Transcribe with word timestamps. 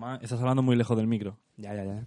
Román, 0.00 0.18
estás 0.22 0.40
hablando 0.40 0.62
muy 0.62 0.76
lejos 0.76 0.96
del 0.96 1.06
micro. 1.06 1.36
Ya, 1.58 1.74
ya, 1.74 1.84
ya. 1.84 2.06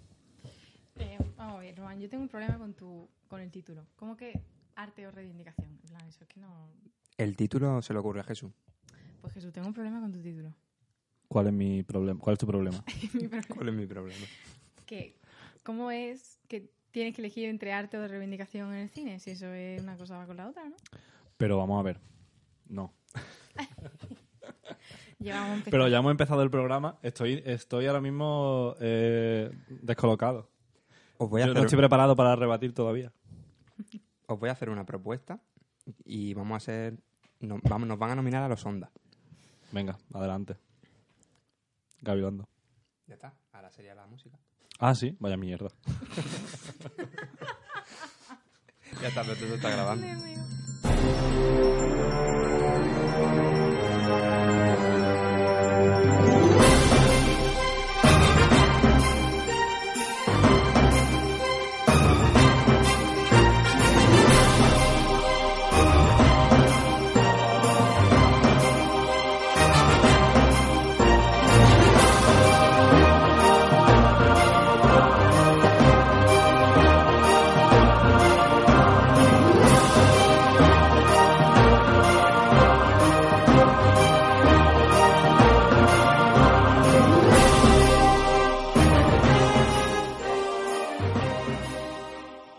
Eh, 0.96 1.16
vamos 1.36 1.54
a 1.54 1.58
ver, 1.60 1.76
Román, 1.76 2.00
yo 2.00 2.08
tengo 2.08 2.24
un 2.24 2.28
problema 2.28 2.58
con 2.58 2.74
tu 2.74 3.08
con 3.28 3.40
el 3.40 3.52
título. 3.52 3.86
¿Cómo 3.94 4.16
que 4.16 4.40
arte 4.74 5.06
o 5.06 5.12
reivindicación? 5.12 5.68
En 5.70 5.88
plan, 5.90 6.02
eso 6.08 6.24
es 6.24 6.28
que 6.28 6.40
no... 6.40 6.70
El 7.16 7.36
título 7.36 7.80
se 7.82 7.92
le 7.92 8.00
ocurre 8.00 8.18
a 8.18 8.24
Jesús. 8.24 8.50
Pues 9.20 9.32
Jesús, 9.34 9.52
tengo 9.52 9.68
un 9.68 9.74
problema 9.74 10.00
con 10.00 10.10
tu 10.10 10.20
título. 10.20 10.52
¿Cuál 11.28 11.46
es 11.46 11.52
mi 11.52 11.84
problema? 11.84 12.18
¿Cuál 12.18 12.32
es 12.32 12.38
tu 12.40 12.48
problema? 12.48 12.84
Mi 13.14 13.28
problema- 13.28 13.46
¿Cuál 13.54 13.68
es 13.68 13.74
mi 13.76 13.86
problema? 13.86 14.26
que, 14.86 15.14
¿Cómo 15.62 15.92
es 15.92 16.40
que 16.48 16.68
tienes 16.90 17.14
que 17.14 17.22
elegir 17.22 17.48
entre 17.48 17.72
arte 17.72 17.96
o 17.96 18.08
reivindicación 18.08 18.72
en 18.74 18.80
el 18.80 18.88
cine? 18.90 19.20
Si 19.20 19.30
eso 19.30 19.46
es 19.54 19.80
una 19.80 19.96
cosa 19.96 20.16
va 20.18 20.26
con 20.26 20.36
la 20.36 20.48
otra, 20.48 20.68
¿no? 20.68 20.74
Pero 21.36 21.58
vamos 21.58 21.78
a 21.78 21.82
ver. 21.84 22.00
No. 22.68 22.92
Llevamos. 25.24 25.62
Pero 25.70 25.88
ya 25.88 25.98
hemos 25.98 26.10
empezado 26.10 26.42
el 26.42 26.50
programa. 26.50 26.98
Estoy, 27.02 27.42
estoy 27.46 27.86
ahora 27.86 28.00
mismo 28.00 28.74
eh, 28.80 29.50
descolocado. 29.68 30.50
Os 31.16 31.30
voy, 31.30 31.42
a 31.42 31.46
Yo 31.46 31.54
no 31.54 31.60
estoy 31.60 31.78
preparado 31.78 32.14
para 32.14 32.36
rebatir 32.36 32.74
todavía. 32.74 33.10
os 34.26 34.38
voy 34.38 34.48
a 34.50 34.52
hacer 34.52 34.68
una 34.68 34.84
propuesta 34.84 35.40
y 36.04 36.34
vamos 36.34 36.54
a 36.54 36.56
hacer... 36.56 36.98
no- 37.40 37.58
vamos, 37.64 37.88
nos 37.88 37.98
van 37.98 38.10
a 38.10 38.14
nominar 38.16 38.42
a 38.42 38.48
los 38.48 38.64
Ondas. 38.66 38.90
Venga, 39.72 39.96
adelante. 40.12 40.56
Gavilando. 42.02 42.46
Ya 43.06 43.14
está. 43.14 43.34
Ahora 43.52 43.70
sería 43.70 43.94
la 43.94 44.06
música. 44.06 44.38
Ah, 44.78 44.94
sí, 44.94 45.16
vaya 45.18 45.36
mierda. 45.36 45.70
Ya 49.02 49.08
está, 49.08 49.22
pero 49.24 49.34
todo 49.36 49.54
está 49.56 49.70
grabando. 49.70 50.06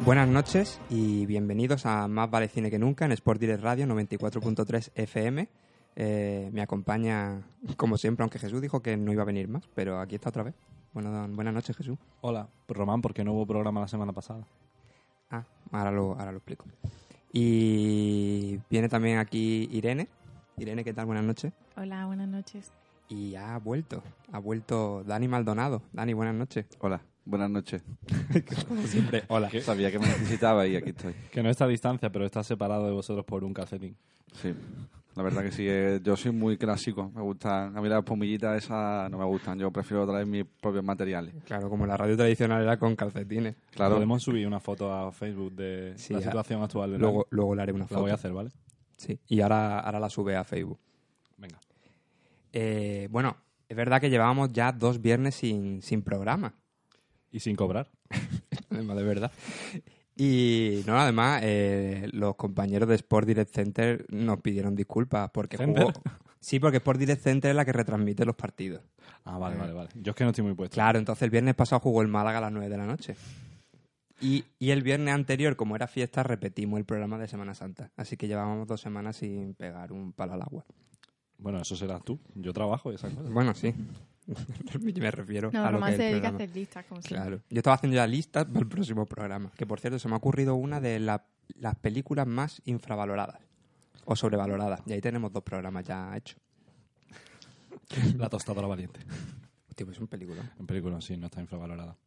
Buenas 0.05 0.27
noches 0.27 0.79
y 0.91 1.25
bienvenidos 1.25 1.87
a 1.87 2.07
Más 2.07 2.29
Vale 2.29 2.47
Cine 2.47 2.69
que 2.69 2.77
Nunca 2.77 3.05
en 3.05 3.11
Sport 3.13 3.39
Direct 3.39 3.63
Radio 3.63 3.87
94.3 3.87 4.91
FM. 4.93 5.49
Eh, 5.95 6.49
me 6.53 6.61
acompaña, 6.61 7.41
como 7.75 7.97
siempre, 7.97 8.21
aunque 8.21 8.37
Jesús 8.37 8.61
dijo 8.61 8.83
que 8.83 8.97
no 8.97 9.11
iba 9.11 9.23
a 9.23 9.25
venir 9.25 9.47
más, 9.47 9.67
pero 9.73 9.99
aquí 9.99 10.13
está 10.13 10.29
otra 10.29 10.43
vez. 10.43 10.53
Bueno, 10.93 11.27
buenas 11.29 11.55
noches, 11.55 11.75
Jesús. 11.75 11.97
Hola, 12.21 12.47
Román, 12.67 13.01
¿por 13.01 13.15
qué 13.15 13.23
no 13.23 13.33
hubo 13.33 13.47
programa 13.47 13.81
la 13.81 13.87
semana 13.87 14.13
pasada? 14.13 14.45
Ah, 15.31 15.43
ahora 15.71 15.89
lo, 15.89 16.11
ahora 16.11 16.31
lo 16.31 16.37
explico. 16.37 16.65
Y 17.33 18.59
viene 18.69 18.87
también 18.89 19.17
aquí 19.17 19.67
Irene. 19.71 20.07
Irene, 20.57 20.83
¿qué 20.83 20.93
tal? 20.93 21.07
Buenas 21.07 21.23
noches. 21.23 21.51
Hola, 21.77 22.05
buenas 22.05 22.27
noches. 22.27 22.71
Y 23.09 23.33
ha 23.33 23.57
vuelto, 23.57 24.03
ha 24.31 24.37
vuelto 24.37 25.03
Dani 25.03 25.27
Maldonado. 25.27 25.81
Dani, 25.93 26.13
buenas 26.13 26.35
noches. 26.35 26.67
Hola, 26.79 27.01
buenas 27.25 27.49
noches. 27.49 27.83
Como 28.67 28.81
siempre, 28.83 29.23
hola. 29.27 29.49
Sabía 29.61 29.91
que 29.91 29.99
me 29.99 30.07
necesitaba 30.07 30.65
y 30.67 30.75
aquí 30.75 30.91
estoy. 30.91 31.13
Que 31.31 31.43
no 31.43 31.49
está 31.49 31.65
a 31.65 31.67
distancia, 31.67 32.11
pero 32.11 32.25
está 32.25 32.43
separado 32.43 32.85
de 32.85 32.91
vosotros 32.91 33.25
por 33.25 33.43
un 33.43 33.53
calcetín. 33.53 33.95
Sí, 34.33 34.53
la 35.15 35.23
verdad 35.23 35.43
que 35.43 35.51
sí. 35.51 35.65
eh, 35.67 35.99
yo 36.03 36.15
soy 36.17 36.31
muy 36.31 36.57
clásico. 36.57 37.09
Me 37.15 37.21
gustan, 37.21 37.75
a 37.77 37.81
mí 37.81 37.87
las 37.89 38.03
pomillitas 38.03 38.63
esas 38.63 39.09
no 39.09 39.17
me 39.17 39.25
gustan. 39.25 39.57
Yo 39.57 39.71
prefiero 39.71 40.05
traer 40.05 40.25
mis 40.25 40.45
propios 40.61 40.83
materiales. 40.83 41.33
Claro, 41.45 41.69
como 41.69 41.85
la 41.85 41.95
radio 41.97 42.17
tradicional 42.17 42.61
era 42.61 42.77
con 42.77 42.95
calcetines. 42.95 43.55
Claro, 43.71 43.95
Podemos 43.95 44.21
subir 44.23 44.45
una 44.45 44.59
foto 44.59 44.91
a 44.93 45.11
Facebook 45.11 45.53
de 45.55 45.93
Sí, 45.97 46.13
la 46.13 46.19
ya. 46.19 46.25
situación 46.25 46.61
actual 46.63 46.91
de 46.91 46.97
Luego, 46.99 47.27
luego 47.29 47.55
le 47.55 47.61
haré 47.61 47.71
una 47.71 47.83
La 47.85 47.87
foto. 47.87 48.01
voy 48.01 48.11
a 48.11 48.15
hacer, 48.15 48.33
¿vale? 48.33 48.51
Sí, 48.97 49.19
y 49.27 49.41
ahora, 49.41 49.79
ahora 49.79 49.99
la 49.99 50.09
sube 50.09 50.35
a 50.35 50.43
Facebook. 50.43 50.79
Venga. 51.37 51.59
Eh, 52.53 53.07
bueno, 53.11 53.35
es 53.67 53.75
verdad 53.75 53.99
que 53.99 54.09
llevábamos 54.09 54.51
ya 54.53 54.71
dos 54.71 55.01
viernes 55.01 55.35
sin, 55.35 55.81
sin 55.81 56.01
programa. 56.01 56.53
Y 57.35 57.41
sin 57.41 57.57
cobrar. 57.57 57.91
Además, 58.69 58.95
de 58.95 59.03
verdad. 59.03 59.31
Y 60.15 60.83
no, 60.87 60.97
además, 60.97 61.41
eh, 61.43 62.07
los 62.13 62.37
compañeros 62.37 62.87
de 62.87 62.95
Sport 62.95 63.27
Direct 63.27 63.53
Center 63.53 64.05
nos 64.09 64.39
pidieron 64.39 64.73
disculpas 64.73 65.29
porque 65.31 65.57
jugó. 65.57 65.91
Sí, 66.39 66.61
porque 66.61 66.77
Sport 66.77 66.99
Direct 66.99 67.21
Center 67.21 67.49
es 67.49 67.55
la 67.57 67.65
que 67.65 67.73
retransmite 67.73 68.23
los 68.23 68.37
partidos. 68.37 68.81
Ah, 69.25 69.37
vale, 69.37 69.57
vale, 69.57 69.73
vale. 69.73 69.89
Yo 69.95 70.11
es 70.11 70.15
que 70.15 70.23
no 70.23 70.29
estoy 70.29 70.45
muy 70.45 70.53
puesto. 70.53 70.75
Claro, 70.75 70.97
entonces 70.97 71.23
el 71.23 71.29
viernes 71.29 71.55
pasado 71.55 71.81
jugó 71.81 72.01
el 72.01 72.07
Málaga 72.07 72.37
a 72.37 72.41
las 72.41 72.53
9 72.53 72.69
de 72.69 72.77
la 72.77 72.85
noche. 72.85 73.17
Y, 74.21 74.45
y 74.57 74.69
el 74.69 74.81
viernes 74.81 75.13
anterior, 75.13 75.57
como 75.57 75.75
era 75.75 75.87
fiesta, 75.87 76.23
repetimos 76.23 76.79
el 76.79 76.85
programa 76.85 77.17
de 77.17 77.27
Semana 77.27 77.53
Santa. 77.53 77.91
Así 77.97 78.15
que 78.15 78.29
llevábamos 78.29 78.65
dos 78.65 78.79
semanas 78.79 79.17
sin 79.17 79.55
pegar 79.55 79.91
un 79.91 80.13
palo 80.13 80.33
al 80.33 80.41
agua. 80.41 80.63
Bueno, 81.37 81.59
eso 81.59 81.75
serás 81.75 82.01
tú. 82.05 82.17
Yo 82.35 82.53
trabajo 82.53 82.93
y 82.93 82.95
esas 82.95 83.13
cosas. 83.13 83.29
Bueno, 83.29 83.53
sí. 83.53 83.73
Me 84.99 85.11
refiero 85.11 85.51
No, 85.51 85.65
a 85.65 85.71
lo 85.71 85.79
que 85.79 85.85
se 85.85 85.91
es 85.91 85.97
dedica 85.97 86.27
a 86.29 86.31
hacer 86.31 86.49
listas, 86.55 86.85
como. 86.85 87.01
Claro. 87.01 87.41
Yo 87.49 87.57
estaba 87.59 87.75
haciendo 87.75 87.95
ya 87.95 88.07
listas 88.07 88.45
para 88.45 88.59
el 88.59 88.67
próximo 88.67 89.05
programa. 89.05 89.51
Que 89.55 89.65
por 89.65 89.79
cierto, 89.79 89.99
se 89.99 90.07
me 90.07 90.15
ha 90.15 90.17
ocurrido 90.17 90.55
una 90.55 90.79
de 90.81 90.99
la- 90.99 91.25
las 91.59 91.75
películas 91.75 92.25
más 92.27 92.61
infravaloradas. 92.65 93.39
O 94.05 94.15
sobrevaloradas. 94.15 94.81
Y 94.85 94.93
ahí 94.93 95.01
tenemos 95.01 95.31
dos 95.31 95.43
programas 95.43 95.83
ya 95.85 96.15
hechos. 96.15 96.39
La 98.17 98.29
tostadora 98.29 98.67
valiente. 98.67 98.99
Pues 99.75 99.89
es 99.89 99.99
un 99.99 100.07
película. 100.07 100.41
En 100.59 100.65
película 100.65 101.01
sí, 101.01 101.17
no 101.17 101.25
está 101.27 101.41
infravalorada. 101.41 101.97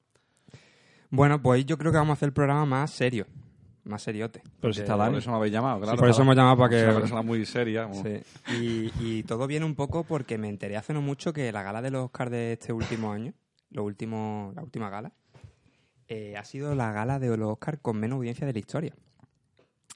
Bueno, 1.10 1.40
pues 1.42 1.64
yo 1.66 1.76
creo 1.78 1.92
que 1.92 1.98
vamos 1.98 2.12
a 2.12 2.14
hacer 2.14 2.28
el 2.28 2.32
programa 2.32 2.64
más 2.66 2.90
serio. 2.90 3.26
Más 3.88 4.02
seriote. 4.02 4.42
Pero 4.60 4.72
si 4.74 4.80
está 4.80 4.94
por 4.96 5.04
Dani. 5.06 5.18
eso 5.18 5.30
me 5.30 5.36
habéis 5.38 5.52
llamado, 5.52 5.80
claro. 5.80 5.98
por 5.98 6.08
eso 6.10 6.20
hemos 6.22 6.36
llamado 6.36 6.56
para 6.58 6.76
Es 6.76 6.82
una 6.84 6.92
que... 6.94 7.00
persona 7.00 7.22
muy 7.22 7.44
seria. 7.46 7.88
como- 7.88 8.02
Sí. 8.02 8.20
Y, 8.60 8.92
y 9.00 9.22
todo 9.22 9.46
viene 9.46 9.64
un 9.64 9.74
poco 9.74 10.04
porque 10.04 10.36
me 10.38 10.48
enteré 10.48 10.76
hace 10.76 10.92
no 10.92 11.00
mucho 11.00 11.32
que 11.32 11.50
la 11.52 11.62
gala 11.62 11.80
de 11.82 11.90
los 11.90 12.04
Oscars 12.04 12.30
de 12.30 12.52
este 12.52 12.72
último 12.72 13.12
año, 13.12 13.32
lo 13.70 13.84
último, 13.84 14.52
la 14.54 14.62
última 14.62 14.90
gala, 14.90 15.12
eh, 16.06 16.36
ha 16.36 16.44
sido 16.44 16.74
la 16.74 16.92
gala 16.92 17.18
de 17.18 17.34
los 17.36 17.50
Oscars 17.52 17.78
con 17.80 17.96
menos 17.98 18.16
audiencia 18.18 18.46
de 18.46 18.52
la 18.52 18.58
historia. 18.58 18.94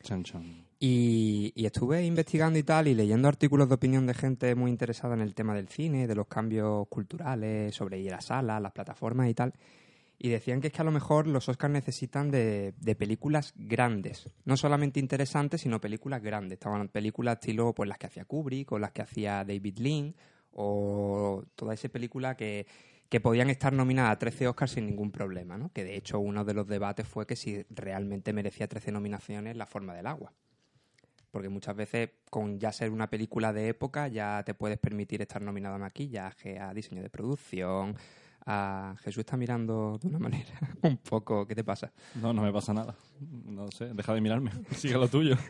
Chan, 0.03 0.25
chan. 0.25 0.43
Y, 0.81 1.53
y 1.55 1.67
estuve 1.67 2.05
investigando 2.05 2.59
y 2.59 2.63
tal 2.65 2.89
y 2.89 2.95
leyendo 2.95 3.29
artículos 3.29 3.69
de 3.69 3.75
opinión 3.77 4.07
de 4.07 4.15
gente 4.15 4.55
muy 4.57 4.71
interesada 4.71 5.15
en 5.15 5.21
el 5.21 5.35
tema 5.35 5.55
del 5.55 5.69
cine, 5.69 6.07
de 6.09 6.15
los 6.17 6.27
cambios 6.27 6.89
culturales, 6.89 7.75
sobre 7.75 8.01
ir 8.01 8.13
a 8.15 8.21
salas, 8.21 8.61
las 8.61 8.73
plataformas 8.73 9.29
y 9.29 9.35
tal. 9.35 9.53
Y 10.25 10.28
decían 10.28 10.60
que 10.60 10.69
es 10.69 10.72
que 10.72 10.81
a 10.81 10.84
lo 10.84 10.93
mejor 10.93 11.27
los 11.27 11.49
Oscars 11.49 11.72
necesitan 11.72 12.31
de, 12.31 12.72
películas 12.97 13.55
grandes. 13.56 14.31
No 14.44 14.56
solamente 14.56 15.00
interesantes, 15.00 15.62
sino 15.62 15.81
películas 15.81 16.22
grandes. 16.22 16.59
Estaban 16.59 16.87
películas 16.87 17.38
estilo 17.41 17.72
pues 17.72 17.88
las 17.88 17.99
que 17.99 18.06
hacía 18.06 18.25
Kubrick 18.25 18.71
o 18.71 18.78
las 18.78 18.93
que 18.93 19.03
hacía 19.03 19.44
David 19.44 19.78
Lean 19.78 20.15
o 20.53 21.43
toda 21.56 21.75
esa 21.75 21.88
película 21.88 22.37
que, 22.37 22.69
que 23.09 23.19
podían 23.19 23.50
estar 23.50 23.72
nominadas 23.72 24.12
a 24.12 24.19
13 24.21 24.47
Oscars 24.47 24.71
sin 24.71 24.87
ningún 24.87 25.11
problema, 25.11 25.59
¿no? 25.59 25.72
Que 25.72 25.82
de 25.82 25.97
hecho 25.97 26.21
uno 26.21 26.44
de 26.44 26.55
los 26.55 26.69
debates 26.69 27.09
fue 27.09 27.27
que 27.27 27.34
si 27.34 27.66
realmente 27.71 28.32
merecía 28.32 28.69
13 28.69 28.93
nominaciones 28.93 29.56
La 29.56 29.66
forma 29.66 29.93
del 29.93 30.06
agua. 30.06 30.32
Porque 31.32 31.49
muchas 31.49 31.75
veces 31.75 32.11
con 32.31 32.61
ya 32.61 32.71
ser 32.71 32.93
una 32.93 33.11
película 33.11 33.53
de 33.53 33.66
época 33.66 34.06
ya 34.06 34.44
te 34.47 34.55
puedes 34.55 34.78
permitir 34.78 35.21
estar 35.21 35.43
nominado 35.43 35.75
a 35.75 35.78
maquillaje, 35.78 36.61
a 36.61 36.72
diseño 36.72 37.03
de 37.03 37.11
producción, 37.11 37.97
a... 38.47 38.95
Jesús 39.01 39.21
está 39.21 39.37
mirando 39.37 39.99
de 40.00 40.09
una 40.09 40.19
manera 40.19 40.59
un 40.83 40.97
poco... 40.99 41.47
¿Qué 41.47 41.55
te 41.55 41.65
pasa? 41.65 41.93
No, 42.15 42.33
no 42.33 42.43
me 42.43 42.53
pasa 42.53 42.73
nada. 42.73 42.97
No 43.21 43.71
sé, 43.71 43.93
deja 43.94 44.15
de 44.15 44.21
mirarme. 44.21 44.50
Sigue 44.77 44.94
lo 44.94 45.09
tuyo. 45.09 45.37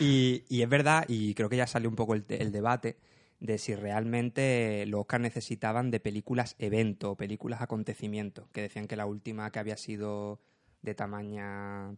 Y, 0.00 0.42
y 0.48 0.62
es 0.62 0.68
verdad, 0.68 1.04
y 1.06 1.34
creo 1.34 1.48
que 1.48 1.56
ya 1.56 1.68
salió 1.68 1.88
un 1.88 1.94
poco 1.94 2.14
el, 2.14 2.24
el 2.28 2.50
debate 2.50 2.96
de 3.38 3.58
si 3.58 3.76
realmente 3.76 4.84
los 4.86 5.02
Oscars 5.02 5.22
necesitaban 5.22 5.92
de 5.92 6.00
películas 6.00 6.56
evento, 6.58 7.14
películas 7.14 7.62
acontecimiento, 7.62 8.48
que 8.52 8.62
decían 8.62 8.88
que 8.88 8.96
la 8.96 9.06
última 9.06 9.50
que 9.52 9.60
había 9.60 9.76
sido 9.76 10.40
de 10.82 10.94
tamaña 10.94 11.94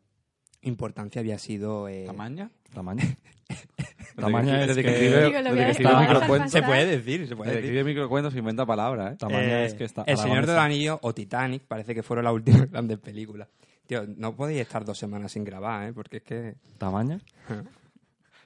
importancia 0.67 1.21
había 1.21 1.39
sido... 1.39 1.89
eh, 1.89 2.05
¿Tamaña? 2.07 2.51
¿Tamaña? 2.75 3.03
Desde 3.09 3.17
Tamaña 4.17 4.67
que- 4.67 4.73
es 4.73 5.77
que 5.77 6.49
se 6.49 6.63
puede 6.63 6.87
decir, 6.87 7.29
se 7.29 7.37
puede 7.37 7.51
decir. 7.51 7.65
escribe 7.65 7.85
microcuentos 7.85 8.35
inventa 8.35 8.65
palabras, 8.67 9.13
¿eh? 9.13 9.17
Tamaña 9.19 9.63
Eh, 9.63 9.67
es 9.67 9.75
que 9.75 9.85
está. 9.85 10.03
El 10.07 10.17
Señor 10.17 10.37
de 10.47 10.47
los 10.47 10.49
mesa. 10.57 10.65
Anillos 10.65 10.99
o 11.03 11.13
Titanic 11.15 11.63
parece 11.65 11.95
que 11.95 12.03
fueron 12.03 12.25
las 12.25 12.35
últimas 12.35 12.71
grandes 12.71 12.99
películas. 12.99 13.49
Tío, 13.87 14.05
no 14.17 14.35
podéis 14.35 14.61
estar 14.63 14.85
dos 14.85 14.99
semanas 14.99 15.33
sin 15.33 15.45
grabar, 15.45 15.89
¿eh? 15.89 15.93
Porque 15.93 16.17
es 16.19 16.23
que... 16.25 16.55
¿Tamaña? 16.79 17.21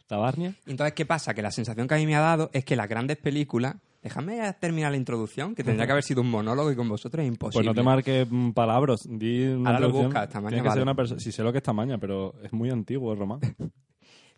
¿Tabarnia? 0.06 0.54
Entonces, 0.66 0.92
¿qué 0.94 1.06
pasa? 1.06 1.34
Que 1.34 1.42
la 1.42 1.50
sensación 1.52 1.86
que 1.86 1.94
a 1.94 1.98
mí 1.98 2.06
me 2.06 2.16
ha 2.16 2.20
dado 2.20 2.50
es 2.52 2.64
que 2.64 2.74
las 2.76 2.88
grandes 2.88 3.16
películas 3.16 3.76
Déjame 4.02 4.52
terminar 4.54 4.90
la 4.90 4.96
introducción, 4.96 5.54
que 5.54 5.62
tendría 5.62 5.84
que 5.84 5.92
haber 5.92 6.04
sido 6.04 6.22
un 6.22 6.30
monólogo 6.30 6.72
y 6.72 6.76
con 6.76 6.88
vosotros 6.88 7.22
es 7.22 7.28
imposible. 7.28 7.64
Pues 7.64 7.66
no 7.66 7.74
te 7.74 7.84
marques 7.84 8.26
palabras. 8.54 9.06
Di 9.06 9.46
una 9.48 9.70
Ahora 9.70 9.80
lo 9.80 9.92
buscas, 9.92 10.28
Tamaña, 10.30 10.56
Tienes 10.56 10.70
que 10.70 10.74
ser 10.74 10.82
una 10.82 10.94
persona. 10.94 11.20
Si 11.20 11.32
sé 11.32 11.42
lo 11.42 11.52
que 11.52 11.58
es 11.58 11.64
tamaña, 11.64 11.98
pero 11.98 12.34
es 12.42 12.52
muy 12.52 12.70
antiguo 12.70 13.12
el 13.12 13.18
román. 13.18 13.40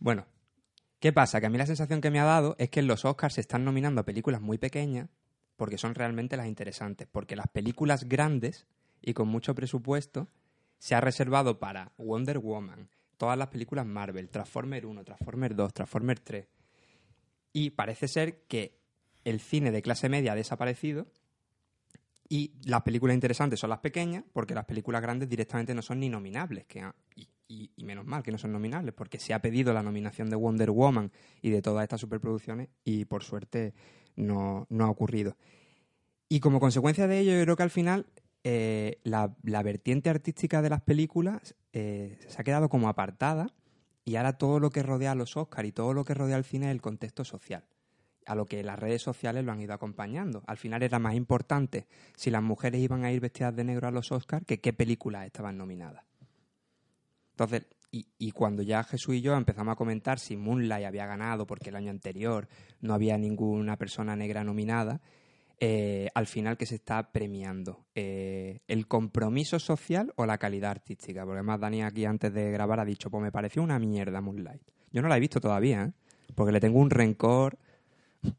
Bueno, 0.00 0.26
¿qué 0.98 1.12
pasa? 1.12 1.40
Que 1.40 1.46
a 1.46 1.48
mí 1.48 1.58
la 1.58 1.66
sensación 1.66 2.00
que 2.00 2.10
me 2.10 2.18
ha 2.18 2.24
dado 2.24 2.56
es 2.58 2.70
que 2.70 2.80
en 2.80 2.88
los 2.88 3.04
Oscars 3.04 3.34
se 3.34 3.40
están 3.40 3.64
nominando 3.64 4.00
a 4.00 4.04
películas 4.04 4.40
muy 4.40 4.58
pequeñas 4.58 5.10
porque 5.54 5.78
son 5.78 5.94
realmente 5.94 6.36
las 6.36 6.48
interesantes. 6.48 7.06
Porque 7.06 7.36
las 7.36 7.46
películas 7.46 8.08
grandes 8.08 8.66
y 9.00 9.12
con 9.12 9.28
mucho 9.28 9.54
presupuesto 9.54 10.26
se 10.78 10.96
ha 10.96 11.00
reservado 11.00 11.60
para 11.60 11.92
Wonder 11.98 12.40
Woman, 12.40 12.88
todas 13.16 13.38
las 13.38 13.46
películas 13.46 13.86
Marvel, 13.86 14.28
Transformer 14.28 14.84
1, 14.84 15.04
Transformer 15.04 15.54
2, 15.54 15.72
Transformer 15.72 16.18
3. 16.18 16.48
Y 17.52 17.70
parece 17.70 18.08
ser 18.08 18.42
que 18.48 18.81
el 19.24 19.40
cine 19.40 19.70
de 19.70 19.82
clase 19.82 20.08
media 20.08 20.32
ha 20.32 20.36
desaparecido 20.36 21.06
y 22.28 22.52
las 22.64 22.82
películas 22.82 23.14
interesantes 23.14 23.60
son 23.60 23.70
las 23.70 23.80
pequeñas 23.80 24.24
porque 24.32 24.54
las 24.54 24.64
películas 24.64 25.02
grandes 25.02 25.28
directamente 25.28 25.74
no 25.74 25.82
son 25.82 26.00
ni 26.00 26.08
nominables. 26.08 26.66
Y 27.48 27.70
menos 27.84 28.06
mal 28.06 28.22
que 28.22 28.32
no 28.32 28.38
son 28.38 28.52
nominables 28.52 28.94
porque 28.94 29.18
se 29.18 29.34
ha 29.34 29.42
pedido 29.42 29.74
la 29.74 29.82
nominación 29.82 30.30
de 30.30 30.36
Wonder 30.36 30.70
Woman 30.70 31.12
y 31.42 31.50
de 31.50 31.60
todas 31.60 31.82
estas 31.82 32.00
superproducciones 32.00 32.68
y 32.84 33.04
por 33.04 33.22
suerte 33.22 33.74
no, 34.16 34.66
no 34.70 34.86
ha 34.86 34.90
ocurrido. 34.90 35.36
Y 36.28 36.40
como 36.40 36.60
consecuencia 36.60 37.06
de 37.06 37.18
ello, 37.18 37.32
yo 37.32 37.42
creo 37.42 37.56
que 37.56 37.62
al 37.62 37.70
final 37.70 38.06
eh, 38.44 38.98
la, 39.04 39.36
la 39.42 39.62
vertiente 39.62 40.08
artística 40.08 40.62
de 40.62 40.70
las 40.70 40.80
películas 40.80 41.54
eh, 41.74 42.18
se 42.26 42.40
ha 42.40 42.44
quedado 42.44 42.68
como 42.68 42.88
apartada 42.88 43.52
y 44.04 44.16
ahora 44.16 44.32
todo 44.32 44.58
lo 44.58 44.70
que 44.70 44.82
rodea 44.82 45.12
a 45.12 45.14
los 45.14 45.36
Oscars 45.36 45.68
y 45.68 45.72
todo 45.72 45.94
lo 45.94 46.04
que 46.04 46.14
rodea 46.14 46.36
al 46.36 46.44
cine 46.44 46.66
es 46.66 46.72
el 46.72 46.80
contexto 46.80 47.24
social, 47.24 47.64
a 48.26 48.34
lo 48.34 48.46
que 48.46 48.62
las 48.62 48.78
redes 48.78 49.02
sociales 49.02 49.44
lo 49.44 49.52
han 49.52 49.60
ido 49.60 49.74
acompañando. 49.74 50.42
Al 50.46 50.56
final 50.56 50.82
era 50.82 50.98
más 50.98 51.14
importante 51.14 51.86
si 52.16 52.30
las 52.30 52.42
mujeres 52.42 52.80
iban 52.80 53.04
a 53.04 53.12
ir 53.12 53.20
vestidas 53.20 53.54
de 53.56 53.64
negro 53.64 53.88
a 53.88 53.90
los 53.90 54.12
Oscars 54.12 54.44
que 54.46 54.60
qué 54.60 54.72
películas 54.72 55.26
estaban 55.26 55.56
nominadas. 55.56 56.04
Entonces, 57.32 57.66
y, 57.90 58.06
y 58.18 58.30
cuando 58.32 58.62
ya 58.62 58.84
Jesús 58.84 59.16
y 59.16 59.20
yo 59.20 59.34
empezamos 59.36 59.72
a 59.72 59.76
comentar 59.76 60.18
si 60.18 60.36
Moonlight 60.36 60.86
había 60.86 61.06
ganado 61.06 61.46
porque 61.46 61.70
el 61.70 61.76
año 61.76 61.90
anterior 61.90 62.48
no 62.80 62.94
había 62.94 63.18
ninguna 63.18 63.76
persona 63.76 64.16
negra 64.16 64.44
nominada, 64.44 65.00
eh, 65.64 66.08
al 66.14 66.26
final 66.26 66.56
que 66.56 66.66
se 66.66 66.74
está 66.76 67.12
premiando 67.12 67.86
Eh, 67.94 68.60
el 68.66 68.88
compromiso 68.88 69.58
social 69.58 70.12
o 70.16 70.26
la 70.26 70.38
calidad 70.38 70.70
artística. 70.70 71.24
Porque 71.24 71.38
además 71.38 71.60
Dani 71.60 71.82
aquí 71.82 72.04
antes 72.04 72.32
de 72.32 72.50
grabar 72.50 72.80
ha 72.80 72.84
dicho, 72.84 73.10
pues 73.10 73.22
me 73.22 73.30
pareció 73.30 73.62
una 73.62 73.78
mierda 73.78 74.20
Moonlight. 74.20 74.62
Yo 74.90 75.02
no 75.02 75.08
la 75.08 75.16
he 75.16 75.20
visto 75.20 75.40
todavía, 75.40 75.84
¿eh? 75.84 75.92
porque 76.34 76.52
le 76.52 76.60
tengo 76.60 76.80
un 76.80 76.90
rencor 76.90 77.58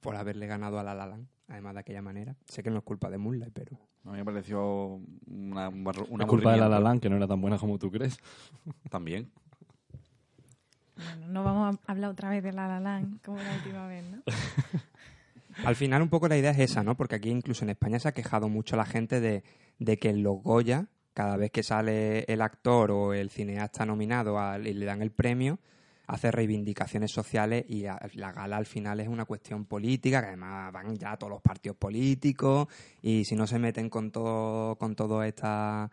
por 0.01 0.15
haberle 0.15 0.47
ganado 0.47 0.80
a 0.80 0.83
La 0.83 0.94
La 0.95 1.06
Land, 1.06 1.27
además 1.47 1.74
de 1.74 1.80
aquella 1.81 2.01
manera. 2.01 2.35
Sé 2.47 2.63
que 2.63 2.69
no 2.69 2.77
es 2.77 2.83
culpa 2.83 3.09
de 3.09 3.18
Moonlight, 3.18 3.53
pero... 3.53 3.77
A 4.06 4.12
mí 4.12 4.18
me 4.18 4.25
pareció 4.25 5.00
una, 5.27 5.69
un 5.69 5.85
barro- 5.85 6.06
un 6.09 6.21
es 6.21 6.27
culpa 6.27 6.51
de 6.53 6.57
la 6.59 6.68
La. 6.68 6.80
Land, 6.80 7.01
que 7.01 7.09
no 7.09 7.15
era 7.15 7.27
tan 7.27 7.39
buena 7.39 7.57
como 7.57 7.77
tú 7.80 7.89
crees. 7.89 8.18
También. 8.89 9.31
Bueno, 10.95 11.27
no 11.30 11.44
vamos 11.44 11.77
a 11.88 11.91
hablar 11.91 12.12
otra 12.12 12.30
vez 12.30 12.44
de 12.44 12.51
La 12.53 12.68
La 12.68 12.80
Land 12.80 13.21
como 13.24 13.38
la 13.38 13.53
última 13.56 13.88
vez, 13.88 14.03
¿no? 14.12 14.21
Al 15.65 15.75
final 15.75 16.01
un 16.01 16.09
poco 16.09 16.27
la 16.27 16.38
idea 16.38 16.51
es 16.51 16.59
esa, 16.59 16.83
¿no? 16.83 16.95
Porque 16.97 17.15
aquí 17.15 17.29
incluso 17.29 17.63
en 17.63 17.69
España 17.69 18.00
se 18.00 18.07
ha 18.07 18.12
quejado 18.13 18.50
mucho 18.50 18.75
la 18.75 18.86
gente 18.86 19.19
de, 19.21 19.44
de 19.79 19.97
que 19.97 20.09
en 20.09 20.24
los 20.24 20.41
Goya, 20.41 20.88
cada 21.13 21.38
vez 21.38 21.51
que 21.51 21.63
sale 21.63 22.24
el 22.24 22.41
actor 22.41 22.91
o 22.91 23.13
el 23.13 23.29
cineasta 23.29 23.86
nominado 23.86 24.38
y 24.59 24.74
le 24.74 24.86
dan 24.86 25.01
el 25.01 25.12
premio, 25.12 25.59
hace 26.07 26.31
reivindicaciones 26.31 27.11
sociales 27.11 27.65
y 27.67 27.83
la 27.83 28.31
gala 28.31 28.57
al 28.57 28.65
final 28.65 29.00
es 29.00 29.07
una 29.07 29.25
cuestión 29.25 29.65
política, 29.65 30.21
que 30.21 30.27
además 30.27 30.71
van 30.71 30.95
ya 30.97 31.17
todos 31.17 31.31
los 31.31 31.41
partidos 31.41 31.77
políticos 31.77 32.67
y 33.01 33.25
si 33.25 33.35
no 33.35 33.47
se 33.47 33.59
meten 33.59 33.89
con 33.89 34.11
todo 34.11 34.75
con 34.77 34.95
toda 34.95 35.27
esta 35.27 35.89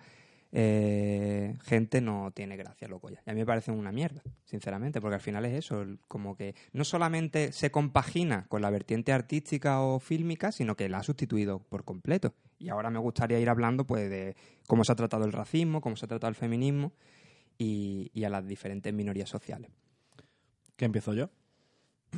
eh, 0.53 1.55
gente 1.63 2.01
no 2.01 2.33
tiene 2.33 2.57
gracia 2.57 2.89
los 2.89 3.01
Goya. 3.01 3.23
Y 3.25 3.31
a 3.31 3.35
mí 3.35 3.41
me 3.41 3.47
parece 3.47 3.71
una 3.71 3.93
mierda, 3.93 4.23
sinceramente, 4.45 5.01
porque 5.01 5.15
al 5.15 5.21
final 5.21 5.45
es 5.45 5.55
eso, 5.55 5.85
como 6.09 6.37
que 6.37 6.55
no 6.73 6.85
solamente 6.85 7.53
se 7.53 7.71
compagina 7.71 8.47
con 8.49 8.63
la 8.63 8.71
vertiente 8.71 9.13
artística 9.13 9.81
o 9.81 10.01
fílmica, 10.01 10.53
sino 10.53 10.77
que 10.77 10.89
la 10.89 10.99
ha 10.99 11.03
sustituido 11.03 11.61
por 11.61 11.85
completo. 11.85 12.35
Y 12.59 12.69
ahora 12.69 12.91
me 12.91 12.99
gustaría 12.99 13.39
ir 13.39 13.49
hablando 13.49 13.87
pues 13.87 14.11
de 14.11 14.37
cómo 14.67 14.85
se 14.85 14.93
ha 14.93 14.97
tratado 14.97 15.25
el 15.25 15.33
racismo, 15.33 15.81
cómo 15.81 15.97
se 15.97 16.07
ha 16.07 16.09
tratado 16.09 16.29
el 16.29 16.35
feminismo 16.35 16.93
y 17.59 18.25
a 18.25 18.31
las 18.31 18.47
diferentes 18.47 18.93
minorías 18.93 19.29
sociales. 19.29 19.71
¿Qué 20.81 20.87
empiezo 20.87 21.13
yo? 21.13 21.29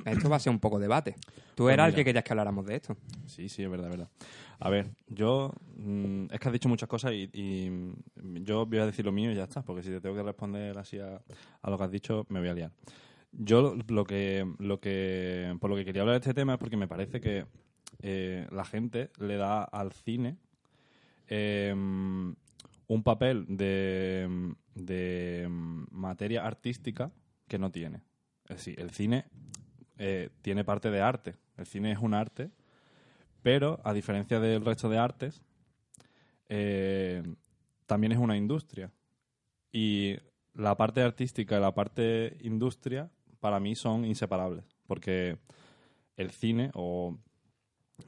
Esto 0.04 0.30
va 0.30 0.36
a 0.36 0.38
ser 0.38 0.52
un 0.52 0.60
poco 0.60 0.78
debate. 0.78 1.16
Tú 1.56 1.64
Pues 1.64 1.74
eras 1.74 1.88
el 1.88 1.96
que 1.96 2.04
querías 2.04 2.22
que 2.22 2.32
habláramos 2.32 2.64
de 2.64 2.76
esto. 2.76 2.96
Sí, 3.26 3.48
sí, 3.48 3.64
es 3.64 3.68
verdad, 3.68 3.88
es 3.90 3.96
verdad. 3.98 4.08
A 4.60 4.70
ver, 4.70 4.90
yo. 5.08 5.52
mm, 5.78 6.26
es 6.30 6.38
que 6.38 6.46
has 6.48 6.52
dicho 6.52 6.68
muchas 6.68 6.88
cosas 6.88 7.10
y, 7.12 7.28
y, 7.32 7.92
yo 8.44 8.64
voy 8.64 8.78
a 8.78 8.86
decir 8.86 9.04
lo 9.04 9.10
mío 9.10 9.32
y 9.32 9.34
ya 9.34 9.42
está, 9.42 9.62
porque 9.62 9.82
si 9.82 9.88
te 9.88 10.00
tengo 10.00 10.14
que 10.14 10.22
responder 10.22 10.78
así 10.78 11.00
a, 11.00 11.20
a 11.60 11.70
lo 11.70 11.76
que 11.76 11.82
has 11.82 11.90
dicho, 11.90 12.24
me 12.28 12.38
voy 12.38 12.50
a 12.50 12.54
liar. 12.54 12.70
Yo 13.32 13.62
lo- 13.62 13.74
lo 13.88 14.04
que, 14.04 14.46
lo 14.60 14.78
que. 14.78 15.56
Por 15.60 15.68
lo 15.68 15.74
que 15.74 15.84
quería 15.84 16.02
hablar 16.02 16.14
de 16.14 16.20
este 16.20 16.34
tema 16.34 16.52
es 16.52 16.58
porque 16.60 16.76
me 16.76 16.86
parece 16.86 17.20
que 17.20 17.46
eh, 18.00 18.46
la 18.52 18.64
gente 18.64 19.10
le 19.18 19.38
da 19.38 19.64
al 19.64 19.90
cine 19.92 20.36
eh, 21.26 21.74
un 21.74 23.02
papel 23.02 23.44
de, 23.48 24.54
de 24.76 25.48
materia 25.50 26.46
artística 26.46 27.10
que 27.48 27.58
no 27.58 27.72
tiene. 27.72 28.02
Es 28.48 28.68
el 28.68 28.90
cine 28.90 29.24
eh, 29.98 30.30
tiene 30.42 30.64
parte 30.64 30.90
de 30.90 31.00
arte. 31.00 31.36
El 31.56 31.66
cine 31.66 31.92
es 31.92 31.98
un 31.98 32.14
arte, 32.14 32.50
pero 33.42 33.80
a 33.84 33.92
diferencia 33.92 34.40
del 34.40 34.64
resto 34.64 34.88
de 34.88 34.98
artes, 34.98 35.42
eh, 36.48 37.22
también 37.86 38.12
es 38.12 38.18
una 38.18 38.36
industria. 38.36 38.90
Y 39.70 40.16
la 40.54 40.76
parte 40.76 41.02
artística 41.02 41.56
y 41.56 41.60
la 41.60 41.72
parte 41.72 42.36
industria 42.40 43.10
para 43.38 43.60
mí 43.60 43.74
son 43.74 44.04
inseparables, 44.04 44.64
porque 44.86 45.38
el 46.16 46.30
cine 46.30 46.70
o 46.74 47.16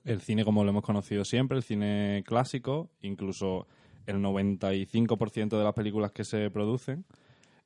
el 0.05 0.21
cine 0.21 0.45
como 0.45 0.65
lo 0.65 0.71
hemos 0.71 0.83
conocido 0.83 1.25
siempre, 1.25 1.57
el 1.57 1.63
cine 1.63 2.25
clásico, 2.27 2.91
incluso 3.01 3.67
el 4.07 4.17
95% 4.17 5.57
de 5.57 5.65
las 5.65 5.75
películas 5.75 6.13
que 6.13 6.25
se 6.25 6.51
producen, 6.51 7.05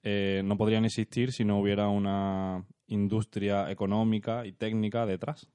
eh, 0.02 0.42
no 0.44 0.56
podrían 0.56 0.84
existir 0.84 1.32
si 1.32 1.44
no 1.44 1.58
hubiera 1.60 1.88
una 1.88 2.64
industria 2.86 3.70
económica 3.70 4.46
y 4.46 4.52
técnica 4.52 5.06
detrás. 5.06 5.48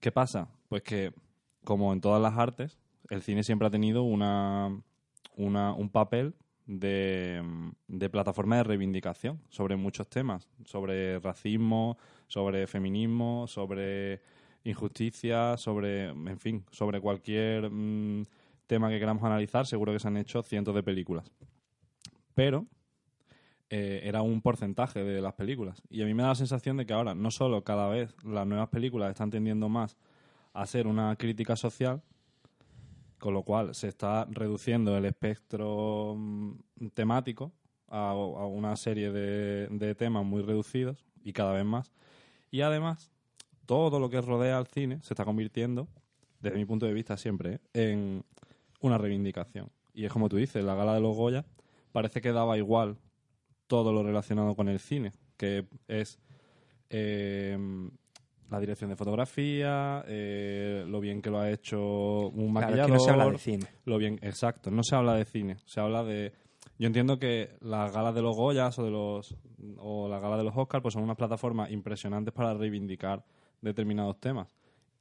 ¿Qué 0.00 0.12
pasa? 0.12 0.48
Pues 0.68 0.82
que, 0.82 1.12
como 1.64 1.92
en 1.92 2.00
todas 2.00 2.20
las 2.22 2.36
artes, 2.38 2.78
el 3.10 3.22
cine 3.22 3.42
siempre 3.42 3.66
ha 3.68 3.70
tenido 3.70 4.02
una, 4.02 4.80
una- 5.36 5.72
un 5.72 5.88
papel 5.90 6.34
de, 6.66 7.42
de 7.86 8.10
plataforma 8.10 8.56
de 8.56 8.64
reivindicación 8.64 9.40
sobre 9.48 9.76
muchos 9.76 10.08
temas, 10.08 10.48
sobre 10.64 11.18
racismo, 11.20 11.96
sobre 12.26 12.66
feminismo, 12.66 13.46
sobre 13.46 14.20
injusticia, 14.64 15.56
sobre, 15.56 16.08
en 16.08 16.38
fin, 16.40 16.64
sobre 16.72 17.00
cualquier 17.00 17.70
mm, 17.70 18.26
tema 18.66 18.90
que 18.90 18.98
queramos 18.98 19.22
analizar, 19.22 19.64
seguro 19.66 19.92
que 19.92 20.00
se 20.00 20.08
han 20.08 20.16
hecho 20.16 20.42
cientos 20.42 20.74
de 20.74 20.82
películas. 20.82 21.30
Pero 22.34 22.66
eh, 23.68 24.02
era 24.04 24.22
un 24.22 24.42
porcentaje 24.42 25.02
de 25.02 25.20
las 25.20 25.34
películas. 25.34 25.82
Y 25.90 26.02
a 26.02 26.06
mí 26.06 26.14
me 26.14 26.22
da 26.22 26.30
la 26.30 26.34
sensación 26.36 26.76
de 26.76 26.86
que 26.86 26.92
ahora 26.92 27.14
no 27.14 27.30
solo 27.30 27.64
cada 27.64 27.88
vez 27.88 28.14
las 28.22 28.46
nuevas 28.46 28.68
películas 28.68 29.10
están 29.10 29.30
tendiendo 29.30 29.68
más 29.68 29.96
a 30.52 30.64
ser 30.66 30.86
una 30.86 31.16
crítica 31.16 31.56
social, 31.56 32.00
con 33.18 33.34
lo 33.34 33.42
cual 33.42 33.74
se 33.74 33.88
está 33.88 34.26
reduciendo 34.30 34.96
el 34.96 35.04
espectro 35.04 36.14
mm, 36.16 36.54
temático 36.94 37.52
a, 37.88 38.14
una 38.14 38.76
serie 38.76 39.10
de, 39.10 39.94
temas 39.96 40.24
muy 40.24 40.42
reducidos 40.42 41.04
y 41.24 41.32
cada 41.32 41.52
vez 41.52 41.64
más. 41.64 41.92
Y 42.52 42.60
además, 42.60 43.10
todo 43.66 43.98
lo 43.98 44.10
que 44.10 44.20
rodea 44.20 44.58
al 44.58 44.66
cine 44.66 45.00
se 45.02 45.14
está 45.14 45.24
convirtiendo, 45.24 45.88
desde 46.40 46.56
mi 46.56 46.64
punto 46.64 46.86
de 46.86 46.92
vista 46.92 47.16
siempre, 47.16 47.60
en 47.74 48.24
una 48.80 48.96
reivindicación. 48.96 49.70
Y 49.92 50.04
es 50.04 50.12
como 50.12 50.28
tú 50.28 50.36
dices, 50.36 50.64
la 50.64 50.74
gala 50.74 50.94
de 50.94 51.00
los 51.00 51.16
Goya 51.16 51.44
parece 51.90 52.20
que 52.20 52.30
daba 52.30 52.56
igual 52.58 52.96
todo 53.66 53.92
lo 53.92 54.02
relacionado 54.02 54.54
con 54.54 54.68
el 54.68 54.78
cine, 54.78 55.12
que 55.36 55.66
es 55.88 56.18
eh, 56.90 57.58
la 58.50 58.60
dirección 58.60 58.90
de 58.90 58.96
fotografía, 58.96 60.04
eh, 60.06 60.84
lo 60.86 61.00
bien 61.00 61.20
que 61.20 61.30
lo 61.30 61.40
ha 61.40 61.50
hecho 61.50 62.28
un 62.28 62.52
Claro, 62.52 62.74
es 62.74 62.80
maquillador, 62.80 62.86
que 62.86 62.92
no 62.92 63.00
se 63.00 63.10
habla 63.10 63.30
de 63.30 63.38
cine. 63.38 63.66
lo 63.84 63.98
bien, 63.98 64.18
exacto, 64.22 64.70
no 64.70 64.82
se 64.82 64.96
habla 64.96 65.14
de 65.14 65.24
cine, 65.24 65.56
se 65.66 65.80
habla 65.80 66.04
de 66.04 66.32
yo 66.78 66.86
entiendo 66.86 67.18
que 67.18 67.56
las 67.60 67.92
galas 67.92 68.14
de 68.14 68.20
los 68.22 68.36
Goyas 68.36 68.78
o 68.78 68.84
de 68.84 68.90
los 68.90 69.34
o 69.78 70.08
la 70.08 70.20
gala 70.20 70.36
de 70.36 70.44
los 70.44 70.56
Oscars 70.56 70.82
pues 70.82 70.92
son 70.94 71.04
unas 71.04 71.16
plataformas 71.16 71.70
impresionantes 71.70 72.34
para 72.34 72.52
reivindicar 72.52 73.24
determinados 73.62 74.20
temas. 74.20 74.54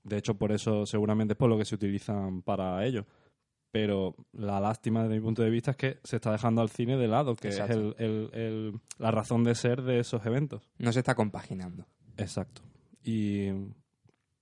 De 0.04 0.18
hecho, 0.18 0.36
por 0.36 0.52
eso 0.52 0.86
seguramente 0.86 1.34
es 1.34 1.38
por 1.38 1.50
lo 1.50 1.58
que 1.58 1.66
se 1.66 1.76
utilizan 1.76 2.42
para 2.44 2.86
ello. 2.86 3.06
Pero 3.76 4.16
la 4.32 4.62
lástima 4.62 5.04
desde 5.04 5.16
mi 5.16 5.22
punto 5.22 5.42
de 5.42 5.50
vista 5.50 5.72
es 5.72 5.76
que 5.78 5.98
se 6.06 6.16
está 6.16 6.32
dejando 6.32 6.62
al 6.62 6.70
cine 6.70 6.96
de 6.96 7.10
lado, 7.10 7.36
que 7.36 7.50
Exacto. 7.50 7.74
es 7.74 8.00
el- 8.00 8.06
el- 8.06 8.30
el- 8.32 8.74
la 9.00 9.12
razón 9.12 9.44
de 9.44 9.54
ser 9.54 9.82
de 9.82 10.00
esos 10.00 10.26
eventos. 10.26 10.72
No 10.78 10.94
se 10.94 11.00
está 11.00 11.14
compaginando. 11.14 11.86
Exacto. 12.16 12.62
Y 13.04 13.50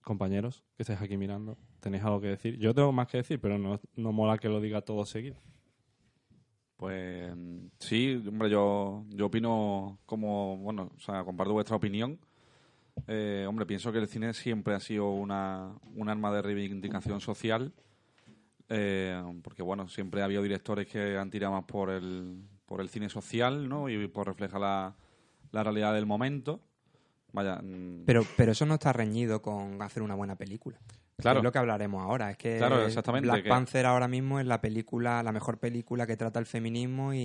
compañeros 0.03 0.63
que 0.77 0.83
estáis 0.83 1.01
aquí 1.01 1.17
mirando, 1.17 1.57
¿tenéis 1.79 2.03
algo 2.03 2.21
que 2.21 2.27
decir? 2.27 2.59
Yo 2.59 2.75
tengo 2.75 2.91
más 2.91 3.07
que 3.07 3.17
decir, 3.17 3.39
pero 3.41 3.57
no, 3.57 3.79
no 3.95 4.11
mola 4.11 4.37
que 4.37 4.49
lo 4.49 4.61
diga 4.61 4.81
todo 4.81 5.03
seguido. 5.03 5.37
Pues 6.77 7.33
sí, 7.79 8.21
hombre, 8.27 8.51
yo, 8.51 9.03
yo 9.09 9.25
opino 9.25 9.97
como, 10.05 10.57
bueno, 10.57 10.91
o 10.95 10.99
sea, 10.99 11.23
comparto 11.23 11.53
vuestra 11.53 11.75
opinión. 11.75 12.19
Eh, 13.07 13.45
hombre, 13.49 13.65
pienso 13.65 13.91
que 13.91 13.97
el 13.97 14.07
cine 14.07 14.31
siempre 14.33 14.75
ha 14.75 14.79
sido 14.79 15.09
una, 15.09 15.73
un 15.95 16.07
arma 16.09 16.31
de 16.31 16.43
reivindicación 16.43 17.19
social, 17.19 17.73
eh, 18.69 19.21
porque 19.43 19.61
bueno, 19.63 19.87
siempre 19.87 20.21
ha 20.21 20.25
habido 20.25 20.41
directores 20.43 20.87
que 20.87 21.17
han 21.17 21.29
tirado 21.29 21.53
más 21.53 21.65
por 21.65 21.89
el, 21.89 22.41
por 22.65 22.81
el 22.81 22.89
cine 22.89 23.09
social, 23.09 23.67
¿no? 23.69 23.89
Y 23.89 24.07
por 24.07 24.27
reflejar 24.27 24.61
la, 24.61 24.95
la 25.51 25.63
realidad 25.63 25.93
del 25.93 26.05
momento. 26.05 26.61
Vaya, 27.31 27.55
mm, 27.61 28.03
Pero, 28.05 28.23
pero 28.37 28.51
eso 28.51 28.65
no 28.65 28.75
está 28.75 28.93
reñido 28.93 29.41
con 29.41 29.81
hacer 29.81 30.03
una 30.03 30.15
buena 30.15 30.35
película. 30.35 30.77
Claro. 31.17 31.39
Es 31.39 31.43
lo 31.43 31.51
que 31.51 31.59
hablaremos 31.59 32.01
ahora. 32.03 32.31
Es 32.31 32.37
que 32.37 32.57
Claro, 32.57 32.85
exactamente, 32.85 33.27
Black 33.27 33.43
que- 33.43 33.49
Panther 33.49 33.85
ahora 33.85 34.07
mismo 34.07 34.39
es 34.39 34.45
la 34.45 34.59
película, 34.61 35.21
la 35.23 35.31
mejor 35.31 35.59
película 35.59 36.05
que 36.07 36.17
trata 36.17 36.39
el 36.39 36.45
feminismo 36.45 37.13
y, 37.13 37.17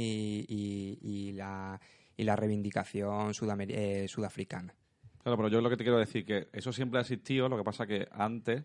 y- 0.48 0.98
y 1.02 1.32
la, 1.32 1.80
y 2.16 2.24
la 2.24 2.36
reivindicación 2.36 3.32
sudamer- 3.34 3.70
eh, 3.70 4.06
sudafricana. 4.08 4.74
Claro, 5.22 5.36
pero 5.36 5.48
yo 5.48 5.60
lo 5.60 5.68
que 5.70 5.76
te 5.76 5.84
quiero 5.84 5.98
decir 5.98 6.24
que 6.24 6.48
eso 6.52 6.72
siempre 6.72 6.98
ha 6.98 7.02
existido, 7.02 7.48
lo 7.48 7.56
que 7.56 7.64
pasa 7.64 7.86
que 7.86 8.08
antes, 8.12 8.64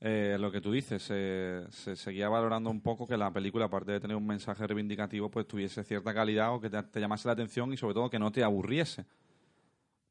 eh, 0.00 0.36
lo 0.40 0.50
que 0.50 0.60
tú 0.62 0.72
dices, 0.72 1.02
se, 1.02 1.64
se 1.70 1.94
seguía 1.94 2.28
valorando 2.28 2.70
un 2.70 2.80
poco 2.80 3.06
que 3.06 3.16
la 3.18 3.30
película, 3.32 3.66
aparte 3.66 3.92
de 3.92 4.00
tener 4.00 4.16
un 4.16 4.26
mensaje 4.26 4.66
reivindicativo, 4.66 5.30
pues 5.30 5.46
tuviese 5.46 5.84
cierta 5.84 6.14
calidad 6.14 6.54
o 6.54 6.60
que 6.60 6.70
te, 6.70 7.00
llamase 7.00 7.28
la 7.28 7.32
atención 7.32 7.72
y 7.72 7.76
sobre 7.76 7.94
todo 7.94 8.08
que 8.08 8.18
no 8.18 8.32
te 8.32 8.42
aburriese. 8.42 9.04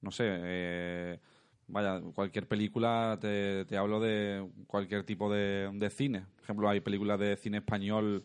No 0.02 0.12
sé, 0.12 0.26
eh, 0.28 1.20
vaya, 1.68 2.02
cualquier 2.14 2.48
película, 2.48 3.18
te, 3.20 3.66
te 3.66 3.78
hablo 3.78 4.00
de 4.00 4.48
cualquier 4.68 5.04
tipo 5.04 5.32
de, 5.32 5.70
de 5.74 5.90
cine. 5.90 6.26
Por 6.36 6.44
ejemplo, 6.44 6.70
hay 6.70 6.82
películas 6.82 7.20
de 7.20 7.36
cine 7.36 7.58
español 7.58 8.24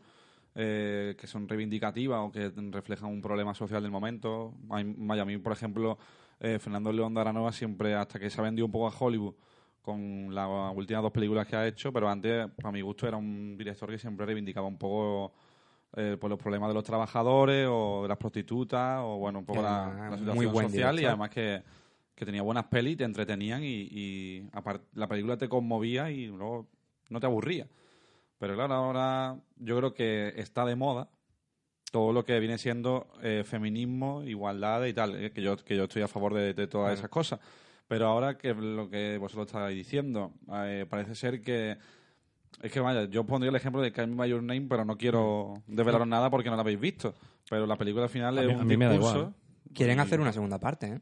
eh, 0.54 1.16
que 1.18 1.26
son 1.26 1.48
reivindicativas 1.48 2.20
o 2.20 2.30
que 2.30 2.52
reflejan 2.70 3.10
un 3.10 3.22
problema 3.22 3.54
social 3.54 3.82
del 3.82 3.90
momento. 3.90 4.54
Hay- 4.70 4.94
vaya, 4.98 5.22
a 5.22 5.24
mí, 5.24 5.38
por 5.38 5.52
ejemplo, 5.52 5.98
eh, 6.40 6.58
Fernando 6.60 6.92
León 6.92 7.14
de 7.14 7.20
Aranova 7.22 7.52
siempre, 7.52 7.94
hasta 7.94 8.18
que 8.20 8.28
se 8.30 8.40
ha 8.40 8.44
vendido 8.44 8.66
un 8.66 8.72
poco 8.72 8.86
a 8.88 8.94
Hollywood 8.96 9.34
con 9.84 10.34
las 10.34 10.48
últimas 10.74 11.02
dos 11.02 11.12
películas 11.12 11.46
que 11.46 11.56
ha 11.56 11.66
hecho, 11.66 11.92
pero 11.92 12.08
antes, 12.08 12.50
para 12.56 12.72
mi 12.72 12.80
gusto, 12.80 13.06
era 13.06 13.18
un 13.18 13.54
director 13.56 13.90
que 13.90 13.98
siempre 13.98 14.24
reivindicaba 14.24 14.66
un 14.66 14.78
poco 14.78 15.34
eh, 15.94 16.16
pues 16.18 16.30
los 16.30 16.38
problemas 16.38 16.70
de 16.70 16.74
los 16.74 16.84
trabajadores 16.84 17.68
o 17.70 18.02
de 18.02 18.08
las 18.08 18.16
prostitutas 18.16 19.00
o, 19.02 19.18
bueno, 19.18 19.40
un 19.40 19.44
poco 19.44 19.60
la, 19.60 20.16
situación 20.16 20.70
social 20.70 21.00
y 21.00 21.04
además 21.04 21.28
que, 21.28 21.62
que 22.14 22.24
tenía 22.24 22.40
buenas 22.40 22.64
pelis, 22.64 22.96
te 22.96 23.04
entretenían 23.04 23.62
y, 23.62 23.88
y 23.90 24.50
la 24.94 25.06
película 25.06 25.36
te 25.36 25.50
conmovía 25.50 26.10
y 26.10 26.28
luego 26.28 26.66
no 27.10 27.20
te 27.20 27.26
aburría. 27.26 27.66
Pero 28.38 28.54
claro, 28.54 28.74
ahora 28.74 29.36
yo 29.56 29.76
creo 29.76 29.92
que 29.92 30.32
está 30.36 30.64
de 30.64 30.76
moda 30.76 31.10
todo 31.92 32.12
lo 32.12 32.24
que 32.24 32.40
viene 32.40 32.56
siendo 32.56 33.06
eh, 33.22 33.44
feminismo, 33.44 34.22
igualdad 34.24 34.84
y 34.86 34.94
tal, 34.94 35.14
eh, 35.14 35.30
que 35.30 35.42
yo 35.42 35.56
que 35.58 35.76
yo 35.76 35.84
estoy 35.84 36.02
a 36.02 36.08
favor 36.08 36.32
de, 36.32 36.54
de 36.54 36.66
todas 36.66 36.98
esas 36.98 37.10
cosas. 37.10 37.38
Pero 37.88 38.06
ahora 38.06 38.38
que 38.38 38.54
lo 38.54 38.88
que 38.88 39.18
vosotros 39.18 39.46
estáis 39.46 39.76
diciendo, 39.76 40.32
eh, 40.52 40.86
parece 40.88 41.14
ser 41.14 41.40
que 41.42 41.76
es 42.62 42.72
que 42.72 42.80
vaya, 42.80 43.04
yo 43.04 43.24
pondría 43.24 43.50
el 43.50 43.56
ejemplo 43.56 43.82
de 43.82 43.92
Call 43.92 44.08
Me 44.08 44.16
by 44.16 44.30
Your 44.30 44.42
Name, 44.42 44.66
pero 44.68 44.84
no 44.84 44.96
quiero 44.96 45.54
desvelaros 45.66 46.06
nada 46.06 46.30
porque 46.30 46.48
no 46.50 46.56
la 46.56 46.62
habéis 46.62 46.80
visto. 46.80 47.14
Pero 47.50 47.66
la 47.66 47.76
película 47.76 48.04
al 48.04 48.10
final 48.10 48.38
A 48.38 48.42
es 48.42 48.46
mí- 48.48 48.54
un 48.54 48.60
a 48.60 48.64
mí 48.64 48.76
me 48.76 48.84
da 48.86 48.92
discurso. 48.92 49.18
igual. 49.18 49.34
Quieren 49.74 49.98
y- 49.98 50.00
hacer 50.00 50.20
una 50.20 50.32
segunda 50.32 50.58
parte, 50.58 50.86
¿eh? 50.86 51.00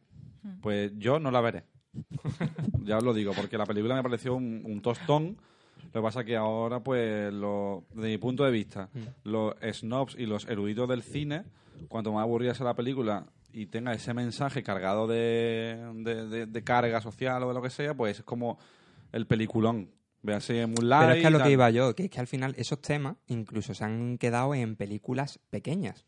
Pues 0.60 0.92
yo 0.98 1.20
no 1.20 1.30
la 1.30 1.40
veré. 1.40 1.64
ya 2.84 2.96
os 2.98 3.04
lo 3.04 3.14
digo, 3.14 3.32
porque 3.32 3.56
la 3.58 3.66
película 3.66 3.94
me 3.94 4.02
pareció 4.02 4.34
un, 4.34 4.62
un 4.64 4.80
tostón. 4.82 5.36
Lo 5.84 6.00
que 6.00 6.02
pasa 6.02 6.20
es 6.20 6.26
que 6.26 6.36
ahora, 6.36 6.80
pues, 6.80 7.32
lo, 7.32 7.84
desde 7.94 8.08
mi 8.08 8.18
punto 8.18 8.44
de 8.44 8.50
vista, 8.50 8.88
los 9.24 9.54
snobs 9.72 10.16
y 10.18 10.26
los 10.26 10.46
eruditos 10.48 10.88
del 10.88 11.02
cine, 11.02 11.44
cuanto 11.88 12.12
más 12.12 12.22
aburrida 12.22 12.54
sea 12.54 12.64
la 12.66 12.74
película 12.74 13.26
y 13.52 13.66
tenga 13.66 13.92
ese 13.92 14.14
mensaje 14.14 14.62
cargado 14.62 15.06
de, 15.06 15.78
de, 15.96 16.26
de- 16.28 16.46
de 16.46 16.64
carga 16.64 17.00
social 17.00 17.42
o 17.42 17.48
de 17.48 17.54
lo 17.54 17.62
que 17.62 17.70
sea, 17.70 17.94
pues 17.94 18.18
es 18.20 18.24
como 18.24 18.58
el 19.12 19.26
peliculón. 19.26 19.90
Véase 20.24 20.66
Moonlight. 20.66 21.00
Pero 21.02 21.12
es 21.14 21.20
que 21.20 21.26
a 21.26 21.30
lo 21.30 21.42
que 21.42 21.50
iba 21.50 21.68
yo, 21.70 21.94
que 21.96 22.04
es 22.04 22.10
que 22.10 22.20
al 22.20 22.28
final 22.28 22.54
esos 22.56 22.80
temas 22.80 23.16
incluso 23.26 23.74
se 23.74 23.84
han 23.84 24.18
quedado 24.18 24.54
en 24.54 24.76
películas 24.76 25.40
pequeñas. 25.50 26.04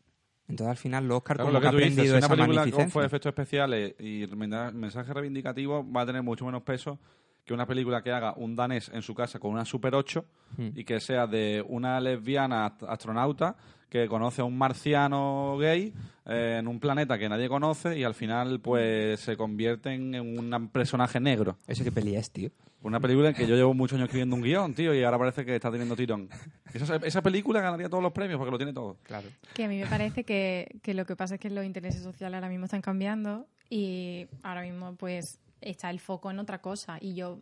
Entonces 0.47 0.71
al 0.71 0.77
final 0.77 1.07
los 1.07 1.17
Oscar 1.17 1.37
Claro, 1.37 1.47
como 1.49 1.53
lo 1.53 1.59
que 1.59 1.63
que 1.63 1.67
ha 1.67 1.71
tú 1.71 1.77
dices, 1.77 1.91
aprendido 1.93 2.13
si 2.13 2.17
una 2.17 2.19
esa 2.19 2.27
película 2.29 2.61
con 2.93 3.03
efectos 3.05 3.29
especiales 3.29 3.95
y 3.99 4.25
mensaje 4.73 5.13
reivindicativo 5.13 5.91
va 5.91 6.01
a 6.01 6.05
tener 6.05 6.23
mucho 6.23 6.45
menos 6.45 6.61
peso 6.63 6.97
que 7.45 7.53
una 7.53 7.65
película 7.67 8.01
que 8.01 8.11
haga 8.11 8.33
un 8.37 8.55
danés 8.55 8.89
en 8.93 9.01
su 9.01 9.13
casa 9.15 9.39
con 9.39 9.51
una 9.51 9.65
Super 9.65 9.95
8 9.95 10.25
Hmm. 10.57 10.69
y 10.73 10.85
que 10.85 10.99
sea 11.01 11.27
de 11.27 11.63
una 11.67 11.99
lesbiana 11.99 12.65
ast- 12.65 12.83
astronauta 12.87 13.55
que 13.89 14.07
conoce 14.07 14.41
a 14.41 14.45
un 14.45 14.57
marciano 14.57 15.57
gay 15.59 15.93
eh, 16.25 16.57
en 16.59 16.67
un 16.67 16.79
planeta 16.79 17.17
que 17.17 17.27
nadie 17.27 17.49
conoce 17.49 17.97
y 17.97 18.03
al 18.03 18.13
final 18.13 18.59
pues 18.61 19.19
se 19.19 19.35
convierten 19.35 20.15
en 20.15 20.37
un 20.39 20.69
personaje 20.69 21.19
negro. 21.19 21.57
Eso 21.67 21.83
qué 21.83 21.91
peli 21.91 22.15
es, 22.15 22.31
tío. 22.31 22.49
Una 22.83 22.99
película 22.99 23.29
en 23.29 23.35
que 23.35 23.47
yo 23.47 23.55
llevo 23.55 23.73
muchos 23.73 23.95
años 23.97 24.05
escribiendo 24.07 24.35
un 24.35 24.43
guion, 24.43 24.73
tío, 24.75 24.93
y 24.93 25.03
ahora 25.03 25.17
parece 25.17 25.43
que 25.43 25.55
está 25.55 25.71
teniendo 25.71 25.95
tirón. 25.95 26.29
Esa, 26.73 26.97
esa 26.97 27.21
película 27.21 27.59
ganaría 27.59 27.89
todos 27.89 28.03
los 28.03 28.11
premios 28.13 28.37
porque 28.37 28.51
lo 28.51 28.57
tiene 28.57 28.73
todo. 28.73 28.97
Claro. 29.03 29.27
Que 29.55 29.65
a 29.65 29.67
mí 29.67 29.77
me 29.79 29.87
parece 29.87 30.23
que, 30.23 30.79
que 30.83 30.93
lo 30.93 31.05
que 31.05 31.15
pasa 31.15 31.35
es 31.35 31.41
que 31.41 31.49
los 31.49 31.65
intereses 31.65 32.03
sociales 32.03 32.35
ahora 32.35 32.49
mismo 32.49 32.65
están 32.65 32.81
cambiando 32.81 33.47
y 33.69 34.27
ahora 34.43 34.61
mismo 34.61 34.95
pues 34.95 35.39
está 35.65 35.89
el 35.89 35.99
foco 35.99 36.31
en 36.31 36.39
otra 36.39 36.61
cosa 36.61 36.97
y 37.01 37.13
yo 37.15 37.41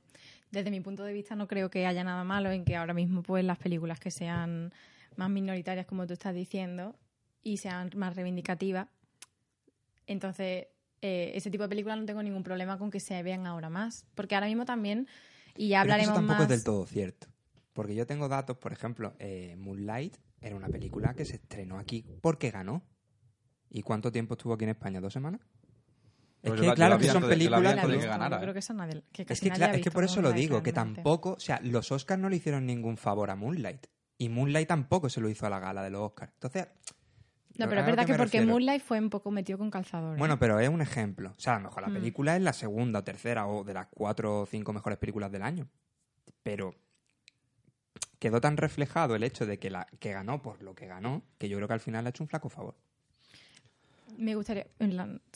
desde 0.52 0.72
mi 0.72 0.80
punto 0.82 1.04
de 1.04 1.14
vista 1.14 1.36
no 1.36 1.48
creo 1.48 1.70
que 1.70 1.86
haya 1.86 2.04
nada 2.04 2.24
malo 2.24 2.52
en 2.52 2.66
que 2.66 2.76
ahora 2.76 2.94
mismo 2.94 3.22
pues 3.22 3.46
las 3.46 3.58
películas 3.58 4.00
que 4.00 4.12
sean 4.12 4.74
más 5.16 5.30
minoritarias 5.30 5.86
como 5.86 6.08
tú 6.08 6.14
estás 6.14 6.34
diciendo 6.34 6.96
y 7.44 7.58
sean 7.58 7.92
más 7.96 8.16
reivindicativas 8.16 8.88
entonces 10.08 10.68
eh, 11.02 11.32
ese 11.36 11.52
tipo 11.52 11.64
de 11.64 11.70
películas 11.70 12.00
no 12.00 12.06
tengo 12.06 12.24
ningún 12.24 12.44
problema 12.44 12.78
con 12.78 12.90
que 12.90 13.00
se 13.00 13.22
vean 13.24 13.46
ahora 13.46 13.70
más 13.70 14.06
porque 14.16 14.36
ahora 14.36 14.48
mismo 14.48 14.66
también 14.66 15.08
y 15.56 15.70
ya 15.70 15.82
Pero 15.82 15.94
hablaremos 15.94 16.14
eso 16.14 16.16
tampoco 16.16 16.40
más 16.40 16.44
es 16.44 16.50
del 16.50 16.64
todo 16.64 16.86
cierto. 16.86 17.28
Porque 17.74 17.96
yo 17.96 18.06
tengo 18.06 18.28
datos, 18.28 18.58
por 18.58 18.72
ejemplo, 18.72 19.14
eh, 19.20 19.56
Moonlight 19.58 20.18
era 20.42 20.56
una 20.56 20.70
película 20.70 21.16
que 21.16 21.26
se 21.26 21.36
estrenó 21.36 21.80
aquí 21.80 22.06
porque 22.22 22.52
ganó. 22.52 22.84
¿Y 23.70 23.82
cuánto 23.82 24.12
tiempo 24.12 24.36
estuvo 24.36 24.54
aquí 24.54 24.66
en 24.66 24.72
España? 24.72 25.02
¿Dos 25.02 25.14
semanas? 25.14 25.42
Es 26.44 26.52
que 26.52 26.74
claro 26.74 26.96
la 26.96 27.00
que 27.00 27.08
son 27.08 27.24
películas... 27.28 27.62
que- 27.62 27.70
¿eh? 27.70 28.54
que 28.54 28.60
esa 28.60 28.74
nadie- 28.74 29.04
que 29.14 29.22
Es 29.28 29.40
que, 29.40 29.50
nadie 29.50 29.76
es 29.78 29.82
que 29.82 29.92
por 29.92 30.04
eso 30.04 30.22
lo 30.22 30.32
digo, 30.34 30.62
que 30.62 30.74
tampoco, 30.74 31.34
o 31.34 31.40
sea, 31.40 31.60
los 31.64 31.92
Oscars 31.92 32.20
no 32.22 32.30
le 32.30 32.36
hicieron 32.36 32.66
ningún 32.66 32.98
favor 32.98 33.30
a 33.32 33.36
Moonlight. 33.36 33.88
Y 34.18 34.30
Moonlight 34.30 34.68
tampoco 34.68 35.10
se 35.10 35.22
lo 35.22 35.30
hizo 35.30 35.46
a 35.48 35.50
la 35.50 35.60
gala 35.60 35.82
de 35.82 35.90
los 35.90 36.02
Oscars. 36.02 36.32
Entonces... 36.34 36.68
No, 37.58 37.70
pero 37.70 37.82
es 37.82 37.86
verdad 37.88 38.06
que 38.06 38.14
porque 38.14 38.24
refiero. 38.40 38.48
Moonlight 38.48 38.82
fue 38.82 39.00
un 39.00 39.10
poco 39.10 39.30
metido 39.32 39.58
con 39.60 39.70
calzador. 39.72 40.16
¿eh? 40.16 40.20
Bueno, 40.20 40.38
pero 40.40 40.60
es 40.60 40.70
un 40.70 40.82
ejemplo. 40.82 41.30
O 41.38 41.40
sea, 41.40 41.56
a 41.56 41.60
lo 41.60 41.66
mejor 41.66 41.84
la 41.84 41.90
Mm. 41.90 41.94
película 41.94 42.36
es 42.36 42.42
la 42.42 42.52
segunda 42.54 43.00
o 43.00 43.04
tercera 43.04 43.46
o 43.48 43.64
de 43.64 43.74
las 43.76 43.88
cuatro 43.92 44.42
o 44.42 44.46
cinco 44.46 44.74
mejores 44.74 44.98
películas 44.98 45.32
del 45.32 45.44
año. 45.44 45.70
Pero 46.42 46.74
quedó 48.20 48.42
tan 48.42 48.58
reflejado 48.58 49.16
el 49.16 49.24
hecho 49.24 49.46
de 49.46 49.60
que, 49.60 49.70
la, 49.70 49.86
que 50.00 50.14
ganó 50.14 50.42
por 50.42 50.64
lo 50.64 50.74
que 50.76 50.88
ganó 50.88 51.22
que 51.38 51.48
yo 51.48 51.58
creo 51.58 51.68
que 51.68 51.74
al 51.76 51.80
final 51.80 52.04
le 52.04 52.08
ha 52.08 52.12
hecho 52.12 52.24
un 52.24 52.28
flaco 52.30 52.50
favor. 52.50 52.76
Me 54.18 54.36
gustaría, 54.36 54.68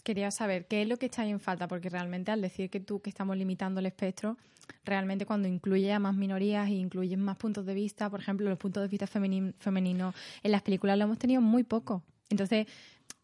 quería 0.04 0.32
saber 0.32 0.68
qué 0.68 0.82
es 0.82 0.88
lo 0.88 0.98
que 0.98 1.08
está 1.08 1.22
ahí 1.24 1.30
en 1.30 1.40
falta, 1.40 1.68
porque 1.68 1.90
realmente 1.90 2.32
al 2.32 2.42
decir 2.42 2.70
que 2.70 2.80
tú 2.80 3.02
que 3.02 3.10
estamos 3.10 3.38
limitando 3.38 3.80
el 3.80 3.86
espectro, 3.86 4.38
realmente 4.84 5.26
cuando 5.26 5.48
incluye 5.48 5.92
a 5.94 6.00
más 6.00 6.16
minorías 6.16 6.68
e 6.70 6.74
incluyes 6.74 7.18
más 7.18 7.38
puntos 7.38 7.66
de 7.66 7.74
vista, 7.74 8.10
por 8.10 8.20
ejemplo, 8.20 8.50
los 8.50 8.58
puntos 8.58 8.84
de 8.84 8.88
vista 8.90 9.08
femeni- 9.08 9.54
femeninos 9.60 10.16
en 10.44 10.52
las 10.52 10.62
películas 10.62 10.98
lo 10.98 11.06
hemos 11.06 11.18
tenido 11.20 11.42
muy 11.42 11.64
poco. 11.64 12.04
Entonces, 12.30 12.68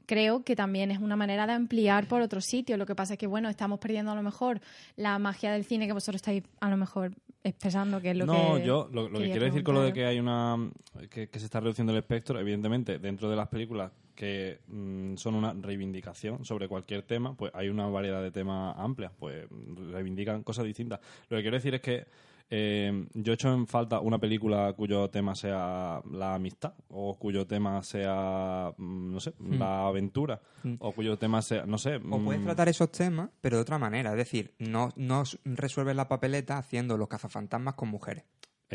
creo 0.05 0.43
que 0.43 0.55
también 0.55 0.91
es 0.91 0.99
una 0.99 1.15
manera 1.15 1.47
de 1.47 1.53
ampliar 1.53 2.07
por 2.07 2.21
otro 2.21 2.41
sitio. 2.41 2.77
Lo 2.77 2.85
que 2.85 2.95
pasa 2.95 3.13
es 3.13 3.19
que, 3.19 3.27
bueno, 3.27 3.49
estamos 3.49 3.79
perdiendo 3.79 4.11
a 4.11 4.15
lo 4.15 4.23
mejor 4.23 4.59
la 4.95 5.17
magia 5.19 5.51
del 5.51 5.63
cine 5.65 5.87
que 5.87 5.93
vosotros 5.93 6.17
estáis 6.17 6.43
a 6.59 6.69
lo 6.69 6.77
mejor 6.77 7.13
expresando, 7.43 8.01
que 8.01 8.11
es 8.11 8.17
lo 8.17 8.25
no, 8.25 8.55
que. 8.55 8.65
yo 8.65 8.89
lo, 8.91 9.09
lo 9.09 9.19
que 9.19 9.25
quiero 9.31 9.45
decir 9.45 9.63
con 9.63 9.75
lo 9.75 9.81
de 9.81 9.91
que 9.91 10.05
hay 10.05 10.19
una 10.19 10.71
que, 11.09 11.27
que 11.29 11.39
se 11.39 11.45
está 11.45 11.59
reduciendo 11.59 11.91
el 11.91 11.99
espectro, 11.99 12.39
evidentemente, 12.39 12.99
dentro 12.99 13.29
de 13.29 13.35
las 13.35 13.49
películas 13.49 13.91
que 14.15 14.59
mm, 14.67 15.15
son 15.15 15.35
una 15.35 15.53
reivindicación 15.53 16.45
sobre 16.45 16.67
cualquier 16.67 17.03
tema, 17.03 17.35
pues 17.35 17.51
hay 17.53 17.69
una 17.69 17.87
variedad 17.87 18.21
de 18.21 18.31
temas 18.31 18.75
amplias, 18.77 19.11
pues 19.17 19.47
reivindican 19.91 20.43
cosas 20.43 20.65
distintas. 20.65 20.99
Lo 21.29 21.37
que 21.37 21.43
quiero 21.43 21.57
decir 21.57 21.75
es 21.75 21.81
que 21.81 22.05
eh, 22.49 23.07
yo 23.13 23.33
echo 23.33 23.51
en 23.51 23.65
falta 23.65 23.99
una 23.99 24.19
película 24.19 24.73
cuyo 24.73 25.09
tema 25.09 25.33
sea 25.33 26.01
la 26.11 26.35
amistad 26.35 26.73
o 26.89 27.15
cuyo 27.17 27.47
tema 27.47 27.81
sea, 27.81 28.73
mm, 28.77 29.11
no 29.13 29.19
sé, 29.19 29.33
la 29.39 29.87
aventura 29.87 30.39
Mm. 30.63 30.75
o 30.79 30.91
cuyo 30.93 31.17
tema 31.17 31.41
sea, 31.41 31.65
no 31.65 31.77
sé. 31.77 31.97
O 31.97 32.19
puedes 32.23 32.41
mm, 32.41 32.45
tratar 32.45 32.69
esos 32.69 32.91
temas, 32.91 33.29
pero 33.41 33.57
de 33.57 33.61
otra 33.61 33.77
manera. 33.77 34.11
Es 34.11 34.17
decir, 34.17 34.53
no, 34.59 34.89
no 34.95 35.23
resuelves 35.43 35.95
la 35.95 36.07
papeleta 36.07 36.57
haciendo 36.57 36.97
los 36.97 37.07
cazafantasmas 37.07 37.75
con 37.75 37.89
mujeres. 37.89 38.23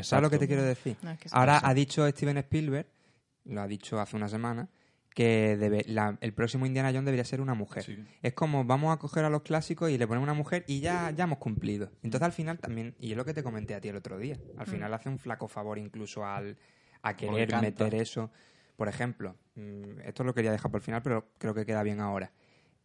¿Sabes 0.03 0.23
lo 0.23 0.31
que 0.31 0.39
te 0.39 0.45
exacto. 0.45 0.47
quiero 0.47 0.63
decir? 0.63 0.97
No, 1.03 1.11
es 1.11 1.19
que 1.19 1.29
sí. 1.29 1.35
Ahora 1.37 1.61
ha 1.63 1.75
dicho 1.75 2.07
Steven 2.09 2.37
Spielberg, 2.39 2.87
lo 3.47 3.61
ha 3.63 3.67
dicho 3.67 3.99
hace 3.99 4.17
una 4.17 4.29
semana, 4.29 4.69
que 5.19 5.57
debe- 5.59 5.85
la- 5.89 6.17
el 6.21 6.33
próximo 6.33 6.65
Indiana 6.65 6.91
Jones 6.91 7.07
debería 7.07 7.25
ser 7.25 7.41
una 7.41 7.55
mujer. 7.55 7.83
Sí. 7.83 7.99
Es 8.23 8.35
como 8.35 8.65
vamos 8.65 8.95
a 8.95 8.99
coger 9.01 9.25
a 9.25 9.31
los 9.31 9.43
clásicos 9.43 9.91
y 9.91 9.99
le 9.99 10.07
ponemos 10.07 10.25
una 10.27 10.35
mujer 10.35 10.63
y 10.69 10.79
ya, 10.79 11.11
ya 11.11 11.25
hemos 11.25 11.39
cumplido. 11.39 11.91
Entonces 12.05 12.23
al 12.23 12.31
final 12.33 12.61
también, 12.61 12.95
y 13.01 13.11
es 13.11 13.17
lo 13.17 13.25
que 13.25 13.35
te 13.35 13.43
comenté 13.43 13.75
a 13.75 13.81
ti 13.81 13.89
el 13.89 13.97
otro 13.97 14.17
día, 14.17 14.39
al 14.57 14.67
final 14.69 14.95
hace 14.95 15.09
un 15.09 15.19
flaco 15.19 15.49
favor 15.49 15.77
incluso 15.77 16.25
al, 16.25 16.57
a 17.03 17.17
querer 17.17 17.53
meter 17.61 17.97
eso. 17.97 18.31
Por 18.77 18.87
ejemplo, 18.87 19.35
mm, 19.57 20.03
esto 20.05 20.23
lo 20.23 20.35
quería 20.35 20.53
dejar 20.53 20.71
por 20.71 20.79
el 20.81 20.85
final, 20.85 21.03
pero 21.03 21.33
creo 21.39 21.53
que 21.53 21.67
queda 21.67 21.83
bien 21.83 21.99
ahora. 21.99 22.31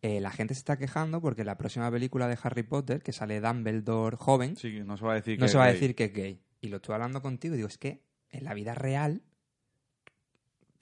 Eh, 0.02 0.20
la 0.20 0.32
gente 0.32 0.56
se 0.56 0.60
está 0.62 0.76
quejando 0.78 1.22
porque 1.22 1.44
la 1.44 1.56
próxima 1.60 1.92
película 1.92 2.28
de 2.28 2.36
Harry 2.42 2.64
Potter, 2.64 3.04
que 3.04 3.14
sale 3.14 3.40
Dumbledore 3.42 4.18
joven, 4.18 4.56
Sí, 4.58 4.80
no 4.84 4.98
se 4.98 5.06
va 5.06 5.12
a 5.12 5.16
decir 5.16 5.38
no 5.40 5.46
que 5.46 5.50
se 5.50 5.58
va 5.60 5.66
a 5.66 5.68
es 5.70 5.74
gay. 5.76 5.80
decir 5.82 5.96
que 5.96 6.04
es 6.06 6.14
gay. 6.14 6.42
Y 6.62 6.70
lo 6.70 6.78
estoy 6.78 6.96
hablando 6.96 7.22
contigo 7.22 7.54
y 7.54 7.58
digo, 7.58 7.68
es 7.70 7.78
que 7.78 8.02
en 8.32 8.44
la 8.44 8.56
vida 8.56 8.74
real, 8.74 9.22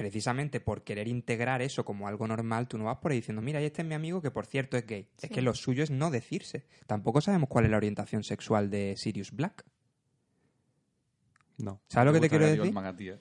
precisamente 0.02 0.60
por 0.60 0.84
querer 0.84 1.08
integrar 1.08 1.62
eso 1.62 1.86
como 1.86 2.08
algo 2.08 2.28
normal, 2.28 2.68
tú 2.68 2.80
no 2.80 2.86
vas 2.86 2.98
por 2.98 3.12
ahí 3.12 3.20
diciendo, 3.20 3.40
mira, 3.40 3.62
y 3.62 3.66
este 3.66 3.84
es 3.84 3.88
mi 3.88 3.94
amigo 3.94 4.20
que 4.20 4.32
por 4.32 4.48
cierto 4.48 4.76
es 4.76 4.88
gay. 4.88 5.08
Es 5.22 5.30
que 5.30 5.44
lo 5.44 5.54
suyo 5.54 5.84
es 5.84 5.92
no 5.92 6.10
decirse. 6.10 6.66
Tampoco 6.88 7.22
sabemos 7.22 7.50
cuál 7.50 7.66
es 7.66 7.72
la 7.72 7.78
orientación 7.78 8.24
sexual 8.24 8.72
de 8.72 8.96
Sirius 8.98 9.32
Black. 9.32 9.64
No. 11.60 11.82
¿Sabes 11.88 12.08
lo 12.08 12.14
que 12.14 12.20
te 12.20 12.30
quiero 12.30 12.48
decir? 12.48 12.74
manga, 12.74 12.96
tío. 12.96 13.20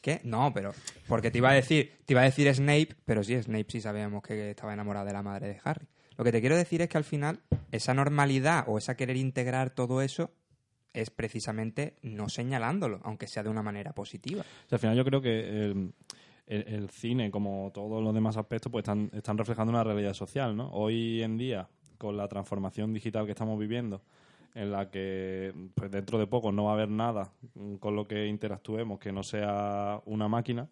¿Qué? 0.00 0.22
No, 0.24 0.50
pero 0.54 0.72
porque 1.08 1.30
te 1.30 1.38
iba 1.38 1.50
a 1.50 1.54
decir, 1.54 1.92
te 2.06 2.14
iba 2.14 2.22
a 2.22 2.24
decir 2.24 2.52
Snape, 2.54 2.96
pero 3.04 3.22
sí, 3.22 3.40
Snape 3.42 3.66
sí 3.68 3.82
sabíamos 3.82 4.22
que 4.22 4.52
estaba 4.52 4.72
enamorada 4.72 5.04
de 5.04 5.12
la 5.12 5.22
madre 5.22 5.48
de 5.48 5.60
Harry. 5.62 5.86
Lo 6.16 6.24
que 6.24 6.32
te 6.32 6.40
quiero 6.40 6.56
decir 6.56 6.80
es 6.80 6.88
que 6.88 6.96
al 6.96 7.04
final 7.04 7.40
esa 7.70 7.92
normalidad 7.92 8.64
o 8.66 8.78
esa 8.78 8.96
querer 8.96 9.18
integrar 9.18 9.68
todo 9.68 10.00
eso 10.00 10.32
es 10.92 11.10
precisamente 11.10 11.96
no 12.02 12.28
señalándolo, 12.28 13.00
aunque 13.04 13.26
sea 13.26 13.42
de 13.42 13.50
una 13.50 13.62
manera 13.62 13.92
positiva. 13.92 14.44
Al 14.70 14.78
final 14.78 14.96
yo 14.96 15.04
creo 15.04 15.20
que 15.20 15.90
el, 16.46 16.90
cine, 16.90 17.30
como 17.30 17.70
todos 17.72 18.02
los 18.02 18.14
demás 18.14 18.36
aspectos, 18.36 18.72
pues 18.72 18.82
están, 18.82 19.10
están 19.12 19.38
reflejando 19.38 19.70
una 19.70 19.84
realidad 19.84 20.14
social, 20.14 20.56
¿no? 20.56 20.70
Hoy 20.70 21.22
en 21.22 21.36
día, 21.36 21.68
con 21.98 22.16
la 22.16 22.26
transformación 22.28 22.92
digital 22.92 23.26
que 23.26 23.32
estamos 23.32 23.58
viviendo, 23.58 24.02
en 24.54 24.72
la 24.72 24.90
que 24.90 25.52
pues 25.74 25.90
dentro 25.90 26.18
de 26.18 26.26
poco 26.26 26.50
no 26.52 26.64
va 26.64 26.70
a 26.70 26.74
haber 26.74 26.88
nada 26.88 27.32
con 27.80 27.94
lo 27.94 28.08
que 28.08 28.26
interactuemos 28.26 28.98
que 28.98 29.12
no 29.12 29.22
sea 29.22 30.00
una 30.06 30.28
máquina, 30.28 30.68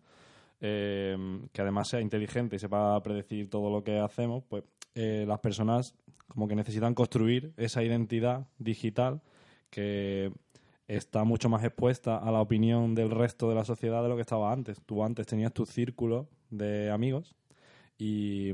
eh, 0.60 1.16
que 1.52 1.62
además 1.62 1.88
sea 1.88 2.00
inteligente 2.00 2.56
y 2.56 2.58
sepa 2.58 3.00
predecir 3.02 3.50
todo 3.50 3.70
lo 3.70 3.84
que 3.84 3.98
hacemos, 3.98 4.42
pues 4.48 4.64
eh, 4.94 5.24
las 5.28 5.40
personas 5.40 5.94
como 6.26 6.48
que 6.48 6.56
necesitan 6.56 6.94
construir 6.94 7.52
esa 7.56 7.82
identidad 7.82 8.48
digital 8.58 9.20
que 9.70 10.32
está 10.88 11.24
mucho 11.24 11.48
más 11.48 11.64
expuesta 11.64 12.16
a 12.16 12.30
la 12.30 12.40
opinión 12.40 12.94
del 12.94 13.10
resto 13.10 13.48
de 13.48 13.54
la 13.54 13.64
sociedad 13.64 14.02
de 14.02 14.08
lo 14.08 14.16
que 14.16 14.22
estaba 14.22 14.52
antes. 14.52 14.80
Tú 14.86 15.02
antes 15.02 15.26
tenías 15.26 15.52
tu 15.52 15.66
círculo 15.66 16.28
de 16.50 16.90
amigos 16.90 17.34
y 17.98 18.52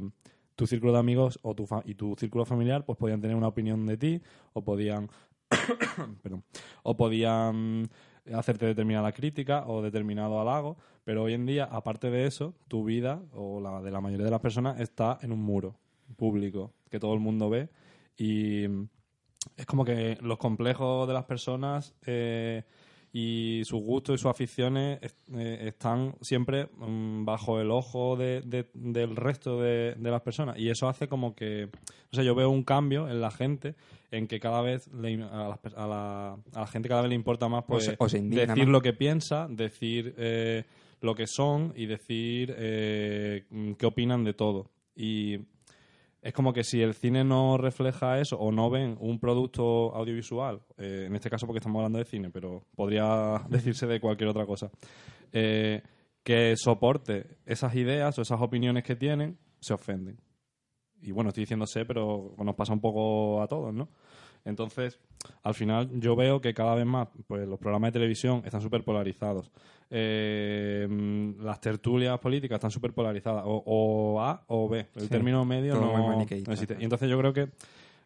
tu 0.56 0.66
círculo 0.66 0.92
de 0.92 0.98
amigos 0.98 1.38
o 1.42 1.54
tu 1.54 1.66
fa- 1.66 1.82
y 1.84 1.94
tu 1.94 2.14
círculo 2.18 2.44
familiar 2.44 2.84
pues 2.84 2.98
podían 2.98 3.20
tener 3.20 3.36
una 3.36 3.48
opinión 3.48 3.84
de 3.86 3.96
ti 3.96 4.22
o 4.52 4.62
podían 4.62 5.10
perdón, 6.22 6.44
o 6.82 6.96
podían 6.96 7.90
hacerte 8.32 8.66
determinada 8.66 9.12
crítica 9.12 9.64
o 9.66 9.82
determinado 9.82 10.40
halago, 10.40 10.76
pero 11.04 11.24
hoy 11.24 11.34
en 11.34 11.44
día, 11.44 11.64
aparte 11.64 12.10
de 12.10 12.26
eso, 12.26 12.54
tu 12.68 12.84
vida 12.84 13.20
o 13.32 13.60
la 13.60 13.82
de 13.82 13.90
la 13.90 14.00
mayoría 14.00 14.24
de 14.24 14.30
las 14.30 14.40
personas 14.40 14.80
está 14.80 15.18
en 15.22 15.32
un 15.32 15.42
muro 15.42 15.76
público 16.16 16.72
que 16.88 17.00
todo 17.00 17.14
el 17.14 17.20
mundo 17.20 17.50
ve 17.50 17.68
y 18.16 18.66
es 19.56 19.66
como 19.66 19.84
que 19.84 20.16
los 20.20 20.38
complejos 20.38 21.06
de 21.08 21.14
las 21.14 21.24
personas 21.24 21.94
eh, 22.06 22.62
y 23.14 23.60
sus 23.64 23.82
gustos 23.82 24.14
y 24.14 24.18
sus 24.18 24.30
aficiones 24.30 24.98
es- 25.02 25.14
eh, 25.34 25.64
están 25.68 26.14
siempre 26.22 26.68
mm, 26.78 27.24
bajo 27.26 27.60
el 27.60 27.70
ojo 27.70 28.16
de- 28.16 28.40
de- 28.40 28.70
del 28.72 29.16
resto 29.16 29.60
de, 29.60 29.94
de 29.98 30.10
las 30.10 30.22
personas 30.22 30.58
y 30.58 30.70
eso 30.70 30.88
hace 30.88 31.08
como 31.08 31.34
que 31.34 31.66
no 31.66 32.18
sé 32.18 32.24
yo 32.24 32.34
veo 32.34 32.48
un 32.48 32.62
cambio 32.62 33.08
en 33.10 33.20
la 33.20 33.30
gente 33.30 33.74
en 34.10 34.26
que 34.28 34.40
cada 34.40 34.62
vez 34.62 34.88
le- 34.94 35.22
a, 35.24 35.58
per- 35.60 35.74
a 35.76 35.86
la, 35.86 36.32
a 36.54 36.60
la 36.60 36.66
gente 36.66 36.88
cada 36.88 37.02
vez 37.02 37.10
le 37.10 37.14
importa 37.16 37.48
más 37.48 37.64
pues, 37.66 37.88
o 37.98 38.08
se 38.08 38.18
decir 38.46 38.64
más. 38.64 38.72
lo 38.72 38.80
que 38.80 38.92
piensa 38.94 39.46
decir 39.50 40.14
eh, 40.16 40.64
lo 41.02 41.14
que 41.14 41.26
son 41.26 41.74
y 41.76 41.84
decir 41.86 42.54
mm, 43.50 43.72
qué 43.72 43.86
opinan 43.86 44.24
de 44.24 44.32
todo 44.34 44.70
y 44.96 45.38
es 46.22 46.32
como 46.32 46.52
que 46.52 46.62
si 46.62 46.80
el 46.80 46.94
cine 46.94 47.24
no 47.24 47.58
refleja 47.58 48.20
eso 48.20 48.36
o 48.38 48.52
no 48.52 48.70
ven 48.70 48.96
un 49.00 49.18
producto 49.18 49.92
audiovisual, 49.94 50.62
eh, 50.78 51.04
en 51.08 51.16
este 51.16 51.28
caso 51.28 51.46
porque 51.46 51.58
estamos 51.58 51.80
hablando 51.80 51.98
de 51.98 52.04
cine, 52.04 52.30
pero 52.30 52.64
podría 52.76 53.42
decirse 53.48 53.86
de 53.88 54.00
cualquier 54.00 54.30
otra 54.30 54.46
cosa, 54.46 54.70
eh, 55.32 55.82
que 56.22 56.54
soporte 56.56 57.38
esas 57.44 57.74
ideas 57.74 58.16
o 58.18 58.22
esas 58.22 58.40
opiniones 58.40 58.84
que 58.84 58.94
tienen, 58.94 59.36
se 59.60 59.74
ofenden. 59.74 60.20
Y 61.00 61.10
bueno, 61.10 61.30
estoy 61.30 61.42
diciéndose, 61.42 61.84
pero 61.84 62.36
nos 62.38 62.54
pasa 62.54 62.72
un 62.72 62.80
poco 62.80 63.42
a 63.42 63.48
todos, 63.48 63.74
¿no? 63.74 63.88
Entonces, 64.44 64.98
al 65.42 65.54
final 65.54 65.88
yo 66.00 66.16
veo 66.16 66.40
que 66.40 66.52
cada 66.54 66.74
vez 66.74 66.86
más 66.86 67.08
pues, 67.26 67.46
los 67.46 67.58
programas 67.58 67.88
de 67.88 67.92
televisión 68.00 68.42
están 68.44 68.60
súper 68.60 68.82
polarizados. 68.84 69.50
Eh, 69.90 70.86
mm, 70.88 71.42
las 71.44 71.60
tertulias 71.60 72.18
políticas 72.18 72.56
están 72.56 72.70
súper 72.70 72.92
polarizadas. 72.92 73.44
O, 73.46 73.62
o 73.64 74.20
A 74.20 74.42
o 74.48 74.68
B. 74.68 74.88
El 74.94 75.02
Sí, 75.02 75.08
término 75.08 75.44
medio 75.44 75.74
todo 75.74 75.92
no, 75.92 76.14
no 76.14 76.20
existe. 76.22 76.76
Y 76.80 76.84
entonces 76.84 77.08
yo 77.08 77.18
creo 77.18 77.32
que 77.32 77.48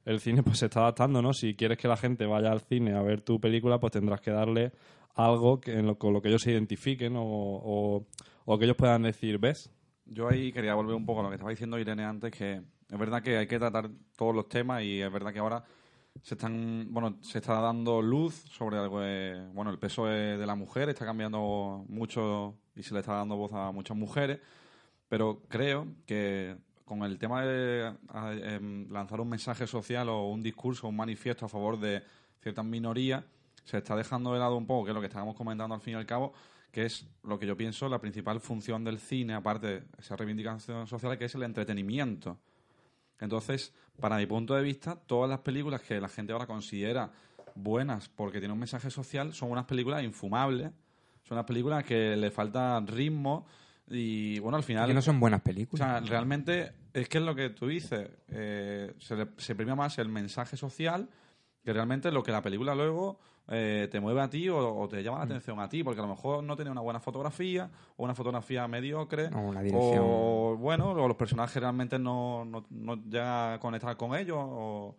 el 0.05 0.21
cine 0.21 0.43
pues 0.43 0.59
se 0.59 0.67
está 0.67 0.81
adaptando, 0.81 1.23
¿no? 1.23 1.33
Si 1.33 1.55
quieres 1.55 1.79
que 1.79 1.89
la 1.89 1.97
gente 1.97 2.27
vaya 2.27 2.53
al 2.53 2.61
cine 2.61 2.95
a 2.95 3.03
ver 3.03 3.23
tu 3.23 3.41
película, 3.41 3.79
pues 3.81 3.93
tendrás 3.93 4.21
que 4.21 4.31
darle 4.31 4.73
algo 5.15 5.61
que, 5.61 5.73
en 5.73 5.87
lo, 5.87 5.97
con 5.99 6.13
lo 6.13 6.21
que 6.21 6.29
ellos 6.29 6.43
se 6.43 6.53
identifiquen 6.53 7.17
o, 7.17 7.23
o, 7.25 8.07
o 8.45 8.59
que 8.59 8.65
ellos 8.67 8.77
puedan 8.77 9.03
decir, 9.03 9.39
¿ves? 9.39 9.71
Yo 10.05 10.29
ahí 10.29 10.53
quería 10.53 10.75
volver 10.75 10.95
un 10.95 11.07
poco 11.07 11.21
a 11.21 11.23
lo 11.25 11.29
que 11.31 11.37
estaba 11.37 11.51
diciendo 11.51 11.79
Irene 11.79 12.05
antes, 12.05 12.31
que 12.31 12.61
es 12.89 12.99
verdad 12.99 13.23
que 13.23 13.39
hay 13.39 13.47
que 13.47 13.59
tratar 13.59 13.91
todos 14.17 14.35
los 14.35 14.49
temas 14.49 14.83
y 14.85 15.01
es 15.01 15.11
verdad 15.11 15.33
que 15.33 15.39
ahora 15.41 15.65
se 16.23 16.35
están, 16.35 16.89
bueno, 16.91 17.17
se 17.23 17.39
está 17.39 17.61
dando 17.61 18.03
luz 18.03 18.35
sobre 18.35 18.79
algo, 18.79 19.01
de- 19.01 19.49
bueno, 19.55 19.71
el 19.71 19.79
peso 19.79 20.07
de, 20.07 20.45
la 20.47 20.55
mujer 20.55 20.89
está 20.89 21.05
cambiando 21.05 21.85
mucho 21.89 22.55
y 22.75 22.83
se 22.83 22.95
le 22.95 23.01
está 23.01 23.15
dando 23.15 23.37
voz 23.37 23.53
a 23.53 23.71
muchas 23.73 23.97
mujeres, 23.97 24.41
pero 25.09 25.43
creo 25.49 25.87
que 26.07 26.57
con 26.85 27.03
el 27.03 27.19
tema 27.19 27.45
de 27.45 27.93
em, 28.55 28.89
lanzar 28.91 29.21
un 29.21 29.29
mensaje 29.29 29.67
social 29.67 30.09
o 30.09 30.27
un 30.31 30.43
discurso, 30.43 30.89
un 30.89 30.97
manifiesto 30.97 31.47
a 31.47 31.49
favor 31.49 31.79
de 31.81 32.03
ciertas 32.43 32.65
minorías, 32.65 33.25
se 33.65 33.79
está 33.79 33.97
dejando 33.97 34.33
de 34.33 34.39
lado 34.39 34.57
un 34.57 34.67
poco, 34.67 34.85
que 34.85 34.91
es 34.91 34.95
lo 34.95 35.01
que 35.01 35.09
estábamos 35.09 35.35
comentando 35.35 35.75
al 35.75 35.81
fin 35.81 35.95
y 35.95 35.97
al 35.97 36.07
cabo, 36.07 36.33
que 36.71 36.85
es 36.85 37.07
lo 37.25 37.39
que 37.39 37.47
yo 37.47 37.57
pienso 37.57 37.89
la 37.89 37.99
principal 38.01 38.41
función 38.41 38.85
del 38.85 38.99
cine, 38.99 39.35
aparte 39.35 39.67
de 39.67 39.83
esa 39.99 40.15
reivindicación 40.17 40.87
social, 40.87 41.19
que 41.19 41.25
es 41.25 41.35
el 41.35 41.43
entretenimiento. 41.43 42.39
Entonces, 43.21 43.73
para 44.01 44.17
mi 44.17 44.27
punto 44.27 44.55
de 44.55 44.63
vista, 44.63 44.97
todas 44.97 45.29
las 45.31 45.41
películas 45.41 45.81
que 45.83 46.01
la 46.01 46.09
gente 46.09 46.33
ahora 46.33 46.47
considera 46.47 47.11
buenas 47.55 48.09
porque 48.09 48.39
tienen 48.39 48.53
un 48.53 48.59
mensaje 48.59 48.91
social 48.91 49.33
son 49.33 49.51
unas 49.51 49.65
películas 49.65 50.03
infumables, 50.05 50.71
son 51.23 51.37
unas 51.39 51.47
películas 51.47 51.85
que 51.85 52.17
le 52.17 52.31
falta 52.31 52.79
ritmo 52.87 53.47
y, 53.89 54.39
bueno, 54.41 54.57
al 54.59 54.63
final... 54.65 54.87
Que 54.89 54.95
no 54.95 55.01
son 55.03 55.19
buenas 55.21 55.41
O 55.41 55.45
películas. 55.45 55.87
sea, 55.89 56.01
realmente 56.01 56.73
es 56.93 57.09
que 57.09 57.19
es 57.19 57.25
lo 57.25 57.35
que 57.35 57.51
tú 57.51 57.69
dices. 57.69 58.09
eh, 58.29 58.93
se, 58.99 59.17
le- 59.17 59.29
se 59.39 59.55
premia 59.55 59.75
más 59.75 59.99
el 59.99 60.09
mensaje 60.09 60.57
social 60.57 61.09
que 61.65 61.73
realmente 61.73 62.11
lo 62.13 62.23
que 62.23 62.33
la 62.33 62.43
película 62.43 62.75
luego 62.75 63.19
eh, 63.49 63.89
te 63.91 64.01
mueve 64.01 64.21
a 64.21 64.29
ti 64.31 64.49
o, 64.49 64.59
o 64.77 64.89
te 64.89 65.03
llama 65.03 65.19
la 65.19 65.25
atención 65.25 65.59
a 65.61 65.69
ti. 65.69 65.83
Porque 65.85 66.01
a 66.01 66.03
lo 66.05 66.09
mejor 66.09 66.43
no 66.45 66.57
tiene 66.57 66.71
una 66.71 66.81
buena 66.81 67.01
fotografía 67.01 67.71
o 67.97 68.05
una 68.05 68.15
fotografía 68.15 68.67
mediocre. 68.69 69.27
O 69.35 69.41
una 69.41 69.63
dirección. 69.63 70.05
O, 70.05 70.57
bueno, 70.59 70.91
o 70.91 71.09
los 71.09 71.17
personajes 71.17 71.61
realmente 71.61 71.99
no, 71.99 72.45
no, 72.45 72.65
no 72.71 72.97
llegan 72.97 73.55
a 73.55 73.59
conectar 73.61 73.97
con 73.97 74.15
ellos. 74.17 74.39
o- 74.41 74.97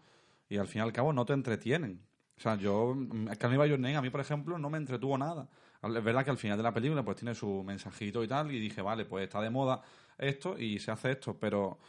y 0.49 0.57
al 0.57 0.67
fin 0.67 0.79
y 0.79 0.83
al 0.83 0.93
cabo 0.93 1.11
no 1.11 1.25
te 1.25 1.33
entretienen. 1.33 2.01
O 2.37 2.39
sea, 2.39 2.55
yo, 2.55 2.93
mm, 2.95 3.25
By 3.57 3.69
Your 3.69 3.79
Name, 3.79 3.97
a 3.97 4.01
mí, 4.01 4.09
por 4.09 4.21
ejemplo, 4.21 4.57
no 4.57 4.69
me 4.69 4.77
entretuvo 4.77 5.17
nada. 5.17 5.49
Es 5.83 6.03
verdad 6.03 6.23
que 6.23 6.31
al 6.31 6.37
final 6.37 6.55
de 6.57 6.63
la 6.63 6.73
película 6.73 7.03
pues 7.03 7.17
tiene 7.17 7.35
su 7.35 7.63
mensajito 7.63 8.23
y 8.23 8.27
tal, 8.27 8.51
y 8.51 8.59
dije, 8.59 8.81
vale, 8.81 9.05
pues 9.05 9.23
está 9.25 9.41
de 9.41 9.49
moda 9.49 9.81
esto 10.17 10.57
y 10.57 10.79
se 10.79 10.89
hace 10.91 11.11
esto, 11.11 11.37
pero 11.37 11.79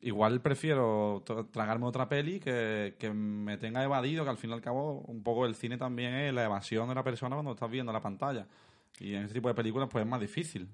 igual 0.00 0.40
prefiero 0.40 1.22
tra- 1.24 1.46
tragarme 1.50 1.86
otra 1.86 2.08
peli 2.08 2.38
que, 2.40 2.96
que 2.98 3.12
me 3.12 3.56
tenga 3.58 3.82
evadido, 3.82 4.24
que 4.24 4.30
al 4.30 4.36
fin 4.38 4.50
y 4.50 4.52
al 4.52 4.60
cabo 4.60 5.00
un 5.06 5.22
poco 5.22 5.46
el 5.46 5.54
cine 5.54 5.78
también 5.78 6.14
es 6.14 6.32
la 6.34 6.44
evasión 6.44 6.88
de 6.88 6.94
la 6.94 7.02
persona 7.02 7.36
cuando 7.36 7.52
estás 7.52 7.70
viendo 7.70 7.92
la 7.92 8.00
pantalla. 8.00 8.46
Y 9.00 9.14
en 9.14 9.22
este 9.22 9.34
tipo 9.34 9.48
de 9.48 9.54
películas 9.54 9.88
pues 9.90 10.04
es 10.04 10.08
más 10.08 10.20
difícil. 10.20 10.68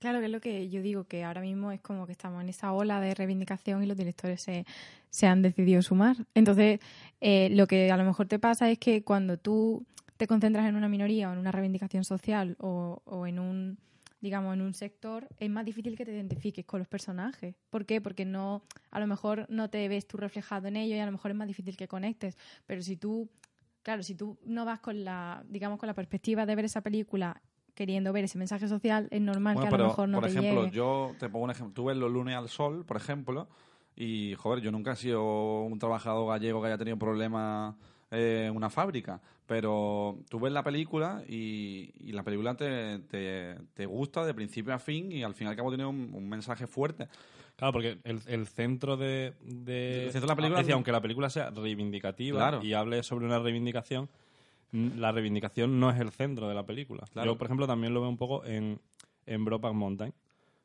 Claro, 0.00 0.18
que 0.18 0.26
es 0.26 0.32
lo 0.32 0.40
que 0.40 0.68
yo 0.68 0.82
digo, 0.82 1.04
que 1.04 1.24
ahora 1.24 1.40
mismo 1.40 1.72
es 1.72 1.80
como 1.80 2.04
que 2.04 2.12
estamos 2.12 2.42
en 2.42 2.50
esa 2.50 2.72
ola 2.72 3.00
de 3.00 3.14
reivindicación 3.14 3.82
y 3.82 3.86
los 3.86 3.96
directores 3.96 4.42
se, 4.42 4.66
se 5.08 5.26
han 5.26 5.40
decidido 5.40 5.80
sumar. 5.80 6.16
Entonces, 6.34 6.80
eh, 7.22 7.48
lo 7.52 7.66
que 7.66 7.90
a 7.90 7.96
lo 7.96 8.04
mejor 8.04 8.26
te 8.26 8.38
pasa 8.38 8.70
es 8.70 8.78
que 8.78 9.02
cuando 9.02 9.38
tú 9.38 9.86
te 10.18 10.26
concentras 10.26 10.68
en 10.68 10.76
una 10.76 10.88
minoría 10.88 11.30
o 11.30 11.32
en 11.32 11.38
una 11.38 11.52
reivindicación 11.52 12.04
social 12.04 12.56
o, 12.60 13.00
o 13.06 13.26
en 13.26 13.38
un 13.38 13.78
digamos 14.24 14.54
en 14.54 14.62
un 14.62 14.72
sector 14.72 15.28
es 15.38 15.50
más 15.50 15.64
difícil 15.66 15.96
que 15.96 16.04
te 16.06 16.12
identifiques 16.12 16.64
con 16.64 16.78
los 16.80 16.88
personajes 16.88 17.54
¿por 17.70 17.84
qué? 17.84 18.00
porque 18.00 18.24
no 18.24 18.62
a 18.90 18.98
lo 18.98 19.06
mejor 19.06 19.44
no 19.50 19.68
te 19.68 19.86
ves 19.86 20.06
tú 20.08 20.16
reflejado 20.16 20.66
en 20.66 20.76
ellos 20.76 20.96
y 20.96 21.00
a 21.00 21.06
lo 21.06 21.12
mejor 21.12 21.30
es 21.30 21.36
más 21.36 21.46
difícil 21.46 21.76
que 21.76 21.86
conectes 21.86 22.36
pero 22.66 22.80
si 22.82 22.96
tú 22.96 23.28
claro 23.82 24.02
si 24.02 24.14
tú 24.14 24.38
no 24.46 24.64
vas 24.64 24.80
con 24.80 25.04
la 25.04 25.44
digamos 25.48 25.78
con 25.78 25.86
la 25.88 25.94
perspectiva 25.94 26.46
de 26.46 26.54
ver 26.56 26.64
esa 26.64 26.80
película 26.80 27.42
queriendo 27.74 28.12
ver 28.12 28.24
ese 28.24 28.38
mensaje 28.38 28.68
social, 28.68 29.08
es 29.10 29.20
normal 29.20 29.54
Bueno, 29.56 29.62
que 29.62 29.66
a 29.68 29.70
pero, 29.76 29.82
lo 29.84 29.88
mejor 29.90 30.08
no 30.08 30.20
por 30.20 30.30
te 30.30 30.38
ejemplo, 30.38 30.62
llegue. 30.64 30.76
yo 30.76 31.12
te 31.18 31.28
pongo 31.28 31.44
un 31.46 31.50
ejemplo. 31.50 31.74
Tú 31.74 31.84
ves 31.86 31.96
los 31.96 32.08
lunes 32.10 32.36
al 32.36 32.48
sol, 32.48 32.84
por 32.86 32.96
ejemplo, 32.96 33.48
y, 33.96 34.34
joder, 34.36 34.62
yo 34.62 34.70
nunca 34.70 34.92
he 34.92 34.96
sido 34.96 35.62
un 35.64 35.76
trabajador 35.80 36.28
gallego 36.28 36.60
que 36.60 36.68
haya 36.68 36.78
tenido 36.78 36.96
problemas 36.98 37.74
eh, 38.14 38.50
una 38.54 38.70
fábrica, 38.70 39.20
pero 39.46 40.18
tú 40.28 40.40
ves 40.40 40.52
la 40.52 40.62
película 40.62 41.22
y, 41.28 41.90
y 42.00 42.12
la 42.12 42.22
película 42.22 42.54
te, 42.56 42.98
te, 43.00 43.56
te 43.74 43.86
gusta 43.86 44.24
de 44.24 44.32
principio 44.34 44.72
a 44.74 44.78
fin 44.78 45.12
y 45.12 45.22
al 45.22 45.34
fin 45.34 45.46
y 45.46 45.50
al 45.50 45.56
cabo 45.56 45.68
tiene 45.70 45.84
un, 45.86 46.10
un 46.14 46.28
mensaje 46.28 46.66
fuerte. 46.66 47.08
Claro, 47.56 47.72
porque 47.72 47.98
el, 48.04 48.20
el 48.26 48.46
centro 48.48 48.96
de, 48.96 49.34
de- 49.42 50.06
El 50.06 50.12
centro 50.12 50.22
de 50.22 50.32
la 50.32 50.36
película- 50.36 50.60
es 50.60 50.66
decir, 50.66 50.74
aunque 50.74 50.90
la 50.92 51.00
película 51.00 51.30
sea 51.30 51.50
reivindicativa 51.50 52.38
Claro. 52.38 52.62
y 52.64 52.72
hable 52.72 53.02
sobre 53.02 53.26
una 53.26 53.38
reivindicación, 53.38 54.08
la 54.72 55.12
reivindicación 55.12 55.78
no 55.78 55.88
es 55.90 56.00
el 56.00 56.10
centro 56.10 56.48
de 56.48 56.54
la 56.54 56.66
película. 56.66 57.04
Claro. 57.12 57.32
Yo, 57.32 57.38
por 57.38 57.46
ejemplo, 57.46 57.66
también 57.66 57.94
lo 57.94 58.00
veo 58.00 58.08
un 58.10 58.16
poco 58.16 58.44
en, 58.44 58.80
en 59.26 59.44
Brokeback 59.44 59.72
Mountain, 59.74 60.12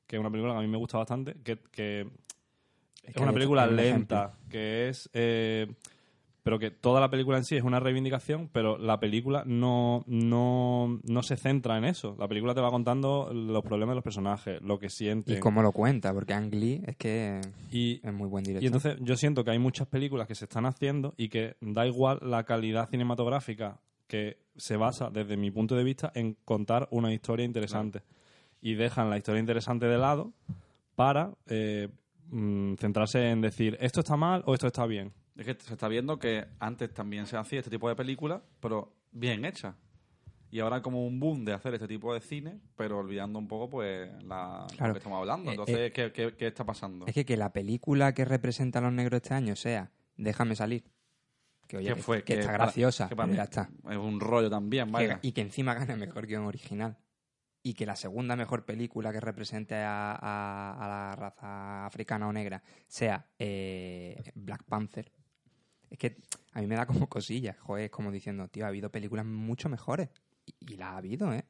que 0.08 0.16
es 0.16 0.20
una 0.20 0.32
película 0.32 0.54
que 0.54 0.60
a 0.60 0.62
mí 0.62 0.68
me 0.68 0.78
gusta 0.78 0.98
bastante, 0.98 1.36
que, 1.44 1.60
que 1.72 2.08
es, 3.04 3.14
que 3.14 3.22
una 3.22 3.34
película 3.34 3.68
lenta, 3.68 4.34
que 4.50 4.90
es... 4.90 5.10
eh, 5.14 5.68
pero 6.44 6.58
que 6.60 6.72
toda 6.72 7.02
la 7.02 7.10
película 7.10 7.38
en 7.38 7.44
sí 7.44 7.56
es 7.58 7.64
una 7.64 7.80
reivindicación, 7.80 8.50
pero 8.52 8.78
la 8.78 9.00
película 9.00 9.44
no, 9.46 10.04
no, 10.08 11.00
no 11.04 11.24
se 11.24 11.36
centra 11.38 11.78
en 11.78 11.86
eso. 11.86 12.16
La 12.18 12.28
película 12.28 12.54
te 12.56 12.62
va 12.62 12.72
contando 12.72 13.32
los 13.34 13.62
problemas 13.64 13.92
de 13.92 13.96
los 13.96 14.04
personajes, 14.04 14.62
lo 14.62 14.80
que 14.80 14.90
sienten. 14.90 15.38
Y 15.38 15.40
cómo 15.40 15.62
lo 15.62 15.72
cuenta, 15.72 16.14
porque 16.14 16.34
Ang 16.34 16.54
Lee 16.56 16.82
es 16.86 16.96
que 16.96 17.42
Y- 17.72 18.00
es 18.02 18.14
muy 18.14 18.28
buen 18.28 18.44
director. 18.44 18.64
y 18.64 18.68
entonces 18.68 18.98
yo 19.02 19.16
siento 19.16 19.44
que 19.44 19.52
hay 19.52 19.60
muchas 19.60 19.88
películas 19.88 20.28
que 20.28 20.36
se 20.36 20.46
están 20.46 20.66
haciendo 20.66 21.14
y 21.18 21.30
que 21.30 21.56
da 21.62 21.86
igual 21.86 22.20
la 22.22 22.44
calidad 22.46 22.90
cinematográfica 22.90 23.80
que 24.08 24.38
se 24.56 24.76
basa, 24.76 25.10
desde 25.12 25.38
mi 25.38 25.52
punto 25.52 25.76
de 25.76 25.84
vista, 25.84 26.12
en 26.16 26.36
contar 26.46 26.88
una 26.92 27.14
historia 27.14 27.46
interesante. 27.46 28.02
Y 28.62 28.74
dejan 28.74 29.10
la 29.10 29.18
historia 29.18 29.40
interesante 29.40 29.86
de 29.86 29.98
lado 29.98 30.34
para 30.96 31.32
eh, 31.48 31.90
mm, 32.32 32.74
centrarse 32.76 33.30
en 33.30 33.42
decir 33.42 33.78
esto 33.80 34.00
está 34.02 34.18
mal 34.18 34.42
o 34.46 34.54
esto 34.54 34.68
está 34.68 34.86
bien. 34.86 35.14
Es 35.40 35.46
que 35.46 35.56
se 35.64 35.74
está 35.74 35.88
viendo 35.88 36.20
que 36.20 36.46
antes 36.60 36.94
también 36.94 37.26
se 37.26 37.38
hacía 37.38 37.60
este 37.60 37.72
tipo 37.72 37.88
de 37.88 37.96
películas, 37.96 38.42
pero 38.60 38.94
bien 39.12 39.46
hecha. 39.46 39.76
Y 40.52 40.60
ahora 40.60 40.82
como 40.82 41.06
un 41.06 41.20
boom 41.20 41.46
de 41.46 41.54
hacer 41.54 41.74
este 41.76 41.88
tipo 41.88 42.14
de 42.14 42.20
cine, 42.22 42.60
pero 42.76 42.98
olvidando 42.98 43.40
un 43.40 43.48
poco 43.48 43.70
pues 43.70 44.12
la, 44.24 44.66
Claro. 44.76 44.88
lo 44.88 44.94
que 44.94 44.98
estamos 44.98 45.20
hablando. 45.20 45.50
Eh, 45.50 45.54
Entonces, 45.54 45.78
eh, 45.78 45.92
¿qué, 45.94 46.12
qué, 46.12 46.36
qué 46.36 46.48
está 46.48 46.66
pasando? 46.66 47.06
Es 47.08 47.14
que 47.14 47.24
que 47.24 47.38
la 47.38 47.54
película 47.54 48.14
que 48.14 48.26
representa 48.26 48.80
a 48.80 48.82
los 48.82 48.92
negros 48.92 49.22
este 49.22 49.34
año 49.34 49.56
sea 49.56 49.92
Déjame 50.18 50.54
salir, 50.58 50.84
que 51.68 51.78
oye, 51.78 51.88
¿Qué 51.90 51.96
que- 51.96 52.02
fue? 52.02 52.24
que 52.26 52.34
está 52.34 52.48
para- 52.48 52.64
graciosa, 52.66 53.08
que 53.08 53.16
para 53.16 53.32
ya 53.34 53.44
está. 53.44 53.70
Es 53.90 53.96
un 53.96 54.20
rollo 54.20 54.50
también, 54.50 54.92
vaya. 54.92 55.22
Que- 55.22 55.28
y 55.30 55.32
que 55.32 55.40
encima 55.40 55.74
gane 55.74 55.96
mejor 55.96 56.28
guion 56.28 56.44
original. 56.46 56.98
Y 57.64 57.74
que 57.76 57.86
la 57.86 57.96
segunda 57.96 58.36
mejor 58.36 58.66
película 58.66 59.14
que 59.14 59.22
represente 59.22 59.76
a, 59.76 60.12
a- 60.12 60.74
a 60.84 60.88
la 60.90 61.16
raza 61.16 61.86
africana 61.86 62.28
o 62.28 62.34
negra 62.34 62.62
sea 62.88 63.28
eh, 63.38 64.22
Black 64.36 64.64
Panther. 64.66 65.10
Es 65.90 65.98
que 65.98 66.18
a 66.54 66.62
mí 66.62 66.68
me 66.68 66.76
da 66.76 66.86
como 66.86 67.08
cosillas, 67.10 67.58
joder, 67.60 67.86
es 67.86 67.92
como 67.92 68.12
diciendo, 68.12 68.48
tío, 68.48 68.66
ha 68.66 68.70
habido 68.70 68.90
películas 68.92 69.26
mucho 69.26 69.70
mejores. 69.70 70.10
Y, 70.46 70.74
y 70.74 70.78
la 70.78 70.92
ha 70.92 70.98
habido, 70.98 71.34
¿eh? 71.34 71.46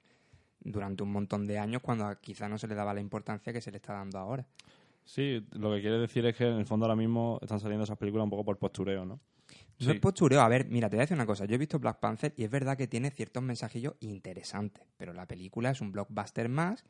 Durante 0.61 1.03
un 1.03 1.11
montón 1.11 1.47
de 1.47 1.57
años 1.57 1.81
cuando 1.81 2.19
quizá 2.19 2.49
no 2.49 2.57
se 2.57 2.67
le 2.67 2.75
daba 2.75 2.93
la 2.93 2.99
importancia 3.01 3.53
que 3.53 3.61
se 3.61 3.71
le 3.71 3.77
está 3.77 3.93
dando 3.93 4.17
ahora. 4.19 4.45
Sí, 5.05 5.45
lo 5.53 5.73
que 5.73 5.81
quiere 5.81 5.97
decir 5.97 6.25
es 6.25 6.35
que 6.35 6.45
en 6.47 6.57
el 6.57 6.65
fondo 6.65 6.85
ahora 6.85 6.95
mismo 6.95 7.39
están 7.41 7.59
saliendo 7.59 7.83
esas 7.83 7.97
películas 7.97 8.25
un 8.25 8.29
poco 8.29 8.43
por 8.45 8.57
postureo, 8.57 9.05
¿no? 9.05 9.15
No 9.79 9.85
Sí. 9.85 9.91
es 9.91 9.99
postureo. 9.99 10.41
A 10.41 10.47
ver, 10.49 10.67
mira, 10.67 10.89
te 10.89 10.97
voy 10.97 11.01
a 11.01 11.03
decir 11.05 11.15
una 11.15 11.25
cosa. 11.25 11.45
Yo 11.45 11.55
he 11.55 11.57
visto 11.57 11.79
Black 11.79 11.99
Panther 11.99 12.33
y 12.35 12.43
es 12.43 12.51
verdad 12.51 12.77
que 12.77 12.87
tiene 12.87 13.09
ciertos 13.09 13.41
mensajillos 13.41 13.95
interesantes, 14.01 14.83
pero 14.97 15.13
la 15.13 15.25
película 15.25 15.71
es 15.71 15.81
un 15.81 15.91
blockbuster 15.91 16.49
más. 16.49 16.83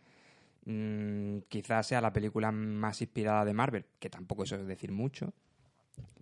Mm, 0.65 1.39
quizás 1.47 1.87
sea 1.87 2.01
la 2.01 2.11
película 2.11 2.51
más 2.51 2.99
inspirada 3.01 3.45
de 3.45 3.53
Marvel, 3.53 3.85
que 3.99 4.09
tampoco 4.09 4.43
eso 4.43 4.55
es 4.55 4.67
decir 4.67 4.91
mucho, 4.91 5.31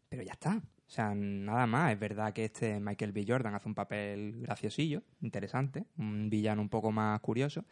pero 0.10 0.22
ya 0.24 0.34
está. 0.34 0.62
O 0.88 0.90
sea, 0.90 1.14
nada 1.14 1.68
más. 1.68 1.92
Es 1.92 2.00
verdad 2.00 2.34
que 2.34 2.46
este 2.46 2.80
Michael 2.80 3.12
B. 3.12 3.26
Jordan 3.28 3.54
hace 3.56 3.68
un 3.68 3.76
papel 3.76 4.42
graciosillo, 4.42 5.04
interesante, 5.22 5.86
un 5.98 6.30
villano 6.30 6.62
un 6.62 6.70
poco 6.70 6.92
más 6.92 7.20
curioso, 7.20 7.66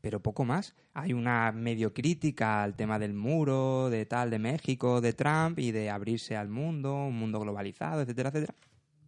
pero 0.00 0.20
poco 0.20 0.44
más. 0.44 0.74
Hay 0.94 1.12
una 1.12 1.50
medio 1.52 1.94
crítica 1.94 2.62
al 2.62 2.76
tema 2.76 2.98
del 2.98 3.14
muro, 3.14 3.88
de 3.90 4.04
tal, 4.06 4.30
de 4.30 4.38
México, 4.38 5.00
de 5.00 5.14
Trump 5.14 5.58
y 5.58 5.72
de 5.72 5.90
abrirse 5.90 6.36
al 6.36 6.48
mundo, 6.48 6.94
un 7.06 7.18
mundo 7.18 7.40
globalizado, 7.40 8.02
etcétera, 8.02 8.28
etcétera. 8.28 8.54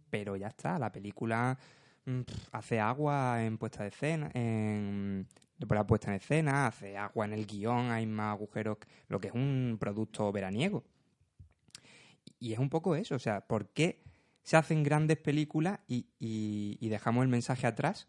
Pero 0.09 0.35
ya 0.35 0.47
está, 0.47 0.79
la 0.79 0.91
película 0.91 1.57
mm, 2.05 2.21
hace 2.51 2.79
agua 2.79 3.43
en 3.43 3.57
puesta 3.59 3.83
de 3.83 3.89
escena, 3.89 4.31
en 4.33 5.27
la 5.59 5.85
puesta 5.85 6.09
en 6.09 6.15
escena, 6.15 6.67
hace 6.67 6.97
agua 6.97 7.25
en 7.25 7.33
el 7.33 7.45
guion, 7.45 7.91
hay 7.91 8.07
más 8.07 8.33
agujeros, 8.33 8.77
lo 9.07 9.19
que 9.19 9.27
es 9.27 9.33
un 9.35 9.77
producto 9.79 10.31
veraniego. 10.31 10.83
Y 12.39 12.53
es 12.53 12.59
un 12.59 12.69
poco 12.69 12.95
eso, 12.95 13.15
o 13.15 13.19
sea, 13.19 13.41
¿por 13.47 13.69
qué 13.69 14.01
se 14.43 14.55
hacen 14.57 14.83
grandes 14.83 15.17
películas 15.17 15.79
y, 15.87 16.07
y- 16.19 16.77
y 16.79 16.89
dejamos 16.89 17.23
el 17.23 17.27
mensaje 17.29 17.67
atrás 17.67 18.07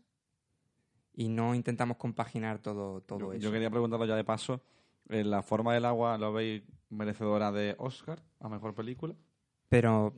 y 1.12 1.29
no 1.29 1.55
intentamos 1.55 1.97
compaginar 1.97 2.61
todo, 2.61 3.01
todo 3.03 3.19
yo, 3.19 3.33
eso? 3.33 3.43
yo 3.43 3.53
quería 3.53 3.71
preguntarlo 3.71 4.07
ya 4.07 4.16
de 4.16 4.25
paso. 4.25 4.62
eh, 5.09 5.25
¿La 5.25 5.43
forma 5.43 5.75
del 5.75 5.85
agua 5.85 6.16
lo 6.19 6.33
veis 6.33 6.62
merecedora 6.88 7.51
de 7.53 7.75
Oscar 7.79 8.23
a 8.38 8.49
mejor 8.49 8.75
película? 8.75 9.14
Pero 9.69 10.14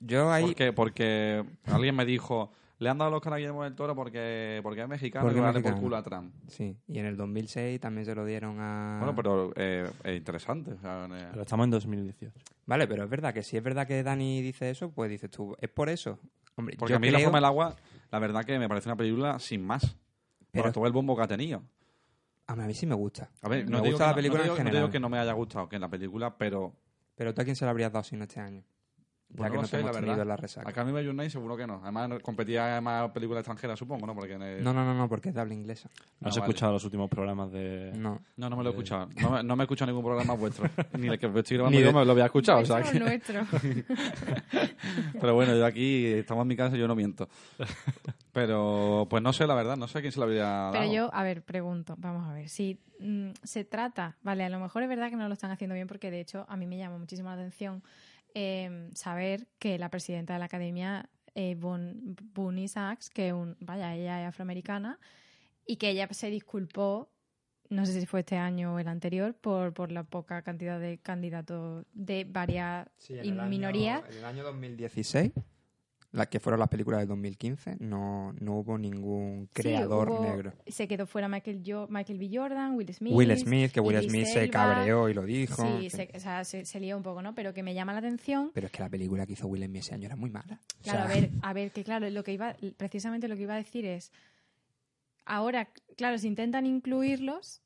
yo 0.00 0.30
ahí... 0.30 0.44
¿Por 0.44 0.54
qué? 0.54 0.72
Porque 0.72 1.44
alguien 1.64 1.96
me 1.96 2.04
dijo, 2.04 2.52
le 2.84 2.90
han 2.90 2.98
dado 2.98 3.10
los 3.10 3.18
Oscar 3.18 3.32
a 3.32 3.36
Guillermo 3.38 3.64
del 3.64 3.74
Toro 3.74 3.96
porque, 3.96 4.60
porque 4.62 4.82
es 4.82 4.88
mexicano 4.88 5.24
Porque 5.24 5.40
y 5.40 5.42
darle 5.42 5.60
por 5.62 5.74
culo 5.80 5.96
a 5.96 6.02
Trump. 6.04 6.32
Sí, 6.46 6.76
y 6.86 6.98
en 7.00 7.06
el 7.06 7.16
2006 7.16 7.80
también 7.80 8.04
se 8.04 8.14
lo 8.14 8.24
dieron 8.24 8.58
a... 8.60 8.98
Bueno, 9.00 9.14
pero 9.16 9.52
eh, 9.56 9.90
es 10.04 10.16
interesante. 10.16 10.72
o 10.72 10.78
sea, 10.80 11.06
eh, 11.10 11.28
Pero 11.30 11.42
estamos 11.42 11.64
en 11.64 11.70
2018. 11.70 12.38
Vale, 12.66 12.86
pero 12.86 13.02
es 13.04 13.10
verdad 13.10 13.34
que 13.34 13.42
si 13.42 13.56
es 13.56 13.62
verdad 13.62 13.86
que 13.86 14.02
Dani 14.02 14.40
dice 14.42 14.70
eso, 14.70 14.90
pues 14.92 15.10
dices 15.10 15.30
tú, 15.30 15.56
¿es 15.60 15.68
por 15.68 15.88
eso? 15.88 16.20
Hombre, 16.56 16.76
porque 16.78 16.92
yo 16.92 16.96
a 16.96 17.00
mí 17.00 17.10
la 17.10 17.18
creo- 17.18 17.26
forma 17.26 17.38
del 17.38 17.44
agua, 17.46 17.76
la 18.12 18.18
verdad 18.20 18.44
que 18.44 18.58
me 18.58 18.68
parece 18.68 18.88
una 18.88 18.96
película 18.96 19.38
sin 19.40 19.64
más. 19.66 19.96
Pero- 20.52 20.64
Por 20.64 20.72
todo 20.72 20.86
el 20.86 20.92
bombo 20.92 21.16
que 21.16 21.22
ha 21.22 21.26
tenido. 21.26 21.62
A 22.46 22.54
mí 22.54 22.74
sí 22.74 22.86
me 22.86 22.94
gusta. 22.94 23.30
A 23.42 23.48
ver, 23.48 23.64
Me 23.64 23.70
no, 23.70 23.78
digo 23.78 23.92
gusta 23.92 24.06
la 24.08 24.14
película 24.14 24.38
no 24.40 24.42
en 24.42 24.46
digo, 24.46 24.54
no 24.54 24.58
general. 24.58 24.82
digo 24.82 24.92
que 24.92 25.00
no 25.00 25.08
me 25.08 25.18
haya 25.18 25.32
gustado 25.32 25.68
que 25.68 25.76
en 25.76 25.82
la 25.82 25.88
película, 25.88 26.36
pero 26.36 26.74
Pero 27.16 27.32
tú 27.32 27.40
a 27.40 27.44
quién 27.44 27.56
se 27.56 27.64
lo 27.64 27.70
habrías 27.70 27.90
dado 27.92 28.04
si 28.04 28.16
no 28.16 28.24
este 28.24 28.38
año? 28.40 28.62
Ya 29.36 29.50
que 29.50 29.56
no 29.56 29.64
sé, 29.66 29.76
la 29.82 29.90
tenido 29.90 30.00
verdad. 30.12 30.22
en 30.22 30.28
la 30.28 30.36
resaca. 30.36 30.68
a 30.68 30.72
Carmen 30.72 30.94
Bay 30.94 31.12
Night 31.12 31.30
seguro 31.30 31.56
que 31.56 31.66
no. 31.66 31.80
Además, 31.82 32.10
competía 32.22 32.76
en 32.78 32.84
más 32.84 33.10
películas 33.10 33.40
extranjeras, 33.40 33.78
supongo, 33.78 34.06
¿no? 34.06 34.14
Porque 34.14 34.34
en 34.34 34.42
el- 34.42 34.62
No, 34.64 34.72
no, 34.72 34.84
no, 34.84 34.94
no, 34.94 35.08
porque 35.08 35.30
es 35.30 35.34
de 35.34 35.40
habla 35.40 35.54
inglesa. 35.54 35.88
¿No 36.20 36.28
has 36.28 36.36
Ah, 36.36 36.40
vale. 36.40 36.50
escuchado 36.52 36.72
los 36.72 36.84
últimos 36.84 37.10
programas 37.10 37.50
de...? 37.52 37.92
No. 37.96 38.20
No, 38.36 38.48
no 38.50 38.56
me 38.56 38.62
lo 38.62 38.70
he 38.70 38.72
escuchado. 38.72 39.08
No 39.20 39.30
me, 39.30 39.42
no 39.42 39.56
me 39.56 39.62
he 39.62 39.64
escuchado 39.64 39.90
ningún 39.90 40.04
programa 40.04 40.34
vuestro. 40.34 40.68
Ni 40.98 41.08
el 41.08 41.18
que 41.18 41.26
estoy 41.26 41.56
grabando 41.56 41.78
Ni 41.78 41.84
yo 41.84 41.92
me 41.92 42.04
lo 42.04 42.12
había 42.12 42.26
escuchado. 42.26 42.60
o 42.60 42.64
sea 42.64 42.78
Nuestro, 42.80 42.92
que- 42.92 43.04
nuestro. 43.04 43.46
Pero 45.20 45.34
bueno, 45.34 45.56
yo 45.56 45.64
aquí 45.66 46.06
estamos 46.06 46.42
en 46.42 46.48
mi 46.48 46.56
casa 46.56 46.76
y 46.76 46.80
yo 46.80 46.88
no 46.88 46.94
miento. 46.94 47.28
Pero, 48.32 49.06
pues 49.08 49.22
no 49.22 49.32
sé, 49.32 49.46
la 49.46 49.54
verdad, 49.54 49.76
no 49.76 49.86
sé 49.88 49.98
a 49.98 50.00
quién 50.00 50.12
se 50.12 50.18
lo 50.18 50.24
habría 50.24 50.68
Pero 50.72 50.84
dado. 50.84 50.94
yo, 50.94 51.10
a 51.14 51.22
ver, 51.22 51.42
pregunto, 51.42 51.94
vamos 51.98 52.28
a 52.28 52.32
ver, 52.32 52.48
si 52.48 52.80
mm, 52.98 53.30
se 53.42 53.64
trata, 53.64 54.16
vale, 54.22 54.44
a 54.44 54.48
lo 54.48 54.58
mejor 54.58 54.82
es 54.82 54.88
verdad 54.88 55.10
que 55.10 55.16
no 55.16 55.28
lo 55.28 55.34
están 55.34 55.50
haciendo 55.50 55.74
bien 55.74 55.86
porque 55.86 56.10
de 56.10 56.20
hecho 56.20 56.44
a 56.48 56.56
mí 56.56 56.66
me 56.66 56.76
llama 56.76 56.98
muchísimo 56.98 57.28
la 57.28 57.34
atención 57.36 57.82
eh, 58.34 58.90
saber 58.94 59.46
que 59.58 59.78
la 59.78 59.90
presidenta 59.90 60.32
de 60.34 60.38
la 60.40 60.44
academia, 60.46 61.08
eh, 61.34 61.56
Sachs, 62.68 63.10
que 63.10 63.32
un, 63.32 63.56
vaya, 63.60 63.94
ella 63.94 64.22
es 64.22 64.28
afroamericana 64.28 64.98
y 65.66 65.76
que 65.76 65.90
ella 65.90 66.08
se 66.10 66.30
disculpó, 66.30 67.10
no 67.70 67.86
sé 67.86 67.98
si 67.98 68.06
fue 68.06 68.20
este 68.20 68.36
año 68.36 68.74
o 68.74 68.78
el 68.78 68.88
anterior, 68.88 69.34
por, 69.34 69.72
por 69.72 69.90
la 69.90 70.04
poca 70.04 70.42
cantidad 70.42 70.78
de 70.78 70.98
candidatos 70.98 71.86
de 71.92 72.24
varias 72.24 72.88
y 73.08 73.32
minorías. 73.32 74.02
en 74.10 74.18
el 74.18 74.24
año 74.24 74.44
2016, 74.44 75.32
las 76.14 76.28
que 76.28 76.38
fueron 76.40 76.60
las 76.60 76.68
películas 76.68 77.00
del 77.00 77.08
2015, 77.08 77.76
no, 77.80 78.32
no 78.40 78.54
hubo 78.58 78.78
ningún 78.78 79.48
Sí, 79.54 79.62
creador 79.62 80.10
hubo- 80.10 80.22
negro. 80.22 80.52
Se 80.66 80.86
quedó 80.88 81.06
fuera 81.06 81.28
Michael, 81.28 81.62
Jo- 81.66 81.88
Michael 81.90 82.18
B. 82.18 82.30
Jordan, 82.32 82.76
Will 82.76 82.94
Smith. 82.94 83.12
Will 83.12 83.36
Smith, 83.36 83.72
que 83.72 83.80
Will 83.80 84.00
Smith 84.08 84.26
se 84.26 84.48
cabreó 84.48 85.08
y 85.08 85.14
lo 85.14 85.24
dijo. 85.24 85.56
Sí, 85.80 85.90
se, 85.90 86.08
o 86.14 86.20
sea, 86.20 86.44
se, 86.44 86.64
se 86.64 86.78
lió 86.80 86.96
un 86.96 87.02
poco, 87.02 87.20
¿no? 87.20 87.34
Pero 87.34 87.52
que 87.52 87.62
me 87.62 87.74
llama 87.74 87.92
la 87.92 87.98
atención. 87.98 88.50
Pero 88.54 88.66
es 88.66 88.72
que 88.72 88.80
la 88.82 88.88
película 88.88 89.26
que 89.26 89.32
hizo 89.32 89.46
Will 89.48 89.64
Smith 89.64 89.82
ese 89.82 89.94
año 89.94 90.06
era 90.06 90.16
muy 90.16 90.30
mala. 90.30 90.60
O 90.80 90.82
Claro, 90.82 90.98
sea, 90.98 91.04
a 91.04 91.08
ver, 91.20 91.30
a 91.42 91.52
ver, 91.52 91.70
que 91.72 91.82
claro, 91.84 92.08
lo 92.08 92.22
que 92.22 92.32
iba, 92.32 92.54
precisamente 92.76 93.26
lo 93.28 93.36
que 93.36 93.42
iba 93.42 93.54
a 93.54 93.58
decir 93.58 93.84
es, 93.84 94.12
ahora, 95.24 95.68
claro, 95.96 96.18
si 96.18 96.26
intentan 96.28 96.66
incluirlos, 96.66 97.60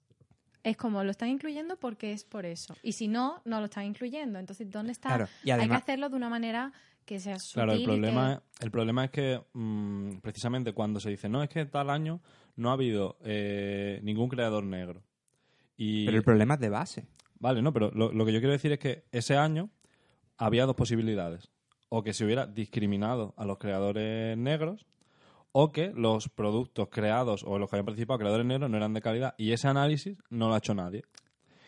es 0.62 0.76
como 0.76 1.02
lo 1.04 1.10
están 1.10 1.28
incluyendo 1.28 1.76
porque 1.78 2.12
es 2.12 2.24
por 2.24 2.44
eso. 2.46 2.76
Y 2.82 2.92
si 2.92 3.08
no, 3.08 3.40
no 3.44 3.58
lo 3.60 3.66
están 3.66 3.84
incluyendo. 3.84 4.38
Entonces, 4.38 4.70
¿dónde 4.70 4.92
está? 4.92 5.08
Claro, 5.08 5.28
y 5.44 5.50
Hay 5.50 5.68
que 5.68 5.74
hacerlo 5.74 6.08
de 6.08 6.16
una 6.16 6.28
manera 6.28 6.72
que 7.08 7.18
sea 7.20 7.38
sutil 7.38 7.54
Claro, 7.54 7.72
el 7.72 7.82
problema, 7.82 8.28
que- 8.28 8.34
es, 8.58 8.64
el 8.64 8.70
problema 8.70 9.04
es 9.06 9.10
que 9.10 9.40
mm, 9.54 10.18
precisamente 10.18 10.72
cuando 10.74 11.00
se 11.00 11.08
dice, 11.10 11.28
no, 11.28 11.42
es 11.42 11.48
que 11.48 11.64
tal 11.64 11.88
año 11.88 12.20
no 12.56 12.68
ha 12.70 12.74
habido 12.74 13.16
eh, 13.24 14.00
ningún 14.02 14.28
creador 14.28 14.64
negro. 14.64 15.02
Y, 15.76 16.04
pero 16.04 16.18
el 16.18 16.24
problema 16.24 16.54
es 16.54 16.60
de 16.60 16.68
base. 16.68 17.06
Vale, 17.40 17.62
no, 17.62 17.72
pero 17.72 17.90
lo, 17.92 18.12
lo 18.12 18.26
que 18.26 18.32
yo 18.32 18.40
quiero 18.40 18.52
decir 18.52 18.72
es 18.72 18.78
que 18.78 19.04
ese 19.12 19.36
año 19.36 19.70
había 20.36 20.66
dos 20.66 20.76
posibilidades. 20.76 21.50
O 21.88 22.02
que 22.02 22.12
se 22.12 22.24
hubiera 22.24 22.46
discriminado 22.46 23.32
a 23.38 23.46
los 23.46 23.56
creadores 23.58 24.36
negros 24.36 24.84
o 25.52 25.72
que 25.72 25.90
los 25.94 26.28
productos 26.28 26.88
creados 26.90 27.42
o 27.46 27.58
los 27.58 27.70
que 27.70 27.76
habían 27.76 27.86
participado 27.86 28.18
creadores 28.18 28.44
negros 28.46 28.68
no 28.70 28.76
eran 28.76 28.92
de 28.92 29.00
calidad 29.00 29.34
y 29.38 29.52
ese 29.52 29.68
análisis 29.68 30.18
no 30.28 30.48
lo 30.48 30.54
ha 30.54 30.58
hecho 30.58 30.74
nadie. 30.74 31.02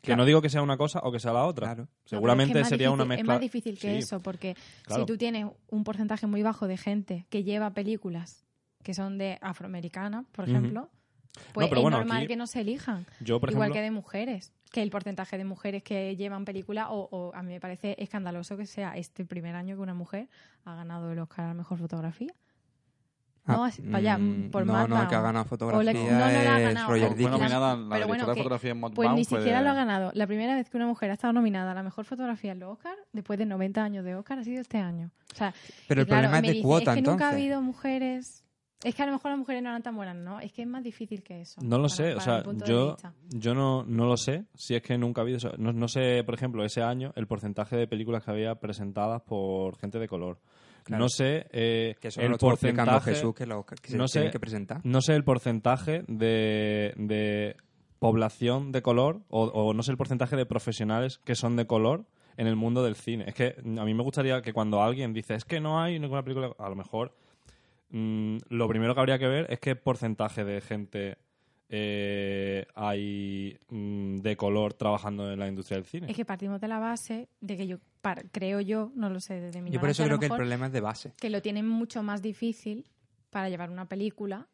Que 0.01 0.07
Claro. 0.07 0.23
no 0.23 0.27
digo 0.27 0.41
que 0.43 0.49
sea 0.49 0.63
una 0.63 0.77
cosa 0.77 1.01
o 1.03 1.13
que 1.13 1.21
sea 1.21 1.33
la 1.33 1.45
otra. 1.45 1.67
Claro. 1.69 1.83
No, 1.83 1.89
pero 1.89 2.09
Seguramente 2.09 2.53
es 2.53 2.57
que 2.57 2.63
es 2.63 2.69
sería 2.69 2.91
una 2.91 3.05
mezcla. 3.05 3.23
Es 3.23 3.27
más 3.29 3.41
difícil 3.41 3.79
que 3.79 3.93
Sí, 3.93 3.99
eso, 3.99 4.21
porque 4.21 4.57
claro. 4.85 5.03
si 5.03 5.07
tú 5.07 5.17
tienes 5.19 5.47
un 5.69 5.85
porcentaje 5.85 6.27
muy 6.27 6.43
bajo 6.43 6.67
de 6.67 6.77
gente 6.77 7.27
que 7.29 7.45
lleva 7.45 7.71
películas 7.71 8.47
que 8.83 8.95
son 8.95 9.19
de 9.19 9.39
afroamericanas, 9.43 10.25
por 10.33 10.49
ejemplo, 10.49 10.89
pues 11.53 11.69
pero 11.69 11.81
es 11.81 11.83
bueno, 11.83 11.99
normal 11.99 12.27
que 12.27 12.37
no 12.37 12.47
se 12.47 12.63
elijan. 12.63 13.07
Yo, 13.21 13.39
por 13.41 13.51
Igual 13.51 13.67
ejemplo, 13.67 13.75
que 13.79 13.83
de 13.83 13.91
mujeres, 13.91 14.53
que 14.73 14.83
el 14.83 14.91
porcentaje 14.91 15.37
de 15.37 15.45
mujeres 15.45 15.83
que 15.83 16.17
llevan 16.17 16.45
película, 16.47 16.91
o, 16.91 17.09
o 17.11 17.35
a 17.35 17.43
mí 17.43 17.53
me 17.53 17.61
parece 17.61 17.95
escandaloso 17.99 18.57
que 18.57 18.65
sea 18.67 18.97
este 18.97 19.25
primer 19.27 19.55
año 19.55 19.77
que 19.77 19.83
una 19.83 19.95
mujer 19.95 20.29
ha 20.65 20.75
ganado 20.75 21.13
el 21.13 21.19
Oscar 21.19 21.45
a 21.45 21.49
la 21.49 21.55
mejor 21.55 21.79
fotografía. 21.79 22.33
No, 23.47 23.67
es- 23.67 23.81
vaya, 23.91 24.17
mm, 24.19 24.51
por 24.51 24.65
no, 24.67 24.87
no, 24.87 25.09
que 25.09 25.15
ha 25.15 25.21
ganado 25.21 25.45
fotografía 25.45 25.93
no, 25.93 26.11
no 26.13 26.19
la 26.19 26.27
ha 26.27 26.61
es 26.61 26.65
ganado. 26.69 26.89
Roger 26.89 27.01
Fue 27.01 27.09
Fue 27.09 27.17
Dickens. 27.17 27.31
nominada 27.39 27.69
la 27.69 27.73
Pero 27.75 27.85
directora 27.89 28.07
bueno, 28.07 28.27
de 28.27 28.33
que- 28.35 28.39
fotografía 28.41 28.71
en 28.71 28.81
Mud 28.81 28.93
Pues 28.95 29.11
ni 29.13 29.25
siquiera 29.25 29.59
de- 29.59 29.65
lo 29.65 29.71
ha 29.71 29.75
ganado. 29.75 30.11
La 30.15 30.27
primera 30.27 30.55
vez 30.55 30.71
que 30.71 30.77
una 30.77 30.87
mujer 30.87 31.11
ha 31.11 31.15
estado 31.15 31.33
nominada 31.33 31.73
a 31.73 31.75
la 31.75 31.83
mejor 31.83 32.05
fotografía 32.05 32.53
en 32.53 32.61
los 32.61 32.73
Oscar, 32.73 32.95
después 33.13 33.39
de 33.39 33.47
90 33.47 33.83
años 33.83 34.05
de 34.05 34.15
Oscar, 34.15 34.39
ha 34.39 34.45
sido 34.45 34.61
este 34.61 34.79
año. 34.79 35.11
O 35.33 35.37
sea, 35.37 35.53
Pero 35.89 36.03
el 36.03 36.07
claro, 36.07 36.23
problema 36.23 36.37
es 36.39 36.43
de 36.43 36.53
dice, 36.53 36.63
cuota, 36.63 36.91
es 36.93 37.03
que 37.03 37.11
nunca 37.11 37.29
ha 37.29 37.33
habido 37.33 37.61
mujeres... 37.63 38.45
Es 38.83 38.95
que 38.95 39.03
a 39.03 39.07
lo 39.07 39.13
mejor 39.13 39.31
las 39.33 39.39
mujeres 39.39 39.63
no 39.63 39.69
eran 39.69 39.83
tan 39.83 39.95
buenas, 39.95 40.17
¿no? 40.17 40.41
Es 40.41 40.53
que 40.55 40.63
es 40.63 40.69
más 40.69 40.83
difícil 40.83 41.23
que 41.23 41.43
eso. 41.43 41.61
No 41.63 41.77
lo 41.77 41.83
para- 41.89 41.95
sé, 41.97 42.15
o 42.15 42.21
sea, 42.21 42.43
yo, 42.65 42.97
yo 43.29 43.55
no, 43.55 43.85
no 43.85 44.07
lo 44.07 44.17
sé, 44.17 44.47
si 44.55 44.75
es 44.75 44.81
que 44.81 44.97
nunca 44.97 45.21
ha 45.21 45.23
habido 45.23 45.37
eso. 45.37 45.53
No, 45.59 45.71
no 45.75 45.87
sé, 45.87 46.23
por 46.25 46.35
ejemplo, 46.35 46.65
ese 46.65 46.81
año 46.83 47.13
el 47.15 47.27
porcentaje 47.27 47.77
de 47.77 47.87
películas 47.87 48.25
que 48.25 48.31
había 48.31 48.55
presentadas 48.55 49.21
por 49.21 49.77
gente 49.77 49.99
de 49.99 50.09
color. 50.09 50.39
Claro. 50.85 51.05
No 51.05 51.09
sé 51.09 51.47
eh, 51.53 51.97
Que 52.01 52.09
eso 52.09 52.21
el 52.21 52.37
porcentaje, 52.37 53.15
Jesús 53.15 53.35
que, 53.35 53.47
lo, 53.47 53.65
que 53.65 53.77
se 53.91 53.97
no 53.97 54.09
sé- 54.09 54.31
que 54.31 54.41
presentar. 54.41 54.81
no 54.85 55.01
sé 55.01 55.15
el 55.15 55.25
porcentaje 55.25 56.05
de, 56.09 56.93
de 56.97 57.57
población 57.99 58.73
de 58.73 58.83
color 58.83 59.21
o, 59.29 59.45
o 59.45 59.75
no 59.75 59.83
sé 59.83 59.91
el 59.93 59.97
porcentaje 59.99 60.37
de 60.37 60.47
profesionales 60.47 61.19
que 61.25 61.35
son 61.35 61.57
de 61.57 61.67
color 61.67 62.05
en 62.37 62.47
el 62.47 62.57
mundo 62.57 62.83
del 62.83 62.95
cine. 62.95 63.25
Es 63.27 63.35
que 63.35 63.57
a 63.79 63.85
mí 63.85 63.93
me 63.95 64.03
gustaría 64.03 64.41
que 64.41 64.53
cuando 64.53 64.83
alguien 64.83 65.13
dice 65.13 65.35
es 65.35 65.45
que 65.45 65.61
no 65.61 65.81
hay 65.81 65.99
ninguna 65.99 66.23
película, 66.23 66.53
a 66.59 66.69
lo 66.71 66.77
mejor 66.77 67.15
mm, 67.91 68.37
lo 68.49 68.69
primero 68.69 68.95
que 68.95 69.01
habría 69.01 69.19
que 69.19 69.27
ver 69.29 69.47
es 69.51 69.61
qué 69.61 69.77
porcentaje 69.77 70.45
de 70.45 70.61
gente 70.61 71.19
eh, 71.73 72.67
hay 72.75 73.57
mm, 73.69 74.17
de 74.19 74.37
color 74.37 74.75
trabajando 74.75 75.33
en 75.33 75.39
la 75.39 75.47
industria 75.49 75.77
del 75.79 75.87
cine. 75.87 76.11
Es 76.11 76.17
que 76.17 76.25
partimos 76.25 76.61
de 76.61 76.67
la 76.69 76.79
base 76.81 77.29
de 77.41 77.57
que 77.57 77.67
yo, 77.67 77.79
par- 78.03 78.29
creo 78.33 78.61
yo, 78.61 78.91
no 78.97 79.09
lo 79.09 79.21
sé 79.21 79.41
desde 79.41 79.63
mi 79.63 79.71
Yo 79.71 79.79
por 79.81 79.89
eso 79.89 80.05
creo 80.05 80.19
que 80.19 80.27
el 80.27 80.33
problema 80.33 80.67
es 80.67 80.73
de 80.73 80.81
base. 80.81 81.13
que 81.17 81.31
lo 81.31 81.41
tienen 81.43 81.67
mucho 81.69 82.03
más 82.03 82.23
difícil 82.23 82.87
para 83.31 83.49
llevar 83.49 83.71
una 83.71 83.87
película 83.89 84.49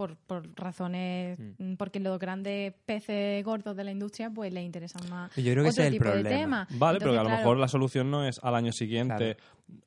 por, 0.00 0.16
por 0.16 0.48
razones 0.56 1.38
Mm. 1.38 1.72
mm, 1.72 1.76
porque 1.76 2.00
los 2.00 2.18
grandes 2.18 2.72
peces 2.86 3.44
gordos 3.44 3.76
de 3.76 3.84
la 3.84 3.90
industria 3.90 4.30
pues 4.30 4.50
les 4.50 4.64
interesan 4.64 5.06
más 5.10 5.30
yo 5.36 5.42
creo 5.52 5.56
que 5.56 5.60
otro 5.60 5.68
ese 5.68 5.82
es 5.82 5.86
el 5.88 5.92
tipo 5.92 6.04
de 6.06 6.10
problema. 6.12 6.38
temas. 6.66 6.78
Vale, 6.78 6.98
pero 6.98 7.12
que 7.12 7.18
a 7.18 7.22
lo 7.22 7.28
mejor 7.28 7.58
la 7.58 7.68
solución 7.68 8.10
no 8.10 8.24
es 8.24 8.40
al 8.42 8.54
año 8.54 8.72
siguiente. 8.72 9.36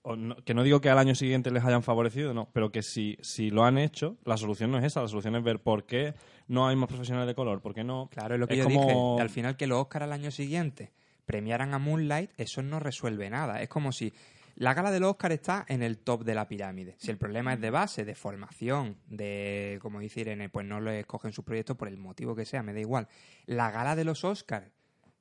o 0.03 0.15
no- 0.15 0.35
que 0.37 0.53
no 0.53 0.63
digo 0.63 0.79
que 0.79 0.89
al 0.89 0.97
año 0.99 1.13
siguiente 1.15 1.49
les 1.51 1.65
hayan 1.65 1.83
favorecido, 1.83 2.33
no, 2.33 2.47
pero 2.53 2.71
que 2.71 2.81
si, 2.83 3.17
si 3.21 3.49
lo 3.49 3.65
han 3.65 3.77
hecho, 3.77 4.15
la 4.23 4.37
solución 4.37 4.71
no 4.71 4.77
es 4.77 4.85
esa. 4.85 5.01
La 5.01 5.09
solución 5.09 5.35
es 5.35 5.43
ver 5.43 5.59
por 5.59 5.85
qué 5.85 6.13
no 6.47 6.67
hay 6.69 6.75
más 6.77 6.87
profesionales 6.87 7.27
de 7.27 7.35
color, 7.35 7.59
por 7.61 7.73
qué 7.73 7.83
no. 7.83 8.07
Claro, 8.09 8.35
es 8.35 8.39
lo 8.39 8.47
que 8.47 8.53
Es 8.53 8.59
yo 8.59 8.65
como- 8.65 9.15
dije. 9.15 9.21
Al 9.23 9.29
final 9.29 9.57
que 9.57 9.67
los 9.67 9.79
Oscar 9.81 10.03
al 10.03 10.13
año 10.13 10.31
siguiente 10.31 10.93
premiaran 11.25 11.73
a 11.73 11.79
Moonlight, 11.79 12.31
eso 12.37 12.61
no 12.61 12.79
resuelve 12.79 13.29
nada. 13.29 13.61
Es 13.61 13.67
como 13.67 13.91
si 13.91 14.13
la 14.55 14.73
gala 14.73 14.91
del 14.91 15.03
Oscar 15.03 15.31
está 15.31 15.65
en 15.67 15.81
el 15.83 15.97
top 15.97 16.23
de 16.23 16.35
la 16.35 16.47
pirámide. 16.47 16.95
Si 16.99 17.09
el 17.11 17.17
problema 17.17 17.53
es 17.53 17.61
de 17.61 17.69
base, 17.71 18.05
de 18.05 18.15
formación, 18.15 18.97
de, 19.07 19.79
como 19.81 19.99
dice 19.99 20.21
Irene, 20.21 20.49
pues 20.49 20.65
no 20.65 20.79
le 20.79 20.99
escogen 20.99 21.31
sus 21.31 21.43
proyectos 21.43 21.75
por 21.77 21.87
el 21.87 21.97
motivo 21.97 22.35
que 22.35 22.45
sea, 22.45 22.61
me 22.63 22.73
da 22.73 22.79
igual. 22.79 23.07
La 23.45 23.71
gala 23.71 23.95
de 23.95 24.03
los 24.05 24.23
Oscars 24.23 24.67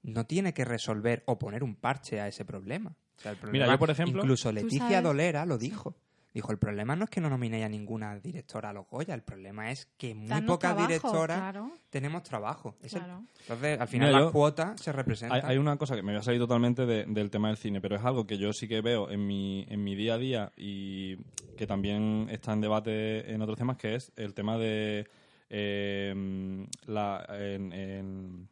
no 0.02 0.26
tiene 0.26 0.52
que 0.52 0.64
resolver 0.64 1.22
o 1.26 1.38
poner 1.38 1.62
un 1.64 1.76
parche 1.76 2.20
a 2.20 2.28
ese 2.28 2.44
problema. 2.44 2.96
O 3.16 3.20
sea, 3.20 3.32
el 3.32 3.38
problema- 3.38 3.66
yo, 3.74 3.78
por 3.78 3.90
ejemplo- 3.90 4.22
Incluso 4.22 4.50
Leticia 4.52 5.00
Dolera 5.02 5.46
lo 5.46 5.58
dijo. 5.58 5.94
Dijo, 6.34 6.50
el 6.50 6.58
problema 6.58 6.96
no 6.96 7.04
es 7.04 7.10
que 7.10 7.20
no 7.20 7.28
nominéis 7.28 7.64
a 7.64 7.68
ninguna 7.68 8.18
directora 8.18 8.70
a 8.70 8.72
los 8.72 8.86
Goya, 8.88 9.12
el 9.14 9.22
problema 9.22 9.70
es 9.70 9.86
que 9.98 10.14
muy 10.14 10.28
darnos 10.28 10.54
pocas 10.56 10.70
trabajo, 10.70 10.88
directoras 10.88 11.36
claro, 11.38 11.72
tenemos 11.90 12.22
trabajo. 12.22 12.76
Es 12.82 12.94
el- 12.94 13.00
claro. 13.00 13.24
entonces, 13.40 13.78
al 13.80 13.88
final 13.88 14.12
las 14.12 14.30
cuotas 14.32 14.80
se 14.80 14.92
representan. 14.92 15.36
Hay, 15.44 15.50
hay 15.52 15.58
una 15.58 15.76
cosa 15.76 15.94
que 15.94 16.02
me 16.02 16.12
voy 16.12 16.20
a 16.20 16.22
salir 16.22 16.40
totalmente 16.40 16.86
de- 16.86 17.04
del 17.04 17.28
tema 17.30 17.48
del 17.48 17.58
cine, 17.58 17.82
pero 17.82 17.96
es 17.96 18.04
algo 18.04 18.26
que 18.26 18.38
yo 18.38 18.52
sí 18.54 18.66
que 18.66 18.80
veo 18.80 19.10
en 19.10 19.26
mi, 19.26 19.66
en 19.68 19.84
mi 19.84 19.94
día 19.94 20.14
a 20.14 20.18
día 20.18 20.52
y 20.56 21.16
que 21.58 21.66
también 21.66 22.28
está 22.30 22.54
en 22.54 22.62
debate 22.62 23.30
en 23.30 23.42
otros 23.42 23.58
temas, 23.58 23.76
que 23.76 23.94
es 23.94 24.10
el 24.16 24.32
tema 24.32 24.56
de 24.56 25.06
eh, 25.50 26.66
la, 26.86 27.26
en- 27.28 27.72
en- 27.74 28.48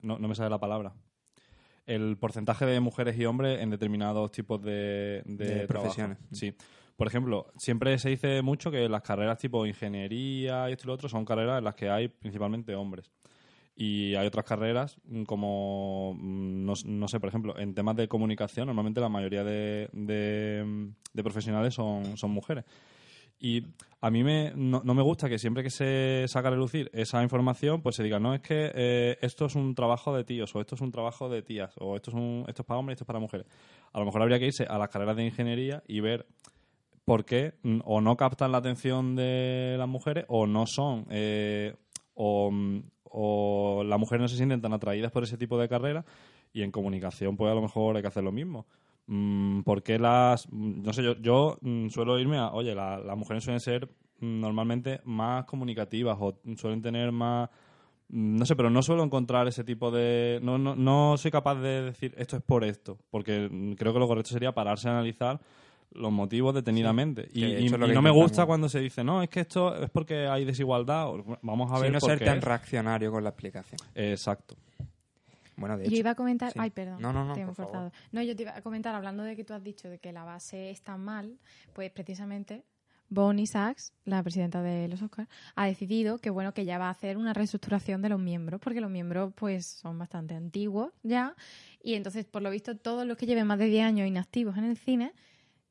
no, 0.00 0.18
no 0.18 0.26
me 0.28 0.34
sale 0.34 0.50
la 0.50 0.58
palabra. 0.58 0.92
El 1.86 2.16
porcentaje 2.18 2.66
de 2.66 2.80
mujeres 2.80 3.16
y 3.18 3.24
hombres 3.24 3.60
en 3.62 3.70
determinados 3.70 4.30
tipos 4.32 4.60
de, 4.62 5.22
de, 5.24 5.44
De 5.46 5.66
trabajo. 5.66 5.94
profesiones. 5.94 6.18
Sí. 6.32 6.54
Por 6.98 7.06
ejemplo, 7.06 7.46
siempre 7.56 7.96
se 8.00 8.08
dice 8.08 8.42
mucho 8.42 8.72
que 8.72 8.88
las 8.88 9.02
carreras 9.02 9.38
tipo 9.38 9.64
ingeniería 9.64 10.68
y 10.68 10.72
esto 10.72 10.82
y 10.82 10.86
lo 10.88 10.94
otro 10.94 11.08
son 11.08 11.24
carreras 11.24 11.58
en 11.58 11.64
las 11.64 11.76
que 11.76 11.88
hay 11.88 12.08
principalmente 12.08 12.74
hombres. 12.74 13.12
Y 13.76 14.16
hay 14.16 14.26
otras 14.26 14.44
carreras 14.44 14.98
mm, 15.04 15.22
como, 15.22 16.14
mm, 16.18 16.64
no, 16.64 16.72
no 16.86 17.06
sé, 17.06 17.20
por 17.20 17.28
ejemplo, 17.28 17.56
en 17.56 17.72
temas 17.72 17.94
de 17.94 18.08
comunicación, 18.08 18.66
normalmente 18.66 19.00
la 19.00 19.08
mayoría 19.08 19.44
de, 19.44 19.88
mm, 19.92 20.88
de 21.12 21.22
profesionales 21.22 21.72
son, 21.72 22.16
son 22.16 22.32
mujeres. 22.32 22.64
Y 23.38 23.62
a 24.00 24.10
mí 24.10 24.24
me, 24.24 24.52
no, 24.56 24.82
no 24.84 24.92
me 24.92 25.02
gusta 25.02 25.28
que 25.28 25.38
siempre 25.38 25.62
que 25.62 25.70
se 25.70 26.24
saca 26.26 26.48
a 26.48 26.50
relucir 26.50 26.90
esa 26.92 27.22
información, 27.22 27.80
pues 27.80 27.94
se 27.94 28.02
diga, 28.02 28.18
no, 28.18 28.34
es 28.34 28.40
que 28.40 28.72
eh, 28.74 29.18
esto 29.20 29.46
es 29.46 29.54
un 29.54 29.76
trabajo 29.76 30.16
de 30.16 30.24
tíos, 30.24 30.52
o 30.56 30.60
esto 30.60 30.74
es 30.74 30.80
un 30.80 30.90
trabajo 30.90 31.28
de 31.28 31.42
tías, 31.42 31.72
o 31.78 31.94
esto 31.94 32.10
es, 32.10 32.16
un, 32.16 32.44
esto 32.48 32.62
es 32.62 32.66
para 32.66 32.80
hombres 32.80 32.96
esto 32.96 33.04
es 33.04 33.06
para 33.06 33.20
mujeres. 33.20 33.46
A 33.92 34.00
lo 34.00 34.04
mejor 34.04 34.22
habría 34.22 34.40
que 34.40 34.46
irse 34.46 34.64
a 34.64 34.76
las 34.78 34.88
carreras 34.88 35.14
de 35.14 35.26
ingeniería 35.26 35.84
y 35.86 36.00
ver 36.00 36.26
por 37.08 37.24
qué 37.24 37.54
mm, 37.62 37.80
o 37.84 38.00
no 38.00 38.16
captan 38.16 38.52
la 38.52 38.58
atención 38.58 39.16
de 39.16 39.76
las 39.78 39.88
mujeres 39.88 40.24
o 40.28 40.46
no 40.46 40.66
son 40.66 41.06
eh, 41.10 41.74
o, 42.14 42.50
mm, 42.50 42.82
o 43.04 43.82
las 43.84 43.98
mujeres 43.98 44.20
no 44.22 44.28
se 44.28 44.36
sienten 44.36 44.60
tan 44.60 44.72
atraídas 44.72 45.10
por 45.10 45.22
ese 45.24 45.38
tipo 45.38 45.58
de 45.58 45.68
carreras 45.68 46.04
y 46.52 46.62
en 46.62 46.70
comunicación 46.70 47.36
pues 47.36 47.50
a 47.50 47.54
lo 47.54 47.62
mejor 47.62 47.96
hay 47.96 48.02
que 48.02 48.08
hacer 48.08 48.22
lo 48.24 48.32
mismo. 48.32 48.66
Mm, 49.06 49.62
¿por 49.62 49.82
qué 49.82 49.98
las 49.98 50.46
mm, 50.52 50.82
no 50.82 50.92
sé 50.92 51.02
yo 51.02 51.14
yo 51.16 51.58
suelo 51.88 52.18
irme 52.18 52.36
a 52.38 52.52
oye 52.52 52.74
la- 52.74 52.98
las 52.98 53.16
mujeres 53.16 53.42
suelen 53.42 53.60
ser 53.60 53.88
normalmente 54.20 55.00
más 55.04 55.44
comunicativas 55.46 56.18
o 56.20 56.38
suelen 56.56 56.82
tener 56.82 57.10
más 57.12 57.48
no 58.10 58.46
sé, 58.46 58.56
pero 58.56 58.70
no 58.70 58.82
suelo 58.82 59.04
encontrar 59.04 59.48
ese 59.48 59.64
tipo 59.64 59.90
de... 59.90 60.40
No, 60.42 60.56
no, 60.56 60.74
no 60.74 61.18
soy 61.18 61.30
capaz 61.30 61.56
de 61.56 61.82
decir 61.82 62.14
esto 62.16 62.38
es 62.38 62.42
por 62.42 62.64
esto, 62.64 62.96
porque 63.10 63.50
creo 63.76 63.92
que 63.92 63.98
lo 63.98 64.08
correcto 64.08 64.30
sería 64.30 64.52
pararse 64.54 64.88
a 64.88 64.92
analizar 64.92 65.40
los 65.92 66.12
motivos 66.12 66.54
detenidamente. 66.54 67.28
Y, 67.32 67.40
de 67.42 67.60
hecho 67.60 67.78
no 67.78 68.02
me 68.02 68.10
gusta 68.10 68.46
cuando 68.46 68.68
se 68.68 68.80
dice, 68.80 69.02
no, 69.04 69.22
es 69.22 69.28
que 69.28 69.40
esto 69.40 69.74
es 69.82 69.90
porque 69.90 70.26
hay 70.26 70.44
desigualdad. 70.44 71.08
o- 71.08 71.38
Vamos 71.42 71.70
a 71.72 71.76
Sí, 71.76 71.82
ver 71.82 71.92
no 71.92 71.98
por 72.00 72.10
ser 72.10 72.18
qué 72.18 72.24
tan 72.26 72.38
es. 72.38 72.44
reaccionario 72.44 73.10
con 73.10 73.22
la 73.24 73.30
explicación. 73.30 73.78
Exacto. 73.94 74.56
Bueno, 75.56 75.76
de 75.76 75.84
Yo 75.84 75.88
hecho, 75.88 75.96
iba 76.00 76.10
a 76.10 76.14
comentar, 76.14 76.52
sí. 76.52 76.58
ay, 76.62 76.70
perdón, 76.70 77.02
No, 77.02 77.12
no, 77.12 77.24
no, 77.24 77.34
te 77.34 77.40
he 77.42 77.46
por 77.46 77.54
favor. 77.56 77.72
cortado. 77.72 77.92
No, 78.12 78.22
yo 78.22 78.36
te 78.36 78.42
iba 78.42 78.56
a 78.56 78.62
comentar, 78.62 78.94
hablando 78.94 79.24
de 79.24 79.34
que 79.34 79.42
tú 79.42 79.54
has 79.54 79.64
dicho 79.64 79.88
de 79.88 79.98
que 79.98 80.12
la 80.12 80.22
base 80.22 80.70
está 80.70 80.96
mal, 80.96 81.36
pues 81.72 81.90
precisamente 81.90 82.62
Bonnie 83.10 83.46
Sachs, 83.46 83.92
la 84.04 84.22
presidenta 84.22 84.62
de 84.62 84.86
los 84.86 85.02
Oscars, 85.02 85.28
ha 85.56 85.66
decidido 85.66 86.18
que 86.18 86.30
bueno 86.30 86.52
que 86.54 86.64
ya 86.64 86.78
va 86.78 86.86
a 86.88 86.90
hacer 86.90 87.16
una 87.16 87.32
reestructuración 87.32 88.02
de 88.02 88.10
los 88.10 88.20
miembros, 88.20 88.60
porque 88.60 88.80
los 88.80 88.90
miembros 88.90 89.32
pues 89.34 89.66
son 89.66 89.98
bastante 89.98 90.34
antiguos 90.34 90.92
ya, 91.02 91.34
y 91.82 91.94
entonces 91.94 92.24
por 92.26 92.42
lo 92.42 92.50
visto 92.50 92.76
todos 92.76 93.04
los 93.06 93.16
que 93.16 93.26
lleven 93.26 93.46
más 93.46 93.58
de 93.58 93.66
10 93.66 93.84
años 93.84 94.06
inactivos 94.06 94.56
en 94.58 94.64
el 94.64 94.76
cine, 94.76 95.12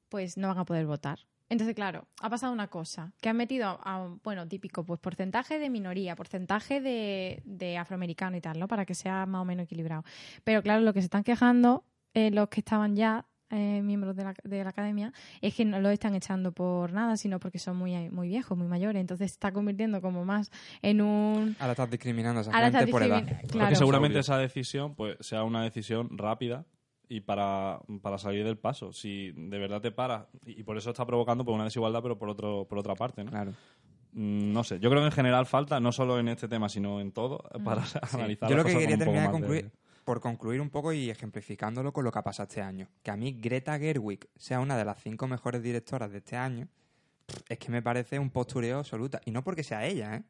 pues 0.09 0.37
no 0.37 0.47
van 0.47 0.57
a 0.59 0.65
poder 0.65 0.85
votar. 0.85 1.19
Entonces, 1.49 1.75
claro, 1.75 2.07
ha 2.21 2.29
pasado 2.29 2.51
una 2.51 2.67
cosa, 2.67 3.13
que 3.21 3.29
han 3.29 3.37
metido 3.37 3.79
a, 3.81 4.09
bueno, 4.23 4.45
típico, 4.49 4.83
pues 4.83 4.99
porcentaje 4.99 5.59
de 5.59 5.69
minoría, 5.69 6.15
porcentaje 6.15 6.81
de, 6.81 7.41
de 7.45 7.77
afroamericano 7.77 8.35
y 8.35 8.41
tal, 8.41 8.59
¿no? 8.59 8.67
Para 8.67 8.85
que 8.85 8.93
sea 8.95 9.25
más 9.25 9.41
o 9.41 9.45
menos 9.45 9.63
equilibrado. 9.63 10.03
Pero 10.43 10.61
claro, 10.61 10.81
lo 10.81 10.93
que 10.93 10.99
se 10.99 11.05
están 11.05 11.23
quejando 11.23 11.85
eh, 12.13 12.31
los 12.31 12.49
que 12.49 12.59
estaban 12.59 12.95
ya 12.97 13.25
eh, 13.49 13.81
miembros 13.81 14.13
de 14.17 14.25
la, 14.25 14.33
de 14.43 14.61
la 14.61 14.71
academia 14.71 15.13
es 15.39 15.55
que 15.55 15.63
no 15.63 15.79
lo 15.79 15.89
están 15.89 16.15
echando 16.15 16.51
por 16.51 16.91
nada, 16.91 17.15
sino 17.15 17.39
porque 17.39 17.59
son 17.59 17.77
muy, 17.77 18.09
muy 18.09 18.27
viejos, 18.27 18.57
muy 18.57 18.67
mayores. 18.67 18.99
Entonces 18.99 19.31
se 19.31 19.35
está 19.35 19.53
convirtiendo 19.53 20.01
como 20.01 20.25
más 20.25 20.51
en 20.81 20.99
un... 20.99 21.55
ahora 21.59 21.71
estás 21.71 21.89
discriminando 21.89 22.39
a 22.39 22.41
esa 22.41 22.51
Ahora 22.51 22.71
gente 22.71 22.91
por 22.91 23.03
edad. 23.03 23.23
Porque 23.23 23.47
Claro. 23.47 23.75
seguramente 23.77 24.19
esa 24.19 24.37
decisión 24.37 24.95
pues 24.95 25.15
sea 25.21 25.43
una 25.45 25.63
decisión 25.63 26.17
rápida 26.17 26.65
y 27.09 27.21
para, 27.21 27.79
para 28.01 28.17
salir 28.17 28.43
del 28.43 28.57
paso. 28.57 28.91
Si 28.91 29.31
de 29.31 29.57
verdad 29.57 29.81
te 29.81 29.91
paras, 29.91 30.25
y 30.45 30.59
y 30.59 30.63
por 30.63 30.77
eso 30.77 30.89
está 30.89 31.05
provocando 31.05 31.45
pues, 31.45 31.55
una 31.55 31.65
desigualdad, 31.65 32.01
pero 32.01 32.17
por, 32.17 32.29
otro, 32.29 32.65
por 32.67 32.77
otra 32.77 32.95
parte, 32.95 33.23
¿no? 33.23 33.31
Claro. 33.31 33.51
Mm, 34.13 34.51
No 34.51 34.63
sé, 34.63 34.79
yo 34.79 34.89
creo 34.89 35.01
que 35.01 35.07
en 35.07 35.11
general 35.11 35.45
falta, 35.45 35.79
no 35.79 35.91
solo 35.91 36.19
en 36.19 36.27
este 36.27 36.47
tema, 36.47 36.69
sino 36.69 36.99
en 36.99 37.11
todo, 37.11 37.43
para 37.63 37.83
analizar 38.13 38.49
Yo 38.49 38.57
lo 38.57 38.63
que 38.65 38.77
quería 38.77 38.87
con 38.87 38.93
un 38.93 38.99
poco 38.99 39.11
terminar 39.11 39.27
de 39.27 39.31
concluir, 39.31 39.71
por 40.03 40.21
concluir 40.21 40.61
un 40.61 40.69
poco 40.69 40.93
y 40.93 41.09
ejemplificándolo 41.09 41.91
con 41.93 42.03
lo 42.03 42.11
que 42.11 42.19
ha 42.19 42.23
pasado 42.23 42.47
este 42.47 42.61
año. 42.61 42.89
Que 43.03 43.11
a 43.11 43.17
mí 43.17 43.33
Greta 43.39 43.77
Gerwig 43.77 44.27
sea 44.35 44.59
una 44.59 44.77
de 44.77 44.85
las 44.85 45.01
cinco 45.01 45.27
mejores 45.27 45.61
directoras 45.61 46.11
de 46.11 46.19
este 46.19 46.35
año, 46.35 46.67
es 47.47 47.57
que 47.59 47.71
me 47.71 47.81
parece 47.81 48.17
un 48.17 48.29
postureo 48.29 48.79
absoluta. 48.79 49.21
Y 49.25 49.31
no 49.31 49.43
porque 49.43 49.63
sea 49.63 49.85
ella, 49.85 50.15
¿eh? 50.15 50.23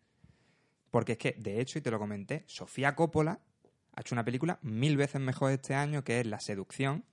Porque 0.89 1.13
es 1.13 1.17
que, 1.17 1.35
de 1.37 1.61
hecho, 1.61 1.77
y 1.77 1.81
te 1.81 1.91
lo 1.91 1.99
comenté, 1.99 2.43
Sofía 2.47 2.95
Coppola 2.95 3.39
ha 3.97 4.01
hecho 4.01 4.13
una 4.13 4.23
película 4.23 4.59
mil 4.61 4.95
veces 4.95 5.19
mejor 5.19 5.51
este 5.51 5.73
año, 5.73 6.03
que 6.03 6.19
es 6.19 6.27
La 6.27 6.39
Seducción, 6.39 7.03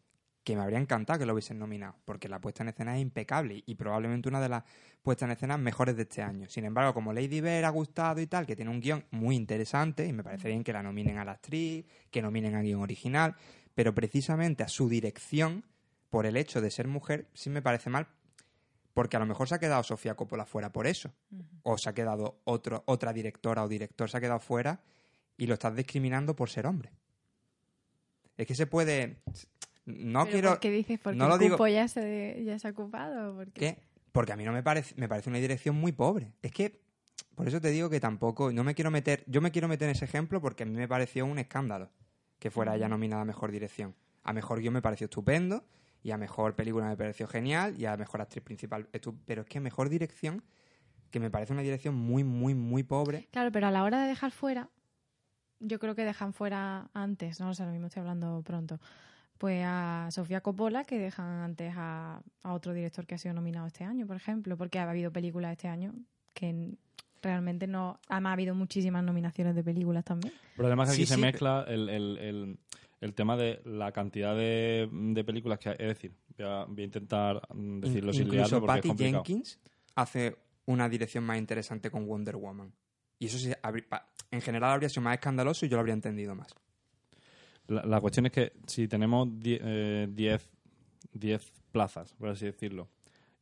que 0.44 0.54
me 0.54 0.60
habría 0.60 0.78
encantado 0.78 1.18
que 1.18 1.24
lo 1.24 1.32
hubiesen 1.32 1.58
nominado, 1.58 1.96
porque 2.04 2.28
la 2.28 2.42
puesta 2.42 2.62
en 2.62 2.68
escena 2.68 2.94
es 2.94 3.00
impecable 3.00 3.62
y 3.64 3.74
probablemente 3.74 4.28
una 4.28 4.38
de 4.38 4.50
las 4.50 4.64
puestas 5.02 5.28
en 5.28 5.30
escena 5.30 5.56
mejores 5.56 5.96
de 5.96 6.02
este 6.02 6.20
año. 6.20 6.46
Sin 6.50 6.66
embargo, 6.66 6.92
como 6.92 7.14
Lady 7.14 7.40
Bird 7.40 7.64
ha 7.64 7.70
gustado 7.70 8.20
y 8.20 8.26
tal, 8.26 8.44
que 8.44 8.54
tiene 8.54 8.70
un 8.70 8.80
guion 8.80 9.02
muy 9.12 9.34
interesante, 9.34 10.06
y 10.06 10.12
me 10.12 10.22
parece 10.22 10.48
bien 10.48 10.62
que 10.62 10.74
la 10.74 10.82
nominen 10.82 11.16
a 11.16 11.24
la 11.24 11.32
actriz, 11.32 11.86
que 12.10 12.20
nominen 12.20 12.54
a 12.54 12.60
guion 12.60 12.82
original, 12.82 13.34
pero 13.74 13.94
precisamente 13.94 14.62
a 14.62 14.68
su 14.68 14.90
dirección, 14.90 15.64
por 16.10 16.26
el 16.26 16.36
hecho 16.36 16.60
de 16.60 16.70
ser 16.70 16.86
mujer, 16.86 17.28
sí 17.32 17.48
me 17.48 17.62
parece 17.62 17.88
mal, 17.88 18.08
porque 18.92 19.16
a 19.16 19.20
lo 19.20 19.26
mejor 19.26 19.48
se 19.48 19.54
ha 19.54 19.58
quedado 19.58 19.82
Sofía 19.82 20.16
Coppola 20.16 20.44
fuera 20.44 20.70
por 20.70 20.86
eso, 20.86 21.14
o 21.62 21.78
se 21.78 21.88
ha 21.88 21.94
quedado 21.94 22.42
otro, 22.44 22.84
otra 22.84 23.14
directora 23.14 23.64
o 23.64 23.68
director 23.68 24.10
se 24.10 24.18
ha 24.18 24.20
quedado 24.20 24.40
fuera 24.40 24.82
y 25.36 25.46
lo 25.46 25.54
estás 25.54 25.74
discriminando 25.74 26.34
por 26.36 26.50
ser 26.50 26.66
hombre. 26.66 26.90
Es 28.36 28.46
que 28.46 28.54
se 28.54 28.66
puede... 28.66 29.18
No 29.86 30.20
¿Pero 30.24 30.32
quiero... 30.32 30.48
¿Por 30.50 30.60
qué 30.60 30.70
dices? 30.70 30.98
¿Porque 30.98 31.18
no 31.18 31.28
lo 31.28 31.34
el 31.34 31.40
digo- 31.40 31.56
cupo 31.56 31.68
ya 31.68 31.86
se, 31.88 32.42
ya 32.44 32.58
se 32.58 32.68
ha 32.68 32.70
ocupado? 32.70 33.34
¿Por 33.34 33.52
qué? 33.52 33.60
¿Qué? 33.60 33.78
Porque 34.12 34.32
a 34.32 34.36
mí 34.36 34.44
no 34.44 34.52
me 34.52 34.62
parece, 34.62 34.94
me 34.96 35.08
parece 35.08 35.28
una 35.28 35.38
dirección 35.38 35.76
muy 35.76 35.92
pobre. 35.92 36.32
Es 36.42 36.52
que, 36.52 36.80
por 37.34 37.48
eso 37.48 37.60
te 37.60 37.68
digo 37.70 37.90
que 37.90 38.00
tampoco, 38.00 38.52
no 38.52 38.64
me 38.64 38.74
quiero 38.74 38.90
meter, 38.90 39.24
yo 39.26 39.40
me 39.40 39.50
quiero 39.50 39.68
meter 39.68 39.88
en 39.88 39.94
ese 39.96 40.04
ejemplo 40.04 40.40
porque 40.40 40.62
a 40.62 40.66
mí 40.66 40.72
me 40.72 40.88
pareció 40.88 41.26
un 41.26 41.38
escándalo 41.38 41.90
que 42.38 42.50
fuera 42.50 42.76
ella 42.76 42.88
nominada 42.88 43.22
a 43.22 43.24
Mejor 43.24 43.50
Dirección. 43.50 43.94
A 44.22 44.32
Mejor 44.32 44.60
Guión 44.60 44.72
me 44.74 44.82
pareció 44.82 45.06
estupendo 45.06 45.64
y 46.02 46.12
a 46.12 46.16
Mejor 46.16 46.54
Película 46.54 46.86
me 46.86 46.96
pareció 46.96 47.26
genial 47.26 47.74
y 47.78 47.86
a 47.86 47.96
Mejor 47.96 48.20
Actriz 48.20 48.42
Principal, 48.44 48.88
estu- 48.92 49.18
pero 49.26 49.42
es 49.42 49.48
que 49.48 49.60
Mejor 49.60 49.88
Dirección, 49.88 50.42
que 51.10 51.20
me 51.20 51.30
parece 51.30 51.52
una 51.52 51.62
dirección 51.62 51.94
muy, 51.94 52.24
muy, 52.24 52.54
muy 52.54 52.82
pobre. 52.84 53.28
Claro, 53.32 53.50
pero 53.52 53.66
a 53.66 53.70
la 53.70 53.82
hora 53.84 54.00
de 54.02 54.08
dejar 54.08 54.30
fuera, 54.30 54.68
yo 55.60 55.78
creo 55.78 55.94
que 55.94 56.04
dejan 56.04 56.32
fuera 56.32 56.88
antes, 56.94 57.40
no 57.40 57.46
lo 57.48 57.54
sé, 57.54 57.64
lo 57.64 57.72
mismo 57.72 57.86
estoy 57.86 58.00
hablando 58.00 58.42
pronto, 58.42 58.78
pues 59.38 59.62
a 59.66 60.08
Sofía 60.10 60.40
Coppola 60.40 60.84
que 60.84 60.98
dejan 60.98 61.26
antes 61.42 61.72
a, 61.76 62.20
a 62.42 62.52
otro 62.54 62.72
director 62.72 63.06
que 63.06 63.14
ha 63.14 63.18
sido 63.18 63.34
nominado 63.34 63.66
este 63.66 63.84
año, 63.84 64.06
por 64.06 64.16
ejemplo, 64.16 64.56
porque 64.56 64.78
ha 64.78 64.88
habido 64.88 65.10
películas 65.12 65.52
este 65.52 65.68
año 65.68 65.92
que 66.32 66.72
realmente 67.22 67.66
no... 67.66 67.98
Además 68.08 68.30
ha 68.30 68.32
habido 68.34 68.54
muchísimas 68.54 69.02
nominaciones 69.02 69.54
de 69.54 69.64
películas 69.64 70.04
también. 70.04 70.32
Es 70.56 70.56
que 70.56 70.80
aquí 70.82 71.00
Sí, 71.02 71.06
se 71.06 71.14
sí, 71.16 71.20
mezcla 71.20 71.64
el, 71.68 71.88
el- 71.88 72.18
el- 72.18 72.58
el 73.00 73.12
tema 73.14 73.36
de 73.36 73.60
la 73.66 73.92
cantidad 73.92 74.34
de, 74.34 74.88
de 74.90 75.24
películas 75.24 75.58
que 75.58 75.68
hay. 75.70 75.76
Es 75.78 75.88
decir, 75.88 76.14
voy 76.38 76.46
a, 76.46 76.64
voy 76.64 76.82
a 76.82 76.84
intentar 76.84 77.42
mm, 77.52 77.80
decirlo 77.80 78.12
In- 78.12 78.16
sin 78.18 78.28
liarlo 78.30 78.56
Incluso 78.56 78.60
porque 78.60 78.72
es 78.72 78.76
Patty 78.78 78.88
complicado. 78.88 79.24
Jenkins 79.24 79.58
hace 79.94 80.36
una 80.66 80.88
dirección 80.88 81.24
más 81.24 81.36
interesante 81.38 81.90
con 81.90 82.06
Wonder 82.06 82.36
Woman. 82.36 82.72
Y 83.24 83.28
eso 83.28 83.38
sí, 83.38 83.50
en 84.30 84.40
general 84.42 84.72
habría 84.72 84.90
sido 84.90 85.00
más 85.00 85.14
escandaloso 85.14 85.64
y 85.64 85.70
yo 85.70 85.76
lo 85.76 85.80
habría 85.80 85.94
entendido 85.94 86.34
más. 86.34 86.54
La, 87.68 87.82
la 87.86 88.00
cuestión 88.02 88.26
es 88.26 88.32
que 88.32 88.52
si 88.66 88.86
tenemos 88.86 89.26
10 89.40 90.50
plazas, 91.72 92.12
por 92.14 92.28
así 92.28 92.44
decirlo, 92.44 92.90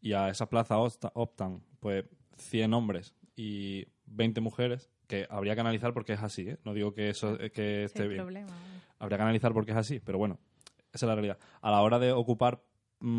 y 0.01 0.13
a 0.13 0.29
esas 0.29 0.47
plazas 0.49 0.79
opta- 0.79 1.11
optan 1.15 1.65
pues 1.81 2.05
100 2.37 2.73
hombres 2.75 3.13
y 3.35 3.85
20 4.07 4.41
mujeres, 4.41 4.89
que 5.09 5.27
habría 5.29 5.55
que 5.57 5.63
analizar 5.63 5.93
porque 5.93 6.13
es 6.13 6.23
así, 6.23 6.49
¿eh? 6.49 6.59
no 6.65 6.75
digo 6.75 6.95
que 6.95 7.11
eso 7.11 7.37
eh, 7.41 7.51
que 7.51 7.83
esté 7.85 8.07
bien. 8.07 8.23
problema. 8.23 8.53
Habría 9.01 9.19
que 9.19 9.23
analizar 9.23 9.53
por 9.53 9.67
qué 9.67 9.73
es 9.73 9.79
así, 9.79 9.99
pero 9.99 10.19
bueno, 10.19 10.39
esa 10.93 11.07
es 11.07 11.09
la 11.09 11.15
realidad. 11.17 11.39
A 11.61 11.73
la 11.73 11.83
hora 11.83 11.99
de 11.99 12.13
ocupar 12.13 12.63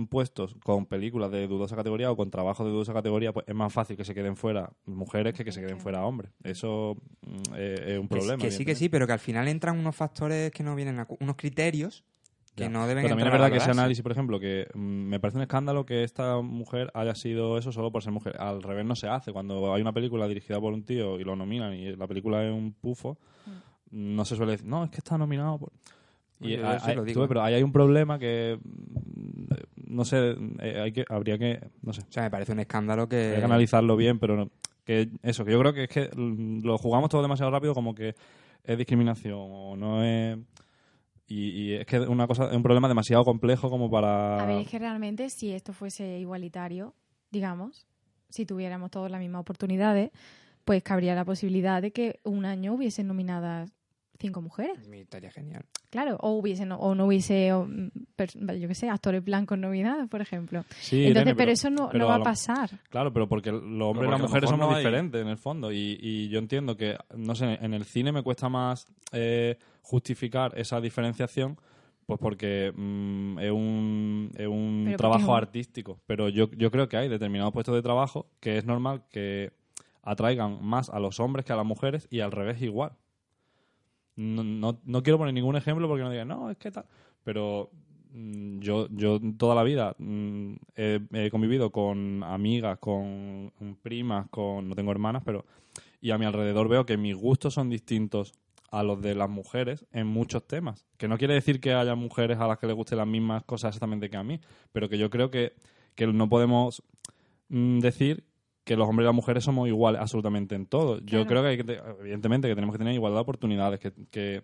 puestos 0.09 0.55
con 0.63 0.85
películas 0.85 1.31
de 1.31 1.47
dudosa 1.47 1.75
categoría 1.75 2.11
o 2.11 2.15
con 2.15 2.31
trabajos 2.31 2.65
de 2.65 2.71
dudosa 2.71 2.93
categoría, 2.93 3.33
pues 3.33 3.45
es 3.47 3.55
más 3.55 3.71
fácil 3.73 3.97
que 3.97 4.05
se 4.05 4.13
queden 4.13 4.35
fuera 4.35 4.71
mujeres 4.85 5.33
que 5.33 5.43
que 5.43 5.51
se 5.51 5.61
queden 5.61 5.79
fuera 5.79 6.05
hombres. 6.05 6.31
Eso 6.43 6.95
mm, 7.21 7.53
es, 7.55 7.99
un 7.99 8.07
Que, 8.07 8.15
problema. 8.15 8.41
que 8.41 8.51
sí, 8.51 8.65
que 8.65 8.75
sí, 8.75 8.89
pero 8.89 9.05
que 9.07 9.13
al 9.13 9.19
final 9.19 9.47
entran 9.47 9.77
unos 9.77 9.95
factores 9.95 10.51
que 10.51 10.63
no 10.63 10.75
vienen 10.75 10.99
a 10.99 11.07
unos 11.19 11.35
criterios 11.35 12.03
que 12.55 12.65
Ya. 12.65 12.69
no 12.69 12.81
deben 12.87 13.01
Pero 13.01 13.09
también 13.13 13.27
es 13.27 13.31
verdad 13.33 13.49
que 13.51 13.57
ese 13.57 13.71
análisis, 13.71 14.03
por 14.03 14.11
ejemplo, 14.11 14.39
que 14.39 14.67
mm, 14.75 14.79
me 14.79 15.19
parece 15.19 15.37
un 15.37 15.41
escándalo 15.41 15.85
que 15.87 16.03
esta 16.03 16.39
mujer 16.41 16.91
haya 16.93 17.15
sido 17.15 17.57
eso 17.57 17.71
solo 17.71 17.91
por 17.91 18.03
ser 18.03 18.13
mujer. 18.13 18.35
Al 18.39 18.61
revés 18.61 18.85
no 18.85 18.95
se 18.95 19.07
hace. 19.07 19.33
Cuando 19.33 19.73
hay 19.73 19.81
una 19.81 19.91
película 19.91 20.27
dirigida 20.27 20.61
por 20.61 20.71
un 20.71 20.83
tío 20.83 21.19
y 21.19 21.23
lo 21.23 21.35
nominan 21.35 21.73
y 21.73 21.95
la 21.95 22.05
película 22.07 22.45
es 22.45 22.53
un 22.53 22.73
pufo, 22.73 23.17
no 23.89 24.23
se 24.23 24.35
suele 24.35 24.51
decir, 24.53 24.67
no, 24.67 24.83
es 24.83 24.91
que 24.91 24.97
está 24.97 25.17
nominado 25.17 25.57
por... 25.59 25.71
Y 26.39 26.45
Oye, 26.45 26.57
yo 26.57 26.67
hay- 26.69 26.79
sí 26.79 26.93
lo 26.95 27.01
hay- 27.01 27.07
digo, 27.07 27.19
tú, 27.21 27.25
¿eh? 27.25 27.27
pero 27.27 27.41
ahí 27.43 27.53
hay 27.55 27.63
un 27.63 27.71
problema 27.71 28.19
que 28.19 28.59
mm, 28.63 28.82
no 29.93 30.03
sé, 30.05 30.35
eh, 30.59 30.81
hay 30.81 30.91
que 30.91 31.05
habría 31.09 31.37
que 31.37 31.59
no 31.81 31.93
sé, 31.93 32.01
O 32.01 32.11
sea, 32.11 32.23
me 32.23 32.31
parece 32.31 32.51
un 32.51 32.59
escándalo 32.59 33.07
que... 33.07 33.33
hay 33.33 33.39
que 33.39 33.45
analizarlo 33.45 33.95
bien, 33.95 34.19
pero 34.19 34.35
no- 34.35 34.49
que 34.85 35.09
eso, 35.21 35.45
que 35.45 35.51
yo 35.53 35.59
creo 35.59 35.73
que 35.73 35.83
es 35.83 35.89
que 35.89 36.09
mm, 36.15 36.65
lo 36.65 36.77
jugamos 36.77 37.09
todo 37.09 37.21
demasiado 37.21 37.51
rápido 37.51 37.73
como 37.73 37.95
que 37.95 38.15
es 38.63 38.77
discriminación 38.77 39.37
o 39.39 39.75
no 39.77 40.03
es 40.03 40.37
y, 41.27 41.49
y 41.49 41.73
es 41.75 41.85
que 41.85 41.97
es 41.97 42.07
una 42.07 42.27
cosa 42.27 42.49
es 42.49 42.55
un 42.55 42.63
problema 42.63 42.87
demasiado 42.89 43.23
complejo 43.23 43.69
como 43.69 43.89
para 43.89 44.43
A 44.43 44.45
ver, 44.45 44.59
es 44.61 44.67
que 44.69 44.79
realmente 44.79 45.29
si 45.29 45.51
esto 45.53 45.71
fuese 45.73 46.19
igualitario, 46.19 46.93
digamos, 47.31 47.87
si 48.29 48.45
tuviéramos 48.45 48.91
todas 48.91 49.09
las 49.11 49.21
mismas 49.21 49.41
oportunidades, 49.41 50.11
pues 50.65 50.83
cabría 50.83 51.15
la 51.15 51.23
posibilidad 51.25 51.81
de 51.81 51.91
que 51.91 52.19
un 52.23 52.45
año 52.45 52.73
hubiesen 52.73 53.07
nominadas 53.07 53.71
cinco 54.23 54.41
mujeres. 54.41 54.87
Mi 54.87 54.99
estaría 55.01 55.29
genial. 55.31 55.65
Claro, 55.89 56.17
o 56.21 56.31
hubiese 56.31 56.65
no, 56.65 56.77
o 56.77 56.95
no 56.95 57.05
hubiese, 57.05 57.51
o, 57.53 57.65
mm, 57.65 57.91
yo 58.59 58.67
qué 58.67 58.73
sé, 58.75 58.89
actores 58.89 59.23
blancos 59.23 59.57
nominados, 59.59 60.09
por 60.09 60.21
ejemplo. 60.21 60.63
Sí, 60.79 61.05
Entonces, 61.05 61.21
Irene, 61.21 61.35
pero, 61.35 61.51
eso 61.51 61.69
no, 61.69 61.89
pero 61.89 61.99
no 61.99 62.07
va 62.07 62.15
a 62.15 62.17
lo- 62.19 62.23
pasar. 62.23 62.69
Claro, 62.89 63.11
pero 63.13 63.27
porque 63.27 63.51
los 63.51 63.61
hombres 63.87 64.07
y 64.07 64.11
las 64.11 64.21
mujeres 64.21 64.49
somos 64.49 64.69
no 64.69 64.77
diferentes 64.77 65.21
en 65.21 65.27
el 65.27 65.37
fondo. 65.37 65.71
Y, 65.71 65.97
y 66.01 66.29
yo 66.29 66.39
entiendo 66.39 66.75
que, 66.77 66.97
no 67.15 67.35
sé, 67.35 67.59
en 67.61 67.73
el 67.73 67.83
cine 67.85 68.11
me 68.11 68.23
cuesta 68.23 68.49
más 68.49 68.87
eh, 69.11 69.57
justificar 69.81 70.57
esa 70.57 70.79
diferenciación, 70.81 71.57
pues 72.05 72.19
porque 72.19 72.73
mm, 72.75 73.39
es 73.39 73.51
un, 73.51 74.31
es 74.35 74.47
un 74.47 74.93
trabajo 74.97 75.21
es 75.23 75.27
un- 75.29 75.35
artístico. 75.35 75.99
Pero 76.07 76.29
yo, 76.29 76.49
yo 76.51 76.71
creo 76.71 76.87
que 76.89 76.97
hay 76.97 77.09
determinados 77.09 77.53
puestos 77.53 77.75
de 77.75 77.81
trabajo 77.81 78.27
que 78.39 78.57
es 78.57 78.65
normal 78.65 79.03
que 79.11 79.51
atraigan 80.01 80.57
más 80.65 80.89
a 80.89 80.99
los 80.99 81.19
hombres 81.19 81.45
que 81.45 81.53
a 81.53 81.55
las 81.55 81.65
mujeres 81.65 82.07
y 82.09 82.19
al 82.19 82.31
revés 82.31 82.61
igual. 82.61 82.91
No, 84.15 84.79
no, 84.83 85.03
quiero 85.03 85.17
poner 85.17 85.33
ningún 85.33 85.55
ejemplo 85.55 85.87
porque 85.87 86.03
no 86.03 86.11
digan, 86.11 86.27
no, 86.27 86.49
es 86.49 86.57
que 86.57 86.71
tal. 86.71 86.85
Pero 87.23 87.71
mm, 88.11 88.59
yo, 88.59 88.87
yo 88.89 89.19
toda 89.37 89.55
la 89.55 89.63
vida 89.63 89.95
mm, 89.97 90.53
he, 90.75 90.99
he 91.13 91.31
convivido 91.31 91.71
con 91.71 92.23
amigas, 92.23 92.77
con 92.79 93.51
primas, 93.81 94.27
con 94.29 94.69
no 94.69 94.75
tengo 94.75 94.91
hermanas, 94.91 95.23
pero 95.25 95.45
y 96.03 96.11
a 96.11 96.17
mi 96.17 96.25
alrededor 96.25 96.67
veo 96.67 96.85
que 96.85 96.97
mis 96.97 97.15
gustos 97.15 97.53
son 97.53 97.69
distintos 97.69 98.33
a 98.71 98.83
los 98.83 99.01
de 99.01 99.15
las 99.15 99.29
mujeres 99.29 99.85
en 99.93 100.07
muchos 100.07 100.45
temas. 100.45 100.85
Que 100.97 101.07
no 101.07 101.17
quiere 101.17 101.35
decir 101.35 101.61
que 101.61 101.73
haya 101.73 101.95
mujeres 101.95 102.39
a 102.39 102.47
las 102.47 102.57
que 102.57 102.67
les 102.67 102.75
gusten 102.75 102.97
las 102.97 103.07
mismas 103.07 103.43
cosas 103.43 103.69
exactamente 103.69 104.09
que 104.09 104.17
a 104.17 104.23
mí, 104.23 104.41
pero 104.71 104.89
que 104.89 104.97
yo 104.97 105.09
creo 105.09 105.31
que, 105.31 105.53
que 105.95 106.07
no 106.07 106.27
podemos 106.27 106.83
mm, 107.49 107.79
decir 107.79 108.25
que 108.63 108.75
los 108.77 108.87
hombres 108.87 109.05
y 109.05 109.07
las 109.07 109.15
mujeres 109.15 109.43
somos 109.43 109.67
iguales 109.67 109.99
absolutamente 110.01 110.55
en 110.55 110.65
todo. 110.65 110.99
Yo 110.99 111.25
creo 111.27 111.41
que, 111.41 111.47
hay 111.49 111.57
que 111.57 111.63
te- 111.63 111.79
evidentemente, 111.99 112.47
que 112.47 112.55
tenemos 112.55 112.73
que 112.73 112.79
tener 112.79 112.93
igualdad 112.93 113.17
de 113.17 113.21
oportunidades, 113.21 113.79
que, 113.79 113.91
que, 114.09 114.43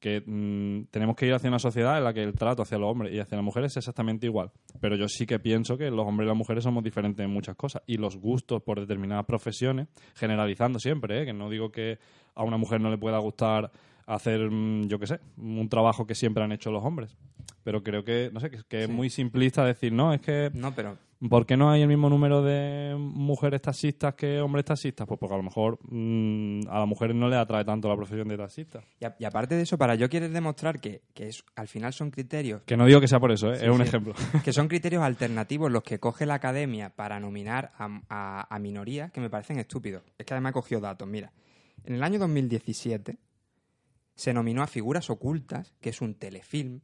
que, 0.00 0.22
mm, 0.24 0.84
tenemos 0.90 1.16
que 1.16 1.26
ir 1.26 1.34
hacia 1.34 1.48
una 1.48 1.58
sociedad 1.58 1.98
en 1.98 2.04
la 2.04 2.14
que 2.14 2.22
el 2.22 2.32
trato 2.34 2.62
hacia 2.62 2.78
los 2.78 2.90
hombres 2.90 3.12
y 3.12 3.18
hacia 3.18 3.36
las 3.36 3.44
mujeres 3.44 3.72
es 3.72 3.78
exactamente 3.78 4.26
igual. 4.26 4.50
Pero 4.80 4.96
yo 4.96 5.06
sí 5.08 5.26
que 5.26 5.38
pienso 5.38 5.76
que 5.76 5.90
los 5.90 6.06
hombres 6.06 6.26
y 6.26 6.28
las 6.28 6.36
mujeres 6.38 6.64
somos 6.64 6.82
diferentes 6.84 7.22
en 7.24 7.30
muchas 7.30 7.56
cosas. 7.56 7.82
Y 7.86 7.96
los 7.98 8.16
gustos 8.16 8.62
por 8.62 8.80
determinadas 8.80 9.26
profesiones, 9.26 9.88
generalizando 10.14 10.78
siempre, 10.78 11.22
¿eh? 11.22 11.24
que 11.26 11.32
no 11.32 11.50
digo 11.50 11.70
que 11.70 11.98
a 12.34 12.44
una 12.44 12.56
mujer 12.56 12.80
no 12.80 12.90
le 12.90 12.96
pueda 12.98 13.18
gustar 13.18 13.70
hacer, 14.06 14.50
mm, 14.50 14.86
yo 14.88 14.98
qué 14.98 15.06
sé, 15.06 15.20
un 15.36 15.68
trabajo 15.68 16.06
que 16.06 16.14
siempre 16.14 16.42
han 16.42 16.52
hecho 16.52 16.70
los 16.70 16.82
hombres. 16.84 17.16
Pero 17.64 17.82
creo 17.82 18.02
que, 18.04 18.30
no 18.32 18.40
sé, 18.40 18.48
que, 18.50 18.58
que 18.66 18.84
es 18.84 18.88
muy 18.88 19.10
simplista 19.10 19.62
decir, 19.64 19.92
no, 19.92 20.14
es 20.14 20.20
que 20.22 20.50
No, 20.54 20.72
pero 20.74 20.96
¿Por 21.28 21.46
qué 21.46 21.56
no 21.56 21.68
hay 21.70 21.82
el 21.82 21.88
mismo 21.88 22.08
número 22.08 22.42
de 22.42 22.94
mujeres 22.96 23.60
taxistas 23.60 24.14
que 24.14 24.40
hombres 24.40 24.64
taxistas? 24.64 25.04
Pues 25.06 25.18
porque 25.18 25.34
a 25.34 25.38
lo 25.38 25.42
mejor 25.42 25.78
mm, 25.90 26.68
a 26.68 26.78
las 26.78 26.86
mujeres 26.86 27.16
no 27.16 27.28
les 27.28 27.38
atrae 27.40 27.64
tanto 27.64 27.88
la 27.88 27.96
profesión 27.96 28.28
de 28.28 28.36
taxista. 28.36 28.84
Y, 29.00 29.04
a- 29.04 29.16
y 29.18 29.24
aparte 29.24 29.56
de 29.56 29.62
eso, 29.62 29.76
para 29.76 29.96
yo 29.96 30.08
quiero 30.08 30.28
demostrar 30.28 30.80
que, 30.80 31.02
que 31.14 31.26
es, 31.26 31.42
al 31.56 31.66
final 31.66 31.92
son 31.92 32.12
criterios 32.12 32.62
Que 32.66 32.76
no 32.76 32.86
digo 32.86 33.00
que 33.00 33.08
sea 33.08 33.18
por 33.18 33.32
eso, 33.32 33.50
¿eh? 33.52 33.56
Sí, 33.58 33.64
es 33.64 33.70
un 33.70 33.78
sí. 33.78 33.82
ejemplo. 33.82 34.14
que 34.44 34.52
son 34.52 34.68
criterios 34.68 35.02
alternativos 35.02 35.72
los 35.72 35.82
que 35.82 35.98
coge 35.98 36.24
la 36.24 36.34
academia 36.34 36.90
para 36.90 37.18
nominar 37.18 37.72
a, 37.78 38.00
a- 38.08 38.54
a 38.54 38.58
minorías 38.60 39.10
que 39.10 39.20
me 39.20 39.28
parecen 39.28 39.58
estúpidos. 39.58 40.04
Es 40.18 40.24
que 40.24 40.34
además 40.34 40.50
he 40.50 40.54
cogido 40.54 40.80
datos. 40.80 41.08
Mira, 41.08 41.32
en 41.84 41.94
el 41.96 42.02
año 42.04 42.20
2017 42.20 43.18
se 44.14 44.32
nominó 44.32 44.62
a 44.62 44.66
Figuras 44.68 45.10
Ocultas, 45.10 45.74
que 45.80 45.90
es 45.90 46.00
un 46.00 46.14
telefilm, 46.14 46.80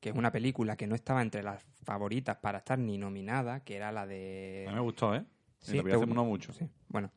que 0.00 0.10
es 0.10 0.14
una 0.14 0.32
película 0.32 0.76
que 0.76 0.86
no 0.86 0.94
estaba 0.94 1.22
entre 1.22 1.42
las 1.42 1.62
favoritas 1.84 2.36
para 2.36 2.58
estar 2.58 2.78
ni 2.78 2.98
nominada, 2.98 3.60
que 3.64 3.76
era 3.76 3.92
la 3.92 4.06
de... 4.06 4.64
A 4.66 4.70
mí 4.70 4.76
me 4.76 4.82
gustó, 4.82 5.14
¿eh? 5.14 5.24
Sí, 5.58 5.82
te 5.82 6.06
no 6.06 6.24
mucho. 6.24 6.52
Sí, 6.52 6.68
bueno, 6.88 7.10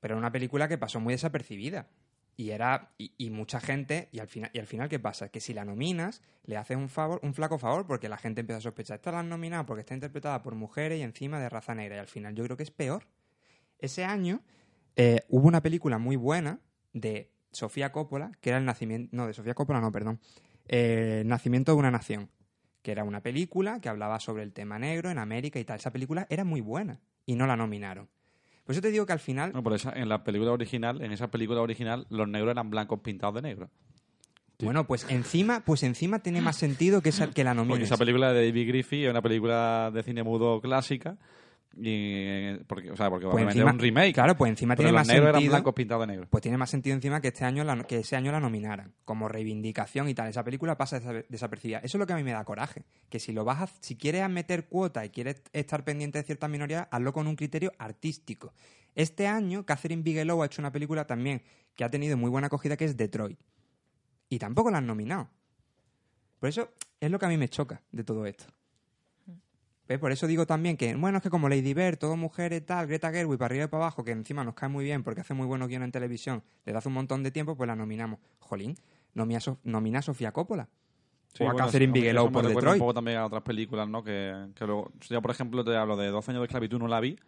pero 0.00 0.14
era 0.14 0.18
una 0.18 0.32
película 0.32 0.68
que 0.68 0.78
pasó 0.78 1.00
muy 1.00 1.14
desapercibida. 1.14 1.88
Y 2.38 2.50
era 2.50 2.92
y, 2.98 3.14
y 3.16 3.30
mucha 3.30 3.60
gente 3.60 4.10
y 4.12 4.18
al 4.18 4.28
final 4.28 4.50
y 4.52 4.58
al 4.58 4.66
final 4.66 4.90
qué 4.90 4.98
pasa 4.98 5.30
que 5.30 5.40
si 5.40 5.54
la 5.54 5.64
nominas 5.64 6.20
le 6.44 6.58
haces 6.58 6.76
un 6.76 6.90
favor 6.90 7.18
un 7.22 7.32
flaco 7.32 7.56
favor 7.56 7.86
porque 7.86 8.10
la 8.10 8.18
gente 8.18 8.42
empieza 8.42 8.58
a 8.58 8.60
sospechar 8.60 8.96
esta 8.96 9.10
la 9.10 9.20
han 9.20 9.30
nominado 9.30 9.64
porque 9.64 9.80
está 9.80 9.94
interpretada 9.94 10.42
por 10.42 10.54
mujeres 10.54 11.00
y 11.00 11.02
encima 11.02 11.40
de 11.40 11.48
raza 11.48 11.74
negra 11.74 11.96
y 11.96 11.98
al 11.98 12.08
final 12.08 12.34
yo 12.34 12.44
creo 12.44 12.58
que 12.58 12.64
es 12.64 12.70
peor 12.70 13.06
Ese 13.78 14.04
año 14.04 14.42
eh, 14.96 15.20
hubo 15.30 15.48
una 15.48 15.62
película 15.62 15.96
muy 15.96 16.16
buena 16.16 16.60
de 16.92 17.32
Sofía 17.52 17.92
Coppola, 17.92 18.32
que 18.40 18.50
era 18.50 18.58
el 18.58 18.64
nacimiento... 18.64 19.16
No, 19.16 19.26
de 19.26 19.32
Sofía 19.32 19.54
Coppola 19.54 19.80
no, 19.80 19.90
perdón. 19.90 20.20
Eh, 20.68 21.22
nacimiento 21.26 21.72
de 21.72 21.78
una 21.78 21.90
nación, 21.90 22.28
que 22.82 22.92
era 22.92 23.04
una 23.04 23.20
película 23.20 23.80
que 23.80 23.88
hablaba 23.88 24.20
sobre 24.20 24.42
el 24.42 24.52
tema 24.52 24.78
negro 24.78 25.10
en 25.10 25.18
América 25.18 25.58
y 25.58 25.64
tal. 25.64 25.78
Esa 25.78 25.92
película 25.92 26.26
era 26.30 26.44
muy 26.44 26.60
buena 26.60 27.00
y 27.24 27.34
no 27.34 27.46
la 27.46 27.56
nominaron. 27.56 28.08
Por 28.64 28.72
eso 28.72 28.82
te 28.82 28.90
digo 28.90 29.06
que 29.06 29.12
al 29.12 29.20
final... 29.20 29.52
No, 29.52 29.62
por 29.62 29.74
esa, 29.74 29.92
en 29.92 30.08
la 30.08 30.24
película 30.24 30.50
original, 30.50 31.00
en 31.00 31.12
esa 31.12 31.30
película 31.30 31.60
original, 31.60 32.06
los 32.10 32.28
negros 32.28 32.50
eran 32.50 32.68
blancos 32.68 33.00
pintados 33.00 33.36
de 33.36 33.42
negro. 33.42 33.70
Bueno, 34.58 34.86
pues 34.86 35.06
encima, 35.10 35.60
pues 35.64 35.82
encima 35.82 36.20
tiene 36.20 36.40
más 36.40 36.56
sentido 36.56 37.02
que, 37.02 37.10
esa, 37.10 37.30
que 37.30 37.44
la 37.44 37.54
Porque 37.54 37.68
nomines. 37.68 37.88
esa 37.88 37.98
película 37.98 38.32
de 38.32 38.46
David 38.46 38.68
Griffith 38.68 39.04
es 39.04 39.10
una 39.10 39.20
película 39.22 39.90
de 39.92 40.02
cine 40.02 40.22
mudo 40.22 40.60
clásica. 40.60 41.18
Y, 41.78 42.54
porque, 42.66 42.90
o 42.90 42.96
sea, 42.96 43.10
porque 43.10 43.26
Pues 43.26 43.44
encima- 43.44 43.70
un 43.70 43.78
remake. 43.78 44.14
Claro, 44.14 44.34
pues 44.36 44.48
encima 44.50 44.74
tiene 44.76 44.92
los 44.92 45.00
más 45.00 45.06
sentido. 45.08 45.50
blancos 45.50 45.74
pintados 45.74 46.06
de 46.06 46.12
negro. 46.14 46.26
Pues 46.30 46.40
tiene 46.42 46.56
más 46.56 46.70
sentido 46.70 46.96
encima 46.96 47.20
que 47.20 47.28
este 47.28 47.44
año 47.44 47.64
la- 47.64 47.84
que 47.84 47.98
ese 47.98 48.16
año 48.16 48.32
la 48.32 48.40
nominaran 48.40 48.94
como 49.04 49.28
reivindicación 49.28 50.08
y 50.08 50.14
tal. 50.14 50.28
Esa 50.28 50.42
película 50.42 50.78
pasa 50.78 51.00
desa- 51.00 51.26
desapercibida. 51.28 51.78
Eso 51.78 51.98
es 51.98 52.00
lo 52.00 52.06
que 52.06 52.14
a 52.14 52.16
mí 52.16 52.22
me 52.24 52.32
da 52.32 52.44
coraje, 52.44 52.84
que 53.10 53.20
si 53.20 53.32
lo 53.32 53.44
vas 53.44 53.60
a, 53.62 53.66
si 53.80 53.96
quieres 53.96 54.26
meter 54.30 54.66
cuota 54.68 55.04
y 55.04 55.10
quieres 55.10 55.42
estar 55.52 55.84
pendiente 55.84 56.18
de 56.18 56.24
ciertas 56.24 56.48
minorías, 56.48 56.88
hazlo 56.90 57.12
con 57.12 57.26
un 57.26 57.36
criterio 57.36 57.72
artístico. 57.78 58.54
Este 58.94 59.26
año 59.26 59.66
Catherine 59.66 60.02
Bigelow 60.02 60.42
ha 60.42 60.46
hecho 60.46 60.62
una 60.62 60.72
película 60.72 61.06
también 61.06 61.42
que 61.74 61.84
ha 61.84 61.90
tenido 61.90 62.16
muy 62.16 62.30
buena 62.30 62.46
acogida 62.46 62.78
que 62.78 62.86
es 62.86 62.96
Detroit. 62.96 63.38
Y 64.30 64.38
tampoco 64.38 64.70
la 64.70 64.78
han 64.78 64.86
nominado. 64.86 65.28
Por 66.40 66.48
eso 66.48 66.70
es 67.00 67.10
lo 67.10 67.18
que 67.18 67.26
a 67.26 67.28
mí 67.28 67.36
me 67.36 67.48
choca 67.50 67.82
de 67.92 68.02
todo 68.02 68.24
esto. 68.24 68.46
¿Ves? 69.88 69.98
Por 69.98 70.10
eso 70.10 70.26
digo 70.26 70.46
también 70.46 70.76
que, 70.76 70.94
bueno, 70.96 71.18
es 71.18 71.22
que 71.22 71.30
como 71.30 71.48
Lady 71.48 71.72
Bird, 71.74 71.96
todo 71.98 72.16
mujeres 72.16 72.66
tal, 72.66 72.86
Greta 72.86 73.12
Gerwig 73.12 73.38
para 73.38 73.46
arriba 73.46 73.64
y 73.64 73.68
para 73.68 73.84
abajo, 73.84 74.02
que 74.02 74.10
encima 74.10 74.42
nos 74.42 74.54
cae 74.54 74.68
muy 74.68 74.84
bien 74.84 75.04
porque 75.04 75.20
hace 75.20 75.34
muy 75.34 75.46
buenos 75.46 75.68
guiones 75.68 75.86
en 75.86 75.92
televisión 75.92 76.42
desde 76.64 76.78
hace 76.78 76.88
un 76.88 76.94
montón 76.94 77.22
de 77.22 77.30
tiempo, 77.30 77.56
pues 77.56 77.68
la 77.68 77.76
nominamos. 77.76 78.18
Jolín, 78.40 78.76
nomina 79.14 79.40
nomina 79.64 80.00
a 80.00 80.02
Sofía 80.02 80.32
Coppola. 80.32 80.68
Sí, 81.32 81.44
o 81.44 81.48
a 81.48 81.52
bueno, 81.52 81.66
Catherine 81.66 81.92
sí, 81.92 82.00
Bigelow 82.00 82.32
por 82.32 82.46
Detroit. 82.46 82.74
un 82.74 82.78
poco 82.78 82.94
también 82.94 83.18
a 83.18 83.26
otras 83.26 83.42
películas, 83.42 83.88
¿no? 83.88 84.02
Que, 84.02 84.48
que 84.54 84.66
luego, 84.66 84.90
yo, 85.08 85.22
por 85.22 85.30
ejemplo, 85.30 85.64
te 85.64 85.76
hablo 85.76 85.96
de 85.96 86.08
12 86.08 86.30
años 86.30 86.40
de 86.40 86.46
esclavitud, 86.46 86.78
no 86.78 86.88
la 86.88 87.00
vi, 87.00 87.18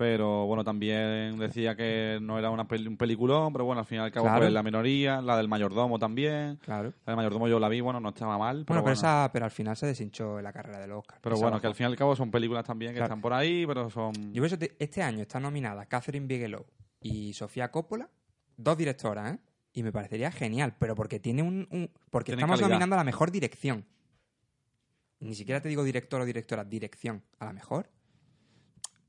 pero 0.00 0.46
bueno, 0.46 0.64
también 0.64 1.36
decía 1.38 1.76
que 1.76 2.18
no 2.22 2.38
era 2.38 2.48
una 2.48 2.66
peli- 2.66 2.86
un 2.88 2.96
peliculón, 2.96 3.52
pero 3.52 3.66
bueno, 3.66 3.80
al 3.80 3.84
fin 3.86 3.98
y 3.98 4.00
al 4.00 4.10
cabo, 4.10 4.24
Claro. 4.24 4.40
pues 4.40 4.50
la 4.50 4.62
minoría, 4.62 5.20
la 5.20 5.36
del 5.36 5.46
mayordomo 5.46 5.98
también. 5.98 6.56
Claro. 6.62 6.94
La 7.04 7.10
del 7.12 7.16
mayordomo 7.16 7.48
yo 7.48 7.60
la 7.60 7.68
vi, 7.68 7.82
bueno, 7.82 8.00
no 8.00 8.08
estaba 8.08 8.38
mal, 8.38 8.64
pero 8.64 8.80
Bueno, 8.80 8.82
pero, 8.82 8.82
bueno. 8.82 8.92
esa, 8.94 9.30
pero 9.30 9.44
al 9.44 9.50
final 9.50 9.76
se 9.76 9.86
deshinchó 9.86 10.38
en 10.38 10.44
la 10.44 10.54
carrera 10.54 10.78
del 10.78 10.92
Oscar. 10.92 11.18
Pero 11.20 11.36
bueno, 11.36 11.50
bajó. 11.50 11.60
que 11.60 11.66
al 11.66 11.74
fin 11.74 11.84
y 11.84 11.86
al 11.88 11.96
cabo 11.96 12.16
son 12.16 12.30
películas 12.30 12.64
también 12.64 12.92
que 12.92 12.96
Claro. 12.96 13.08
están 13.12 13.20
por 13.20 13.34
ahí, 13.34 13.66
pero 13.66 13.90
son... 13.90 14.14
Yo 14.32 14.42
eso 14.42 14.56
te- 14.58 14.74
este 14.78 15.02
año 15.02 15.20
está 15.20 15.38
nominada 15.38 15.84
Catherine 15.84 16.26
Bigelow 16.26 16.64
y 17.02 17.34
Sofía 17.34 17.70
Coppola, 17.70 18.08
dos 18.56 18.78
directoras, 18.78 19.34
¿eh? 19.34 19.38
Y 19.74 19.82
me 19.82 19.92
parecería 19.92 20.32
genial, 20.32 20.76
pero 20.78 20.94
porque 20.94 21.20
tiene 21.20 21.42
un... 21.42 21.68
un- 21.70 21.90
porque 22.08 22.32
estamos 22.32 22.54
calidad. 22.58 22.68
nominando 22.70 22.94
a 22.96 22.98
la 23.00 23.04
mejor 23.04 23.30
dirección. 23.30 23.84
Ni 25.20 25.34
siquiera 25.34 25.60
te 25.60 25.68
digo 25.68 25.84
director 25.84 26.22
o 26.22 26.24
directora, 26.24 26.64
dirección. 26.64 27.22
A 27.38 27.44
la 27.44 27.52
mejor. 27.52 27.90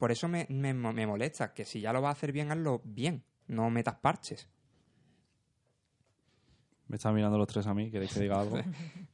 Por 0.01 0.11
eso 0.11 0.27
me, 0.27 0.47
me, 0.49 0.73
me 0.73 1.05
molesta, 1.05 1.53
que 1.53 1.63
si 1.63 1.79
ya 1.79 1.93
lo 1.93 2.01
vas 2.01 2.09
a 2.09 2.11
hacer 2.13 2.31
bien, 2.31 2.51
hazlo 2.51 2.81
bien. 2.83 3.23
No 3.45 3.69
metas 3.69 3.97
parches. 3.97 4.49
Me 6.87 6.95
están 6.95 7.13
mirando 7.13 7.37
los 7.37 7.47
tres 7.47 7.67
a 7.67 7.75
mí, 7.75 7.91
¿queréis 7.91 8.11
que 8.11 8.21
diga 8.21 8.41
algo? 8.41 8.57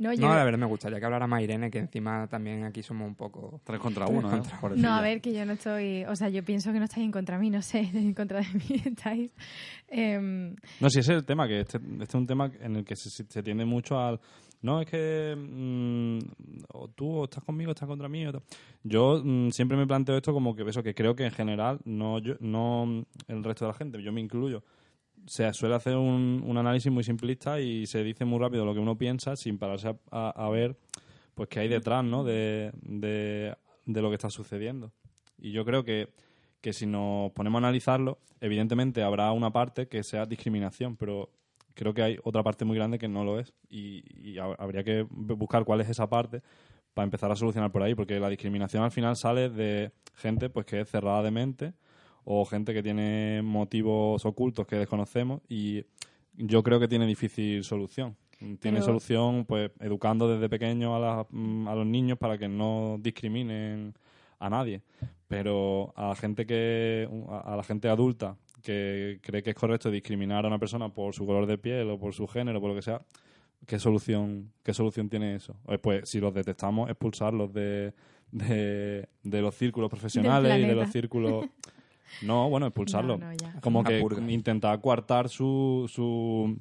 No, 0.00 0.14
yo, 0.14 0.26
No, 0.26 0.34
la 0.34 0.44
verdad 0.44 0.58
me 0.58 0.64
gustaría 0.64 0.98
que 0.98 1.04
hablara 1.04 1.26
más 1.26 1.42
Irene, 1.42 1.70
que 1.70 1.78
encima 1.78 2.26
también 2.26 2.64
aquí 2.64 2.82
somos 2.82 3.06
un 3.06 3.14
poco... 3.14 3.60
Tres 3.62 3.78
contra 3.78 4.06
uno, 4.06 4.34
¿eh? 4.34 4.40
no, 4.76 4.94
a 4.94 5.02
ver, 5.02 5.20
que 5.20 5.34
yo 5.34 5.44
no 5.44 5.52
estoy. 5.52 6.04
O 6.04 6.16
sea, 6.16 6.30
yo 6.30 6.42
pienso 6.42 6.72
que 6.72 6.78
no 6.78 6.86
estáis 6.86 7.04
en 7.04 7.12
contra 7.12 7.36
de 7.36 7.42
mí, 7.42 7.50
no 7.50 7.60
sé, 7.60 7.80
en 7.94 8.14
contra 8.14 8.40
de 8.40 8.46
mí 8.54 8.82
estáis. 8.82 9.30
em, 9.88 10.56
No, 10.80 10.88
sí, 10.88 11.00
ese 11.00 11.12
es 11.12 11.18
el 11.18 11.24
tema, 11.26 11.46
que 11.46 11.60
este, 11.60 11.76
este 11.76 12.04
es 12.04 12.14
un 12.14 12.26
tema 12.26 12.50
en 12.62 12.76
el 12.76 12.84
que 12.86 12.96
se, 12.96 13.10
se 13.10 13.42
tiende 13.42 13.66
mucho 13.66 14.00
al... 14.00 14.18
No, 14.62 14.80
es 14.80 14.88
que 14.88 15.36
mm, 15.36 16.18
o 16.72 16.88
tú 16.88 17.18
o 17.18 17.24
estás 17.24 17.44
conmigo, 17.44 17.72
estás 17.72 17.86
contra 17.86 18.08
mí. 18.08 18.26
o 18.26 18.32
tal. 18.32 18.42
Yo 18.82 19.20
mm, 19.22 19.50
siempre 19.50 19.76
me 19.76 19.86
planteo 19.86 20.16
esto 20.16 20.32
como 20.32 20.56
que 20.56 20.62
eso, 20.62 20.82
que 20.82 20.94
creo 20.94 21.14
que 21.14 21.24
en 21.24 21.32
general, 21.32 21.78
no, 21.84 22.20
yo, 22.20 22.36
no 22.40 23.04
el 23.28 23.44
resto 23.44 23.66
de 23.66 23.72
la 23.72 23.76
gente, 23.76 24.02
yo 24.02 24.12
me 24.12 24.22
incluyo, 24.22 24.62
se 25.26 25.52
suele 25.52 25.74
hacer 25.74 25.96
un, 25.96 26.42
un 26.46 26.58
análisis 26.58 26.90
muy 26.90 27.04
simplista 27.04 27.60
y 27.60 27.86
se 27.86 28.02
dice 28.02 28.24
muy 28.24 28.38
rápido 28.38 28.64
lo 28.64 28.74
que 28.74 28.80
uno 28.80 28.96
piensa 28.96 29.36
sin 29.36 29.58
pararse 29.58 29.94
a, 30.10 30.48
ver 30.50 30.76
pues 31.34 31.48
qué 31.48 31.60
hay 31.60 31.68
detrás 31.68 32.04
¿no? 32.04 32.24
de, 32.24 32.72
de, 32.82 33.56
lo 33.86 34.08
que 34.08 34.14
está 34.14 34.30
sucediendo. 34.30 34.92
Y 35.38 35.52
yo 35.52 35.64
creo 35.64 35.84
que, 35.84 36.08
que 36.60 36.72
si 36.72 36.86
nos 36.86 37.32
ponemos 37.32 37.58
a 37.62 37.66
analizarlo, 37.66 38.18
evidentemente 38.40 39.02
habrá 39.02 39.32
una 39.32 39.50
parte 39.50 39.88
que 39.88 40.02
sea 40.02 40.26
discriminación, 40.26 40.96
pero 40.96 41.30
creo 41.74 41.94
que 41.94 42.02
hay 42.02 42.18
otra 42.24 42.42
parte 42.42 42.64
muy 42.64 42.76
grande 42.76 42.98
que 42.98 43.08
no 43.08 43.24
lo 43.24 43.38
es. 43.38 43.52
Y, 43.68 44.02
y 44.14 44.38
ha- 44.38 44.54
habría 44.58 44.84
que 44.84 45.06
buscar 45.10 45.64
cuál 45.64 45.80
es 45.80 45.88
esa 45.88 46.08
parte 46.08 46.42
para 46.92 47.04
empezar 47.04 47.30
a 47.30 47.36
solucionar 47.36 47.70
por 47.70 47.82
ahí, 47.82 47.94
porque 47.94 48.18
la 48.18 48.28
discriminación 48.28 48.82
al 48.82 48.90
final 48.90 49.16
sale 49.16 49.48
de 49.48 49.92
gente 50.16 50.50
pues 50.50 50.66
que 50.66 50.80
es 50.80 50.88
cerrada 50.90 51.22
de 51.22 51.30
mente 51.30 51.72
o 52.24 52.44
gente 52.44 52.72
que 52.74 52.82
tiene 52.82 53.40
motivos 53.42 54.24
ocultos 54.24 54.66
que 54.66 54.76
desconocemos 54.76 55.40
y 55.48 55.84
yo 56.34 56.62
creo 56.62 56.78
que 56.80 56.88
tiene 56.88 57.06
difícil 57.06 57.64
solución. 57.64 58.16
Tiene 58.38 58.78
Pero- 58.78 58.84
solución 58.84 59.44
pues 59.46 59.70
educando 59.80 60.26
desde 60.28 60.48
pequeño 60.48 60.96
a, 60.96 60.98
las- 60.98 61.26
mm, 61.30 61.68
a 61.68 61.74
los 61.74 61.86
niños 61.86 62.16
para 62.18 62.38
que 62.38 62.48
no 62.48 62.96
discriminen 63.00 63.94
a 64.38 64.48
nadie. 64.48 64.80
Pero 65.28 65.92
a 65.96 66.08
la 66.08 66.14
gente 66.16 66.46
que 66.46 67.06
a 67.28 67.54
la 67.56 67.62
gente 67.62 67.88
adulta 67.88 68.36
que 68.62 69.18
cree 69.22 69.42
que 69.42 69.50
es 69.50 69.56
correcto 69.56 69.90
discriminar 69.90 70.44
a 70.44 70.48
una 70.48 70.58
persona 70.58 70.88
por 70.92 71.14
su 71.14 71.24
color 71.26 71.46
de 71.46 71.58
piel 71.58 71.88
o 71.90 71.98
por 71.98 72.12
su 72.14 72.26
género, 72.26 72.60
por 72.60 72.70
lo 72.70 72.76
que 72.76 72.82
sea, 72.82 73.00
¿qué 73.66 73.78
solución, 73.78 74.52
qué 74.62 74.72
solución 74.74 75.08
tiene 75.08 75.34
eso? 75.36 75.54
Eh, 75.68 75.78
Pues 75.78 76.08
si 76.08 76.18
los 76.20 76.32
detectamos, 76.34 76.88
expulsarlos 76.90 77.52
de, 77.52 77.92
de, 78.32 79.06
de 79.22 79.42
los 79.42 79.54
círculos 79.54 79.90
profesionales 79.90 80.58
y 80.58 80.66
de 80.66 80.74
los 80.74 80.90
círculos... 80.90 81.44
No, 82.22 82.48
bueno, 82.50 82.66
expulsarlos. 82.66 83.18
No, 83.18 83.26
no, 83.30 83.36
ya. 83.42 83.60
Como 83.60 83.82
que 83.84 84.04
intentar 84.28 84.80
coartar 84.80 85.28
su, 85.28 85.90
su, 85.92 86.58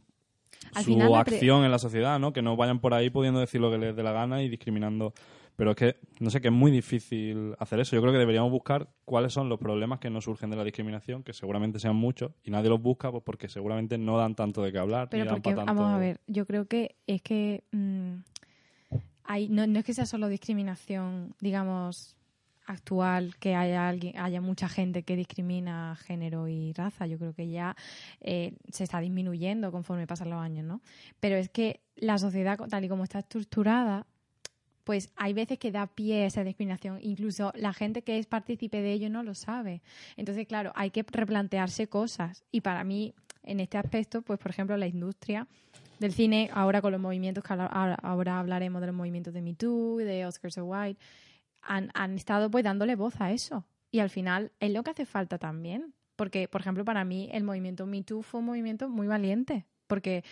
Al 0.74 0.84
su 0.84 0.92
final 0.92 1.14
acción 1.16 1.64
en 1.66 1.72
la 1.72 1.80
sociedad, 1.80 2.20
¿no? 2.20 2.32
Que 2.34 2.42
no 2.42 2.56
vayan 2.56 2.80
por 2.80 2.94
ahí 2.94 3.10
pudiendo 3.10 3.40
decir 3.40 3.60
lo 3.62 3.70
que 3.72 3.78
les 3.78 3.96
dé 3.96 4.04
la 4.04 4.12
gana 4.12 4.42
y 4.42 4.50
discriminando. 4.50 5.14
Pero 5.56 5.72
es 5.72 5.76
que, 5.76 5.96
no 6.22 6.30
sé, 6.30 6.40
que 6.40 6.48
es 6.48 6.54
muy 6.54 6.72
difícil 6.72 7.54
hacer 7.60 7.82
eso. 7.82 7.94
Yo 7.94 8.02
creo 8.02 8.14
que 8.14 8.20
deberíamos 8.20 8.50
buscar 8.50 8.88
cuáles 9.04 9.34
son 9.34 9.50
los 9.50 9.60
problemas 9.60 10.00
que 10.00 10.10
no 10.10 10.22
surgen 10.22 10.50
de 10.50 10.56
la 10.56 10.64
discriminación, 10.64 11.22
que 11.22 11.34
seguramente 11.34 11.80
sean 11.80 11.98
muchos, 11.98 12.32
y 12.46 12.52
nadie 12.52 12.70
los 12.70 12.82
busca 12.82 13.12
pues 13.12 13.24
porque 13.26 13.50
seguramente 13.50 13.98
no 13.98 14.18
dan 14.18 14.36
tanto 14.36 14.64
de 14.64 14.72
qué 14.72 14.78
hablar. 14.80 15.10
Pero 15.10 15.24
ni 15.26 15.28
dan 15.28 15.36
porque, 15.42 15.50
pa' 15.58 15.66
tanto- 15.66 15.74
vamos 15.82 15.94
a 15.94 15.98
ver, 16.00 16.22
yo 16.28 16.46
creo 16.46 16.66
que 16.70 16.96
es 17.08 17.22
que 17.22 17.66
mm, 17.74 18.14
hay, 19.26 19.50
no, 19.50 19.68
no 19.68 19.80
es 19.80 19.84
que 19.86 19.94
sea 19.94 20.06
solo 20.06 20.30
discriminación, 20.30 21.36
digamos, 21.42 22.16
actual, 22.70 23.36
que 23.38 23.56
haya 23.56 23.90
alguien, 23.90 24.18
haya 24.18 24.42
mucha 24.42 24.70
gente 24.70 25.04
que 25.04 25.16
discrimina 25.16 25.98
género 26.06 26.48
y 26.48 26.72
raza. 26.74 27.08
Yo 27.08 27.18
creo 27.18 27.34
que 27.34 27.50
ya 27.50 27.76
eh, 28.22 28.54
se 28.72 28.84
está 28.84 29.00
disminuyendo 29.00 29.72
conforme 29.72 30.06
pasan 30.06 30.30
los 30.30 30.40
años, 30.40 30.66
¿no? 30.66 30.82
Pero 31.20 31.36
es 31.36 31.50
que 31.50 31.82
la 31.96 32.18
sociedad, 32.18 32.58
tal 32.70 32.86
y 32.86 32.90
como 32.90 33.04
está 33.04 33.20
estructurada, 33.20 34.06
pues 34.84 35.12
hay 35.16 35.34
veces 35.34 35.58
que 35.58 35.72
da 35.72 35.88
pie 35.88 36.24
a 36.24 36.28
esa 36.28 36.44
discriminación. 36.44 37.00
Incluso 37.02 37.52
la 37.56 37.74
gente 37.74 38.04
que 38.04 38.20
es 38.20 38.28
partícipe 38.28 38.82
de 38.82 38.94
ello 38.94 39.10
no 39.10 39.24
lo 39.24 39.34
sabe. 39.34 39.82
Entonces, 40.16 40.48
claro, 40.48 40.72
hay 40.76 40.92
que 40.92 41.04
replantearse 41.04 41.88
cosas. 41.88 42.44
Y 42.52 42.62
para 42.62 42.84
mí, 42.84 43.14
en 43.44 43.60
este 43.60 43.78
aspecto, 43.78 44.22
pues 44.22 44.40
por 44.40 44.52
ejemplo, 44.52 44.78
la 44.78 44.88
industria 44.88 45.48
del 46.00 46.14
cine, 46.14 46.50
ahora 46.54 46.82
con 46.82 46.92
los 46.92 47.02
movimientos, 47.02 47.44
que 47.44 47.54
ahora, 47.54 48.40
hablaremos 48.40 48.80
de 48.82 48.88
los 48.88 48.96
movimientos 48.96 49.34
de 49.34 49.42
Me 49.42 49.54
Too, 49.54 49.98
de 49.98 50.26
Oscar 50.26 50.52
So 50.52 50.66
White, 50.66 51.00
han, 51.62 51.92
han 51.94 52.16
estado 52.16 52.50
pues 52.50 52.64
dándole 52.64 52.96
voz 52.96 53.20
a 53.22 53.32
eso. 53.32 53.66
Y 53.92 54.00
al 54.00 54.10
final 54.10 54.52
es 54.60 54.72
lo 54.72 54.84
que 54.84 54.92
hace 54.92 55.06
falta 55.06 55.38
también. 55.38 55.94
Porque, 56.16 56.48
por 56.48 56.62
ejemplo, 56.62 56.84
para 56.86 57.04
mí 57.06 57.30
el 57.32 57.44
movimiento 57.44 57.86
Me 57.86 58.04
Too 58.04 58.22
fue 58.22 58.42
un 58.42 58.48
movimiento 58.48 58.90
muy 58.90 59.08
valiente. 59.08 59.66
Porque, 59.88 60.24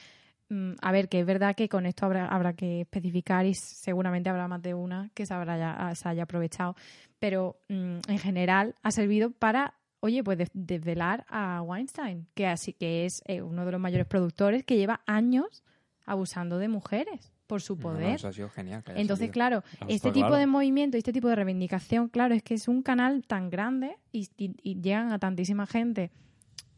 mm, 0.50 0.74
a 0.82 0.92
ver, 0.92 1.08
que 1.10 1.20
es 1.22 1.26
verdad 1.26 1.56
que 1.56 1.70
con 1.70 1.86
esto 1.86 2.06
habrá, 2.06 2.28
habrá 2.28 2.54
que 2.54 2.82
especificar 2.82 3.46
y 3.46 3.54
seguramente 3.56 4.30
habrá 4.30 4.48
más 4.48 4.62
de 4.62 4.74
una 4.74 5.10
que 5.14 5.26
se, 5.26 5.34
habrá 5.34 5.58
ya- 5.58 5.96
se 5.96 6.08
haya 6.10 6.24
aprovechado. 6.24 6.76
Pero 7.20 7.60
mm, 7.70 8.00
en 8.08 8.20
general 8.20 8.76
ha 8.84 8.92
servido 8.92 9.32
para, 9.32 9.76
oye, 10.02 10.24
pues 10.24 10.38
des- 10.38 10.52
desvelar 10.54 11.26
a 11.30 11.62
Weinstein, 11.62 12.28
que 12.36 12.48
así 12.48 12.74
que 12.74 13.06
es 13.06 13.22
eh, 13.26 13.42
uno 13.42 13.66
de 13.66 13.72
los 13.72 13.82
mayores 13.82 14.06
productores 14.08 14.64
que 14.66 14.76
lleva 14.78 15.02
años 15.08 15.64
abusando 16.06 16.58
de 16.60 16.68
mujeres 16.68 17.34
por 17.48 17.62
su 17.62 17.76
No, 17.76 17.82
no, 17.84 17.94
poder. 17.96 18.16
eso 18.16 18.28
ha 18.28 18.34
sido 18.34 18.50
genial. 18.50 18.84
que 18.84 18.92
haya 18.92 19.02
Entonces, 19.02 19.28
salido. 19.28 19.34
claro, 19.34 19.64
este 19.88 20.10
tipo 20.12 20.28
claro. 20.28 20.36
de 20.36 20.48
movimiento 20.48 20.98
y 20.98 21.00
este 21.00 21.14
tipo 21.14 21.28
de 21.30 21.36
reivindicación, 21.36 22.10
claro, 22.10 22.36
es 22.36 22.44
que 22.44 22.54
es 22.54 22.68
un 22.68 22.84
canal 22.84 23.24
tan 23.26 23.50
grande 23.50 23.96
y, 24.12 24.28
y- 24.38 24.56
y 24.62 24.82
llegan 24.82 25.12
a 25.12 25.20
tantísima 25.20 25.66
gente. 25.66 26.12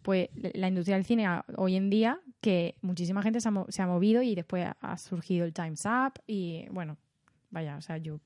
Pues 0.02 0.30
la 0.54 0.68
industria 0.70 0.96
del 0.96 1.06
cine 1.06 1.28
hoy 1.58 1.76
en 1.76 1.90
día, 1.90 2.20
que 2.40 2.76
muchísima 2.82 3.22
gente 3.22 3.42
se 3.42 3.50
ha, 3.50 3.52
mo- 3.52 3.66
se 3.70 3.82
ha 3.82 3.88
movido 3.88 4.22
y 4.22 4.34
después 4.34 4.66
ha- 4.80 4.98
surgido 4.98 5.46
el 5.46 5.54
Time's 5.54 5.84
Up 5.86 6.14
y 6.26 6.66
bueno, 6.72 6.98
vaya, 7.52 7.76
o 7.76 7.82
sea, 7.82 7.98
yo... 7.98 8.20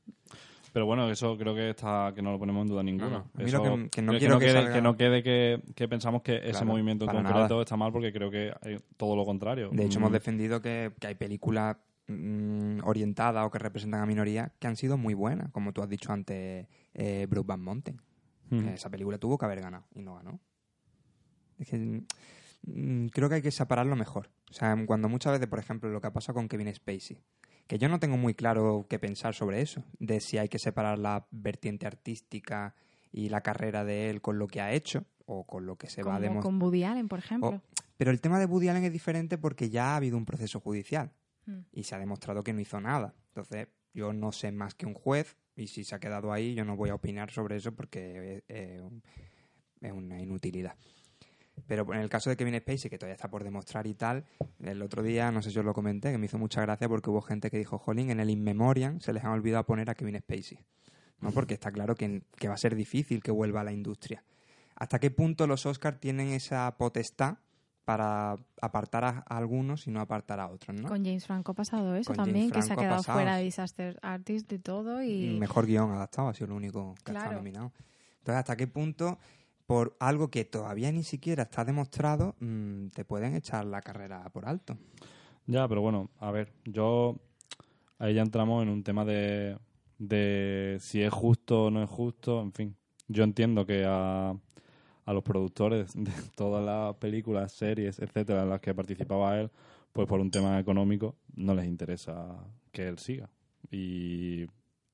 Pero 0.71 0.85
bueno, 0.87 1.09
eso 1.09 1.37
creo 1.37 1.53
que 1.53 1.69
está 1.69 2.13
que 2.15 2.21
no 2.23 2.31
lo 2.31 2.39
ponemos 2.39 2.63
en 2.63 2.67
duda 2.67 2.83
ninguna. 2.83 3.25
No, 3.33 3.45
Eso- 3.45 3.61
que- 3.63 3.89
que 3.89 4.01
no 4.01 4.11
que 4.13 4.17
quiero 4.19 4.39
que 4.39 4.45
quede, 4.47 4.53
salga- 4.63 4.81
no 4.81 4.97
quede 4.97 5.23
que, 5.23 5.61
que 5.75 5.87
pensamos 5.87 6.21
que 6.21 6.41
ese 6.49 6.65
movimiento 6.65 7.05
en 7.05 7.11
concreto 7.11 7.39
nada. 7.49 7.61
está 7.61 7.75
mal 7.77 7.91
porque 7.91 8.11
creo 8.13 8.29
que 8.31 8.51
hay 8.61 8.77
todo 8.97 9.15
lo 9.15 9.23
contrario. 9.25 9.69
De 9.71 9.85
hecho, 9.85 9.99
Mm, 9.99 10.03
hemos 10.03 10.11
defendido 10.13 10.61
que, 10.61 10.91
que 10.99 11.07
hay 11.07 11.15
películas 11.15 11.77
mm, 12.07 12.79
orientadas 12.83 13.45
o 13.45 13.51
que 13.51 13.59
representan 13.59 14.01
a 14.01 14.05
minorías 14.05 14.51
que 14.59 14.67
han 14.67 14.75
sido 14.75 14.97
muy 14.97 15.13
buenas, 15.13 15.51
como 15.51 15.71
tú 15.73 15.81
has 15.81 15.89
dicho 15.89 16.11
antes, 16.11 16.67
eh, 16.93 17.27
Brokeback 17.29 17.59
Mountain. 17.59 18.01
mm. 18.49 18.59
Que 18.63 18.73
Esa 18.73 18.89
película 18.89 19.17
tuvo 19.17 19.37
que 19.37 19.45
haber 19.45 19.61
ganado 19.61 19.85
y 19.93 20.01
no 20.01 20.15
ganó. 20.15 20.39
Es 21.59 21.69
que 21.69 22.03
mm, 22.65 23.07
creo 23.07 23.29
que 23.29 23.35
hay 23.35 23.41
que 23.41 23.51
separarlo 23.51 23.95
mejor. 23.95 24.29
O 24.49 24.53
sea, 24.53 24.75
cuando 24.85 25.09
muchas 25.09 25.33
veces, 25.33 25.47
por 25.47 25.59
ejemplo, 25.59 25.89
lo 25.89 26.01
que 26.01 26.07
ha 26.07 26.13
pasado 26.13 26.35
con 26.35 26.47
Kevin 26.47 26.73
Spacey, 26.73 27.17
que 27.67 27.77
yo 27.77 27.87
no 27.89 27.99
tengo 27.99 28.17
muy 28.17 28.33
claro 28.33 28.85
qué 28.89 28.99
pensar 28.99 29.33
sobre 29.33 29.61
eso, 29.61 29.83
de 29.99 30.19
si 30.19 30.37
hay 30.37 30.49
que 30.49 30.59
separar 30.59 30.99
la 30.99 31.25
vertiente 31.31 31.87
artística 31.87 32.75
y 33.11 33.29
la 33.29 33.41
carrera 33.41 33.85
de 33.85 34.09
él 34.09 34.21
con 34.21 34.37
lo 34.37 34.47
que 34.47 34.59
ha 34.61 34.73
hecho 34.73 35.05
o 35.25 35.45
con 35.45 35.65
lo 35.65 35.77
que 35.77 35.87
se 35.87 36.03
va 36.03 36.13
a 36.13 36.15
Como 36.17 36.21
demostrar. 36.23 36.43
con 36.43 36.61
Woody 36.61 36.83
Allen, 36.83 37.07
por 37.07 37.19
ejemplo. 37.19 37.49
O- 37.49 37.61
pero 37.95 38.11
el 38.11 38.19
tema 38.19 38.37
de 38.39 38.45
Woody 38.45 38.67
Allen 38.67 38.83
es 38.83 38.91
diferente 38.91 39.37
porque 39.37 39.69
ya 39.69 39.93
ha 39.93 39.95
habido 39.95 40.17
un 40.17 40.25
proceso 40.25 40.59
judicial 40.59 41.11
Mm. 41.45 41.59
y 41.73 41.83
se 41.83 41.95
ha 41.95 41.99
demostrado 41.99 42.43
que 42.43 42.53
no 42.53 42.61
hizo 42.61 42.79
nada. 42.79 43.13
Entonces, 43.29 43.67
yo 43.93 44.13
no 44.13 44.31
sé 44.31 44.51
más 44.51 44.75
que 44.75 44.85
un 44.85 44.93
juez 44.93 45.37
y 45.55 45.67
si 45.67 45.83
se 45.83 45.93
ha 45.95 45.99
quedado 45.99 46.31
ahí, 46.31 46.55
yo 46.55 46.63
no 46.65 46.75
voy 46.75 46.89
a 46.89 46.95
opinar 46.95 47.31
sobre 47.31 47.57
eso 47.57 47.73
porque 47.73 48.43
es, 48.47 48.55
es 48.57 48.81
un- 48.81 49.03
es 49.81 49.91
una 49.91 50.21
inutilidad. 50.21 50.75
Pero 51.67 51.93
en 51.93 51.99
el 51.99 52.09
caso 52.09 52.29
de 52.29 52.35
Kevin 52.37 52.55
Spacey, 52.59 52.89
que 52.89 52.97
todavía 52.97 53.13
está 53.15 53.29
por 53.29 53.43
demostrar 53.43 53.85
y 53.85 53.93
tal, 53.93 54.25
el 54.59 54.81
otro 54.81 55.03
día, 55.03 55.31
no 55.31 55.41
sé 55.41 55.51
si 55.51 55.59
os 55.59 55.65
lo 55.65 55.73
comenté, 55.73 56.11
que 56.11 56.17
me 56.17 56.25
hizo 56.25 56.37
mucha 56.39 56.61
gracia 56.61 56.89
porque 56.89 57.09
hubo 57.11 57.21
gente 57.21 57.51
que 57.51 57.57
dijo, 57.57 57.77
jolín, 57.77 58.09
en 58.09 58.19
el 58.19 58.29
In 58.29 58.43
Memoriam 58.43 58.99
se 58.99 59.13
les 59.13 59.23
ha 59.23 59.31
olvidado 59.31 59.63
poner 59.65 59.89
a 59.89 59.95
Kevin 59.95 60.17
Spacey. 60.19 60.59
¿no? 61.21 61.31
Porque 61.31 61.53
está 61.53 61.71
claro 61.71 61.95
que, 61.95 62.23
que 62.37 62.47
va 62.47 62.55
a 62.55 62.57
ser 62.57 62.75
difícil 62.75 63.21
que 63.21 63.31
vuelva 63.31 63.61
a 63.61 63.63
la 63.63 63.71
industria. 63.71 64.23
¿Hasta 64.75 64.99
qué 64.99 65.11
punto 65.11 65.45
los 65.45 65.65
Oscars 65.65 65.99
tienen 65.99 66.29
esa 66.29 66.75
potestad 66.77 67.37
para 67.85 68.37
apartar 68.61 69.03
a, 69.03 69.19
algunos 69.27 69.87
y 69.87 69.91
no 69.91 69.99
apartar 70.01 70.39
a 70.39 70.47
otros? 70.47 70.79
¿no? 70.79 70.87
Con 70.87 71.03
James 71.03 71.25
Franco 71.25 71.51
ha 71.51 71.55
pasado 71.55 71.95
eso 71.95 72.07
Con 72.07 72.17
también, 72.17 72.49
que 72.49 72.61
se 72.61 72.71
ha 72.71 72.75
ha 72.75 72.77
quedado 72.77 72.97
pasado, 72.97 73.17
fuera 73.17 73.37
de. 73.37 73.43
Disaster 73.43 73.99
Artist 74.01 74.49
de 74.49 74.59
todo 74.59 75.03
y... 75.03 75.37
Mejor 75.39 75.65
guion 75.65 75.91
adaptado 75.91 76.29
ha 76.29 76.33
sido 76.33 76.47
lo 76.47 76.55
único 76.55 76.95
que 77.03 77.11
ha 77.11 77.13
Claro. 77.13 77.19
estado 77.19 77.35
nominado. 77.39 77.71
Entonces, 78.19 78.39
¿hasta 78.39 78.55
qué 78.55 78.67
punto, 78.67 79.19
por 79.65 79.95
algo 79.99 80.29
que 80.29 80.45
todavía 80.45 80.91
ni 80.91 81.03
siquiera 81.03 81.43
está 81.43 81.65
demostrado, 81.65 82.35
mm, 82.39 82.87
te 82.87 83.03
pueden 83.05 83.35
echar 83.35 83.65
la 83.65 83.81
carrera 83.81 84.23
por 84.29 84.47
alto? 84.47 84.77
Ya, 85.45 85.67
pero 85.67 85.81
bueno, 85.81 86.09
a 86.19 86.31
ver, 86.31 86.53
yo 86.63 87.17
ahí 87.99 88.13
ya 88.13 88.21
entramos 88.21 88.63
en 88.63 88.69
un 88.69 88.83
tema 88.83 89.03
de, 89.03 89.57
de 89.97 90.77
si 90.79 91.01
es 91.01 91.11
justo 91.11 91.65
o 91.65 91.69
no 91.71 91.83
es 91.83 91.89
justo, 91.89 92.41
en 92.41 92.53
fin. 92.53 92.77
Yo 93.09 93.25
entiendo 93.25 93.65
que 93.65 93.83
a, 93.85 94.33
a 95.05 95.13
los 95.13 95.23
productores 95.23 95.93
de 95.95 96.11
todas 96.35 96.63
las 96.63 96.95
películas, 96.95 97.51
series, 97.51 97.99
etcétera, 97.99 98.43
en 98.43 98.49
las 98.49 98.61
que 98.61 98.73
participaba 98.73 99.39
él, 99.39 99.49
pues 99.91 100.07
por 100.07 100.19
un 100.19 100.31
tema 100.31 100.59
económico 100.59 101.15
no 101.35 101.53
les 101.53 101.65
interesa 101.65 102.45
que 102.71 102.87
él 102.87 102.97
siga. 102.97 103.29
Y, 103.69 104.45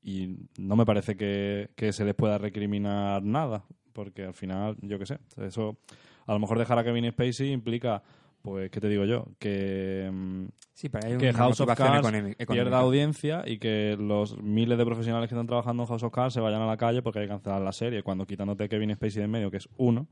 y 0.02 0.38
no 0.58 0.76
me 0.76 0.86
parece 0.86 1.16
que, 1.16 1.70
que 1.76 1.94
se 1.94 2.06
les 2.06 2.16
pueda 2.16 2.38
recriminar 2.38 3.24
nada, 3.24 3.66
porque 3.94 4.24
al 4.26 4.34
final, 4.34 4.78
yo 4.82 5.00
qué 5.00 5.06
sé, 5.06 5.20
eso 5.38 5.78
a 6.26 6.34
lo 6.34 6.40
mejor 6.40 6.60
dejar 6.60 6.78
a 6.78 6.84
Kevin 6.84 7.12
Spacey 7.12 7.52
implica, 7.52 8.04
pues, 8.50 8.72
¿qué 8.72 8.80
te 8.80 8.90
digo 8.90 9.06
yo? 9.06 9.28
Que... 9.38 10.10
mm, 10.12 10.46
Sí, 10.74 10.90
pero 10.90 11.08
hay 11.08 11.18
que 11.18 11.34
House 11.34 11.60
of 11.60 11.68
Cards 11.76 12.00
económica. 12.00 12.46
pierda 12.46 12.80
audiencia 12.80 13.44
y 13.46 13.60
que 13.60 13.96
los 14.00 14.42
miles 14.42 14.78
de 14.78 14.86
profesionales 14.86 15.30
que 15.30 15.36
están 15.36 15.46
trabajando 15.46 15.84
en 15.84 15.90
House 15.90 16.02
of 16.02 16.12
Cards 16.12 16.34
se 16.34 16.40
vayan 16.40 16.62
a 16.62 16.66
la 16.66 16.78
calle 16.78 17.02
porque 17.04 17.20
hay 17.20 17.26
que 17.26 17.30
cancelar 17.30 17.62
la 17.62 17.74
serie, 17.74 18.02
cuando 18.02 18.26
quitándote 18.26 18.68
Kevin 18.70 18.96
Spacey 18.96 19.20
de 19.20 19.26
en 19.26 19.32
medio, 19.32 19.52
que 19.52 19.58
es 19.58 19.70
uno, 19.78 20.08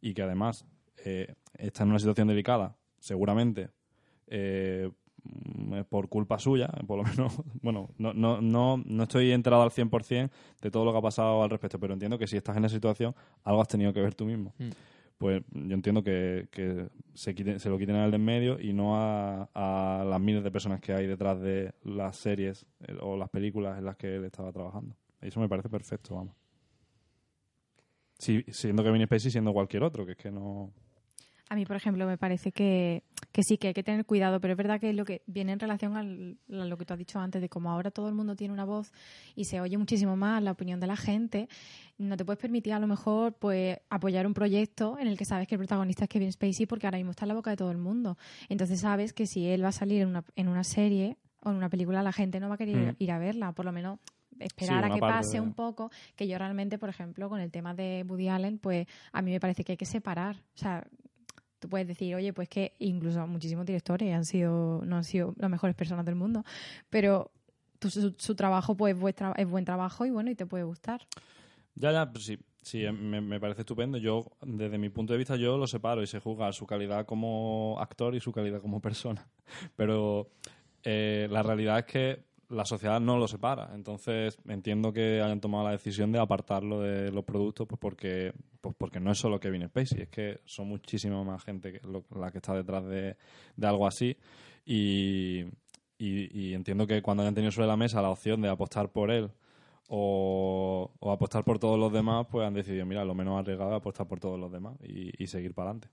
y 0.00 0.14
que 0.14 0.22
además 0.22 0.66
eh, 1.04 1.34
está 1.54 1.82
en 1.82 1.88
una 1.88 1.98
situación 1.98 2.28
delicada, 2.28 2.76
seguramente, 3.00 3.70
eh, 4.28 4.90
por 5.88 6.08
culpa 6.08 6.38
suya, 6.38 6.68
por 6.86 6.98
lo 6.98 7.04
menos, 7.04 7.34
bueno, 7.62 7.88
no, 7.98 8.12
no, 8.12 8.40
no, 8.40 8.82
no 8.84 9.02
estoy 9.02 9.32
enterado 9.32 9.62
al 9.62 9.70
100% 9.70 10.30
de 10.60 10.70
todo 10.70 10.84
lo 10.84 10.92
que 10.92 10.98
ha 10.98 11.02
pasado 11.02 11.42
al 11.42 11.50
respecto, 11.50 11.80
pero 11.80 11.94
entiendo 11.94 12.18
que 12.18 12.26
si 12.26 12.36
estás 12.36 12.56
en 12.56 12.66
esa 12.66 12.74
situación, 12.74 13.16
algo 13.42 13.62
has 13.62 13.68
tenido 13.68 13.92
que 13.92 14.00
ver 14.00 14.14
tú 14.14 14.26
mismo. 14.26 14.54
Mm. 14.58 14.68
Pues 15.20 15.42
yo 15.52 15.74
entiendo 15.74 16.02
que, 16.02 16.48
que 16.50 16.88
se, 17.14 17.34
quiten- 17.34 17.58
se 17.58 17.68
lo 17.68 17.78
quiten 17.78 17.94
al 17.96 18.10
de 18.10 18.16
en 18.16 18.24
medio 18.24 18.58
y 18.58 18.72
no 18.72 18.96
a, 18.96 19.50
a 19.54 20.02
las 20.04 20.18
miles 20.20 20.42
de 20.42 20.50
personas 20.50 20.80
que 20.80 20.94
hay 20.94 21.06
detrás 21.06 21.38
de 21.42 21.74
las 21.84 22.16
series 22.16 22.64
eh, 22.88 22.96
o 23.02 23.18
las 23.18 23.28
películas 23.28 23.78
en 23.78 23.84
las 23.84 23.96
que 23.96 24.16
él 24.16 24.24
estaba 24.24 24.50
trabajando. 24.50 24.96
Eso 25.20 25.38
me 25.40 25.48
parece 25.48 25.68
perfecto, 25.68 26.14
vamos. 26.16 26.34
Sí, 28.18 28.44
siendo 28.48 28.84
Kevin 28.84 29.04
Spacey, 29.06 29.30
siendo 29.30 29.52
cualquier 29.52 29.82
otro, 29.82 30.04
que 30.06 30.12
es 30.12 30.18
que 30.18 30.30
no... 30.30 30.72
A 31.52 31.56
mí, 31.56 31.66
por 31.66 31.74
ejemplo, 31.74 32.06
me 32.06 32.16
parece 32.16 32.52
que, 32.52 33.02
que 33.32 33.42
sí, 33.42 33.58
que 33.58 33.66
hay 33.68 33.74
que 33.74 33.82
tener 33.82 34.06
cuidado, 34.06 34.40
pero 34.40 34.52
es 34.52 34.56
verdad 34.56 34.78
que 34.80 34.92
lo 34.92 35.04
que 35.04 35.22
viene 35.26 35.50
en 35.50 35.58
relación 35.58 35.96
al- 35.96 36.38
a 36.48 36.64
lo 36.64 36.78
que 36.78 36.84
tú 36.84 36.92
has 36.94 36.98
dicho 36.98 37.18
antes, 37.18 37.42
de 37.42 37.48
cómo 37.48 37.72
ahora 37.72 37.90
todo 37.90 38.08
el 38.08 38.14
mundo 38.14 38.36
tiene 38.36 38.54
una 38.54 38.64
voz 38.64 38.92
y 39.34 39.46
se 39.46 39.60
oye 39.60 39.76
muchísimo 39.76 40.16
más 40.16 40.40
la 40.44 40.52
opinión 40.52 40.78
de 40.78 40.86
la 40.86 40.96
gente, 40.96 41.48
no 41.98 42.16
te 42.16 42.24
puedes 42.24 42.40
permitir 42.40 42.72
a 42.72 42.78
lo 42.78 42.86
mejor 42.86 43.32
pues 43.34 43.78
apoyar 43.90 44.28
un 44.28 44.32
proyecto 44.34 44.96
en 45.00 45.08
el 45.08 45.18
que 45.18 45.24
sabes 45.24 45.48
que 45.48 45.56
el 45.56 45.58
protagonista 45.58 46.04
es 46.04 46.08
Kevin 46.08 46.32
Spacey 46.32 46.66
porque 46.66 46.86
ahora 46.86 46.98
mismo 46.98 47.10
está 47.10 47.24
en 47.24 47.28
la 47.30 47.34
boca 47.34 47.50
de 47.50 47.56
todo 47.56 47.72
el 47.72 47.78
mundo. 47.78 48.16
Entonces 48.48 48.78
sabes 48.78 49.12
que 49.12 49.26
si 49.26 49.48
él 49.48 49.64
va 49.64 49.68
a 49.68 49.72
salir 49.72 50.02
en 50.02 50.08
una, 50.08 50.24
en 50.36 50.46
una 50.46 50.62
serie 50.62 51.16
o 51.42 51.50
en 51.50 51.56
una 51.56 51.68
película, 51.68 52.00
la 52.04 52.12
gente 52.12 52.38
no 52.38 52.48
va 52.48 52.54
a 52.54 52.58
querer 52.58 52.92
Mm. 52.92 52.96
ir 53.00 53.10
a 53.10 53.18
verla, 53.18 53.50
por 53.52 53.64
lo 53.64 53.72
menos 53.72 53.98
esperar 54.38 54.84
a 54.84 54.90
que 54.94 55.00
pase 55.00 55.32
de- 55.34 55.40
un 55.40 55.52
poco, 55.52 55.90
que 56.14 56.28
yo 56.28 56.38
realmente, 56.38 56.78
por 56.78 56.88
ejemplo, 56.90 57.28
con 57.28 57.40
el 57.40 57.50
tema 57.50 57.74
de 57.74 58.04
Woody 58.08 58.28
Allen, 58.28 58.58
pues 58.58 58.86
a 59.12 59.20
mí 59.20 59.32
me 59.32 59.40
parece 59.40 59.64
que 59.64 59.72
hay 59.72 59.76
que 59.76 59.84
separar. 59.84 60.36
O 60.54 60.58
sea, 60.58 60.86
tú 61.60 61.68
puedes 61.68 61.86
decir, 61.86 62.14
oye, 62.14 62.32
pues 62.32 62.48
que 62.48 62.72
incluso 62.78 63.24
muchísimos 63.26 63.66
directores 63.66 64.12
han 64.14 64.24
sido, 64.24 64.82
no 64.84 64.96
han 64.96 65.04
sido 65.04 65.34
las 65.36 65.50
mejores 65.50 65.76
personas 65.76 66.04
del 66.04 66.16
mundo, 66.16 66.44
pero 66.88 67.30
su, 67.88 68.14
su 68.18 68.34
trabajo 68.34 68.76
pues 68.76 68.94
es 68.94 69.00
buen, 69.48 69.64
trabajo 69.64 70.06
y 70.06 70.10
bueno, 70.10 70.30
y 70.30 70.34
te 70.34 70.46
puede 70.46 70.64
gustar. 70.64 71.06
Ya, 71.74 71.92
ya, 71.92 72.10
pues 72.10 72.24
sí, 72.24 72.38
sí, 72.62 72.84
eh, 72.84 72.92
me, 72.92 73.20
me 73.20 73.38
parece 73.38 73.62
estupendo. 73.62 73.98
Yo, 73.98 74.26
desde 74.42 74.78
mi 74.78 74.88
punto 74.88 75.12
de 75.12 75.18
vista, 75.18 75.36
yo 75.36 75.56
lo 75.56 75.66
separo 75.66 76.02
y 76.02 76.06
se 76.06 76.18
juzga 76.18 76.52
su 76.52 76.66
calidad 76.66 77.06
como 77.06 77.76
actor 77.78 78.14
y 78.14 78.20
su 78.20 78.32
calidad 78.32 78.60
como 78.60 78.80
persona. 78.82 79.28
Pero 79.76 80.30
eh, 80.82 81.28
la 81.30 81.42
realidad 81.42 81.78
es 81.78 81.84
que 81.84 82.24
la 82.50 82.64
sociedad 82.64 83.00
no 83.00 83.16
lo 83.18 83.26
separa. 83.28 83.70
Entonces, 83.74 84.38
entiendo 84.46 84.92
que 84.92 85.22
hayan 85.22 85.40
tomado 85.40 85.64
la 85.64 85.70
decisión 85.72 86.12
de 86.12 86.18
apartarlo 86.18 86.80
de 86.80 87.10
los 87.12 87.24
productos 87.24 87.66
pues 87.66 87.78
porque, 87.80 88.32
pues 88.60 88.74
porque 88.76 89.00
no 89.00 89.10
es 89.12 89.18
solo 89.18 89.40
Kevin 89.40 89.66
Spacey, 89.68 90.02
es 90.02 90.08
que 90.08 90.40
son 90.44 90.68
muchísima 90.68 91.22
más 91.24 91.42
gente 91.44 91.72
que 91.72 91.80
lo- 91.86 92.04
la 92.18 92.30
que 92.30 92.38
está 92.38 92.54
detrás 92.54 92.84
de, 92.84 93.16
de 93.56 93.66
algo 93.66 93.86
así. 93.86 94.16
Y, 94.66 95.44
y- 95.98 96.54
entiendo 96.54 96.86
que 96.86 97.02
cuando 97.02 97.22
hayan 97.22 97.34
tenido 97.34 97.52
sobre 97.52 97.68
la 97.68 97.76
mesa 97.76 98.02
la 98.02 98.10
opción 98.10 98.40
de 98.42 98.48
apostar 98.48 98.90
por 98.90 99.10
él 99.10 99.30
o, 99.88 100.90
o 101.00 101.10
apostar 101.12 101.44
por 101.44 101.58
todos 101.58 101.78
los 101.78 101.92
demás, 101.92 102.26
pues 102.30 102.46
han 102.46 102.54
decidido, 102.54 102.86
mira, 102.86 103.04
lo 103.04 103.14
menos 103.14 103.38
arriesgado 103.38 103.70
es 103.72 103.76
apostar 103.76 104.06
por 104.06 104.20
todos 104.20 104.38
los 104.38 104.50
demás 104.52 104.76
y, 104.82 105.10
y 105.22 105.26
seguir 105.26 105.54
para 105.54 105.70
adelante. 105.70 105.88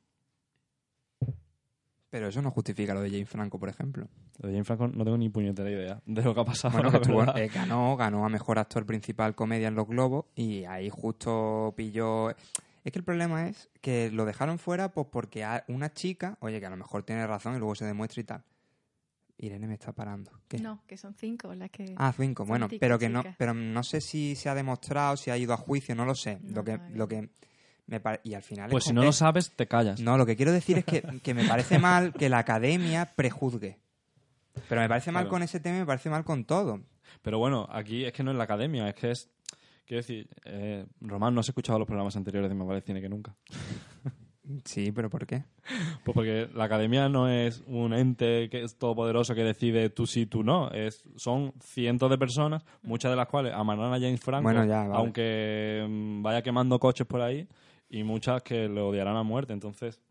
Pero 2.10 2.30
eso 2.30 2.41
no 2.41 2.51
justifica 2.51 2.93
lo 2.93 3.01
de 3.01 3.10
James 3.10 3.30
Franco, 3.30 3.60
por 3.60 3.68
ejemplo. 3.70 4.08
De 4.38 4.49
James 4.51 4.66
Franco 4.66 4.88
no 4.88 5.03
tengo 5.03 5.18
ni 5.18 5.30
puñetera 5.30 5.70
idea 5.70 6.01
de 6.05 6.22
lo 6.22 6.34
que 6.34 6.41
ha 6.41 6.45
pasado. 6.45 6.74
Bueno, 6.82 6.91
que 7.01 7.12
verdad. 7.12 7.38
eh, 7.38 7.49
ganó, 7.49 7.97
ganó 7.97 8.26
a 8.26 8.30
mejor 8.30 8.60
actor 8.60 8.86
principal 8.86 9.36
comedia 9.36 9.68
en 9.68 9.76
los 9.76 9.88
Globos 9.88 10.26
y 10.36 10.64
ahí 10.66 10.89
justo 10.89 11.74
pilló. 11.76 12.30
Es 12.30 12.93
que 12.93 12.99
el 12.99 13.03
problema 13.03 13.47
es 13.49 13.70
que 13.82 14.10
lo 14.12 14.24
dejaron 14.24 14.60
fuera 14.60 14.93
pues 14.93 15.08
porque 15.12 15.43
a 15.43 15.66
una 15.68 15.91
chica, 15.93 16.38
oye, 16.39 16.62
que 16.62 16.66
a 16.66 16.70
lo 16.70 16.78
mejor 16.78 17.03
tiene 17.03 17.28
razón 17.28 17.55
y 17.55 17.60
luego 17.60 17.76
se 17.76 17.84
demuestra 17.86 18.22
y 18.22 18.24
tal. 18.24 18.43
Irene 19.39 19.68
me 19.68 19.74
está 19.74 19.91
parando. 19.91 20.32
¿Qué? 20.47 20.60
No, 20.60 20.82
que 20.88 20.97
son 20.97 21.14
cinco 21.14 21.53
las 21.53 21.70
que... 21.70 21.93
Ah, 21.97 22.14
cinco, 22.16 22.45
bueno, 22.45 22.70
pero 22.80 22.97
que 22.97 23.10
no, 23.10 23.24
pero 23.38 23.53
no 23.53 23.84
sé 23.84 24.01
si 24.01 24.36
se 24.36 24.49
ha 24.49 24.55
demostrado, 24.55 25.16
si 25.18 25.30
ha 25.30 25.38
ido 25.38 25.53
a 25.53 25.58
juicio, 25.58 25.93
no 25.93 26.05
lo 26.05 26.16
sé. 26.16 26.39
No, 26.41 26.55
lo 26.55 26.64
que, 26.64 26.78
lo 26.78 26.95
no. 26.95 27.08
que 27.08 27.30
me 27.88 28.02
y 28.24 28.34
al 28.34 28.44
final 28.44 28.70
Pues 28.70 28.84
es 28.86 28.88
si 28.90 28.94
no 28.94 29.04
lo 29.04 29.10
es- 29.10 29.16
sabes, 29.16 29.52
te 29.52 29.68
callas. 29.68 30.00
no, 30.00 30.18
lo 30.18 30.26
que 30.26 30.36
quiero 30.36 30.52
decir 30.52 30.78
es 30.78 30.86
que, 30.86 31.02
que 31.24 31.34
me 31.34 31.46
parece 31.46 31.80
mal 31.80 32.14
que 32.14 32.30
la 32.30 32.40
academia 32.40 33.12
prejuzgue. 33.16 33.78
Pero 34.70 34.82
me 34.82 34.90
parece 34.90 35.12
mal 35.12 35.24
Claro. 35.24 35.30
con 35.32 35.44
ese 35.44 35.60
tema 35.60 35.78
y 35.78 35.80
me 35.82 35.86
parece 35.86 36.10
mal 36.10 36.24
con 36.24 36.44
todo. 36.46 36.82
Pero 37.22 37.40
bueno, 37.40 37.68
aquí 37.72 38.06
es 38.06 38.12
que 38.14 38.24
no 38.24 38.32
es 38.32 38.38
la 38.38 38.44
academia, 38.46 38.88
es 38.90 38.96
que 38.96 39.12
es... 39.12 39.30
Quiero 39.86 40.02
decir, 40.02 40.28
eh, 40.46 40.86
Román, 41.00 41.34
no 41.34 41.40
has 41.40 41.48
escuchado 41.48 41.80
los 41.80 41.88
programas 41.88 42.16
anteriores 42.18 42.50
de 42.50 42.56
Me 42.56 42.66
Vale 42.66 42.82
Cine 42.82 43.00
que 43.02 43.08
nunca. 43.10 43.36
Sí, 44.64 44.94
pero 44.94 45.10
¿por 45.10 45.26
qué? 45.28 45.44
Pues 46.06 46.16
porque 46.16 46.50
la 46.54 46.64
academia 46.64 47.10
no 47.10 47.28
es 47.28 47.62
un 47.68 47.94
ente 47.94 48.50
que 48.50 48.64
es 48.64 48.78
todopoderoso 48.78 49.36
que 49.36 49.44
decide 49.44 49.90
tú 49.90 50.08
sí, 50.08 50.26
tú 50.26 50.42
no. 50.42 50.72
Es, 50.72 51.04
son 51.18 51.54
cientos 51.62 52.10
de 52.10 52.18
personas, 52.18 52.64
muchas 52.82 53.12
de 53.12 53.18
las 53.18 53.28
cuales 53.28 53.54
amarán 53.54 53.92
a 53.94 54.00
James 54.00 54.22
Franco, 54.22 54.44
Bueno, 54.44 54.64
ya, 54.64 54.84
vale. 54.84 54.94
aunque 54.96 55.86
mm, 55.90 56.24
vaya 56.24 56.42
quemando 56.44 56.80
coches 56.80 57.06
por 57.06 57.20
ahí, 57.20 57.46
y 57.90 58.04
muchas 58.04 58.44
que 58.44 58.68
le 58.68 58.82
odiarán 58.82 59.18
a 59.18 59.24
muerte. 59.24 59.54
Entonces, 59.54 60.02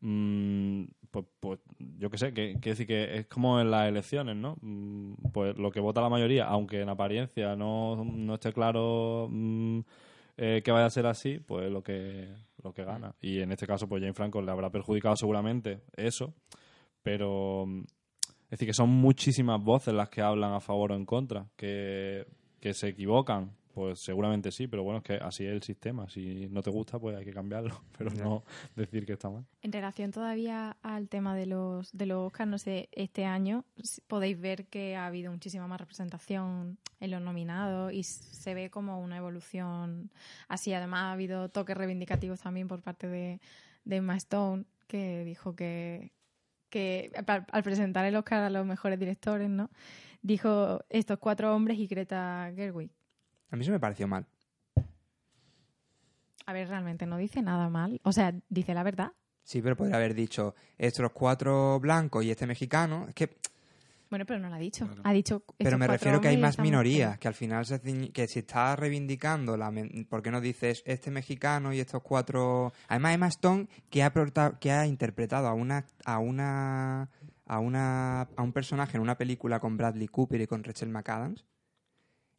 mm, 0.00 0.84
pues, 1.10 1.26
pues 1.40 1.60
yo 1.98 2.10
qué 2.10 2.18
sé, 2.18 2.32
que, 2.32 2.54
decir 2.54 2.86
que 2.86 3.18
es 3.18 3.26
como 3.26 3.60
en 3.60 3.70
las 3.70 3.88
elecciones, 3.88 4.36
¿no? 4.36 4.56
Mm, 4.60 5.14
Pues 5.32 5.56
lo 5.58 5.70
que 5.70 5.80
vota 5.80 6.00
la 6.00 6.08
mayoría, 6.08 6.46
aunque 6.46 6.80
en 6.80 6.88
apariencia 6.88 7.56
no, 7.56 8.04
no 8.04 8.34
esté 8.34 8.52
claro 8.52 9.28
mm, 9.30 9.80
eh, 10.36 10.62
que 10.64 10.72
vaya 10.72 10.86
a 10.86 10.90
ser 10.90 11.06
así, 11.06 11.38
pues 11.38 11.70
lo 11.70 11.82
que, 11.82 12.28
lo 12.62 12.72
que 12.72 12.84
gana. 12.84 13.14
Y 13.20 13.40
en 13.40 13.52
este 13.52 13.66
caso, 13.66 13.88
pues 13.88 14.00
Jane 14.00 14.14
Franco 14.14 14.40
le 14.42 14.50
habrá 14.50 14.70
perjudicado 14.70 15.16
seguramente 15.16 15.80
eso, 15.96 16.34
pero 17.02 17.66
es 18.50 18.58
decir, 18.58 18.66
que 18.68 18.74
son 18.74 18.90
muchísimas 18.90 19.62
voces 19.62 19.94
las 19.94 20.08
que 20.08 20.22
hablan 20.22 20.52
a 20.52 20.60
favor 20.60 20.92
o 20.92 20.96
en 20.96 21.06
contra, 21.06 21.46
que, 21.56 22.26
que 22.60 22.74
se 22.74 22.88
equivocan. 22.88 23.52
Pues 23.74 24.00
seguramente 24.00 24.50
sí, 24.50 24.66
pero 24.66 24.82
bueno, 24.82 24.98
es 24.98 25.04
que 25.04 25.14
así 25.14 25.44
es 25.44 25.52
el 25.52 25.62
sistema. 25.62 26.08
Si 26.08 26.48
no 26.48 26.62
te 26.62 26.70
gusta, 26.70 26.98
pues 26.98 27.16
hay 27.16 27.24
que 27.24 27.32
cambiarlo, 27.32 27.82
pero 27.98 28.10
no 28.10 28.44
decir 28.74 29.06
que 29.06 29.12
está 29.12 29.30
mal. 29.30 29.46
En 29.62 29.72
relación 29.72 30.10
todavía 30.10 30.76
al 30.82 31.08
tema 31.08 31.36
de 31.36 31.46
los 31.46 31.92
de 31.92 32.06
los 32.06 32.26
Oscars, 32.26 32.50
no 32.50 32.58
sé, 32.58 32.88
este 32.92 33.24
año 33.24 33.64
podéis 34.08 34.40
ver 34.40 34.66
que 34.66 34.96
ha 34.96 35.06
habido 35.06 35.30
muchísima 35.30 35.68
más 35.68 35.80
representación 35.80 36.78
en 36.98 37.10
los 37.10 37.22
nominados 37.22 37.92
y 37.92 38.02
se 38.02 38.54
ve 38.54 38.70
como 38.70 39.00
una 39.00 39.16
evolución 39.16 40.10
así. 40.48 40.72
Además 40.72 41.02
ha 41.02 41.12
habido 41.12 41.48
toques 41.48 41.76
reivindicativos 41.76 42.40
también 42.40 42.66
por 42.66 42.82
parte 42.82 43.06
de, 43.06 43.40
de 43.84 43.96
Emma 43.96 44.16
Stone, 44.16 44.64
que 44.88 45.24
dijo 45.24 45.54
que, 45.54 46.12
que 46.70 47.12
al, 47.14 47.46
al 47.50 47.62
presentar 47.62 48.04
el 48.04 48.16
Oscar 48.16 48.42
a 48.42 48.50
los 48.50 48.66
mejores 48.66 48.98
directores, 48.98 49.48
¿no? 49.48 49.70
Dijo 50.22 50.84
estos 50.88 51.18
cuatro 51.18 51.54
hombres 51.54 51.78
y 51.78 51.86
Greta 51.86 52.52
Gerwig. 52.54 52.90
A 53.50 53.56
mí 53.56 53.62
eso 53.62 53.72
me 53.72 53.80
pareció 53.80 54.06
mal. 54.08 54.26
A 56.46 56.52
ver, 56.52 56.68
realmente 56.68 57.06
no 57.06 57.16
dice 57.16 57.42
nada 57.42 57.68
mal. 57.68 58.00
O 58.04 58.12
sea, 58.12 58.34
dice 58.48 58.74
la 58.74 58.82
verdad. 58.82 59.12
Sí, 59.44 59.62
pero 59.62 59.76
podría 59.76 59.96
haber 59.96 60.14
dicho 60.14 60.54
estos 60.78 61.10
cuatro 61.12 61.78
blancos 61.80 62.24
y 62.24 62.30
este 62.30 62.46
mexicano. 62.46 63.06
Es 63.08 63.14
que, 63.14 63.36
Bueno, 64.10 64.24
pero 64.26 64.40
no 64.40 64.48
lo 64.48 64.54
ha 64.56 64.58
dicho. 64.58 64.88
Ha 65.04 65.12
dicho. 65.12 65.42
pero 65.58 65.78
me 65.78 65.86
refiero 65.86 66.20
que 66.20 66.28
hay 66.28 66.36
más 66.36 66.58
minorías, 66.58 67.18
que 67.18 67.28
al 67.28 67.34
final 67.34 67.64
se 67.66 67.80
que 68.12 68.26
si 68.26 68.40
está 68.40 68.74
reivindicando 68.76 69.56
la, 69.56 69.70
men- 69.70 70.06
¿por 70.08 70.22
qué 70.22 70.30
no 70.30 70.40
dices 70.40 70.82
este 70.86 71.10
mexicano 71.10 71.72
y 71.72 71.80
estos 71.80 72.02
cuatro? 72.02 72.72
Además 72.88 73.14
Emma 73.14 73.28
Stone 73.28 73.68
que 73.88 74.02
ha 74.02 74.12
que 74.60 74.72
ha 74.72 74.86
interpretado 74.86 75.46
a 75.48 75.54
una 75.54 75.84
a 76.04 76.18
una 76.18 77.08
a 77.46 77.58
una 77.60 78.22
a 78.22 78.42
un 78.42 78.52
personaje 78.52 78.96
en 78.96 79.02
una 79.02 79.16
película 79.16 79.60
con 79.60 79.76
Bradley 79.76 80.08
Cooper 80.08 80.40
y 80.40 80.46
con 80.46 80.64
Rachel 80.64 80.88
McAdams. 80.90 81.44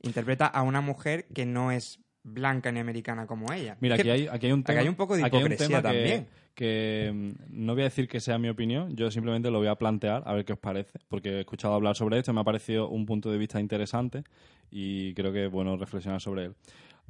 Interpreta 0.03 0.47
a 0.47 0.61
una 0.63 0.81
mujer 0.81 1.25
que 1.33 1.45
no 1.45 1.71
es 1.71 1.99
blanca 2.23 2.71
ni 2.71 2.79
americana 2.79 3.25
como 3.25 3.51
ella. 3.51 3.77
Mira, 3.79 3.95
aquí 3.95 4.09
hay, 4.09 4.27
aquí 4.27 4.45
hay 4.47 4.51
un 4.51 4.59
aquí 4.59 4.67
tema. 4.67 4.79
hay 4.81 4.87
un 4.87 4.95
poco 4.95 5.15
de 5.17 5.23
aquí 5.23 5.37
hay 5.37 5.43
un 5.43 5.47
hipocresía 5.51 5.67
tema 5.81 5.81
también. 5.93 6.27
Que, 6.53 7.11
mm, 7.13 7.31
no 7.65 7.73
voy 7.73 7.81
a 7.81 7.85
decir 7.85 8.07
que 8.07 8.19
sea 8.19 8.37
mi 8.37 8.49
opinión, 8.49 8.95
yo 8.95 9.09
simplemente 9.09 9.49
lo 9.49 9.59
voy 9.59 9.67
a 9.69 9.75
plantear 9.75 10.21
a 10.25 10.33
ver 10.33 10.43
qué 10.45 10.53
os 10.53 10.59
parece, 10.59 10.99
porque 11.07 11.29
he 11.29 11.39
escuchado 11.39 11.73
hablar 11.73 11.95
sobre 11.95 12.17
esto 12.19 12.31
y 12.31 12.33
me 12.35 12.41
ha 12.41 12.43
parecido 12.43 12.89
un 12.89 13.05
punto 13.05 13.31
de 13.31 13.37
vista 13.37 13.59
interesante 13.59 14.23
y 14.69 15.13
creo 15.13 15.31
que 15.31 15.45
es 15.45 15.51
bueno 15.51 15.77
reflexionar 15.77 16.19
sobre 16.21 16.45
él. 16.45 16.55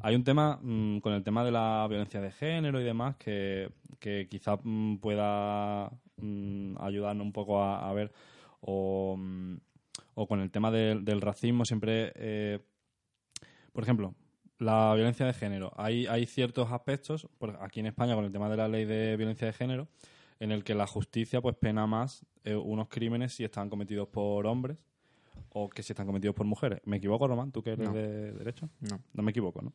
Hay 0.03 0.15
un 0.15 0.23
tema 0.23 0.59
mm, 0.61 0.99
con 0.99 1.13
el 1.13 1.23
tema 1.23 1.43
de 1.43 1.51
la 1.51 1.85
violencia 1.89 2.21
de 2.21 2.31
género 2.31 2.79
y 2.79 2.83
demás 2.83 3.15
que, 3.17 3.69
que 3.99 4.27
quizá 4.29 4.57
mm, 4.63 4.97
pueda 4.97 5.91
ayudarnos 6.79 7.25
un 7.25 7.31
poco 7.33 7.61
a, 7.63 7.89
a 7.89 7.93
ver 7.93 8.11
o, 8.61 9.17
o 10.13 10.27
con 10.27 10.39
el 10.39 10.51
tema 10.51 10.71
del- 10.71 11.03
del 11.03 11.19
racismo 11.21 11.65
siempre 11.65 12.11
eh, 12.15 12.59
por 13.71 13.83
ejemplo, 13.83 14.15
la 14.59 14.93
violencia 14.95 15.25
de 15.25 15.33
género. 15.33 15.71
Hay, 15.77 16.05
hay 16.07 16.25
ciertos 16.25 16.71
aspectos, 16.71 17.27
por- 17.37 17.57
aquí 17.61 17.79
en 17.79 17.87
España 17.87 18.15
con 18.15 18.25
el 18.25 18.31
tema 18.31 18.49
de 18.49 18.57
la 18.57 18.67
ley 18.67 18.85
de 18.85 19.17
violencia 19.17 19.47
de 19.47 19.53
género, 19.53 19.87
en 20.39 20.51
el 20.51 20.63
que 20.63 20.75
la 20.75 20.87
justicia 20.87 21.41
pues 21.41 21.55
pena 21.55 21.87
más 21.87 22.25
eh, 22.43 22.55
unos 22.55 22.87
crímenes 22.89 23.33
si 23.33 23.43
están 23.43 23.69
cometidos 23.69 24.07
por 24.07 24.45
hombres 24.47 24.77
o 25.53 25.69
que 25.69 25.83
si 25.83 25.93
están 25.93 26.05
cometidos 26.07 26.35
por 26.35 26.45
mujeres. 26.45 26.79
¿Me 26.85 26.97
equivoco, 26.97 27.27
Román? 27.27 27.51
¿Tú 27.51 27.61
que 27.63 27.71
eres 27.71 27.87
No. 27.87 27.93
de 27.93 28.31
derecho? 28.33 28.69
No. 28.81 28.99
No 29.13 29.23
me 29.23 29.31
equivoco, 29.31 29.61
¿no? 29.61 29.73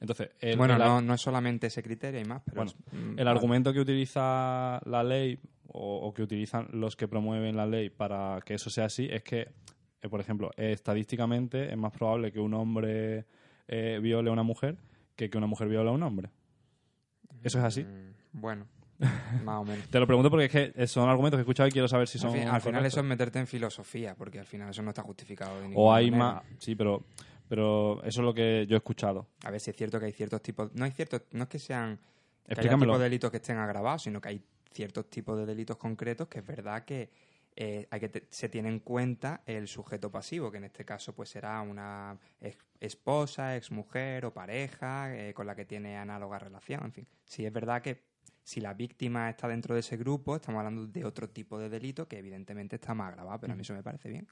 Entonces, 0.00 0.30
el, 0.40 0.56
bueno, 0.58 0.74
el- 0.74 0.80
no, 0.80 1.00
no 1.00 1.14
es 1.14 1.20
solamente 1.20 1.66
ese 1.68 1.82
criterio, 1.82 2.18
hay 2.20 2.26
más, 2.26 2.42
pero 2.44 2.56
Bueno, 2.56 2.70
es- 2.70 2.92
mm, 2.92 3.10
el 3.18 3.24
vale. 3.24 3.30
argumento 3.30 3.72
que 3.72 3.80
utiliza 3.80 4.80
la 4.84 5.02
ley 5.02 5.38
o, 5.68 6.06
o 6.06 6.12
que 6.14 6.22
utilizan 6.22 6.68
los 6.72 6.94
que 6.96 7.08
promueven 7.08 7.56
la 7.56 7.66
ley 7.66 7.90
para 7.90 8.40
que 8.44 8.54
eso 8.54 8.70
sea 8.70 8.86
así 8.86 9.08
es 9.10 9.22
que, 9.22 9.48
eh, 10.04 10.08
por 10.08 10.20
ejemplo, 10.20 10.50
eh, 10.56 10.72
estadísticamente 10.72 11.70
es 11.70 11.76
más 11.76 11.92
probable 11.92 12.30
que 12.30 12.38
un 12.38 12.54
hombre 12.54 13.24
eh, 13.66 13.98
viole 14.02 14.28
a 14.30 14.32
una 14.32 14.42
mujer 14.42 14.76
que 15.16 15.30
que 15.30 15.38
una 15.38 15.46
mujer 15.46 15.68
viole 15.68 15.88
a 15.88 15.92
un 15.92 16.02
hombre. 16.02 16.30
¿Eso 17.42 17.58
es 17.58 17.64
así? 17.64 17.82
Mm, 17.84 18.12
Bueno, 18.40 18.66
más 19.44 19.60
o 19.60 19.64
menos. 19.64 19.86
Te 19.88 19.98
lo 19.98 20.06
pregunto 20.06 20.30
porque 20.30 20.44
es 20.46 20.50
que 20.72 20.86
son 20.86 21.08
argumentos 21.08 21.36
que 21.38 21.40
he 21.40 21.44
escuchado 21.44 21.68
y 21.68 21.72
quiero 21.72 21.88
saber 21.88 22.08
si 22.08 22.18
son 22.18 22.30
al, 22.30 22.38
fin- 22.38 22.48
al 22.48 22.60
final 22.60 22.86
eso 22.86 23.00
es 23.00 23.06
meterte 23.06 23.38
en 23.38 23.46
filosofía, 23.46 24.14
porque 24.14 24.38
al 24.38 24.46
final 24.46 24.70
eso 24.70 24.82
no 24.82 24.90
está 24.90 25.02
justificado 25.02 25.58
de 25.60 25.66
O 25.66 25.68
ninguna 25.68 25.96
hay 25.96 26.10
manera. 26.10 26.32
más... 26.34 26.42
Sí, 26.58 26.74
pero, 26.74 27.04
pero 27.48 28.02
eso 28.04 28.20
es 28.20 28.24
lo 28.24 28.34
que 28.34 28.66
yo 28.68 28.76
he 28.76 28.78
escuchado. 28.78 29.26
A 29.44 29.50
ver 29.50 29.60
si 29.60 29.70
es 29.70 29.76
cierto 29.76 29.98
que 29.98 30.06
hay 30.06 30.12
ciertos 30.12 30.42
tipos... 30.42 30.72
No 30.74 30.84
hay 30.84 30.90
ciertos... 30.92 31.22
No 31.32 31.44
es 31.44 31.48
que 31.48 31.58
sean... 31.58 31.98
Que 32.46 32.54
tipos 32.56 32.98
de 32.98 33.04
delitos 33.04 33.30
que 33.30 33.38
estén 33.38 33.56
agravados, 33.56 34.02
sino 34.02 34.20
que 34.20 34.28
hay 34.28 34.42
ciertos 34.72 35.08
tipos 35.08 35.38
de 35.38 35.46
delitos 35.46 35.76
concretos 35.78 36.28
que 36.28 36.40
es 36.40 36.46
verdad 36.46 36.84
que 36.84 37.08
eh, 37.56 37.86
hay 37.90 38.00
que 38.00 38.08
te- 38.08 38.26
se 38.30 38.48
tiene 38.48 38.68
en 38.68 38.80
cuenta 38.80 39.42
el 39.46 39.68
sujeto 39.68 40.10
pasivo, 40.10 40.50
que 40.50 40.58
en 40.58 40.64
este 40.64 40.84
caso 40.84 41.14
pues 41.14 41.28
será 41.28 41.60
una 41.60 42.18
ex- 42.40 42.58
esposa, 42.80 43.56
exmujer 43.56 44.24
o 44.24 44.32
pareja 44.34 45.14
eh, 45.14 45.32
con 45.34 45.46
la 45.46 45.54
que 45.54 45.64
tiene 45.64 45.96
análoga 45.96 46.38
relación. 46.38 46.82
En 46.84 46.92
fin, 46.92 47.06
sí 47.24 47.44
es 47.46 47.52
verdad 47.52 47.80
que 47.82 48.02
si 48.42 48.60
la 48.60 48.74
víctima 48.74 49.30
está 49.30 49.48
dentro 49.48 49.74
de 49.74 49.80
ese 49.80 49.96
grupo, 49.96 50.36
estamos 50.36 50.58
hablando 50.58 50.86
de 50.86 51.04
otro 51.04 51.30
tipo 51.30 51.58
de 51.58 51.68
delito 51.68 52.06
que 52.08 52.18
evidentemente 52.18 52.76
está 52.76 52.92
más 52.94 53.08
agravado, 53.10 53.40
pero 53.40 53.52
a 53.52 53.56
mí 53.56 53.62
eso 53.62 53.72
me 53.72 53.82
parece 53.82 54.08
bien. 54.08 54.26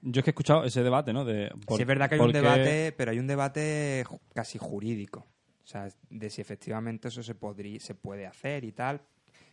Yo 0.00 0.20
es 0.20 0.24
que 0.24 0.30
he 0.30 0.32
escuchado 0.32 0.64
ese 0.64 0.82
debate, 0.82 1.12
¿no? 1.12 1.24
De, 1.24 1.50
por- 1.66 1.76
sí 1.76 1.82
es 1.82 1.86
verdad 1.88 2.08
que 2.08 2.14
hay 2.14 2.20
un 2.20 2.26
debate, 2.32 2.92
pero 2.96 3.10
hay 3.10 3.18
un 3.18 3.26
debate 3.26 4.04
casi 4.34 4.56
jurídico. 4.58 5.26
O 5.64 5.66
sea, 5.66 5.88
de 6.08 6.30
si 6.30 6.40
efectivamente 6.40 7.08
eso 7.08 7.22
se 7.22 7.34
podría, 7.34 7.78
se 7.80 7.94
puede 7.94 8.26
hacer 8.26 8.64
y 8.64 8.72
tal. 8.72 9.02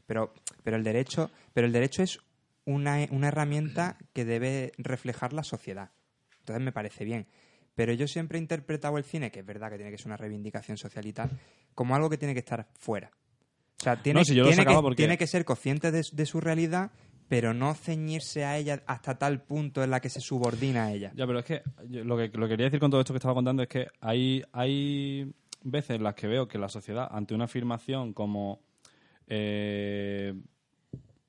Pero, 0.05 0.33
pero 0.63 0.77
el 0.77 0.83
derecho, 0.83 1.29
pero 1.53 1.65
el 1.67 1.73
derecho 1.73 2.03
es 2.03 2.19
una, 2.65 3.05
una 3.11 3.27
herramienta 3.29 3.97
que 4.13 4.25
debe 4.25 4.71
reflejar 4.77 5.33
la 5.33 5.43
sociedad. 5.43 5.91
Entonces 6.39 6.63
me 6.63 6.71
parece 6.71 7.05
bien. 7.05 7.27
Pero 7.75 7.93
yo 7.93 8.07
siempre 8.07 8.37
he 8.37 8.41
interpretado 8.41 8.97
el 8.97 9.03
cine, 9.03 9.31
que 9.31 9.39
es 9.41 9.45
verdad 9.45 9.69
que 9.69 9.75
tiene 9.77 9.91
que 9.91 9.97
ser 9.97 10.07
una 10.07 10.17
reivindicación 10.17 10.77
social 10.77 11.05
y 11.05 11.13
tal, 11.13 11.29
como 11.73 11.95
algo 11.95 12.09
que 12.09 12.17
tiene 12.17 12.33
que 12.33 12.39
estar 12.39 12.67
fuera. 12.79 13.11
O 13.79 13.83
sea, 13.83 14.01
tiene, 14.01 14.19
No, 14.21 14.23
si 14.25 14.33
tiene, 14.33 14.65
que, 14.65 14.73
porque- 14.81 14.95
tiene 14.95 15.17
que 15.17 15.27
ser 15.27 15.43
consciente 15.43 15.91
de, 15.91 16.01
de 16.11 16.25
su 16.25 16.39
realidad, 16.39 16.91
pero 17.27 17.53
no 17.53 17.73
ceñirse 17.73 18.45
a 18.45 18.57
ella 18.57 18.81
hasta 18.85 19.17
tal 19.17 19.41
punto 19.41 19.83
en 19.83 19.89
la 19.89 19.99
que 19.99 20.09
se 20.09 20.21
subordina 20.21 20.85
a 20.85 20.91
ella. 20.93 21.11
Ya, 21.15 21.27
pero 21.27 21.39
es 21.39 21.45
que 21.45 21.61
lo 21.89 22.15
que 22.15 22.29
lo 22.29 22.45
que 22.47 22.53
quería 22.53 22.65
decir 22.67 22.79
con 22.79 22.91
todo 22.91 23.01
esto 23.01 23.13
que 23.13 23.17
estaba 23.17 23.33
contando 23.33 23.63
es 23.63 23.67
que 23.67 23.87
hay, 23.99 24.41
hay 24.53 25.33
veces 25.63 25.97
en 25.97 26.03
las 26.03 26.13
que 26.15 26.27
veo 26.27 26.47
que 26.47 26.57
la 26.59 26.69
sociedad, 26.69 27.07
ante 27.11 27.33
una 27.33 27.45
afirmación 27.45 28.13
como 28.13 28.61
eh, 29.27 30.33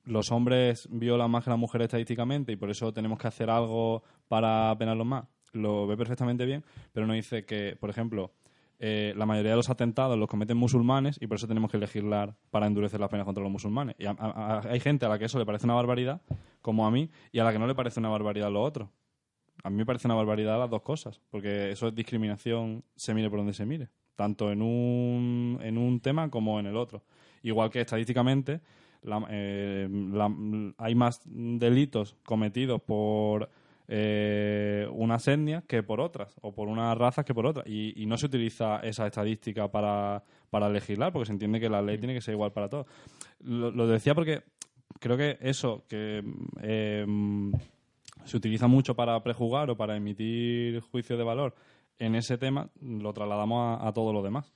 los 0.07 0.31
hombres 0.31 0.87
violan 0.91 1.29
más 1.31 1.43
que 1.43 1.49
las 1.49 1.59
mujeres 1.59 1.85
estadísticamente 1.85 2.51
y 2.51 2.55
por 2.55 2.69
eso 2.69 2.91
tenemos 2.93 3.19
que 3.19 3.27
hacer 3.27 3.49
algo 3.49 4.03
para 4.27 4.75
penarlos 4.77 5.05
más, 5.05 5.25
lo 5.53 5.85
ve 5.87 5.95
perfectamente 5.97 6.45
bien, 6.45 6.63
pero 6.93 7.05
no 7.07 7.13
dice 7.13 7.45
que, 7.45 7.75
por 7.79 7.89
ejemplo, 7.89 8.31
eh, 8.79 9.13
la 9.17 9.25
mayoría 9.25 9.51
de 9.51 9.57
los 9.57 9.69
atentados 9.69 10.17
los 10.17 10.29
cometen 10.29 10.55
musulmanes 10.57 11.17
y 11.21 11.27
por 11.27 11.37
eso 11.37 11.47
tenemos 11.47 11.71
que 11.71 11.77
legislar 11.77 12.35
para 12.51 12.67
endurecer 12.67 12.99
las 12.99 13.09
penas 13.09 13.25
contra 13.25 13.41
los 13.43 13.51
musulmanes. 13.51 13.95
Y 13.97 14.05
a- 14.05 14.61
hay 14.69 14.79
gente 14.79 15.05
a 15.05 15.09
la 15.09 15.17
que 15.17 15.25
eso 15.25 15.39
le 15.39 15.45
parece 15.45 15.65
una 15.65 15.73
barbaridad, 15.73 16.21
como 16.61 16.85
a 16.85 16.91
mí, 16.91 17.09
y 17.31 17.39
a 17.39 17.43
la 17.43 17.51
que 17.51 17.59
no 17.59 17.65
le 17.67 17.73
parece 17.75 17.99
una 17.99 18.09
barbaridad 18.09 18.51
lo 18.51 18.61
otro. 18.61 18.91
A 19.63 19.69
mí 19.71 19.75
me 19.77 19.85
parece 19.85 20.07
una 20.07 20.13
barbaridad 20.15 20.59
las 20.59 20.69
dos 20.69 20.83
cosas, 20.83 21.19
porque 21.31 21.71
eso 21.71 21.87
es 21.87 21.95
discriminación, 21.95 22.83
se 22.95 23.13
mire 23.15 23.29
por 23.29 23.39
donde 23.39 23.53
se 23.53 23.65
mire, 23.65 23.89
tanto 24.15 24.51
en 24.51 24.61
un, 24.61 25.59
en 25.63 25.77
un 25.79 25.99
tema 25.99 26.29
como 26.29 26.59
en 26.59 26.67
el 26.67 26.77
otro. 26.77 27.03
Igual 27.41 27.71
que 27.71 27.81
estadísticamente 27.81 28.61
la- 29.03 29.25
eh, 29.29 29.87
la- 29.91 30.73
hay 30.77 30.95
más 30.95 31.21
delitos 31.25 32.15
cometidos 32.23 32.81
por 32.81 33.49
eh, 33.89 34.85
unas 34.91 35.25
etnias 35.29 35.63
que 35.63 35.81
por 35.81 36.01
otras, 36.01 36.35
o 36.41 36.53
por 36.53 36.67
unas 36.67 36.97
razas 36.97 37.23
que 37.23 37.33
por 37.33 37.45
otras. 37.45 37.65
Y, 37.67 37.93
y 38.01 38.05
no 38.05 38.17
se 38.17 38.25
utiliza 38.25 38.79
esa 38.79 39.07
estadística 39.07 39.71
para, 39.71 40.23
para 40.49 40.67
legislar, 40.69 41.13
porque 41.13 41.27
se 41.27 41.31
entiende 41.33 41.59
que 41.59 41.69
la 41.69 41.81
ley 41.81 41.97
tiene 41.97 42.13
que 42.13 42.19
ser 42.21 42.33
igual 42.33 42.51
para 42.51 42.67
todos. 42.67 42.85
Lo, 43.39 43.71
lo 43.71 43.87
decía 43.87 44.13
porque 44.13 44.43
creo 44.99 45.15
que 45.15 45.37
eso, 45.39 45.85
que 45.87 46.21
eh, 46.61 47.05
se 48.25 48.35
utiliza 48.37 48.67
mucho 48.67 48.93
para 48.95 49.21
prejuzgar 49.23 49.69
o 49.69 49.77
para 49.77 49.95
emitir 49.95 50.81
juicios 50.81 51.17
de 51.17 51.23
valor 51.23 51.55
en 51.99 52.15
ese 52.15 52.37
tema, 52.37 52.69
lo 52.81 53.13
trasladamos 53.13 53.79
a, 53.81 53.87
a 53.87 53.93
todo 53.93 54.11
lo 54.11 54.21
demás. 54.21 54.51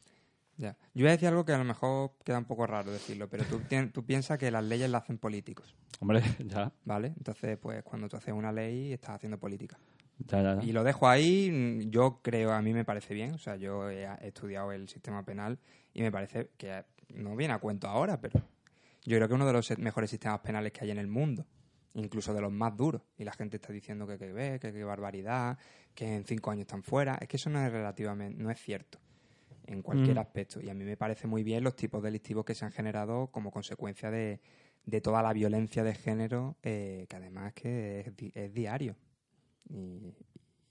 Ya. 0.62 0.78
Yo 0.94 1.02
voy 1.02 1.08
a 1.08 1.12
decir 1.14 1.28
algo 1.28 1.44
que 1.44 1.54
a 1.54 1.58
lo 1.58 1.64
mejor 1.64 2.12
queda 2.24 2.38
un 2.38 2.46
poco 2.46 2.68
raro 2.68 2.92
decirlo, 2.92 3.28
pero 3.28 3.44
tú, 3.46 3.60
tú 3.92 4.06
piensas 4.06 4.38
que 4.38 4.52
las 4.52 4.64
leyes 4.64 4.92
las 4.92 5.02
hacen 5.02 5.18
políticos, 5.18 5.76
Hombre, 6.00 6.22
ya, 6.46 6.72
¿vale? 6.86 7.14
Entonces, 7.18 7.58
pues 7.58 7.82
cuando 7.82 8.08
tú 8.08 8.18
haces 8.18 8.32
una 8.32 8.52
ley, 8.52 8.94
estás 8.94 9.16
haciendo 9.16 9.40
política. 9.40 9.80
ya, 10.20 10.44
ya. 10.44 10.62
ya. 10.62 10.64
Y 10.64 10.72
lo 10.72 10.84
dejo 10.84 11.10
ahí, 11.10 11.50
mm, 11.50 11.90
yo 11.90 12.20
creo, 12.22 12.52
a 12.52 12.62
mí 12.62 12.74
me 12.74 12.86
parece 12.86 13.16
bien, 13.16 13.34
o 13.34 13.40
sea, 13.40 13.56
yo 13.56 13.90
he, 13.90 14.08
estudiado 14.22 14.72
el 14.72 14.88
sistema 14.88 15.26
penal 15.26 15.58
y 15.96 16.04
me 16.04 16.12
parece 16.12 16.52
que 16.58 16.86
no 17.16 17.36
viene 17.36 17.56
a 17.56 17.58
cuento 17.58 17.88
ahora, 17.88 18.22
pero 18.22 18.40
yo 19.04 19.18
creo 19.18 19.28
que 19.28 19.34
uno 19.34 19.48
de 19.48 19.54
los 19.54 19.80
mejores 19.80 20.12
sistemas 20.12 20.42
penales 20.42 20.74
que 20.74 20.86
hay 20.86 20.92
en 20.92 21.00
el 21.00 21.08
mundo, 21.08 21.44
incluso 21.96 22.36
de 22.36 22.42
los 22.42 22.52
más 22.52 22.78
duros. 22.78 23.02
Y 23.18 23.24
la 23.24 23.34
gente 23.34 23.58
está 23.58 23.74
diciendo 23.74 24.06
que 24.06 24.20
qué 24.20 24.32
ve, 24.32 24.60
que 24.60 24.72
qué 24.72 24.84
barbaridad, 24.84 25.58
que 25.96 26.18
en 26.18 26.24
cinco 26.24 26.52
años 26.52 26.62
están 26.68 26.84
fuera. 26.84 27.18
Es 27.20 27.28
que 27.28 27.38
eso 27.38 27.50
no 27.50 27.66
es 27.66 27.72
relativamente, 27.72 28.40
no 28.44 28.52
es 28.52 28.62
cierto 28.62 29.00
en 29.68 29.82
cualquier 29.82 30.16
Mm. 30.16 30.20
aspecto. 30.20 30.62
Y 30.62 30.70
a 30.70 30.74
mí 30.74 30.84
me 30.84 30.98
parece 30.98 31.28
muy 31.28 31.44
bien 31.44 31.64
los 31.64 31.76
tipos 31.76 32.02
delictivos 32.04 32.46
que 32.46 32.56
se 32.56 32.66
han 32.66 32.72
generado 32.72 33.28
como 33.32 33.52
consecuencia 33.52 34.10
de, 34.12 34.40
de 34.86 35.02
toda 35.02 35.22
la 35.24 35.34
violencia 35.34 35.84
de 35.84 35.94
género, 35.96 36.58
eh, 36.64 37.06
que 37.10 37.16
además 37.16 37.54
que 37.54 38.02
es, 38.02 38.16
di- 38.16 38.32
es 38.36 38.54
diario. 38.54 38.96
Y, 39.70 40.14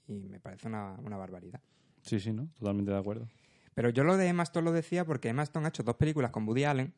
y 0.07 0.27
me 0.29 0.39
parece 0.39 0.67
una, 0.67 0.95
una 1.03 1.17
barbaridad. 1.17 1.61
Sí, 2.01 2.19
sí, 2.19 2.33
¿no? 2.33 2.47
Totalmente 2.59 2.91
de 2.91 2.97
acuerdo. 2.97 3.27
Pero 3.73 3.89
yo 3.89 4.03
lo 4.03 4.17
de 4.17 4.27
Emma 4.27 4.43
Stone 4.43 4.65
lo 4.65 4.71
decía 4.73 5.05
porque 5.05 5.29
Emma 5.29 5.43
Stone 5.43 5.65
ha 5.65 5.69
hecho 5.69 5.83
dos 5.83 5.95
películas 5.95 6.31
con 6.31 6.47
Woody 6.47 6.65
Allen, 6.65 6.93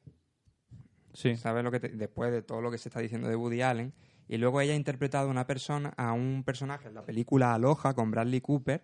Sí. 1.13 1.35
¿sabes 1.35 1.63
lo 1.63 1.69
que 1.71 1.79
te- 1.79 1.89
después 1.89 2.31
de 2.31 2.41
todo 2.41 2.61
lo 2.61 2.71
que 2.71 2.79
se 2.79 2.89
está 2.89 2.99
diciendo 2.99 3.27
de 3.27 3.35
Woody 3.35 3.61
Allen? 3.61 3.93
Y 4.27 4.37
luego 4.37 4.61
ella 4.61 4.73
ha 4.73 4.75
interpretado 4.75 5.27
a 5.27 5.31
una 5.31 5.45
persona, 5.45 5.93
a 5.97 6.13
un 6.13 6.43
personaje 6.43 6.87
en 6.87 6.95
la 6.95 7.05
película 7.05 7.53
Aloha 7.53 7.93
con 7.93 8.09
Bradley 8.09 8.41
Cooper, 8.41 8.83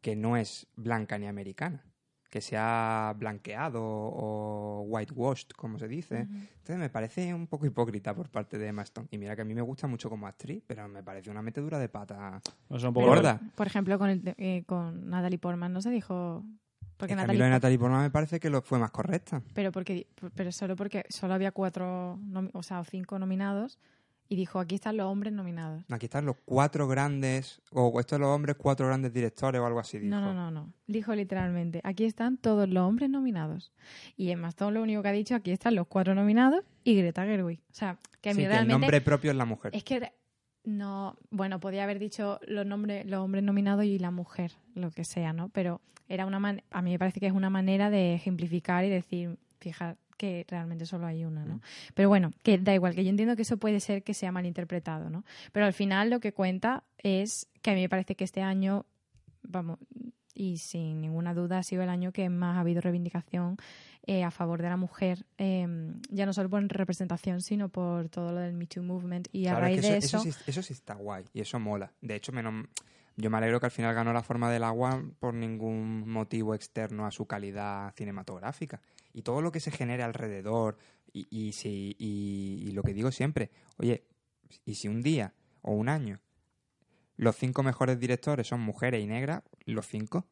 que 0.00 0.16
no 0.16 0.36
es 0.38 0.66
blanca 0.76 1.18
ni 1.18 1.26
americana, 1.26 1.84
que 2.30 2.40
se 2.40 2.56
ha 2.58 3.14
blanqueado 3.16 3.80
o 3.82 4.82
whitewashed, 4.86 5.50
como 5.56 5.78
se 5.78 5.88
dice. 5.88 6.20
Entonces 6.20 6.76
me 6.78 6.90
parece 6.90 7.32
un 7.32 7.46
poco 7.46 7.66
hipócrita 7.66 8.14
por 8.14 8.28
parte 8.28 8.58
de 8.58 8.66
Emma 8.68 8.82
Stone. 8.82 9.08
Y 9.10 9.18
mira 9.18 9.34
que 9.34 9.42
a 9.42 9.44
mí 9.44 9.54
me 9.54 9.62
gusta 9.62 9.86
mucho 9.86 10.10
como 10.10 10.26
actriz, 10.26 10.62
pero 10.66 10.86
me 10.88 11.02
parece 11.02 11.30
una 11.30 11.40
metedura 11.42 11.78
de 11.78 11.88
pata. 11.88 12.40
O 12.68 12.78
sea, 12.78 12.88
un 12.88 12.94
poco 12.94 13.06
gorda. 13.06 13.40
Por 13.54 13.66
ejemplo, 13.66 13.98
con, 13.98 14.10
el, 14.10 14.22
de- 14.22 14.34
eh, 14.36 14.62
con 14.66 15.08
Natalie 15.08 15.38
Portman 15.38 15.72
no 15.72 15.80
se 15.80 15.90
dijo... 15.90 16.44
Porque 16.98 17.12
Es 17.12 17.16
que 17.16 17.22
a 17.22 17.26
mí 17.26 17.26
Natalie 17.28 17.38
lo 17.38 17.44
de 17.44 17.50
Natalie 17.50 17.78
Portman 17.78 18.02
me 18.02 18.10
parece 18.10 18.40
que 18.40 18.50
lo 18.50 18.60
fue 18.60 18.78
más 18.80 18.90
correcta. 18.90 19.40
pero 19.54 19.70
porque 19.70 20.08
pero 20.34 20.50
solo 20.50 20.74
porque 20.74 21.04
solo 21.08 21.32
había 21.34 21.52
cuatro 21.52 22.18
o 22.52 22.62
sea 22.64 22.80
o 22.80 22.84
cinco 22.84 23.20
nominados 23.20 23.78
y 24.30 24.36
dijo 24.36 24.58
aquí 24.60 24.74
están 24.74 24.96
los 24.96 25.06
hombres 25.06 25.32
nominados 25.32 25.84
Aquí 25.90 26.06
están 26.06 26.26
los 26.26 26.36
cuatro 26.44 26.86
grandes, 26.86 27.62
o 27.72 27.98
estos 27.98 28.20
los 28.20 28.28
hombres, 28.28 28.56
cuatro 28.58 28.86
grandes 28.86 29.12
directores 29.12 29.60
o 29.60 29.64
algo 29.66 29.80
así. 29.80 29.98
Dijo. 29.98 30.10
no 30.10 30.20
no 30.20 30.34
no 30.34 30.50
no 30.50 30.72
dijo 30.86 31.14
literalmente 31.14 31.80
aquí 31.84 32.04
están 32.04 32.36
todos 32.36 32.68
los 32.68 32.82
hombres 32.86 33.08
nominados 33.10 33.72
y 34.16 34.30
Emma 34.30 34.48
Stone 34.48 34.72
lo 34.74 34.82
único 34.82 35.02
que 35.02 35.08
ha 35.08 35.12
dicho 35.12 35.34
aquí 35.34 35.50
están 35.50 35.74
los 35.74 35.86
cuatro 35.86 36.14
nominados 36.14 36.62
y 36.84 36.94
Greta 36.96 37.24
Gerwig 37.24 37.60
o 37.70 37.74
sea 37.74 37.98
que 38.20 38.30
a 38.30 38.32
mí 38.32 38.36
Sí, 38.36 38.40
que 38.42 38.44
el 38.46 38.50
realmente 38.52 38.72
nombre 38.80 39.00
propio 39.00 39.30
es 39.30 39.36
la 39.36 39.44
mujer. 39.44 39.74
es 39.74 39.84
que 39.84 40.12
no 40.64 41.16
bueno 41.30 41.60
podía 41.60 41.84
haber 41.84 41.98
dicho 41.98 42.38
los 42.46 42.66
nombres 42.66 43.06
los 43.06 43.20
hombres 43.20 43.42
nominados 43.44 43.84
y 43.84 43.98
la 43.98 44.10
mujer 44.10 44.52
lo 44.74 44.90
que 44.90 45.04
sea 45.04 45.32
no 45.32 45.48
pero 45.48 45.80
era 46.08 46.26
una 46.26 46.38
man- 46.38 46.62
a 46.70 46.82
mí 46.82 46.90
me 46.92 46.98
parece 46.98 47.20
que 47.20 47.26
es 47.26 47.32
una 47.32 47.50
manera 47.50 47.90
de 47.90 48.14
ejemplificar 48.14 48.84
y 48.84 48.90
decir 48.90 49.38
fijar 49.60 49.96
que 50.18 50.44
realmente 50.48 50.84
solo 50.84 51.06
hay 51.06 51.24
una, 51.24 51.46
¿no? 51.46 51.62
Pero 51.94 52.10
bueno, 52.10 52.32
que 52.42 52.58
da 52.58 52.74
igual, 52.74 52.94
que 52.94 53.04
yo 53.04 53.10
entiendo 53.10 53.36
que 53.36 53.42
eso 53.42 53.56
puede 53.56 53.80
ser 53.80 54.02
que 54.02 54.12
sea 54.12 54.30
malinterpretado, 54.32 55.08
¿no? 55.08 55.24
Pero 55.52 55.64
al 55.64 55.72
final 55.72 56.10
lo 56.10 56.20
que 56.20 56.34
cuenta 56.34 56.84
es 56.98 57.46
que 57.62 57.70
a 57.70 57.74
mí 57.74 57.80
me 57.80 57.88
parece 57.88 58.16
que 58.16 58.24
este 58.24 58.42
año, 58.42 58.84
vamos, 59.42 59.78
y 60.34 60.58
sin 60.58 61.00
ninguna 61.00 61.32
duda 61.32 61.58
ha 61.58 61.62
sido 61.62 61.82
el 61.82 61.88
año 61.88 62.12
que 62.12 62.28
más 62.28 62.56
ha 62.56 62.60
habido 62.60 62.80
reivindicación 62.80 63.56
eh, 64.06 64.24
a 64.24 64.30
favor 64.30 64.62
de 64.62 64.68
la 64.68 64.76
mujer, 64.76 65.26
eh, 65.36 65.66
ya 66.10 66.26
no 66.26 66.32
solo 66.32 66.48
por 66.48 66.66
representación, 66.66 67.42
sino 67.42 67.68
por 67.68 68.08
todo 68.08 68.32
lo 68.32 68.40
del 68.40 68.54
Me 68.54 68.66
Too 68.66 68.82
Movement. 68.82 69.28
Y 69.32 69.46
a 69.46 69.50
Claro, 69.50 69.66
es 69.66 69.72
raíz 69.72 69.82
de 69.82 69.96
eso, 69.98 70.16
eso... 70.18 70.28
eso 70.28 70.38
sí, 70.38 70.44
eso 70.46 70.62
sí 70.62 70.72
está 70.72 70.94
guay 70.94 71.24
y 71.34 71.40
eso 71.40 71.58
mola. 71.60 71.92
De 72.00 72.14
hecho, 72.14 72.32
menos, 72.32 72.66
yo 73.18 73.30
me 73.30 73.38
alegro 73.38 73.58
que 73.58 73.66
al 73.66 73.72
final 73.72 73.94
ganó 73.94 74.12
la 74.12 74.22
forma 74.22 74.48
del 74.48 74.62
agua 74.62 75.02
por 75.18 75.34
ningún 75.34 76.08
motivo 76.08 76.54
externo 76.54 77.04
a 77.04 77.10
su 77.10 77.26
calidad 77.26 77.92
cinematográfica. 77.96 78.80
Y 79.12 79.22
todo 79.22 79.42
lo 79.42 79.50
que 79.50 79.58
se 79.58 79.72
genere 79.72 80.04
alrededor, 80.04 80.78
y, 81.12 81.26
y, 81.28 81.52
si, 81.52 81.96
y, 81.98 82.62
y 82.64 82.70
lo 82.70 82.84
que 82.84 82.94
digo 82.94 83.10
siempre, 83.10 83.50
oye, 83.76 84.04
y 84.64 84.76
si 84.76 84.86
un 84.86 85.02
día 85.02 85.34
o 85.62 85.72
un 85.72 85.88
año 85.88 86.20
los 87.16 87.34
cinco 87.34 87.64
mejores 87.64 87.98
directores 87.98 88.46
son 88.46 88.60
mujeres 88.60 89.02
y 89.02 89.06
negras, 89.08 89.42
los 89.64 89.88
cinco, 89.88 90.24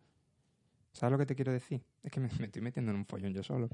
¿sabes 0.93 1.11
lo 1.11 1.19
que 1.19 1.27
te 1.27 1.35
quiero 1.35 1.51
decir? 1.51 1.83
Es 2.05 2.13
que 2.13 2.21
me, 2.21 2.29
me 2.39 2.47
estoy 2.47 2.63
metiendo 2.63 2.93
en 2.93 2.99
un 2.99 3.07
follón 3.07 3.35
yo 3.35 3.43
solo. 3.43 3.69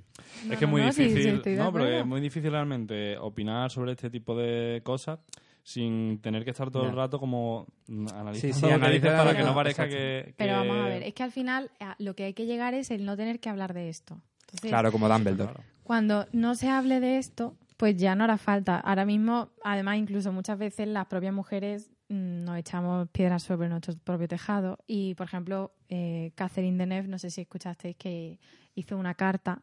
No, 0.47 0.53
es 0.55 0.59
que 0.59 0.65
es 0.65 0.69
no, 0.69 0.69
muy 0.69 0.81
no, 0.81 0.91
sí, 0.91 1.11
sí, 1.11 1.15
difícil. 1.17 1.59
no, 1.59 1.71
pero 1.71 1.87
es 1.87 2.07
muy 2.07 2.23
difícil 2.23 2.51
realmente 2.51 3.19
opinar 3.19 3.71
sobre 3.71 3.93
este 3.93 4.09
tipo 4.09 4.35
de 4.35 4.81
cosas 4.83 5.19
sin 5.63 6.21
tener 6.21 6.45
que 6.45 6.51
estar 6.51 6.71
todo 6.71 6.89
el 6.89 6.97
rato 6.97 7.19
como 7.21 7.67
mm, 7.87 8.09
analizando 8.09 8.39
Sí, 8.41 8.53
sí, 8.53 8.61
para 9.01 9.25
la- 9.25 9.37
que 9.37 9.43
no 9.45 9.55
parezca 9.55 9.89
que, 9.89 10.35
Pero 10.37 10.55
vamos 10.55 10.77
a 10.79 10.89
ver, 10.89 11.03
es 11.05 11.15
que 11.15 11.23
al 11.23 11.33
final 11.33 11.71
a- 11.81 11.95
lo 11.99 12.15
que 12.15 12.25
hay 12.25 12.35
que 12.35 12.47
llegar 12.47 12.75
es 12.75 12.91
el 12.91 13.05
no 13.05 13.17
tener 13.17 13.39
que 13.41 13.49
hablar 13.49 13.73
de 13.75 13.89
esto. 13.89 14.21
Entonces, 14.43 14.71
Claro, 14.71 14.91
como 14.93 15.09
Dumbledore. 15.09 15.53
Claro. 15.53 15.65
cuando 15.85 16.27
no 16.33 16.55
se 16.55 16.69
hable 16.69 17.01
de 17.01 17.19
esto, 17.19 17.57
pues 17.77 17.97
ya 17.97 18.15
no 18.15 18.25
hará 18.25 18.39
falta. 18.39 18.79
Ahora 18.79 19.05
mismo, 19.05 19.51
además, 19.65 19.97
incluso 19.99 20.33
muchas 20.33 20.59
veces 20.59 20.87
las 20.89 21.07
propias 21.07 21.33
mujeres 21.35 21.91
mm, 22.09 22.45
nos 22.45 22.59
echamos 22.59 23.09
piedras 23.11 23.43
sobre 23.43 23.69
nuestro 23.69 23.95
propio 24.05 24.29
tejado. 24.29 24.79
Y, 24.87 25.15
por 25.15 25.27
ejemplo, 25.27 25.73
eh, 25.89 26.33
Catherine 26.35 26.77
Deneuve, 26.77 27.09
no 27.09 27.19
sé 27.19 27.31
si 27.31 27.41
escuchasteis 27.41 27.97
que 27.97 28.39
hizo 28.75 28.97
una 28.99 29.15
carta 29.15 29.63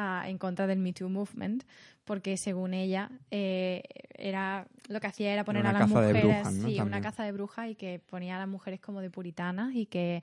a- 0.00 0.28
en 0.28 0.38
contra 0.38 0.66
del 0.66 0.78
Me 0.78 0.92
Too 0.92 1.08
Movement, 1.08 1.64
porque 2.04 2.36
según 2.36 2.74
ella, 2.74 3.10
eh, 3.30 3.82
era 4.16 4.66
lo 4.88 5.00
que 5.00 5.06
hacía 5.06 5.32
era 5.32 5.44
poner 5.44 5.62
Una 5.62 5.70
a 5.70 5.72
las 5.74 5.82
caza 5.82 6.00
de 6.00 6.08
mujeres, 6.12 6.24
brujas, 6.24 6.54
¿no? 6.54 6.62
sí, 6.68 6.74
una 6.74 6.82
También. 6.84 7.02
caza 7.02 7.24
de 7.24 7.32
brujas 7.32 7.68
y 7.70 7.74
que 7.74 7.98
ponía 8.00 8.36
a 8.36 8.38
las 8.38 8.48
mujeres 8.48 8.80
como 8.80 9.00
de 9.00 9.10
puritanas 9.10 9.74
y 9.74 9.86
que 9.86 10.22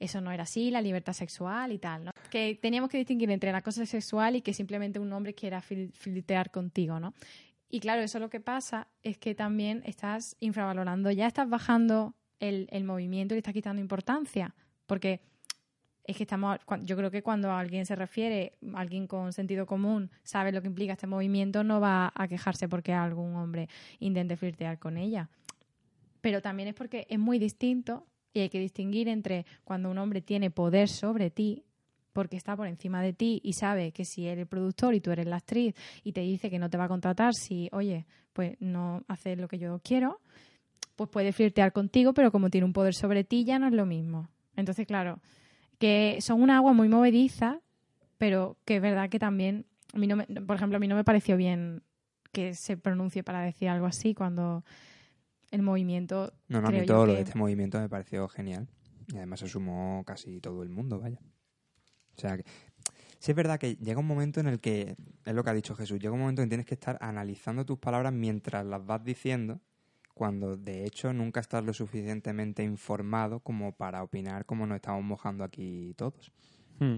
eso 0.00 0.20
no 0.20 0.32
era 0.32 0.42
así, 0.42 0.70
la 0.70 0.80
libertad 0.82 1.12
sexual 1.12 1.70
y 1.72 1.78
tal, 1.78 2.04
¿no? 2.04 2.10
Que 2.30 2.58
teníamos 2.60 2.90
que 2.90 2.98
distinguir 2.98 3.30
entre 3.30 3.52
la 3.52 3.62
cosa 3.62 3.86
sexual 3.86 4.34
y 4.34 4.42
que 4.42 4.52
simplemente 4.52 4.98
un 4.98 5.12
hombre 5.12 5.32
quiera 5.34 5.62
fil- 5.62 5.92
flirtear 5.92 6.50
contigo, 6.50 6.98
¿no? 6.98 7.14
Y 7.70 7.78
claro, 7.80 8.02
eso 8.02 8.18
lo 8.18 8.28
que 8.28 8.40
pasa 8.40 8.88
es 9.02 9.16
que 9.16 9.34
también 9.34 9.82
estás 9.86 10.36
infravalorando, 10.40 11.10
ya 11.12 11.26
estás 11.28 11.48
bajando 11.48 12.14
el, 12.40 12.66
el 12.72 12.82
movimiento 12.84 13.34
y 13.34 13.36
le 13.36 13.38
estás 13.38 13.54
quitando 13.54 13.80
importancia, 13.80 14.54
porque 14.86 15.20
es 16.04 16.16
que 16.16 16.24
estamos, 16.24 16.58
yo 16.82 16.96
creo 16.96 17.10
que 17.10 17.22
cuando 17.22 17.52
alguien 17.52 17.86
se 17.86 17.94
refiere, 17.94 18.54
alguien 18.74 19.06
con 19.06 19.32
sentido 19.32 19.66
común 19.66 20.10
sabe 20.24 20.52
lo 20.52 20.60
que 20.60 20.68
implica 20.68 20.94
este 20.94 21.06
movimiento, 21.06 21.62
no 21.62 21.80
va 21.80 22.12
a 22.14 22.28
quejarse 22.28 22.68
porque 22.68 22.92
algún 22.92 23.36
hombre 23.36 23.68
intente 24.00 24.36
flirtear 24.36 24.78
con 24.78 24.96
ella. 24.96 25.30
Pero 26.20 26.42
también 26.42 26.68
es 26.68 26.74
porque 26.74 27.06
es 27.08 27.18
muy 27.18 27.38
distinto 27.38 28.06
y 28.32 28.40
hay 28.40 28.48
que 28.48 28.58
distinguir 28.58 29.08
entre 29.08 29.46
cuando 29.64 29.90
un 29.90 29.98
hombre 29.98 30.22
tiene 30.22 30.50
poder 30.50 30.88
sobre 30.88 31.30
ti, 31.30 31.64
porque 32.12 32.36
está 32.36 32.56
por 32.56 32.66
encima 32.66 33.00
de 33.00 33.12
ti 33.12 33.40
y 33.42 33.54
sabe 33.54 33.92
que 33.92 34.04
si 34.04 34.26
eres 34.26 34.42
el 34.42 34.46
productor 34.46 34.94
y 34.94 35.00
tú 35.00 35.10
eres 35.12 35.26
la 35.26 35.36
actriz 35.36 35.74
y 36.02 36.12
te 36.12 36.20
dice 36.20 36.50
que 36.50 36.58
no 36.58 36.68
te 36.68 36.76
va 36.76 36.84
a 36.84 36.88
contratar 36.88 37.34
si, 37.34 37.68
oye, 37.72 38.06
pues 38.32 38.56
no 38.60 39.02
haces 39.08 39.38
lo 39.38 39.48
que 39.48 39.58
yo 39.58 39.80
quiero, 39.82 40.20
pues 40.96 41.08
puede 41.10 41.32
flirtear 41.32 41.72
contigo, 41.72 42.12
pero 42.12 42.30
como 42.32 42.50
tiene 42.50 42.64
un 42.64 42.72
poder 42.72 42.94
sobre 42.94 43.24
ti 43.24 43.44
ya 43.44 43.58
no 43.58 43.66
es 43.66 43.72
lo 43.72 43.86
mismo. 43.86 44.28
Entonces, 44.56 44.86
claro, 44.86 45.20
que 45.82 46.18
son 46.20 46.40
una 46.40 46.58
agua 46.58 46.72
muy 46.74 46.88
movediza, 46.88 47.58
pero 48.16 48.56
que 48.64 48.76
es 48.76 48.82
verdad 48.82 49.10
que 49.10 49.18
también, 49.18 49.66
a 49.92 49.98
mí 49.98 50.06
no 50.06 50.14
me- 50.14 50.26
por 50.26 50.54
ejemplo, 50.54 50.76
a 50.76 50.78
mí 50.78 50.86
no 50.86 50.94
me 50.94 51.02
pareció 51.02 51.36
bien 51.36 51.82
que 52.30 52.54
se 52.54 52.76
pronuncie 52.76 53.24
para 53.24 53.40
decir 53.40 53.68
algo 53.68 53.86
así 53.86 54.14
cuando 54.14 54.62
el 55.50 55.62
movimiento 55.62 56.32
No, 56.46 56.60
no, 56.60 56.68
a 56.68 56.70
mí 56.70 56.86
todo 56.86 57.04
lo 57.06 57.12
que- 57.14 57.16
de 57.16 57.22
este 57.24 57.36
movimiento 57.36 57.80
me 57.80 57.88
pareció 57.88 58.28
genial. 58.28 58.68
Y 59.12 59.16
además 59.16 59.40
se 59.40 59.48
sumó 59.48 60.04
casi 60.06 60.38
todo 60.40 60.62
el 60.62 60.68
mundo, 60.68 61.00
vaya. 61.00 61.18
O 62.16 62.20
sea 62.20 62.36
que. 62.36 62.44
Sí 63.18 63.32
es 63.32 63.36
verdad 63.36 63.58
que 63.58 63.74
llega 63.74 63.98
un 63.98 64.06
momento 64.06 64.38
en 64.38 64.46
el 64.46 64.60
que, 64.60 64.94
es 65.24 65.34
lo 65.34 65.42
que 65.42 65.50
ha 65.50 65.54
dicho 65.54 65.74
Jesús, 65.74 65.98
llega 65.98 66.12
un 66.14 66.20
momento 66.20 66.42
en 66.42 66.46
que 66.48 66.50
tienes 66.50 66.66
que 66.66 66.74
estar 66.74 66.96
analizando 67.00 67.66
tus 67.66 67.78
palabras 67.80 68.12
mientras 68.12 68.64
las 68.64 68.86
vas 68.86 69.02
diciendo, 69.02 69.60
cuando 70.14 70.56
de 70.56 70.84
hecho 70.86 71.12
nunca 71.12 71.40
estás 71.40 71.64
lo 71.64 71.72
suficientemente 71.72 72.62
informado 72.62 73.40
como 73.40 73.72
para 73.72 74.02
opinar 74.02 74.44
como 74.46 74.66
nos 74.66 74.76
estamos 74.76 75.02
mojando 75.04 75.44
aquí 75.44 75.94
todos. 75.96 76.30
Hmm. 76.78 76.96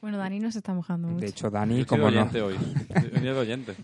Bueno, 0.00 0.16
Dani 0.18 0.38
nos 0.38 0.54
está 0.54 0.72
mojando 0.74 1.08
mucho. 1.08 1.20
De 1.20 1.26
hecho, 1.26 1.46
Yo 1.46 1.50
Dani, 1.50 1.84
como 1.84 2.08
no... 2.10 2.22
hoy. 2.44 2.54
Estoy 2.94 3.20
de 3.20 3.30
oyente. 3.32 3.74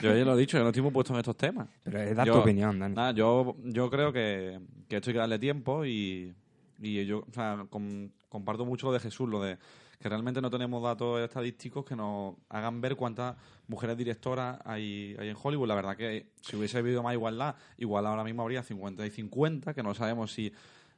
Yo 0.00 0.16
ya 0.16 0.24
lo 0.24 0.34
he 0.34 0.40
dicho, 0.40 0.56
yo 0.56 0.62
no 0.62 0.70
estoy 0.70 0.82
muy 0.82 0.92
puesto 0.92 1.12
en 1.12 1.18
estos 1.18 1.36
temas. 1.36 1.68
Pero 1.82 2.00
es 2.00 2.16
dar 2.16 2.26
Yo- 2.26 2.32
tu 2.34 2.38
opinión, 2.40 2.78
Dani. 2.78 2.94
Nada, 2.94 3.12
yo, 3.12 3.54
yo 3.64 3.90
creo 3.90 4.12
que, 4.14 4.58
que 4.88 4.96
esto 4.96 5.10
hay 5.10 5.14
que 5.14 5.18
darle 5.18 5.38
tiempo 5.38 5.84
y, 5.84 6.34
y 6.80 7.04
yo 7.04 7.18
o 7.28 7.32
sea, 7.34 7.66
com- 7.68 8.08
comparto 8.30 8.64
mucho 8.64 8.86
lo 8.86 8.92
de 8.94 9.00
Jesús, 9.00 9.28
lo 9.28 9.42
de 9.42 9.58
que 10.04 10.10
realmente 10.10 10.42
no 10.42 10.50
tenemos 10.50 10.82
datos 10.82 11.18
estadísticos 11.22 11.82
que 11.82 11.96
nos 11.96 12.34
hagan 12.50 12.78
ver 12.82 12.94
cuántas 12.94 13.36
mujeres 13.68 13.96
directoras 13.96 14.58
hay, 14.66 15.16
hay 15.18 15.30
en 15.30 15.36
Hollywood. 15.42 15.66
La 15.66 15.74
verdad 15.74 15.96
que 15.96 16.26
si 16.42 16.56
hubiese 16.56 16.76
habido 16.76 17.02
más 17.02 17.14
igualdad, 17.14 17.54
igual 17.78 18.04
ahora 18.06 18.22
mismo 18.22 18.42
habría 18.42 18.62
50 18.62 19.06
y 19.06 19.10
50, 19.10 19.72
que 19.72 19.82
no 19.82 19.94
sabemos 19.94 20.30
si, 20.30 20.52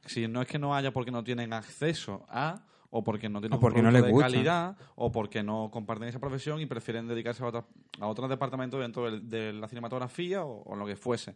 si 0.05 0.27
no 0.27 0.41
es 0.41 0.47
que 0.49 0.59
no 0.59 0.75
haya 0.75 0.91
porque 0.91 1.09
no 1.09 1.23
tienen 1.23 1.53
acceso 1.53 2.25
a 2.27 2.65
o 2.89 3.01
porque 3.01 3.29
no 3.29 3.39
tienen 3.39 3.55
O 3.55 3.61
porque 3.61 3.79
un 3.79 3.85
no 3.85 3.91
les 3.91 4.03
de 4.03 4.11
gusta. 4.11 4.25
calidad 4.29 4.75
o 4.95 5.09
porque 5.09 5.41
no 5.41 5.69
comparten 5.71 6.09
esa 6.09 6.19
profesión 6.19 6.59
y 6.59 6.65
prefieren 6.65 7.07
dedicarse 7.07 7.45
a, 7.45 7.47
a 8.01 8.07
otros 8.07 8.27
departamentos 8.29 8.77
dentro 8.81 9.05
del- 9.09 9.29
de, 9.29 9.53
la 9.53 9.69
cinematografía 9.69 10.43
o, 10.43 10.63
o 10.63 10.75
lo 10.75 10.85
que 10.85 10.97
fuese. 10.97 11.33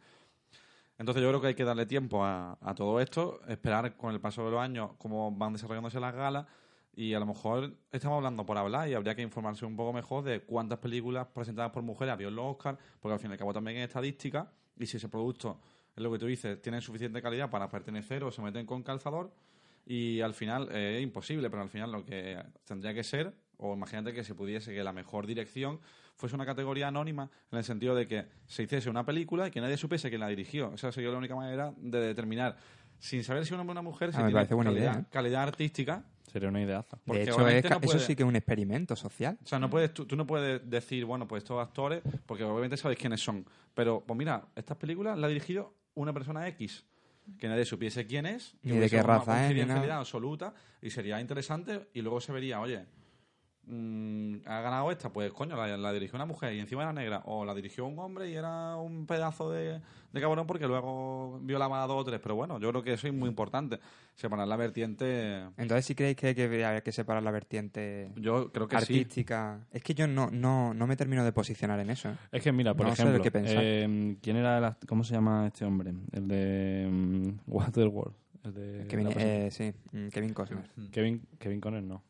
Entonces 0.97 1.23
yo 1.23 1.29
creo 1.29 1.39
que 1.39 1.47
hay 1.47 1.55
que 1.55 1.63
darle 1.63 1.85
tiempo 1.85 2.25
a, 2.25 2.57
a 2.59 2.75
todo 2.75 2.99
esto, 2.99 3.39
esperar 3.47 3.95
con 3.95 4.13
el 4.13 4.19
paso 4.19 4.43
de 4.43 4.51
los 4.51 4.59
años 4.59 4.91
cómo 4.97 5.31
van 5.31 5.53
desarrollándose 5.53 6.01
las 6.01 6.13
galas, 6.13 6.45
Y 6.93 7.13
a 7.13 7.19
lo 7.19 7.25
mejor 7.25 7.73
estamos 7.91 8.17
hablando 8.17 8.45
por 8.45 8.57
hablar 8.57 8.89
y 8.89 8.93
habría 8.93 9.15
que 9.15 9.21
informarse 9.21 9.65
un 9.65 9.75
poco 9.77 9.93
mejor 9.93 10.23
de 10.23 10.41
cuántas 10.41 10.79
películas 10.79 11.27
presentadas 11.27 11.71
por 11.71 11.83
mujeres 11.83 12.13
había 12.13 12.27
en 12.27 12.35
los 12.35 12.45
Oscar, 12.45 12.77
porque 12.99 13.13
al 13.13 13.19
fin 13.19 13.29
y 13.31 13.33
al 13.33 13.39
cabo 13.39 13.53
también 13.53 13.77
es 13.77 13.87
estadística. 13.87 14.51
Y 14.77 14.85
si 14.85 14.97
ese 14.97 15.07
producto, 15.09 15.59
es 15.95 16.03
lo 16.03 16.11
que 16.11 16.19
tú 16.19 16.25
dices, 16.25 16.61
tiene 16.61 16.81
suficiente 16.81 17.21
calidad 17.21 17.49
para 17.49 17.69
pertenecer 17.69 18.23
o 18.23 18.31
se 18.31 18.41
meten 18.41 18.65
con 18.65 18.83
calzador, 18.83 19.31
y 19.85 20.21
al 20.21 20.33
final 20.33 20.69
eh, 20.71 20.97
es 20.97 21.03
imposible, 21.03 21.49
pero 21.49 21.61
al 21.63 21.69
final 21.69 21.91
lo 21.91 22.05
que 22.05 22.37
tendría 22.65 22.93
que 22.93 23.03
ser, 23.03 23.33
o 23.57 23.73
imagínate 23.73 24.13
que 24.13 24.23
se 24.23 24.35
pudiese 24.35 24.73
que 24.73 24.83
la 24.83 24.93
mejor 24.93 25.25
dirección 25.27 25.79
fuese 26.15 26.35
una 26.35 26.45
categoría 26.45 26.87
anónima, 26.89 27.29
en 27.51 27.57
el 27.57 27.63
sentido 27.63 27.95
de 27.95 28.07
que 28.07 28.25
se 28.45 28.63
hiciese 28.63 28.89
una 28.89 29.05
película 29.05 29.47
y 29.47 29.51
que 29.51 29.59
nadie 29.61 29.77
supiese 29.77 30.09
quién 30.09 30.21
la 30.21 30.27
dirigió. 30.27 30.71
Esa 30.73 30.91
sería 30.91 31.09
la 31.09 31.17
única 31.17 31.35
manera 31.35 31.73
de 31.77 31.99
determinar, 31.99 32.57
sin 32.99 33.23
saber 33.23 33.45
si 33.45 33.53
un 33.53 33.59
hombre 33.61 33.71
o 33.71 33.73
una 33.73 33.81
mujer, 33.81 34.11
si 34.11 34.17
Ah, 34.17 34.27
tiene 34.27 34.33
calidad, 34.47 34.71
idea, 34.71 34.99
¿eh? 35.01 35.05
calidad 35.09 35.43
artística. 35.43 36.03
Sería 36.31 36.47
una 36.47 36.61
ideaza. 36.61 36.97
Porque 37.05 37.25
de 37.25 37.31
hecho, 37.31 37.47
es 37.47 37.65
eso 37.65 37.99
sí 37.99 38.15
que 38.15 38.23
es 38.23 38.29
un 38.29 38.35
experimento 38.35 38.95
social. 38.95 39.37
O 39.43 39.47
sea, 39.47 39.59
no 39.59 39.69
puedes, 39.69 39.93
tú, 39.93 40.05
tú 40.05 40.15
no 40.15 40.25
puedes 40.25 40.67
decir, 40.69 41.03
bueno, 41.03 41.27
pues 41.27 41.43
estos 41.43 41.61
actores, 41.61 42.01
porque 42.25 42.43
obviamente 42.45 42.77
sabéis 42.77 42.99
quiénes 42.99 43.21
son. 43.21 43.45
Pero, 43.73 44.03
pues 44.05 44.17
mira, 44.17 44.47
estas 44.55 44.77
películas 44.77 45.17
la 45.17 45.27
ha 45.27 45.29
dirigido 45.29 45.73
una 45.95 46.13
persona 46.13 46.47
X, 46.47 46.85
que 47.37 47.47
nadie 47.49 47.65
supiese 47.65 48.05
quién 48.05 48.25
es, 48.25 48.55
que 48.63 48.71
Ni 48.71 48.77
de 48.77 48.89
qué 48.89 48.95
una 48.97 49.03
raza 49.03 49.49
es, 49.49 49.55
ni 49.55 49.65
nada. 49.65 49.97
absoluta, 49.97 50.53
y 50.81 50.89
sería 50.89 51.19
interesante, 51.19 51.89
y 51.93 52.01
luego 52.01 52.21
se 52.21 52.31
vería, 52.31 52.61
oye, 52.61 52.85
mm, 53.71 54.35
ha 54.45 54.61
ganado 54.61 54.91
esta, 54.91 55.09
pues 55.09 55.31
coño, 55.31 55.55
la, 55.55 55.77
la 55.77 55.93
dirigió 55.93 56.17
una 56.17 56.25
mujer 56.25 56.53
y 56.53 56.59
encima 56.59 56.83
era 56.83 56.93
negra, 56.93 57.21
o 57.25 57.45
la 57.45 57.55
dirigió 57.55 57.85
un 57.85 57.97
hombre 57.99 58.29
y 58.29 58.35
era 58.35 58.75
un 58.75 59.05
pedazo 59.07 59.49
de, 59.49 59.79
de 60.11 60.21
cabrón 60.21 60.45
porque 60.45 60.67
luego 60.67 61.39
violaba 61.41 61.83
a 61.83 61.87
dos 61.87 62.01
o 62.01 62.03
tres. 62.03 62.19
Pero 62.21 62.35
bueno, 62.35 62.59
yo 62.59 62.69
creo 62.69 62.83
que 62.83 62.93
eso 62.93 63.07
es 63.07 63.13
muy 63.13 63.29
importante, 63.29 63.79
separar 64.15 64.47
la 64.47 64.57
vertiente... 64.57 65.43
Entonces, 65.57 65.85
¿sí 65.85 65.95
creéis 65.95 66.17
que, 66.17 66.35
que 66.35 66.43
habría 66.43 66.81
que 66.81 66.91
separar 66.91 67.23
la 67.23 67.31
vertiente 67.31 68.11
Yo 68.15 68.51
creo 68.51 68.67
que 68.67 68.77
sí. 68.77 68.93
artística? 68.93 69.59
Es 69.71 69.81
que 69.81 69.93
yo 69.93 70.07
no, 70.07 70.29
no, 70.29 70.73
no 70.73 70.87
me 70.87 70.95
termino 70.95 71.23
de 71.23 71.31
posicionar 71.31 71.79
en 71.79 71.89
eso. 71.89 72.09
¿eh? 72.09 72.15
Es 72.31 72.43
que 72.43 72.51
mira, 72.51 72.73
por 72.73 72.87
No 72.87 72.95
sé 72.95 73.03
de 73.03 73.17
ejemplo, 73.17 73.31
qué 73.31 73.41
eh, 73.45 74.17
¿quién 74.21 74.35
era 74.37 74.57
el 74.57 74.87
cómo 74.87 75.03
se 75.03 75.13
llama 75.13 75.47
este 75.47 75.65
hombre? 75.65 75.93
El 76.11 76.27
de 76.27 76.87
mm, 76.91 77.29
Waterworld, 77.47 78.15
el 78.43 78.53
de 78.53 78.87
Kevin, 78.87 79.09
eh, 79.15 79.49
sí, 79.51 79.73
mm, 79.91 80.07
Kevin 80.09 80.33
Costner. 80.33 80.69
Kevin 80.91 81.21
Kevin 81.39 81.61
Conner 81.61 81.83
no. 81.83 82.03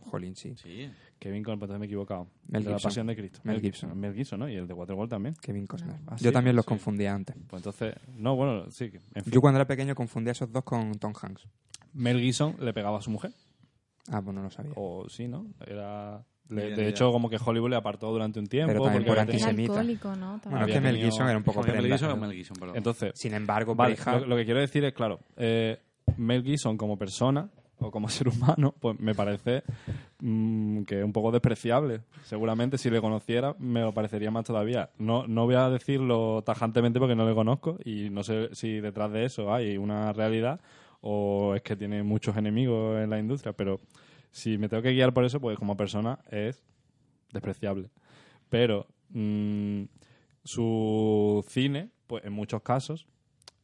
Jolín, 0.00 0.34
sí. 0.36 0.54
Sí. 0.56 0.90
Kevin 1.18 1.42
pues 1.42 1.54
entonces 1.54 1.78
me 1.78 1.84
he 1.84 1.88
equivocado. 1.88 2.28
Mel 2.48 2.60
el 2.60 2.64
de 2.64 2.70
la 2.70 2.76
Gibson. 2.76 2.88
Pasión 2.88 3.06
de 3.06 3.16
Cristo. 3.16 3.40
Mel 3.44 3.56
Mel 3.56 3.62
Gibson. 3.62 3.98
Mel 4.00 4.14
Gibson, 4.14 4.40
¿no? 4.40 4.48
Y 4.48 4.56
el 4.56 4.66
de 4.66 4.74
Waterworld 4.74 5.10
también. 5.10 5.34
Kevin 5.40 5.66
Costner. 5.66 5.96
Ah, 6.06 6.16
yo 6.18 6.28
sí, 6.30 6.32
también 6.32 6.56
los 6.56 6.64
sí. 6.64 6.68
confundía 6.68 7.14
antes. 7.14 7.36
Pues 7.48 7.60
entonces, 7.60 7.94
no, 8.16 8.34
bueno, 8.36 8.70
sí, 8.70 8.84
en 9.14 9.24
fin. 9.24 9.32
Yo 9.32 9.40
cuando 9.40 9.58
era 9.58 9.66
pequeño 9.66 9.94
confundía 9.94 10.32
esos 10.32 10.50
dos 10.50 10.64
con 10.64 10.92
Tom 10.98 11.12
Hanks. 11.20 11.46
Mel 11.92 12.20
Gibson 12.20 12.56
le 12.60 12.72
pegaba 12.72 12.98
a 12.98 13.02
su 13.02 13.10
mujer. 13.10 13.32
Ah, 14.10 14.22
pues 14.22 14.34
no 14.34 14.42
lo 14.42 14.50
sabía. 14.50 14.72
O 14.76 15.08
sí, 15.08 15.28
¿no? 15.28 15.46
Era... 15.66 16.24
le- 16.48 16.64
Bien, 16.66 16.76
de 16.76 16.88
hecho, 16.88 17.12
como 17.12 17.28
que 17.30 17.36
Hollywood 17.44 17.70
le 17.70 17.76
apartó 17.76 18.10
durante 18.10 18.40
un 18.40 18.46
tiempo. 18.46 18.72
Pero 18.72 18.82
también 18.84 19.04
porque 19.04 19.10
por 19.10 19.18
había 19.20 19.26
tenido- 19.30 19.44
Era 19.44 19.50
antisemita. 19.50 19.80
alcohólico, 19.80 20.08
¿no? 20.16 20.40
También. 20.40 20.42
Bueno, 20.50 20.56
es 20.58 20.62
había 20.62 20.74
que 20.74 20.80
Mel 20.80 20.94
tenido- 20.94 21.10
Gibson 21.10 21.28
era 21.28 21.36
un 21.38 21.44
poco 21.44 21.62
Mel 21.62 21.70
prenda. 21.72 21.88
Gibson 21.96 22.10
o 22.10 22.16
Mel 22.16 22.32
Gibson, 22.32 22.56
perdón. 22.58 22.76
Entonces, 22.76 23.12
Sin 23.14 23.34
embargo, 23.34 23.74
Vale, 23.74 23.96
lo, 24.06 24.26
lo 24.26 24.36
que 24.36 24.44
quiero 24.44 24.60
decir 24.60 24.84
es, 24.84 24.92
claro, 24.94 25.20
eh, 25.36 25.78
Mel 26.16 26.42
Gibson 26.42 26.76
como 26.76 26.96
persona 26.96 27.48
o 27.80 27.90
como 27.90 28.08
ser 28.10 28.28
humano, 28.28 28.74
pues 28.78 28.98
me 29.00 29.14
parece 29.14 29.62
mm, 30.20 30.82
que 30.82 31.00
es 31.00 31.04
un 31.04 31.12
poco 31.12 31.32
despreciable. 31.32 32.02
Seguramente 32.24 32.78
si 32.78 32.90
le 32.90 33.00
conociera 33.00 33.54
me 33.58 33.80
lo 33.80 33.92
parecería 33.92 34.30
más 34.30 34.44
todavía. 34.44 34.90
No, 34.98 35.26
no 35.26 35.46
voy 35.46 35.56
a 35.56 35.68
decirlo 35.70 36.42
tajantemente 36.44 36.98
porque 36.98 37.16
no 37.16 37.28
le 37.28 37.34
conozco 37.34 37.78
y 37.84 38.10
no 38.10 38.22
sé 38.22 38.50
si 38.52 38.80
detrás 38.80 39.12
de 39.12 39.24
eso 39.24 39.52
hay 39.52 39.76
una 39.76 40.12
realidad 40.12 40.60
o 41.00 41.54
es 41.54 41.62
que 41.62 41.76
tiene 41.76 42.02
muchos 42.02 42.36
enemigos 42.36 43.00
en 43.00 43.10
la 43.10 43.18
industria, 43.18 43.52
pero 43.52 43.80
si 44.30 44.58
me 44.58 44.68
tengo 44.68 44.82
que 44.82 44.92
guiar 44.92 45.12
por 45.12 45.24
eso, 45.24 45.40
pues 45.40 45.58
como 45.58 45.76
persona 45.76 46.18
es 46.30 46.62
despreciable. 47.32 47.90
Pero 48.48 48.86
mm, 49.10 49.84
su 50.44 51.44
cine, 51.48 51.90
pues 52.06 52.24
en 52.24 52.32
muchos 52.32 52.62
casos, 52.62 53.06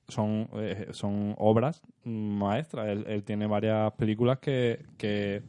son, 0.09 0.49
eh, 0.55 0.89
son 0.93 1.35
obras 1.39 1.83
maestras. 2.05 2.89
Él, 2.89 3.05
él 3.09 3.25
tiene 3.25 3.47
varias 3.47 3.93
películas 3.93 4.39
que, 4.39 4.85
que, 4.99 5.43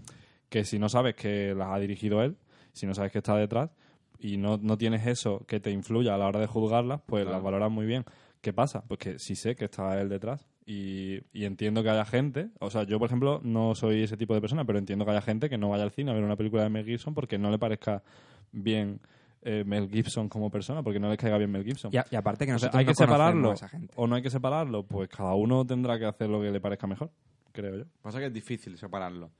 que 0.49 0.63
si 0.63 0.79
no 0.79 0.89
sabes 0.89 1.15
que 1.15 1.53
las 1.55 1.69
ha 1.69 1.79
dirigido 1.79 2.21
él, 2.23 2.37
si 2.73 2.85
no 2.85 2.93
sabes 2.93 3.11
que 3.11 3.19
está 3.19 3.35
detrás, 3.35 3.71
y 4.19 4.37
no, 4.37 4.57
no 4.57 4.77
tienes 4.77 5.05
eso 5.05 5.45
que 5.47 5.59
te 5.59 5.71
influya 5.71 6.15
a 6.15 6.17
la 6.17 6.27
hora 6.27 6.39
de 6.39 6.47
juzgarlas, 6.47 7.01
pues 7.05 7.23
Claro. 7.23 7.37
las 7.37 7.43
valoras 7.43 7.71
muy 7.71 7.85
bien. 7.85 8.03
¿Qué 8.41 8.53
pasa? 8.53 8.83
Pues 8.87 8.99
que 8.99 9.19
sí 9.19 9.35
sé 9.35 9.55
que 9.55 9.65
está 9.65 9.99
él 9.99 10.09
detrás 10.09 10.47
y, 10.65 11.19
y 11.33 11.45
entiendo 11.45 11.81
que 11.83 11.89
haya 11.89 12.05
gente, 12.05 12.49
o 12.59 12.69
sea, 12.69 12.83
yo 12.83 12.99
por 12.99 13.07
ejemplo 13.07 13.41
no 13.43 13.73
soy 13.75 14.03
ese 14.03 14.15
tipo 14.17 14.33
de 14.35 14.41
persona, 14.41 14.63
pero 14.65 14.77
entiendo 14.79 15.05
que 15.05 15.11
haya 15.11 15.21
gente 15.21 15.49
que 15.49 15.57
no 15.57 15.69
vaya 15.69 15.83
al 15.83 15.91
cine 15.91 16.11
a 16.11 16.13
ver 16.13 16.23
una 16.23 16.35
película 16.35 16.63
de 16.63 16.69
Mel 16.69 16.85
Gibson 16.85 17.13
porque 17.13 17.37
no 17.37 17.49
le 17.51 17.57
parezca 17.59 18.03
bien 18.51 19.01
eh, 19.41 19.63
Mel 19.65 19.89
Gibson 19.89 20.27
como 20.29 20.49
persona, 20.49 20.81
porque 20.83 20.99
no 20.99 21.09
le 21.09 21.17
caiga 21.17 21.37
bien 21.37 21.51
Mel 21.51 21.63
Gibson. 21.63 21.91
Y, 21.93 21.97
a- 21.97 22.05
y 22.09 22.15
aparte 22.15 22.45
que 22.45 22.53
O 22.53 22.59
sea, 22.59 22.67
nosotros 22.69 22.79
¿Hay 22.79 22.85
no 22.85 22.91
que 22.91 22.95
separarlo 22.95 23.51
a 23.51 23.53
esa 23.53 23.69
gente. 23.69 23.93
o 23.95 24.07
no 24.07 24.15
hay 24.15 24.21
que 24.21 24.29
separarlo? 24.29 24.83
Pues 24.83 25.09
cada 25.09 25.33
uno 25.35 25.65
tendrá 25.65 25.97
que 25.99 26.05
hacer 26.05 26.29
lo 26.29 26.41
que 26.41 26.51
le 26.51 26.59
parezca 26.59 26.87
mejor, 26.87 27.11
creo 27.51 27.77
yo. 27.77 27.83
Pasa 28.01 28.19
que 28.19 28.25
es 28.27 28.33
difícil 28.33 28.77
separarlo. 28.77 29.31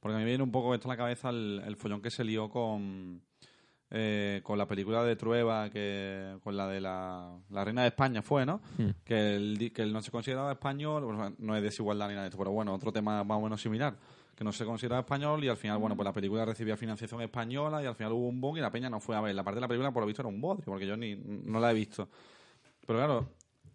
Porque 0.00 0.16
a 0.16 0.18
mí 0.18 0.24
me 0.24 0.30
viene 0.30 0.42
un 0.44 0.50
poco 0.52 0.74
esto 0.74 0.88
a 0.88 0.92
la 0.92 0.96
cabeza 0.98 1.30
el, 1.30 1.62
el 1.66 1.76
follón 1.76 2.02
que 2.02 2.10
se 2.10 2.24
lió 2.24 2.50
con, 2.50 3.22
eh, 3.90 4.40
con 4.42 4.58
la 4.58 4.66
película 4.66 5.02
de 5.02 5.16
Trueba, 5.16 5.70
que, 5.70 6.36
con 6.42 6.56
la 6.56 6.68
de 6.68 6.80
la, 6.80 7.38
la 7.50 7.64
Reina 7.64 7.82
de 7.82 7.88
España 7.88 8.20
fue, 8.22 8.44
¿no? 8.44 8.60
Hmm. 8.76 8.90
Que, 9.04 9.36
él, 9.36 9.72
que 9.74 9.82
él 9.82 9.92
no 9.92 10.02
se 10.02 10.10
consideraba 10.10 10.52
español, 10.52 11.34
no 11.38 11.56
es 11.56 11.62
desigualdad 11.62 12.08
ni 12.08 12.12
nada 12.14 12.24
de 12.24 12.28
esto, 12.28 12.38
pero 12.38 12.50
bueno, 12.52 12.74
otro 12.74 12.92
tema 12.92 13.24
más 13.24 13.38
o 13.38 13.42
menos 13.42 13.62
similar. 13.62 13.94
Que 14.36 14.42
no 14.42 14.50
se 14.52 14.64
consideraba 14.64 15.00
español 15.00 15.44
y 15.44 15.48
al 15.48 15.56
final, 15.56 15.78
bueno, 15.78 15.94
pues 15.94 16.04
la 16.04 16.12
película 16.12 16.44
recibía 16.44 16.76
financiación 16.76 17.20
española 17.22 17.82
y 17.82 17.86
al 17.86 17.94
final 17.94 18.12
hubo 18.12 18.28
un 18.28 18.40
boom 18.40 18.56
y 18.56 18.60
la 18.60 18.70
peña 18.70 18.90
no 18.90 18.98
fue 19.00 19.14
a 19.16 19.20
ver. 19.20 19.34
La 19.34 19.44
parte 19.44 19.56
de 19.56 19.60
la 19.60 19.68
película, 19.68 19.92
por 19.92 20.02
lo 20.02 20.06
visto, 20.06 20.22
era 20.22 20.28
un 20.28 20.40
bodrio, 20.40 20.64
porque 20.66 20.86
yo 20.86 20.96
ni 20.96 21.14
no 21.16 21.60
la 21.60 21.70
he 21.70 21.74
visto. 21.74 22.08
Pero 22.86 22.98
claro, 22.98 23.28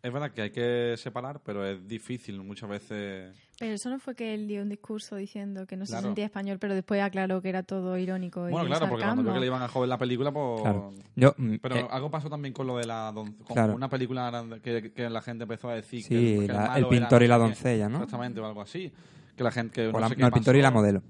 es 0.03 0.11
verdad 0.13 0.31
que 0.31 0.41
hay 0.41 0.49
que 0.51 0.95
separar, 0.97 1.39
pero 1.43 1.65
es 1.65 1.87
difícil 1.87 2.41
muchas 2.41 2.69
veces. 2.69 3.33
Pero 3.57 3.73
eso 3.73 3.89
no 3.89 3.99
fue 3.99 4.15
que 4.15 4.33
él 4.33 4.47
dio 4.47 4.61
un 4.61 4.69
discurso 4.69 5.15
diciendo 5.15 5.65
que 5.65 5.75
no 5.77 5.85
se 5.85 5.91
Claro. 5.93 6.07
sentía 6.07 6.25
español, 6.25 6.57
pero 6.59 6.73
después 6.75 7.01
aclaró 7.01 7.41
que 7.41 7.49
era 7.49 7.63
todo 7.63 7.97
irónico 7.97 8.47
y 8.47 8.51
Bueno, 8.51 8.67
claro, 8.67 8.87
porque 8.89 9.03
cuando 9.05 9.23
vio 9.23 9.33
que 9.33 9.39
le 9.39 9.45
iban 9.47 9.61
a 9.61 9.67
joder 9.69 9.87
la 9.89 9.97
película, 9.97 10.31
pues... 10.31 10.61
Claro. 10.61 10.93
Yo, 11.15 11.33
mm, 11.37 11.55
Pero 11.61 11.75
eh, 11.77 11.87
algo 11.89 12.09
pasó 12.11 12.29
también 12.29 12.53
con 12.53 12.67
lo 12.67 12.77
de 12.77 12.85
la 12.85 13.11
don- 13.13 13.33
con 13.33 13.55
Claro. 13.55 13.75
una 13.75 13.89
película 13.89 14.45
que, 14.61 14.91
que 14.93 15.09
la 15.09 15.21
gente 15.21 15.43
empezó 15.43 15.69
a 15.69 15.75
decir 15.75 16.03
Sí, 16.03 16.09
que, 16.09 16.35
el- 16.45 16.47
la- 16.47 16.73
El 16.77 16.79
era 16.85 16.89
pintor 16.89 17.23
y 17.23 17.27
no 17.27 17.29
la 17.29 17.37
doncella, 17.37 17.87
¿no? 17.89 17.95
Exactamente, 17.97 18.39
o 18.41 18.45
algo 18.45 18.61
así. 18.61 18.91
Que 19.39 19.43
la 19.45 19.51
gente... 19.51 19.71
Que 19.83 19.87
o 19.87 19.91
no 19.93 19.99
la- 20.01 20.09
sé 20.09 20.15
qué 20.17 20.21
no, 20.21 20.27
el 20.27 20.33
pintor 20.33 20.55
y 20.57 20.61
la 20.61 20.69
modelo. 20.71 21.01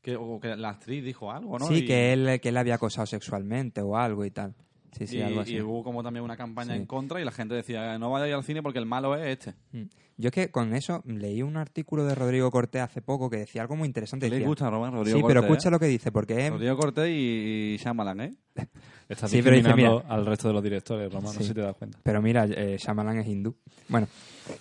Que, 0.00 0.14
o 0.14 0.38
que 0.38 0.54
la 0.56 0.68
actriz 0.70 1.02
dijo 1.04 1.32
algo, 1.32 1.58
¿no? 1.58 1.66
Sí, 1.66 1.78
Y- 1.78 1.84
que 1.84 2.12
él, 2.12 2.40
que 2.40 2.50
él 2.50 2.56
había 2.56 2.76
acosado 2.76 3.06
sexualmente 3.06 3.80
o 3.82 3.96
algo 3.96 4.24
y 4.24 4.30
tal. 4.30 4.54
Sí, 4.92 5.06
sí, 5.08 5.16
y, 5.16 5.22
algo 5.22 5.40
así. 5.40 5.54
y 5.56 5.60
hubo 5.62 5.82
como 5.82 6.02
también 6.02 6.22
una 6.22 6.36
campaña 6.36 6.74
Sí. 6.74 6.80
en 6.80 6.86
contra 6.86 7.20
y 7.20 7.24
la 7.24 7.32
gente 7.32 7.54
decía, 7.56 7.98
no 7.98 8.10
vayáis 8.10 8.34
al 8.34 8.44
cine 8.44 8.62
porque 8.62 8.78
el 8.78 8.86
malo 8.86 9.16
es 9.16 9.26
este. 9.26 9.54
Mm. 9.72 9.88
Yo 10.18 10.28
es 10.28 10.32
que 10.32 10.50
con 10.50 10.74
eso 10.74 11.02
leí 11.06 11.42
un 11.42 11.56
artículo 11.56 12.04
de 12.04 12.14
Rodrigo 12.14 12.50
Cortés 12.52 12.82
hace 12.82 13.00
poco 13.02 13.28
que 13.30 13.38
decía 13.38 13.62
algo 13.62 13.74
muy 13.74 13.86
interesante. 13.86 14.28
Le 14.28 14.36
Decía- 14.36 14.46
gusta, 14.46 14.70
Román, 14.70 14.92
Rodrigo 14.92 15.18
sí, 15.18 15.24
pero 15.26 15.40
escucha 15.40 15.68
¿eh? 15.68 15.72
lo 15.72 15.80
que 15.80 15.86
dice, 15.86 16.12
porque 16.12 16.50
Rodrigo 16.50 16.76
Cortés 16.76 17.08
y, 17.10 17.78
Shyamalan, 17.80 18.20
¿eh? 18.20 18.30
Estás 19.08 19.30
Sí, 19.30 19.42
pero 19.42 19.56
dice, 19.56 19.66
discriminando 19.68 20.04
al 20.08 20.24
resto 20.26 20.48
de 20.48 20.54
los 20.54 20.62
directores, 20.62 21.12
Román, 21.12 21.32
no 21.34 21.40
sé 21.40 21.44
si 21.44 21.52
te 21.54 21.60
das 21.62 21.74
cuenta. 21.74 21.98
Pero 22.02 22.22
mira, 22.22 22.44
eh, 22.46 22.76
Shyamalan 22.78 23.18
es 23.18 23.26
hindú. 23.26 23.56
Bueno, 23.88 24.06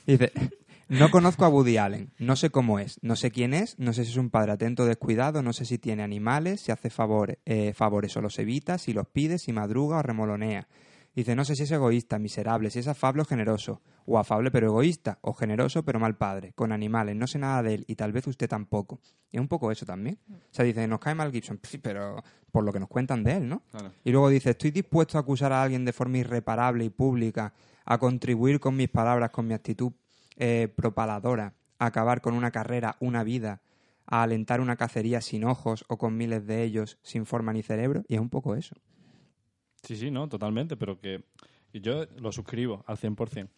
dice, 0.08 0.32
no 0.92 1.10
conozco 1.10 1.46
a 1.46 1.50
Woody 1.50 1.78
Allen, 1.78 2.12
no 2.20 2.36
sé 2.36 2.50
cómo 2.50 2.80
es, 2.80 3.00
no 3.02 3.16
sé 3.16 3.32
quién 3.32 3.54
es, 3.54 3.80
no 3.80 3.94
sé 3.94 4.04
si 4.04 4.12
es 4.12 4.18
un 4.18 4.30
padre 4.30 4.52
atento 4.52 4.84
o 4.84 4.86
descuidado, 4.86 5.42
no 5.42 5.54
sé 5.54 5.66
si 5.66 5.78
tiene 5.78 6.04
animales, 6.04 6.62
si 6.62 6.72
hace 6.72 6.90
favores, 6.90 7.38
eh, 7.46 7.74
favores 7.74 8.16
o 8.18 8.22
los 8.22 8.38
evita, 8.40 8.78
si 8.78 8.94
los 8.94 9.08
pide, 9.08 9.38
si 9.38 9.54
madruga 9.54 9.98
o 9.98 10.02
remolonea. 10.02 10.68
Dice, 11.14 11.36
no 11.36 11.44
sé 11.44 11.56
si 11.56 11.64
es 11.64 11.72
egoísta, 11.72 12.20
miserable, 12.20 12.70
si 12.70 12.80
es 12.80 12.88
afable 12.88 13.22
o 13.22 13.26
generoso, 13.26 13.82
o 14.06 14.18
afable 14.18 14.50
pero 14.50 14.68
egoísta, 14.68 15.20
o 15.22 15.34
generoso 15.34 15.84
pero 15.84 16.00
mal 16.00 16.18
padre, 16.18 16.54
con 16.54 16.72
animales, 16.72 17.16
no 17.16 17.28
sé 17.28 17.38
nada 17.38 17.64
de 17.64 17.76
él 17.76 17.86
y 17.88 17.96
tal 17.96 18.12
vez 18.12 18.28
usted 18.28 18.48
tampoco. 18.48 19.02
Y 19.30 19.38
es 19.38 19.42
un 19.42 19.48
poco 19.48 19.72
eso 19.72 19.86
también. 19.86 20.20
O 20.30 20.54
sea, 20.54 20.64
dice, 20.64 20.88
nos 20.88 21.00
cae 21.00 21.16
mal 21.16 21.32
Gibson, 21.32 21.60
sí, 21.64 21.78
pero 21.78 22.24
por 22.52 22.64
lo 22.64 22.72
que 22.72 22.80
nos 22.80 22.90
cuentan 22.90 23.24
de 23.24 23.38
él, 23.38 23.50
¿no? 23.50 23.62
Claro. 23.72 23.92
Y 24.04 24.12
luego 24.12 24.30
dice, 24.30 24.52
estoy 24.52 24.72
dispuesto 24.72 25.18
a 25.18 25.22
acusar 25.22 25.52
a 25.52 25.64
alguien 25.64 25.84
de 25.84 25.94
forma 25.94 26.18
irreparable 26.18 26.86
y 26.86 26.90
pública, 26.90 27.54
a 27.84 27.98
contribuir 27.98 28.60
con 28.60 28.76
mis 28.76 28.90
palabras, 28.90 29.32
con 29.32 29.48
mi 29.48 29.54
actitud 29.54 29.92
eh, 30.38 30.68
propaladora, 30.76 31.56
acabar 31.80 32.22
con 32.22 32.34
una 32.34 32.52
carrera, 32.52 32.98
una 33.00 33.24
vida, 33.24 33.62
a 34.06 34.24
alentar 34.24 34.62
una 34.62 34.76
cacería 34.76 35.22
sin 35.22 35.44
ojos 35.44 35.86
o 35.88 35.98
con 35.98 36.18
miles 36.18 36.46
de 36.46 36.64
ellos 36.64 36.98
sin 37.02 37.26
forma 37.26 37.54
ni 37.54 37.64
cerebro. 37.64 38.04
Y 38.08 38.16
es 38.16 38.22
un 38.22 38.30
poco 38.30 38.56
eso. 38.56 38.76
Sí, 39.84 39.96
sí, 39.96 40.12
no, 40.12 40.28
totalmente, 40.30 40.78
pero 40.78 41.00
que 41.00 41.24
yo 41.74 42.06
lo 42.18 42.32
suscribo 42.32 42.84
al 42.88 42.98
100%. 42.98 43.50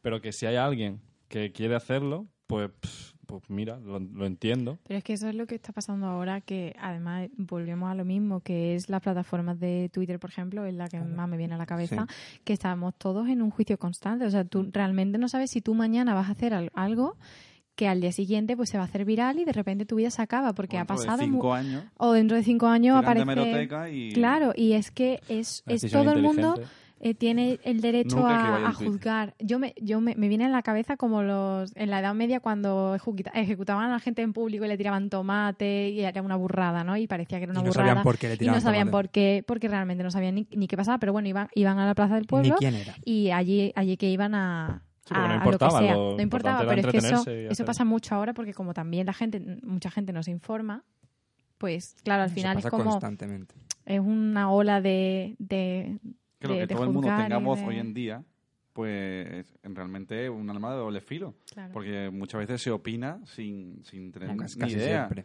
Pero 0.00 0.20
que 0.20 0.32
si 0.32 0.46
hay 0.46 0.56
alguien 0.56 1.00
que 1.28 1.52
quiere 1.52 1.74
hacerlo, 1.74 2.26
pues, 2.46 3.11
pues 3.26 3.42
mira, 3.48 3.78
lo, 3.78 3.98
lo 4.00 4.26
entiendo. 4.26 4.78
Pero 4.86 4.98
es 4.98 5.04
que 5.04 5.12
eso 5.14 5.28
es 5.28 5.34
lo 5.34 5.46
que 5.46 5.54
está 5.54 5.72
pasando 5.72 6.06
ahora, 6.06 6.40
que 6.40 6.74
además 6.80 7.28
volvemos 7.36 7.90
a 7.90 7.94
lo 7.94 8.04
mismo, 8.04 8.40
que 8.40 8.74
es 8.74 8.88
las 8.88 9.00
plataformas 9.00 9.58
de 9.60 9.90
Twitter, 9.92 10.18
por 10.18 10.30
ejemplo, 10.30 10.64
es 10.64 10.74
la 10.74 10.88
que 10.88 10.98
más 11.00 11.28
me 11.28 11.36
viene 11.36 11.54
a 11.54 11.58
la 11.58 11.66
cabeza, 11.66 12.06
que 12.44 12.52
estamos 12.52 12.94
todos 12.96 13.28
en 13.28 13.40
un 13.42 13.50
juicio 13.50 13.78
constante. 13.78 14.24
O 14.26 14.30
sea, 14.30 14.44
tú 14.44 14.68
realmente 14.72 15.18
no 15.18 15.28
sabes 15.28 15.50
si 15.50 15.60
tú 15.60 15.74
mañana 15.74 16.14
vas 16.14 16.28
a 16.28 16.32
hacer 16.32 16.52
al- 16.54 16.70
algo 16.74 17.16
que 17.74 17.88
al 17.88 18.02
día 18.02 18.12
siguiente 18.12 18.54
pues 18.54 18.68
se 18.68 18.76
va 18.76 18.84
a 18.84 18.86
hacer 18.86 19.06
viral 19.06 19.38
y 19.38 19.46
de 19.46 19.52
repente 19.52 19.86
tu 19.86 19.96
vida 19.96 20.10
se 20.10 20.20
acaba 20.20 20.52
porque 20.52 20.76
ha 20.76 20.80
dentro 20.80 20.96
de 21.00 21.06
pasado 21.06 21.22
cinco 21.22 21.54
años, 21.54 21.84
o 21.96 22.12
dentro 22.12 22.36
de 22.36 22.42
cinco 22.42 22.66
años 22.66 22.98
aparece 22.98 23.22
hemeroteca 23.22 23.88
y... 23.88 24.12
claro 24.12 24.52
y 24.54 24.74
es 24.74 24.90
que 24.90 25.20
es, 25.28 25.62
es 25.66 25.90
todo 25.90 26.12
el 26.12 26.20
mundo. 26.22 26.54
Eh, 27.04 27.14
tiene 27.14 27.58
el 27.64 27.80
derecho 27.80 28.24
a, 28.24 28.72
juzgar. 28.72 29.34
Yo 29.40 29.58
me, 29.58 29.74
yo 29.82 30.00
me, 30.00 30.14
me 30.14 30.28
viene 30.28 30.44
en 30.44 30.52
la 30.52 30.62
cabeza 30.62 30.96
como 30.96 31.22
los 31.22 31.76
en 31.76 31.90
la 31.90 31.98
Edad 31.98 32.14
Media 32.14 32.38
cuando 32.38 32.94
ejecuta- 32.94 33.32
ejecutaban 33.34 33.86
a 33.90 33.92
la 33.92 33.98
gente 33.98 34.22
en 34.22 34.32
público 34.32 34.64
y 34.64 34.68
le 34.68 34.76
tiraban 34.76 35.10
tomate 35.10 35.90
y 35.90 36.00
era 36.00 36.22
una 36.22 36.36
burrada, 36.36 36.84
¿no? 36.84 36.96
Y 36.96 37.08
parecía 37.08 37.38
que 37.38 37.44
era 37.44 37.52
Y 37.52 37.56
una 37.56 37.62
no 37.62 37.66
burrada. 37.68 37.88
sabían 37.88 38.02
por 38.04 38.18
qué 38.18 38.28
le 38.28 38.34
y 38.34 38.38
tiraban 38.38 38.56
no 38.56 38.60
sabían 38.62 38.86
tomate. 38.86 39.04
por 39.06 39.10
qué, 39.10 39.44
porque 39.46 39.66
realmente 39.68 40.04
no 40.04 40.10
sabían 40.12 40.36
ni, 40.36 40.46
ni 40.54 40.68
qué 40.68 40.76
pasaba, 40.76 40.98
pero 40.98 41.12
bueno, 41.12 41.26
iban, 41.28 41.48
iban 41.56 41.78
a 41.80 41.86
la 41.86 41.94
plaza 41.96 42.14
del 42.14 42.26
pueblo 42.26 42.54
quién 42.56 42.76
era. 42.76 42.94
y 43.04 43.30
allí, 43.32 43.72
allí 43.74 43.96
que 43.96 44.08
iban 44.08 44.34
a, 44.36 44.82
Sí, 45.04 45.12
porque 45.14 45.28
no 45.28 45.34
a- 45.34 45.44
lo 45.44 45.58
que 45.58 45.70
sea. 45.70 45.94
lo 45.96 46.16
no 46.16 46.22
importaba, 46.22 46.60
pero 46.60 46.80
es 46.82 46.86
que 46.86 46.98
eso, 46.98 47.24
y 47.28 47.46
eso 47.52 47.64
pasa 47.64 47.84
mucho 47.84 48.14
ahora 48.14 48.32
porque 48.32 48.54
como 48.54 48.74
también 48.74 49.06
la 49.06 49.12
gente, 49.12 49.40
mucha 49.64 49.90
gente 49.90 50.12
no 50.12 50.22
se 50.22 50.30
informa, 50.30 50.84
pues 51.58 51.96
claro, 52.04 52.22
al 52.22 52.30
final 52.30 52.58
es 52.58 52.66
como 52.66 53.00
es 53.84 53.98
una 54.00 54.52
ola 54.52 54.80
de, 54.80 55.34
de, 55.40 55.98
Creo 56.42 56.52
de- 56.54 56.60
que 56.60 56.66
de 56.66 56.74
todo 56.74 56.84
el 56.84 56.90
mundo 56.90 57.08
juzgar 57.08 57.22
tenga 57.28 57.40
y 57.40 57.44
voz 57.44 57.60
de- 57.60 57.66
hoy 57.66 57.78
en 57.78 57.94
día, 57.94 58.22
pues 58.72 59.54
en 59.62 59.74
realmente 59.74 60.24
es 60.24 60.30
un 60.30 60.48
arma 60.50 60.72
de 60.72 60.78
doble 60.78 61.00
filo. 61.00 61.34
Claro. 61.52 61.72
Porque 61.72 62.10
muchas 62.10 62.40
veces 62.40 62.62
se 62.62 62.70
opina 62.70 63.20
sin, 63.26 63.84
sin 63.84 64.10
tener 64.12 64.36
Casi, 64.36 64.58
ni 64.58 64.72
idea. 64.72 65.06
siempre. 65.08 65.24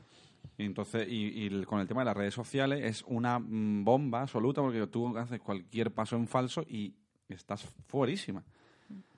Y 0.57 0.65
entonces, 0.65 1.07
y, 1.07 1.45
y 1.45 1.63
con 1.65 1.80
el 1.80 1.88
tema 1.88 2.01
de 2.01 2.05
las 2.05 2.18
redes 2.18 2.34
sociales 2.34 2.82
es 2.84 3.03
una 3.07 3.38
mm, 3.39 3.84
bomba 3.84 4.22
absoluta 4.22 4.61
porque 4.61 4.86
tú 4.88 5.15
haces 5.18 5.39
cualquier 5.39 5.91
paso 5.91 6.15
en 6.15 6.28
falso 6.28 6.63
y 6.68 6.93
estás 7.30 7.63
fuerísima. 7.88 8.43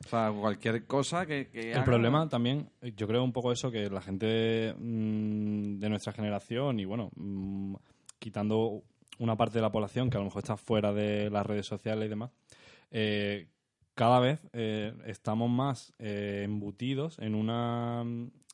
O 0.04 0.08
sea, 0.08 0.32
cualquier 0.32 0.86
cosa 0.86 1.26
que, 1.26 1.47
que 1.47 1.72
El 1.72 1.78
haga- 1.78 1.86
problema 1.86 2.28
también, 2.28 2.70
yo 2.97 3.08
creo 3.08 3.24
un 3.24 3.32
poco 3.32 3.52
eso, 3.52 3.70
que 3.72 3.89
la 3.89 4.02
gente 4.02 4.74
mm, 4.78 5.78
de 5.80 5.89
nuestra 5.89 6.12
generación 6.12 6.80
y 6.80 6.86
bueno, 6.86 7.10
mm, 7.16 7.76
quitando 8.18 8.84
una 9.20 9.38
parte 9.38 9.59
de 9.59 9.61
la 9.61 9.72
población 9.72 10.09
que 10.09 10.17
a 10.17 10.20
lo 10.20 10.26
mejor 10.26 10.41
está 10.41 10.57
fuera 10.57 10.91
de 10.91 11.30
las 11.30 11.45
redes 11.45 11.65
sociales 11.65 12.07
y 12.07 12.09
demás, 12.09 12.32
eh, 12.91 13.47
cada 13.99 14.22
vez 14.22 14.39
eh, 14.53 14.93
estamos 15.07 15.49
más 15.49 15.93
eh, 15.99 16.43
embutidos 16.45 17.20
en 17.20 17.36
una, 17.36 18.05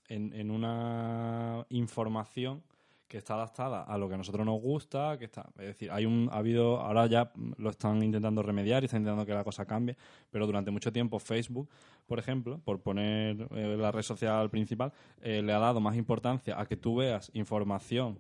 en, 0.10 0.50
una 0.50 1.68
información 1.70 2.64
que 3.08 3.20
está 3.20 3.36
adaptada 3.36 3.84
a 3.84 3.96
lo 4.00 4.08
que 4.08 4.16
a 4.16 4.18
nosotros 4.18 4.44
nos 4.44 4.60
gusta, 4.60 5.20
que 5.20 5.26
está, 5.26 5.48
es 5.60 5.68
decir, 5.68 5.92
hay 5.92 6.08
un, 6.08 6.30
ha 6.32 6.38
habido, 6.38 6.80
ahora 6.80 7.06
ya 7.06 7.32
lo 7.58 7.70
están 7.70 8.02
intentando 8.02 8.42
remediar 8.42 8.82
y 8.82 8.86
están 8.86 9.02
intentando 9.02 9.24
que 9.24 9.36
la 9.36 9.44
cosa 9.44 9.68
cambie, 9.68 9.96
pero 10.32 10.48
durante 10.48 10.72
mucho 10.72 10.92
tiempo 10.92 11.20
Facebook, 11.20 11.70
por 12.08 12.18
ejemplo, 12.18 12.60
por 12.66 12.82
poner 12.82 13.48
eh, 13.52 13.78
la 13.78 13.92
red 13.92 14.02
social 14.02 14.50
principal, 14.50 14.94
le 15.22 15.54
ha 15.54 15.60
dado 15.60 15.80
más 15.80 15.96
importancia 15.96 16.60
a 16.60 16.66
que 16.66 16.76
tú 16.76 16.96
veas 16.96 17.30
información 17.36 18.18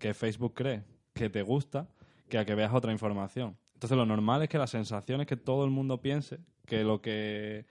que 0.00 0.12
Facebook 0.12 0.54
cree 0.54 0.82
que 1.14 1.30
te 1.30 1.42
gusta 1.42 1.88
que 2.28 2.38
a 2.38 2.44
que 2.44 2.54
veas 2.54 2.74
otra 2.74 2.92
información. 2.92 3.56
Entonces 3.74 3.96
lo 3.96 4.06
normal 4.06 4.42
es 4.42 4.48
que 4.48 4.58
la 4.58 4.66
sensación 4.66 5.20
es 5.20 5.26
que 5.26 5.36
todo 5.36 5.64
el 5.64 5.70
mundo 5.70 6.00
piense 6.00 6.38
que 6.66 6.84
lo 6.84 7.00
que 7.00 7.66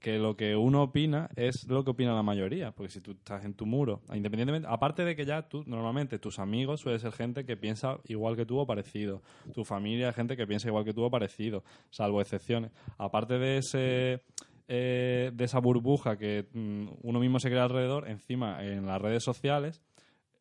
que 0.00 0.18
lo 0.18 0.36
que 0.36 0.54
uno 0.54 0.82
opina 0.82 1.30
es 1.36 1.66
lo 1.68 1.82
que 1.82 1.90
opina 1.90 2.14
la 2.14 2.22
mayoría, 2.22 2.70
porque 2.70 2.92
si 2.92 3.00
tú 3.00 3.12
estás 3.12 3.44
en 3.44 3.54
tu 3.54 3.66
muro, 3.66 4.02
independientemente, 4.14 4.68
aparte 4.70 5.04
de 5.04 5.16
que 5.16 5.24
ya 5.24 5.48
tú, 5.48 5.64
normalmente 5.66 6.18
tus 6.18 6.38
amigos 6.38 6.80
suele 6.80 6.98
ser 6.98 7.12
gente 7.12 7.44
que 7.44 7.56
piensa 7.56 7.98
igual 8.04 8.36
que 8.36 8.44
tú 8.44 8.58
o 8.58 8.66
parecido, 8.66 9.22
tu 9.54 9.64
familia 9.64 10.12
gente 10.12 10.36
que 10.36 10.46
piensa 10.46 10.68
igual 10.68 10.84
que 10.84 10.92
tú 10.92 11.02
o 11.02 11.10
parecido, 11.10 11.64
salvo 11.90 12.20
excepciones. 12.20 12.72
Aparte 12.98 13.38
de 13.38 13.58
ese 13.58 14.22
eh, 14.68 15.30
de 15.32 15.44
esa 15.44 15.60
burbuja 15.60 16.18
que 16.18 16.46
mm, 16.52 16.88
uno 17.02 17.20
mismo 17.20 17.40
se 17.40 17.48
crea 17.48 17.64
alrededor, 17.64 18.08
encima 18.08 18.64
en 18.64 18.86
las 18.86 19.00
redes 19.00 19.24
sociales, 19.24 19.82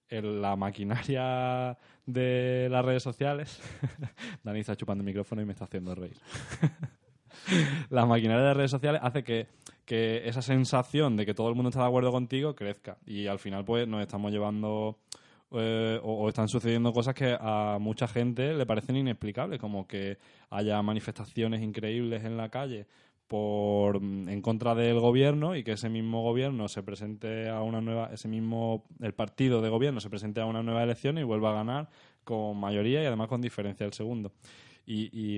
en 0.09 0.41
la 0.41 0.55
maquinaria 0.55 1.77
de 2.05 2.67
las 2.69 2.85
redes 2.85 3.03
sociales, 3.03 3.59
Dani 4.43 4.59
está 4.59 4.75
chupando 4.75 5.01
el 5.01 5.05
micrófono 5.05 5.41
y 5.41 5.45
me 5.45 5.53
está 5.53 5.65
haciendo 5.65 5.95
reír. 5.95 6.17
la 7.89 8.05
maquinaria 8.05 8.45
de 8.45 8.53
redes 8.53 8.71
sociales 8.71 9.01
hace 9.03 9.23
que, 9.23 9.47
que 9.85 10.27
esa 10.27 10.41
sensación 10.41 11.15
de 11.17 11.25
que 11.25 11.33
todo 11.33 11.49
el 11.49 11.55
mundo 11.55 11.69
está 11.69 11.81
de 11.81 11.87
acuerdo 11.87 12.11
contigo 12.11 12.55
crezca. 12.55 12.97
Y 13.05 13.27
al 13.27 13.39
final, 13.39 13.65
pues, 13.65 13.87
nos 13.87 14.01
estamos 14.01 14.31
llevando 14.31 14.99
eh, 15.51 15.99
o 16.03 16.27
están 16.27 16.47
sucediendo 16.47 16.91
cosas 16.91 17.13
que 17.15 17.37
a 17.39 17.77
mucha 17.79 18.07
gente 18.07 18.53
le 18.53 18.65
parecen 18.65 18.97
inexplicables, 18.97 19.59
como 19.59 19.87
que 19.87 20.17
haya 20.49 20.81
manifestaciones 20.81 21.61
increíbles 21.61 22.23
en 22.23 22.37
la 22.37 22.49
calle 22.49 22.87
por 23.27 24.01
mm, 24.01 24.29
en 24.29 24.41
contra 24.41 24.75
del 24.75 24.99
gobierno 24.99 25.55
y 25.55 25.63
que 25.63 25.73
ese 25.73 25.89
mismo 25.89 26.21
gobierno 26.21 26.67
se 26.67 26.83
presente 26.83 27.49
a 27.49 27.61
una 27.61 27.81
nueva 27.81 28.09
ese 28.13 28.27
mismo 28.27 28.85
el 29.01 29.13
partido 29.13 29.61
de 29.61 29.69
gobierno 29.69 29.99
se 29.99 30.09
presente 30.09 30.41
a 30.41 30.45
una 30.45 30.61
nueva 30.61 30.83
elección 30.83 31.17
y 31.17 31.23
vuelva 31.23 31.51
a 31.51 31.55
ganar 31.55 31.89
con 32.23 32.57
mayoría 32.59 33.01
y 33.01 33.05
además 33.05 33.27
con 33.27 33.41
diferencia 33.41 33.85
el 33.85 33.93
segundo 33.93 34.31
y, 34.85 35.05
y, 35.11 35.37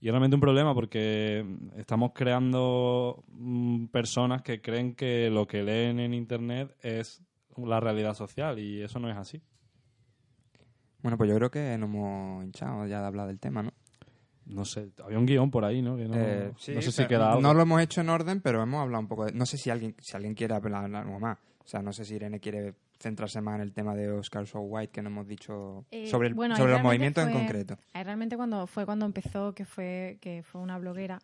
y 0.00 0.08
es 0.08 0.12
realmente 0.12 0.34
un 0.34 0.40
problema 0.40 0.74
porque 0.74 1.44
estamos 1.76 2.12
creando 2.14 3.24
mm, 3.28 3.86
personas 3.86 4.42
que 4.42 4.60
creen 4.60 4.94
que 4.94 5.28
lo 5.30 5.46
que 5.46 5.62
leen 5.62 6.00
en 6.00 6.14
internet 6.14 6.74
es 6.82 7.22
la 7.56 7.80
realidad 7.80 8.14
social 8.14 8.58
y 8.58 8.82
eso 8.82 8.98
no 8.98 9.10
es 9.10 9.16
así 9.16 9.42
Bueno, 11.02 11.18
pues 11.18 11.28
yo 11.28 11.36
creo 11.36 11.50
que 11.50 11.76
nos 11.78 11.88
hemos 11.90 12.44
hinchado 12.44 12.86
ya 12.86 13.00
de 13.00 13.06
hablar 13.06 13.26
del 13.26 13.40
tema, 13.40 13.62
¿no? 13.62 13.72
No 14.46 14.64
sé 14.64 14.88
había 15.04 15.18
un 15.18 15.26
guion 15.26 15.50
por 15.50 15.64
ahí 15.64 15.82
no 15.82 15.96
que 15.96 16.06
no, 16.08 16.14
Eh, 16.16 16.50
no 16.52 16.58
sí, 16.58 16.80
sé 16.82 16.92
si 16.92 17.06
queda 17.06 17.28
algo 17.30 17.42
No 17.42 17.52
lo 17.54 17.62
hemos 17.62 17.80
hecho 17.82 18.00
en 18.00 18.08
orden, 18.08 18.40
pero 18.40 18.62
hemos 18.62 18.80
hablado 18.80 19.00
un 19.00 19.08
poco 19.08 19.24
de... 19.26 19.32
No 19.32 19.44
sé 19.46 19.58
si 19.58 19.70
alguien, 19.70 19.94
si 20.00 20.16
alguien 20.16 20.34
quiere 20.34 20.54
hablar 20.54 20.84
algo 20.94 21.18
más. 21.20 21.38
O 21.64 21.68
sea, 21.68 21.82
no 21.82 21.92
sé 21.92 22.04
si 22.04 22.14
Irene 22.14 22.38
quiere 22.38 22.74
centrarse 22.98 23.40
más 23.40 23.56
en 23.56 23.62
el 23.62 23.72
tema 23.72 23.94
de 23.94 24.10
Oscar 24.10 24.46
So 24.46 24.60
White 24.60 24.92
que 24.92 25.02
no 25.02 25.08
hemos 25.10 25.26
dicho 25.26 25.84
Eh, 25.90 26.06
sobre, 26.08 26.28
el, 26.28 26.34
bueno, 26.34 26.56
sobre 26.56 26.72
los 26.72 26.82
movimientos 26.82 27.24
en 27.24 27.30
fue- 27.30 27.40
concreto. 27.40 27.76
ahí 27.92 28.04
realmente 28.04 28.36
cuando 28.36 28.66
fue 28.66 28.86
cuando 28.86 29.04
empezó, 29.04 29.52
que 29.52 29.64
fue, 29.64 30.18
que 30.20 30.42
fue 30.44 30.60
una 30.60 30.78
bloguera 30.78 31.18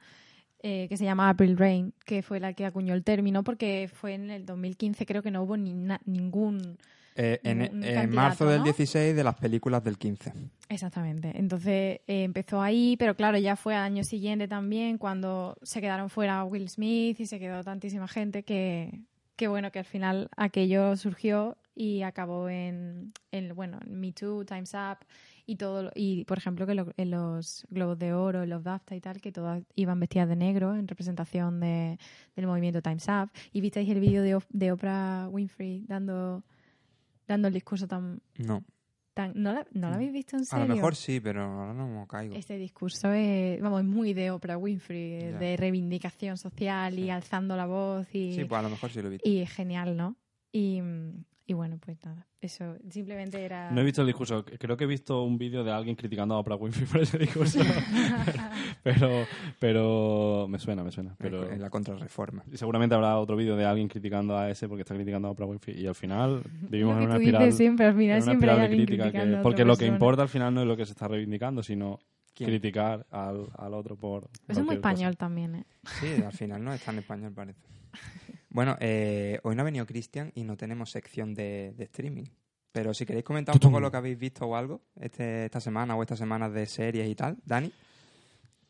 eh, 0.64 0.86
que 0.88 0.96
se 0.96 1.04
llama 1.04 1.28
April 1.28 1.56
Rain, 1.56 1.92
que 2.04 2.22
fue 2.22 2.38
la 2.40 2.52
que 2.52 2.64
acuñó 2.66 2.94
el 2.94 3.02
término, 3.04 3.42
porque 3.42 3.88
fue 3.92 4.14
en 4.14 4.30
el 4.30 4.44
2015, 4.46 5.06
creo 5.06 5.22
que 5.22 5.30
no 5.30 5.42
hubo 5.42 5.56
ni 5.56 5.72
na- 5.74 6.00
ningún... 6.04 6.76
Eh, 7.14 7.40
en, 7.44 7.84
en 7.84 8.10
marzo 8.10 8.46
del 8.46 8.58
¿no? 8.58 8.64
16 8.64 9.14
de 9.14 9.24
las 9.24 9.34
películas 9.34 9.84
del 9.84 9.98
15. 9.98 10.32
Exactamente. 10.68 11.32
Entonces 11.34 12.00
eh, 12.06 12.22
empezó 12.24 12.62
ahí, 12.62 12.96
pero 12.98 13.14
claro, 13.14 13.36
ya 13.38 13.56
fue 13.56 13.74
al 13.74 13.82
año 13.82 14.04
siguiente 14.04 14.48
también 14.48 14.96
cuando 14.98 15.56
se 15.62 15.80
quedaron 15.80 16.08
fuera 16.08 16.44
Will 16.44 16.68
Smith 16.68 17.20
y 17.20 17.26
se 17.26 17.38
quedó 17.38 17.62
tantísima 17.62 18.08
gente 18.08 18.42
que, 18.44 19.00
que 19.36 19.48
bueno, 19.48 19.70
que 19.70 19.80
al 19.80 19.84
final 19.84 20.28
aquello 20.36 20.96
surgió 20.96 21.58
y 21.74 22.02
acabó 22.02 22.48
en, 22.48 23.12
en 23.30 23.54
bueno, 23.54 23.78
en 23.86 23.98
Me 24.00 24.12
Too, 24.12 24.44
Time's 24.44 24.72
Up 24.74 24.98
y 25.44 25.56
todo. 25.56 25.90
Y 25.94 26.24
por 26.24 26.38
ejemplo, 26.38 26.66
que 26.66 26.74
lo- 26.74 26.92
en 26.96 27.10
los 27.10 27.66
Globos 27.70 27.98
de 27.98 28.12
Oro, 28.14 28.42
en 28.42 28.50
los 28.50 28.62
BAFTA 28.62 28.94
y 28.96 29.00
tal, 29.00 29.20
que 29.20 29.32
todas 29.32 29.62
iban 29.74 29.98
vestidas 30.00 30.28
de 30.28 30.36
negro 30.36 30.74
en 30.74 30.86
representación 30.88 31.60
de, 31.60 31.98
del 32.36 32.46
movimiento 32.46 32.80
Time's 32.80 33.06
Up. 33.08 33.30
Y 33.52 33.60
visteis 33.60 33.88
el 33.90 34.00
vídeo 34.00 34.22
de, 34.22 34.38
de 34.50 34.72
Oprah 34.72 35.28
Winfrey 35.30 35.84
dando, 35.88 36.42
dando 37.26 37.48
el 37.48 37.54
discurso 37.54 37.86
tan. 37.86 38.20
No. 38.38 38.64
tan 39.14 39.32
¿no, 39.34 39.52
la- 39.52 39.66
¿No 39.72 39.88
lo 39.90 39.94
habéis 39.96 40.12
visto 40.12 40.36
en 40.36 40.42
A 40.42 40.44
serio? 40.46 40.66
lo 40.68 40.74
mejor 40.74 40.96
sí, 40.96 41.20
pero 41.20 41.42
ahora 41.42 41.74
no 41.74 41.86
me 41.86 42.06
caigo. 42.06 42.34
Este 42.34 42.56
discurso 42.56 43.12
es, 43.12 43.60
vamos, 43.60 43.80
es 43.82 43.86
muy 43.86 44.14
de 44.14 44.30
Oprah 44.30 44.56
Winfrey, 44.56 45.32
Ya. 45.32 45.38
de 45.38 45.56
reivindicación 45.58 46.36
social 46.38 46.98
y 46.98 47.10
alzando 47.10 47.54
la 47.56 47.66
voz 47.66 48.06
y, 48.14 48.34
Sí, 48.34 48.44
pues 48.46 48.58
a 48.58 48.62
lo 48.62 48.70
mejor 48.70 48.90
sí 48.90 49.02
lo 49.02 49.08
he 49.08 49.10
visto. 49.12 49.28
y 49.28 49.38
es 49.40 49.50
genial, 49.50 49.96
¿no? 49.96 50.16
Y, 50.50 50.80
mm, 50.80 51.24
y 51.52 51.54
bueno, 51.54 51.76
pues 51.84 51.98
nada, 52.02 52.26
eso 52.40 52.76
simplemente 52.88 53.44
era... 53.44 53.70
No 53.70 53.82
he 53.82 53.84
visto 53.84 54.00
el 54.00 54.06
discurso. 54.06 54.42
Creo 54.42 54.74
que 54.74 54.84
he 54.84 54.86
visto 54.86 55.22
un 55.22 55.36
vídeo 55.36 55.62
de 55.64 55.70
alguien 55.70 55.94
criticando 55.96 56.34
a 56.34 56.38
Oprah 56.38 56.56
Winfrey 56.56 56.86
por 56.86 57.02
ese 57.02 57.18
discurso. 57.18 57.58
pero, 58.82 59.26
pero 59.58 60.46
me 60.48 60.58
suena, 60.58 60.82
me 60.82 60.90
suena. 60.90 61.14
Pero 61.18 61.50
En 61.50 61.60
la 61.60 61.68
contrarreforma. 61.68 62.42
y 62.50 62.56
seguramente 62.56 62.94
habrá 62.94 63.18
otro 63.18 63.36
vídeo 63.36 63.54
de 63.54 63.66
alguien 63.66 63.86
criticando 63.88 64.36
a 64.38 64.48
ese 64.50 64.66
porque 64.66 64.80
está 64.82 64.94
criticando 64.94 65.28
a 65.28 65.32
Oprah 65.32 65.44
Winfrey. 65.46 65.78
Y 65.78 65.86
al 65.86 65.94
final 65.94 66.42
vivimos 66.70 66.96
en 66.96 67.04
una 67.04 67.16
espiral, 67.16 67.52
siempre, 67.52 67.84
al 67.86 67.92
en 67.92 67.98
final 67.98 68.16
una 68.16 68.24
siempre 68.24 68.50
espiral 68.50 68.70
de 68.70 68.76
crítica. 68.76 69.12
que- 69.12 69.36
porque 69.42 69.64
lo 69.66 69.76
que 69.76 69.86
importa 69.86 70.22
al 70.22 70.28
final 70.30 70.54
no 70.54 70.62
es 70.62 70.66
lo 70.66 70.76
que 70.76 70.86
se 70.86 70.92
está 70.92 71.08
reivindicando, 71.08 71.62
sino 71.62 71.98
¿Quién? 72.34 72.48
criticar 72.48 73.06
al, 73.10 73.46
al 73.58 73.74
otro 73.74 73.96
por. 73.96 74.24
Eso 74.24 74.30
es 74.48 74.56
muy 74.58 74.64
cualquier 74.78 74.80
cosa. 74.80 74.90
español 74.92 75.16
también, 75.18 75.54
¿eh? 75.56 75.64
Sí, 76.00 76.22
al 76.24 76.32
final 76.32 76.64
no 76.64 76.72
está 76.72 76.92
en 76.92 76.98
español, 77.00 77.32
parece. 77.34 77.60
Bueno, 78.52 78.76
eh, 78.80 79.40
hoy 79.44 79.56
no 79.56 79.62
ha 79.62 79.64
venido 79.64 79.86
Cristian 79.86 80.30
y 80.34 80.44
no 80.44 80.56
tenemos 80.56 80.90
sección 80.90 81.34
de, 81.34 81.72
de 81.76 81.84
streaming. 81.84 82.24
Pero 82.70 82.94
si 82.94 83.04
queréis 83.04 83.24
comentar 83.24 83.54
un 83.54 83.60
poco 83.60 83.80
lo 83.80 83.90
que 83.90 83.96
habéis 83.96 84.18
visto 84.18 84.46
o 84.46 84.56
algo 84.56 84.82
este, 85.00 85.46
esta 85.46 85.60
semana 85.60 85.94
o 85.94 86.02
estas 86.02 86.18
semanas 86.18 86.52
de 86.52 86.66
series 86.66 87.08
y 87.08 87.14
tal, 87.14 87.36
Dani. 87.44 87.72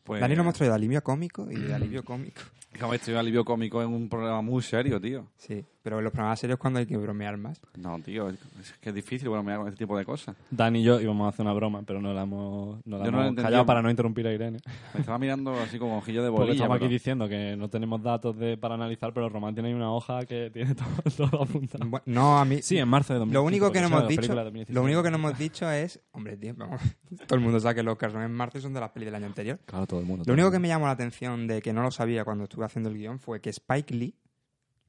Pues, 0.05 0.21
Dani 0.21 0.35
lo 0.35 0.43
hemos 0.43 0.55
traído 0.55 0.73
de 0.73 0.77
alivio 0.77 1.03
cómico 1.03 1.51
y 1.51 1.57
de 1.57 1.75
alivio 1.75 2.05
cómico. 2.05 2.43
Como 2.81 2.95
estoy 2.95 3.15
alivio 3.15 3.45
cómico 3.45 3.83
en 3.83 3.89
un 3.91 4.09
programa 4.09 4.41
muy 4.41 4.63
serio, 4.63 4.99
tío. 4.99 5.27
Sí, 5.37 5.63
pero 5.83 5.99
en 5.99 6.05
los 6.05 6.13
programas 6.13 6.41
serios 6.41 6.57
es 6.57 6.61
cuando 6.61 6.79
hay 6.79 6.87
que 6.87 6.97
bromear 6.97 7.37
más. 7.37 7.61
No, 7.77 7.99
tío, 8.01 8.31
es 8.31 8.39
que 8.81 8.89
es 8.89 8.95
difícil 8.95 9.29
bromear 9.29 9.59
con 9.59 9.69
este 9.69 9.77
tipo 9.85 9.97
de 9.99 10.07
cosas. 10.07 10.35
Dani 10.51 10.81
y 10.81 10.83
yo 10.83 10.99
íbamos 10.99 11.27
a 11.27 11.29
hacer 11.29 11.45
una 11.45 11.53
broma, 11.53 11.83
pero 11.87 12.01
no 12.01 12.15
la 12.15 12.23
hemos, 12.23 12.79
no 12.87 12.97
la 12.97 13.05
Yo 13.05 13.11
no 13.11 13.19
la 13.19 13.25
hemos 13.25 13.29
entendí. 13.29 13.43
callado 13.43 13.67
para 13.67 13.83
no 13.83 13.91
interrumpir 13.91 14.27
a 14.27 14.33
Irene. 14.33 14.59
Me 14.95 15.01
estaba 15.01 15.19
mirando 15.19 15.53
así 15.61 15.79
como 15.79 15.99
ojillo 15.99 16.23
de 16.25 16.31
Porque 16.31 16.41
bolilla. 16.45 16.55
estamos 16.55 16.77
aquí 16.77 16.85
pero- 16.85 16.93
diciendo 16.93 17.29
que 17.29 17.57
no 17.59 17.69
tenemos 17.69 18.03
datos 18.03 18.39
de, 18.39 18.57
para 18.57 18.75
analizar, 18.75 19.13
pero 19.13 19.29
Román 19.29 19.53
tiene 19.53 19.69
ahí 19.69 19.75
una 19.75 19.93
hoja 19.93 20.25
que 20.25 20.51
tiene 20.55 20.75
todo, 20.75 20.89
todo 21.29 21.43
apuntado. 21.43 21.85
Bu- 21.85 22.03
No, 22.07 22.39
a 22.39 22.45
mí... 22.47 22.63
Sí, 22.63 22.79
en 22.79 22.89
marzo 22.89 23.13
de 23.13 23.19
2015. 23.19 23.35
Lo 23.35 23.45
único 23.47 23.71
que 23.71 23.81
no 23.83 23.87
hemos 23.89 24.09
dicho, 24.09 24.21
películas 24.23 24.45
de 24.45 24.51
2016. 24.51 24.75
lo 24.75 24.83
único 24.83 25.03
que 25.03 25.11
no 25.11 25.17
hemos 25.19 25.39
dicho 25.39 25.71
es, 25.71 26.01
hombre, 26.13 26.39
tío, 26.39 26.55
vamos, 26.57 26.81
todo 27.27 27.35
el 27.35 27.41
mundo 27.45 27.61
sabe 27.61 27.75
que 27.75 27.83
los 27.83 27.99
son 27.99 28.23
en 28.23 28.33
marzo 28.33 28.59
son 28.63 28.73
de 28.73 28.81
las 28.81 28.91
pelis 28.93 29.07
del 29.09 29.15
año 29.17 29.27
anterior. 29.27 29.59
Claro, 29.67 29.87
todo 29.93 30.01
el 30.01 30.07
mundo. 30.07 30.25
Lo 30.27 30.33
único 30.35 30.51
que 30.51 30.59
me 30.59 30.69
llamó 30.69 30.87
la 30.87 30.93
atención 30.93 31.47
de 31.47 31.61
que 31.63 31.73
no 31.73 31.83
lo 31.83 31.91
sabía 31.91 32.25
cuando 32.25 32.45
estuve 32.45 32.65
haciendo 32.65 32.89
el 32.91 32.97
guion 32.97 33.19
fue 33.21 33.41
que 33.41 33.51
Spike 33.51 33.95
Lee, 33.95 34.17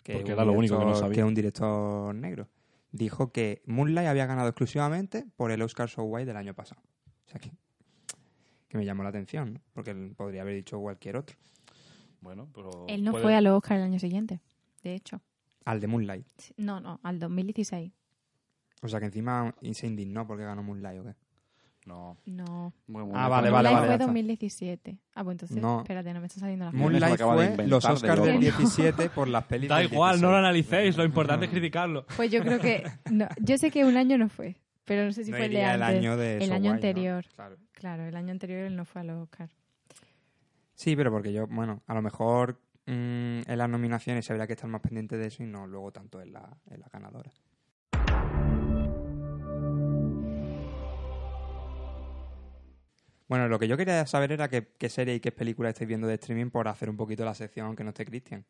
que, 0.03 0.13
Porque 0.15 0.31
era 0.31 0.41
un 0.43 0.47
lo 0.47 0.53
único 0.53 0.75
que 0.79 0.85
no 0.85 0.91
director- 0.91 0.99
sabía. 1.01 1.13
que 1.15 1.19
es 1.21 1.25
un 1.27 1.33
director 1.35 2.15
negro, 2.15 2.47
dijo 2.91 3.31
que 3.31 3.61
Moonlight 3.65 4.07
había 4.07 4.25
ganado 4.25 4.47
exclusivamente 4.49 5.25
por 5.35 5.51
el 5.51 5.61
Oscar 5.61 5.89
So 5.89 6.03
White 6.03 6.25
del 6.27 6.37
año 6.37 6.53
pasado. 6.53 6.81
O 7.25 7.29
sea 7.29 7.39
que, 7.39 7.51
que 8.67 8.77
me 8.77 8.85
llamó 8.85 9.03
la 9.03 9.09
atención, 9.09 9.53
¿no? 9.55 9.61
porque 9.73 9.91
él 9.91 10.13
podría 10.15 10.41
haber 10.41 10.55
dicho 10.55 10.79
cualquier 10.79 11.17
otro. 11.17 11.35
Bueno, 12.21 12.47
pero... 12.53 12.85
Él 12.87 13.03
no 13.03 13.11
puede- 13.11 13.23
fue 13.23 13.35
a 13.35 13.41
los 13.41 13.57
Oscar 13.57 13.77
el 13.77 13.83
año 13.83 13.99
siguiente, 13.99 14.39
de 14.83 14.95
hecho. 14.95 15.21
Al 15.65 15.79
de 15.79 15.87
Moonlight. 15.87 16.27
No, 16.57 16.79
no, 16.79 16.99
al 17.03 17.19
2016. 17.19 17.91
O 18.81 18.87
sea 18.89 18.99
que 18.99 19.05
encima 19.05 19.55
se 19.73 19.87
indignó 19.87 20.27
porque 20.27 20.43
ganó 20.43 20.61
Moonlight, 20.63 20.99
¿o 20.99 21.03
qué? 21.05 21.15
No. 21.85 22.17
No. 22.25 22.73
Muy, 22.87 23.03
muy 23.03 23.11
Ah, 23.15 23.27
vale, 23.27 23.49
vale, 23.49 23.69
fue 23.69 23.79
vale, 23.79 23.93
está. 23.93 24.05
2017. 24.05 24.97
Ah, 25.15 25.23
pues 25.23 25.33
entonces, 25.35 25.57
No. 25.57 25.81
espérate, 25.81 26.13
no 26.13 26.21
me 26.21 26.27
está 26.27 26.39
saliendo 26.39 26.65
la 26.65 26.71
Moonlight 26.71 27.13
acaba 27.15 27.33
de 27.33 27.37
fue 27.37 27.45
inventar 27.51 27.67
los 27.69 27.83
de 27.83 27.89
Oscars 27.91 28.17
loco. 28.19 28.27
del 28.31 28.39
17 28.39 29.09
por 29.09 29.27
las 29.27 29.43
pelis 29.47 29.69
Da 29.69 29.77
del 29.79 29.91
igual, 29.91 30.21
no 30.21 30.27
lo 30.31 30.37
16. 30.37 30.39
analicéis, 30.73 30.97
lo 30.97 31.03
importante 31.03 31.45
es 31.45 31.51
criticarlo. 31.51 32.05
Pues 32.15 32.31
yo 32.31 32.41
creo 32.41 32.59
que... 32.59 32.83
No, 33.11 33.27
yo 33.41 33.57
sé 33.57 33.69
que 33.71 33.83
un 33.85 33.97
año 33.97 34.17
no 34.17 34.29
fue, 34.29 34.55
pero 34.85 35.03
no 35.05 35.11
sé 35.11 35.25
si 35.25 35.31
No 35.31 35.37
fue 35.37 35.45
el 35.47 35.51
de 35.51 35.57
iría 35.59 35.73
el 35.75 35.83
antes. 35.83 35.99
año 35.99 36.17
de 36.17 36.37
El 36.37 36.47
So 36.47 36.53
año 36.53 36.55
White, 36.55 36.67
¿no? 36.69 36.73
anterior. 36.75 37.25
Claro. 37.35 37.57
Claro, 37.73 38.03
el 38.05 38.15
año 38.15 38.31
anterior 38.31 38.59
él 38.65 38.75
no 38.75 38.85
fue 38.85 39.01
a 39.01 39.03
los 39.03 39.21
Oscar. 39.23 39.49
Sí, 40.75 40.95
pero 40.95 41.11
porque 41.11 41.31
yo, 41.33 41.47
bueno, 41.47 41.81
a 41.85 41.93
lo 41.93 42.01
mejor 42.01 42.59
mm, 42.85 42.91
en 43.45 43.57
las 43.57 43.69
nominaciones 43.69 44.29
habría 44.31 44.47
que 44.47 44.53
estar 44.53 44.69
más 44.69 44.81
pendiente 44.81 45.17
de 45.17 45.27
eso 45.27 45.43
y 45.43 45.47
no 45.47 45.67
luego 45.67 45.91
tanto 45.91 46.21
en 46.21 46.33
la, 46.33 46.57
en 46.69 46.79
la 46.79 46.87
ganadora. 46.91 47.31
Bueno, 53.33 53.47
lo 53.47 53.57
que 53.57 53.67
yo 53.67 53.75
quería 53.75 54.05
saber 54.05 54.31
era 54.31 54.47
qué, 54.47 54.67
qué 54.77 54.89
serie 54.89 55.15
y 55.15 55.19
qué 55.19 55.31
película 55.31 55.69
estáis 55.69 55.87
viendo 55.87 56.05
de 56.05 56.13
streaming 56.13 56.51
por 56.51 56.67
hacer 56.67 56.87
un 56.87 56.95
poquito 56.95 57.25
la 57.25 57.33
sección 57.33 57.65
aunque 57.65 57.83
no 57.83 57.89
esté 57.89 58.05
Cristian. 58.05 58.45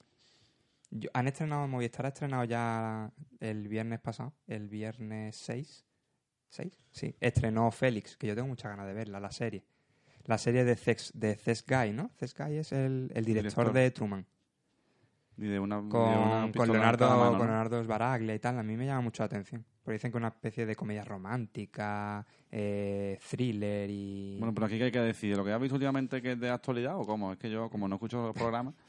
¿Han 1.13 1.25
estrenado, 1.25 1.65
Movistar 1.69 2.05
ha 2.05 2.09
estrenado 2.09 2.43
ya 2.43 3.09
el 3.39 3.69
viernes 3.69 4.01
pasado? 4.01 4.33
El 4.45 4.67
viernes 4.67 5.37
6. 5.37 5.85
¿6? 6.51 6.71
Sí, 6.91 7.15
estrenó 7.21 7.71
Félix, 7.71 8.17
que 8.17 8.27
yo 8.27 8.35
tengo 8.35 8.49
muchas 8.49 8.71
ganas 8.71 8.85
de 8.85 8.93
verla, 8.93 9.21
la 9.21 9.31
serie. 9.31 9.63
La 10.25 10.37
serie 10.37 10.65
de 10.65 10.75
Cex, 10.75 11.13
de 11.13 11.39
Guy, 11.65 11.93
¿no? 11.93 12.11
Ces 12.19 12.35
Guy 12.35 12.57
es 12.57 12.73
el, 12.73 13.09
el 13.15 13.23
director, 13.23 13.67
Director. 13.71 13.73
de 13.73 13.91
Truman. 13.91 14.25
Y 15.37 15.47
de 15.47 15.59
una, 15.59 15.77
de 15.77 15.81
una 15.81 15.89
Con, 15.89 16.51
con 16.53 16.71
Leonardo, 16.71 17.09
mano, 17.09 17.29
con 17.31 17.39
¿no? 17.39 17.45
Leonardo 17.45 17.83
Sbaraglia 17.83 18.35
y 18.35 18.39
tal. 18.39 18.59
A 18.59 18.63
mí 18.63 18.77
me 18.77 18.85
llama 18.85 19.01
mucho 19.01 19.23
la 19.23 19.25
atención. 19.25 19.65
Porque 19.83 19.93
dicen 19.93 20.11
que 20.11 20.17
es 20.17 20.21
una 20.21 20.29
especie 20.29 20.65
de 20.65 20.75
comedia 20.75 21.03
romántica, 21.03 22.25
eh, 22.49 23.19
thriller 23.29 23.89
y... 23.89 24.37
Bueno, 24.39 24.53
pero 24.53 24.67
aquí 24.67 24.77
que 24.77 24.85
hay 24.85 24.91
que 24.91 24.99
decir, 24.99 25.35
¿lo 25.35 25.43
que 25.43 25.51
has 25.51 25.59
visto 25.59 25.75
últimamente 25.75 26.21
que 26.21 26.33
es 26.33 26.39
de 26.39 26.49
actualidad 26.49 26.97
o 26.97 27.05
cómo? 27.05 27.33
Es 27.33 27.37
que 27.37 27.49
yo, 27.49 27.69
como 27.69 27.87
no 27.87 27.95
escucho 27.95 28.21
los 28.21 28.35
programas... 28.35 28.73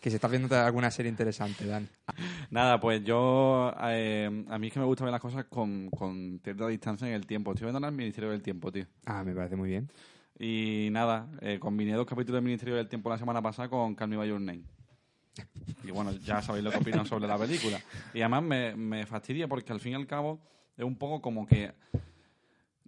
Que 0.00 0.10
se 0.10 0.16
está 0.16 0.28
viendo 0.28 0.54
alguna 0.54 0.90
serie 0.90 1.08
interesante, 1.08 1.64
Dan. 1.64 1.88
Nada, 2.50 2.78
pues 2.78 3.02
yo... 3.02 3.72
eh, 3.84 4.44
a 4.50 4.58
mí 4.58 4.66
es 4.66 4.72
que 4.74 4.78
me 4.78 4.84
gusta 4.84 5.02
ver 5.04 5.12
las 5.12 5.20
cosas 5.20 5.46
con, 5.46 5.88
con 5.88 6.40
cierta 6.44 6.68
distancia 6.68 7.08
en 7.08 7.14
el 7.14 7.26
tiempo. 7.26 7.52
Estoy 7.52 7.70
viendo 7.70 7.88
el 7.88 7.94
Ministerio 7.94 8.28
del 8.30 8.42
Tiempo, 8.42 8.70
tío. 8.70 8.84
Ah, 9.06 9.24
me 9.24 9.34
parece 9.34 9.56
muy 9.56 9.70
bien. 9.70 9.88
Y 10.38 10.88
nada, 10.90 11.28
eh, 11.40 11.58
combiné 11.58 11.94
dos 11.94 12.04
capítulos 12.04 12.36
del 12.36 12.44
Ministerio 12.44 12.74
del 12.74 12.86
Tiempo 12.86 13.08
la 13.08 13.16
semana 13.16 13.40
pasada 13.40 13.70
con 13.70 13.94
Call 13.94 14.08
Me 14.08 14.18
By 14.18 14.28
Your 14.28 14.42
Name. 14.42 14.64
Y 15.82 15.90
bueno, 15.90 16.12
ya 16.12 16.40
sabéis 16.42 16.64
lo 16.64 16.70
que 16.70 16.78
opino 16.78 17.04
sobre 17.04 17.26
la 17.26 17.38
película. 17.38 17.80
Y 18.12 18.20
además 18.20 18.74
me, 18.76 19.06
fastidia 19.06 19.48
porque 19.48 19.72
al 19.72 19.80
fin 19.80 19.92
y 19.92 19.94
al 19.96 20.06
cabo 20.06 20.40
es 20.76 20.84
un 20.84 20.96
poco 20.96 21.20
como 21.20 21.46
que... 21.46 21.72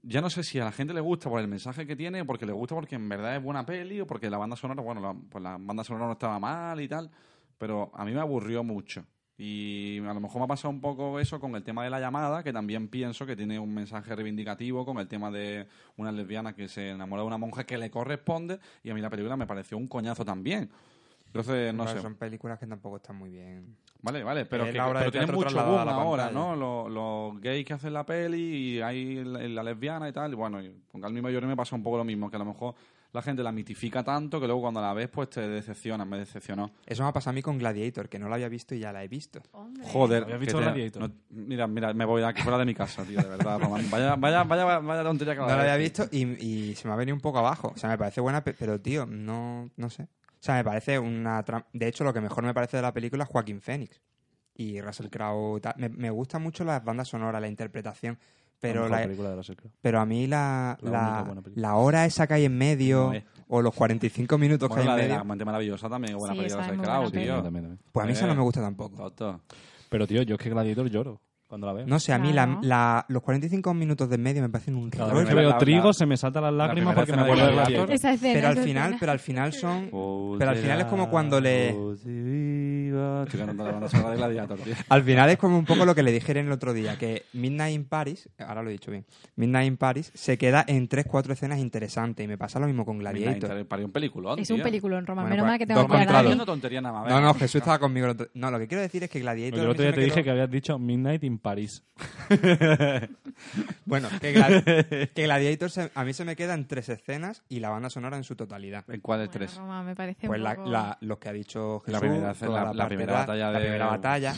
Ya 0.03 0.21
no 0.21 0.31
sé 0.31 0.45
si 0.45 0.61
a 0.61 0.65
la 0.65 0.71
gente 0.71 0.95
le 0.95 1.01
gusta 1.01 1.29
por 1.29 1.41
el 1.41 1.49
mensaje 1.49 1.85
que 1.85 1.97
tiene, 1.97 2.25
porque 2.25 2.47
le 2.47 2.53
gusta 2.53 2.77
porque 2.77 2.95
en 2.95 3.09
verdad 3.09 3.37
es 3.37 3.43
buena 3.43 3.67
peli, 3.67 4.01
o 4.01 4.07
porque 4.07 4.31
la 4.31 4.39
banda 4.39 4.55
sonora, 4.55 4.81
bueno, 4.81 5.01
la, 5.01 5.15
pues 5.15 5.43
la 5.43 5.59
banda 5.59 5.83
sonora 5.83 6.07
no 6.07 6.13
estaba 6.13 6.39
mal 6.39 6.81
y 6.81 6.87
tal, 6.87 7.11
pero 7.59 7.91
a 7.93 8.05
mí 8.05 8.13
me 8.13 8.21
aburrió 8.21 8.63
mucho. 8.63 9.05
Y 9.39 9.99
a 9.99 10.15
lo 10.15 10.21
mejor 10.21 10.39
me 10.39 10.45
ha 10.45 10.49
pasado 10.49 10.71
un 10.71 10.81
poco 10.81 11.21
eso 11.21 11.39
con 11.41 11.57
el 11.57 11.63
tema 11.63 11.85
de 11.85 11.91
la 11.91 12.01
llamada, 12.01 12.43
que 12.43 12.53
también 12.53 12.89
pienso 12.89 13.27
que 13.27 13.37
tiene 13.37 13.59
un 13.59 13.75
mensaje 13.75 14.15
reivindicativo, 14.15 14.87
con 14.87 14.99
el 14.99 15.09
tema 15.09 15.31
de 15.31 15.67
una 15.97 16.11
lesbiana 16.11 16.55
que 16.55 16.69
se 16.69 16.91
enamora 16.91 17.23
de 17.23 17.27
una 17.27 17.37
monja 17.37 17.65
que 17.65 17.77
le 17.77 17.91
corresponde, 17.91 18.61
y 18.83 18.91
a 18.91 18.95
mí 18.95 19.01
la 19.01 19.11
película 19.11 19.37
me 19.37 19.47
pareció 19.47 19.77
un 19.77 19.89
coñazo 19.89 20.25
también. 20.25 20.71
Entonces, 21.27 21.75
no 21.75 21.83
Claro, 21.85 21.99
sé. 21.99 22.03
Son 22.03 22.15
películas 22.15 22.59
que 22.59 22.67
tampoco 22.67 22.97
están 22.97 23.17
muy 23.17 23.31
bien. 23.31 23.77
Vale, 24.03 24.23
vale, 24.23 24.47
pero, 24.47 24.65
Es 24.65 24.73
que, 24.73 24.79
la 24.79 24.89
obra 24.89 25.01
de 25.01 25.05
pero 25.07 25.11
tiene 25.13 25.27
teatro 25.27 25.37
mucho 25.51 25.65
boom 25.67 25.89
ahora. 25.89 26.31
¿no? 26.31 26.55
Los, 26.57 26.91
los 26.91 27.41
gays 27.41 27.65
que 27.67 27.75
hacen 27.75 27.93
la 27.93 28.07
peli 28.07 28.39
y 28.77 28.81
hay 28.81 29.25
la, 29.25 29.41
la 29.41 29.63
lesbiana 29.63 30.09
y 30.09 30.13
tal. 30.13 30.33
Y 30.33 30.37
bueno, 30.37 30.61
con 30.91 31.01
Calmi 31.01 31.21
Mayor 31.21 31.45
me 31.47 31.57
pasa 31.57 31.75
un 31.77 31.83
poco 31.83 31.99
lo 31.99 32.05
mismo, 32.05 32.31
que 32.31 32.37
a 32.37 32.39
lo 32.39 32.45
mejor 32.45 32.75
la 33.13 33.23
gente 33.23 33.43
la 33.43 33.51
mitifica 33.51 34.05
tanto 34.05 34.39
que 34.39 34.47
luego 34.47 34.61
cuando 34.63 34.81
la 34.81 34.93
ves 34.93 35.09
pues 35.09 35.31
te 35.31 35.41
decepciona, 35.49 36.05
me 36.05 36.19
decepcionó. 36.19 36.71
Eso 36.85 37.03
me 37.03 37.09
ha 37.09 37.13
pasado 37.13 37.31
a 37.31 37.35
mí 37.35 37.43
con 37.43 37.59
Gladiator, 37.59 38.09
que 38.09 38.19
no 38.19 38.29
la 38.29 38.35
había 38.37 38.49
visto 38.49 38.75
y 38.75 38.79
ya 38.81 38.93
la 38.93 39.03
he 39.03 39.09
visto. 39.09 39.41
Joder. 39.83 40.23
¿Habías 40.25 40.39
que 40.39 40.45
visto 40.45 40.59
te- 40.59 40.65
Gladiator? 40.65 41.03
no- 41.03 41.15
mira, 41.31 41.67
mira, 41.67 41.95
me 41.95 42.05
voy 42.05 42.21
de 42.21 42.29
aquí 42.29 42.43
fuera 42.43 42.59
de 42.59 42.65
mi 42.67 42.75
casa, 42.75 43.03
tío, 43.05 43.21
de 43.21 43.29
verdad, 43.29 43.59
Román. 43.59 43.91
Vaya, 43.91 44.17
vaya, 44.17 44.45
vaya, 44.45 44.79
vaya 44.79 45.03
tontería 45.03 45.35
que 45.35 45.41
No 45.41 45.47
la 45.49 45.61
había 45.61 45.77
visto 45.77 46.07
y, 46.13 46.25
y 46.45 46.75
se 46.77 46.87
me 46.87 46.95
ha 46.95 46.97
venido 46.97 47.15
un 47.15 47.21
poco 47.23 47.39
abajo. 47.39 47.73
O 47.75 47.79
sea, 47.79 47.89
me 47.91 47.99
parece 47.99 48.21
buena, 48.21 48.45
pe- 48.45 48.55
pero 48.55 48.79
tío, 48.81 49.07
no, 49.07 49.69
no 49.77 49.91
sé. 49.91 50.07
O 50.47 50.53
sea, 50.53 50.55
me 50.57 50.65
parece 50.65 50.99
una... 50.99 51.45
tra- 51.45 51.65
De 51.73 51.89
hecho, 51.89 52.05
lo 52.05 52.13
que 52.13 52.21
mejor 52.21 52.45
me 52.45 52.55
parece 52.55 52.77
de 52.77 52.83
la 52.83 52.93
película 52.93 53.25
es 53.25 53.31
Joaquín 53.31 53.61
Phoenix 53.61 54.01
y 54.55 54.81
Russell 54.81 55.09
Crowe. 55.09 55.61
Me, 55.77 55.89
me 55.89 56.11
gustan 56.11 56.43
mucho 56.43 56.65
las 56.65 56.83
bandas 56.85 57.09
sonoras, 57.09 57.41
la 57.41 57.49
interpretación, 57.49 58.19
pero, 58.61 58.89
la 58.89 58.97
la, 58.99 59.03
película 59.05 59.31
de 59.31 59.37
Russell 59.37 59.57
Crowe. 59.57 59.73
pero 59.83 60.01
a 60.01 60.07
mí 60.07 60.27
la, 60.27 60.79
La 60.81 60.91
la, 60.91 61.43
la 61.57 61.75
hora 61.77 62.05
esa 62.07 62.27
que 62.27 62.35
hay 62.35 62.45
en 62.47 62.57
medio 62.57 63.13
No 63.13 63.21
o 63.49 63.61
los 63.63 63.75
45 63.75 64.39
minutos 64.39 64.69
Bueno, 64.69 64.83
que 64.83 64.87
la 64.89 64.95
hay 64.95 65.01
en 65.01 65.09
la 65.09 65.15
medio, 65.15 65.21
amante 65.21 65.45
maravillosa 65.45 65.89
también 65.89 66.17
buena 66.17 66.35
Sí, 66.35 66.41
película 66.41 66.63
de 66.67 67.11
peli. 67.11 67.25
tío. 67.25 67.43
También, 67.43 67.65
también. 67.65 67.79
pues 67.93 68.05
a 68.05 68.07
mí 68.07 68.13
esa 68.13 68.25
Eh, 68.25 68.29
no 68.29 68.35
me 68.35 68.43
gusta 68.43 68.61
tampoco. 68.63 68.97
Toto. 68.97 69.41
Pero, 69.89 70.07
tío, 70.07 70.23
yo 70.23 70.35
es 70.37 70.41
que 70.41 70.51
Gladiator 70.51 70.89
lloro 70.89 71.21
cuando 71.47 71.67
la 71.69 71.73
veo. 71.75 71.87
No 71.87 71.99
sé, 72.01 72.13
a 72.13 72.19
mí 72.19 72.33
la, 72.33 72.45
Claro. 72.47 72.61
la- 72.63 73.05
los 73.09 73.23
45 73.23 73.73
minutos 73.75 74.09
de 74.09 74.15
en 74.17 74.23
medio 74.23 74.43
me 74.43 74.49
parecen 74.49 74.75
un 74.77 74.91
Cada 74.91 75.05
rollo. 75.11 75.21
vez 75.21 75.29
que 75.29 75.35
la- 75.35 75.41
veo 75.43 75.51
la- 75.51 75.59
trigo 75.59 75.87
la- 75.87 75.93
se 75.93 76.07
me 76.07 76.17
saltan 76.17 76.43
las 76.43 76.53
lágrimas 76.53 76.95
primera 76.95 76.95
porque 76.95 77.13
me 77.13 77.17
escena 77.19 77.25
de 77.25 77.31
acuerdo 77.33 77.47
de 77.47 77.53
Gladiator. 77.53 77.87
Gladiator. 77.87 77.95
Esa 77.95 78.13
escena. 78.13 78.35
Pero 78.35 78.47
al 78.49 78.53
esa 78.55 78.63
final, 78.63 78.83
escena. 78.85 78.97
pero 79.01 79.13
al 79.13 79.19
final 79.21 79.53
son 79.53 80.37
Pero 80.39 80.51
al 80.51 80.57
final 80.57 80.81
es 80.81 80.87
como 80.87 81.09
cuando 81.11 81.41
le- 81.41 81.75
Estoy 83.25 83.39
cantando 83.41 83.65
la 83.65 83.71
banda 83.73 83.89
sonora 83.89 84.11
de 84.11 84.17
Gladiator, 84.17 84.59
tío. 84.59 84.75
Al 84.89 85.03
final 85.03 85.31
es 85.31 85.39
como 85.39 85.59
un 85.59 85.65
poco 85.65 85.85
lo 85.85 85.95
que 85.95 86.03
le 86.03 86.13
dijeron 86.13 86.47
el 86.47 86.53
otro 86.53 86.73
día, 86.73 86.97
que 86.99 87.25
Midnight 87.33 87.75
in 87.75 87.85
Paris, 87.85 88.29
ahora 88.39 88.63
lo 88.63 88.71
he 88.71 88.73
dicho 88.73 88.91
bien, 88.91 89.05
Midnight 89.37 89.67
in 89.69 89.77
Paris 89.77 90.11
se 90.15 90.39
queda 90.39 90.65
en 90.67 90.89
3-4 90.89 91.33
escenas 91.33 91.59
interesantes 91.59 92.25
y 92.25 92.29
me 92.29 92.39
pasa 92.39 92.59
lo 92.61 92.67
mismo 92.67 92.85
con 92.85 92.99
Gladiator. 92.99 93.51
Midnight, 93.55 93.85
un 93.85 93.93
peliculón, 93.93 94.39
Es 94.39 94.51
un 94.51 94.57
tío. 94.57 94.65
película 94.65 94.99
en 94.99 95.07
Roma. 95.07 95.23
Bueno, 95.23 95.37
Menos 95.37 95.45
pues, 95.45 95.51
mal 95.53 95.59
que 95.59 95.67
tengo 95.67 95.81
dos 95.81 95.89
contra 95.89 96.13
dos. 96.13 96.21
Haciendo 96.23 96.47
tontería 96.47 96.81
nada 96.81 96.95
más. 97.01 97.09
No, 97.09 97.15
venga. 97.17 97.27
no, 97.29 97.35
Jesús 97.35 97.55
estaba 97.57 97.79
conmigo. 97.79 98.07
el 98.07 98.13
otro- 98.13 98.29
No, 98.35 98.51
lo 98.51 98.59
que 98.59 98.67
quiero 98.69 98.83
decir 98.83 99.03
es 99.05 99.11
que 99.11 99.21
Gladiator... 99.21 99.59
Porque 99.59 99.61
el 99.63 99.67
a 99.67 99.69
mí 99.69 99.71
otro 99.73 99.79
se 99.79 99.83
día 99.83 99.91
me 99.91 99.97
te 99.97 100.05
dije 100.05 100.25
que 100.25 100.31
habías 100.31 100.51
dicho 100.51 100.79
Midnight 100.79 101.25
in 101.25 101.39
Paris. 101.39 101.83
Bueno, 103.85 104.09
que, 104.21 104.35
Gla- 104.35 105.11
que 105.15 105.23
Gladiator 105.25 105.71
se- 105.71 105.91
a 105.95 106.05
mí 106.05 106.13
se 106.13 106.25
me 106.25 106.37
queda 106.37 106.55
en 106.55 106.67
tres 106.67 106.89
escenas 106.89 107.43
y 107.49 107.61
la 107.61 107.69
banda 107.69 107.91
sonora 107.91 108.17
en 108.17 108.25
su 108.25 108.35
totalidad. 108.35 108.85
¿En 108.89 109.01
cuál 109.01 109.21
de 109.21 109.27
Bueno, 109.27 109.33
tres? 109.39 109.57
Roma 109.57 109.83
me 109.83 109.95
parece 109.95 110.27
Pues 110.27 110.39
un 110.39 110.45
la, 110.45 110.55
poco- 110.57 110.71
la- 110.71 110.99
los 111.03 111.19
que 111.19 111.29
ha 111.29 111.33
dicho 111.33 111.81
Jesús, 111.81 111.93
La 111.93 112.01
primera- 112.01 112.35
toda 112.35 112.65
la- 112.65 112.73
la 112.75 112.86
parte 112.89 112.97
primera 112.97 113.19
batalla 113.21 113.51
la 113.51 113.59
primera 113.59 113.87
batalla. 113.87 114.35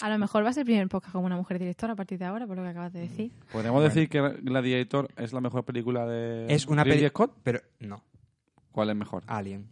A 0.00 0.08
lo 0.10 0.18
mejor 0.18 0.44
va 0.44 0.50
a 0.50 0.52
ser 0.52 0.60
el 0.60 0.66
primer 0.66 0.88
podcast 0.88 1.12
con 1.12 1.24
una 1.24 1.36
mujer 1.36 1.58
directora 1.58 1.94
a 1.94 1.96
partir 1.96 2.18
de 2.18 2.24
ahora, 2.24 2.46
por 2.46 2.56
lo 2.56 2.62
que 2.62 2.68
acabas 2.68 2.92
de 2.92 3.00
decir. 3.00 3.32
¿Podemos 3.52 3.82
decir 3.82 4.08
que 4.08 4.20
Gladiator 4.42 5.08
es 5.16 5.32
la 5.32 5.40
mejor 5.40 5.64
película 5.64 6.06
de 6.06 6.46
Es 6.52 6.66
una 6.68 6.84
Ridley 6.84 6.98
peli... 7.00 7.08
Scott? 7.08 7.36
Pero 7.42 7.60
no, 7.80 8.04
¿Cuál 8.70 8.90
es 8.90 8.96
mejor? 8.96 9.24
Alien, 9.26 9.66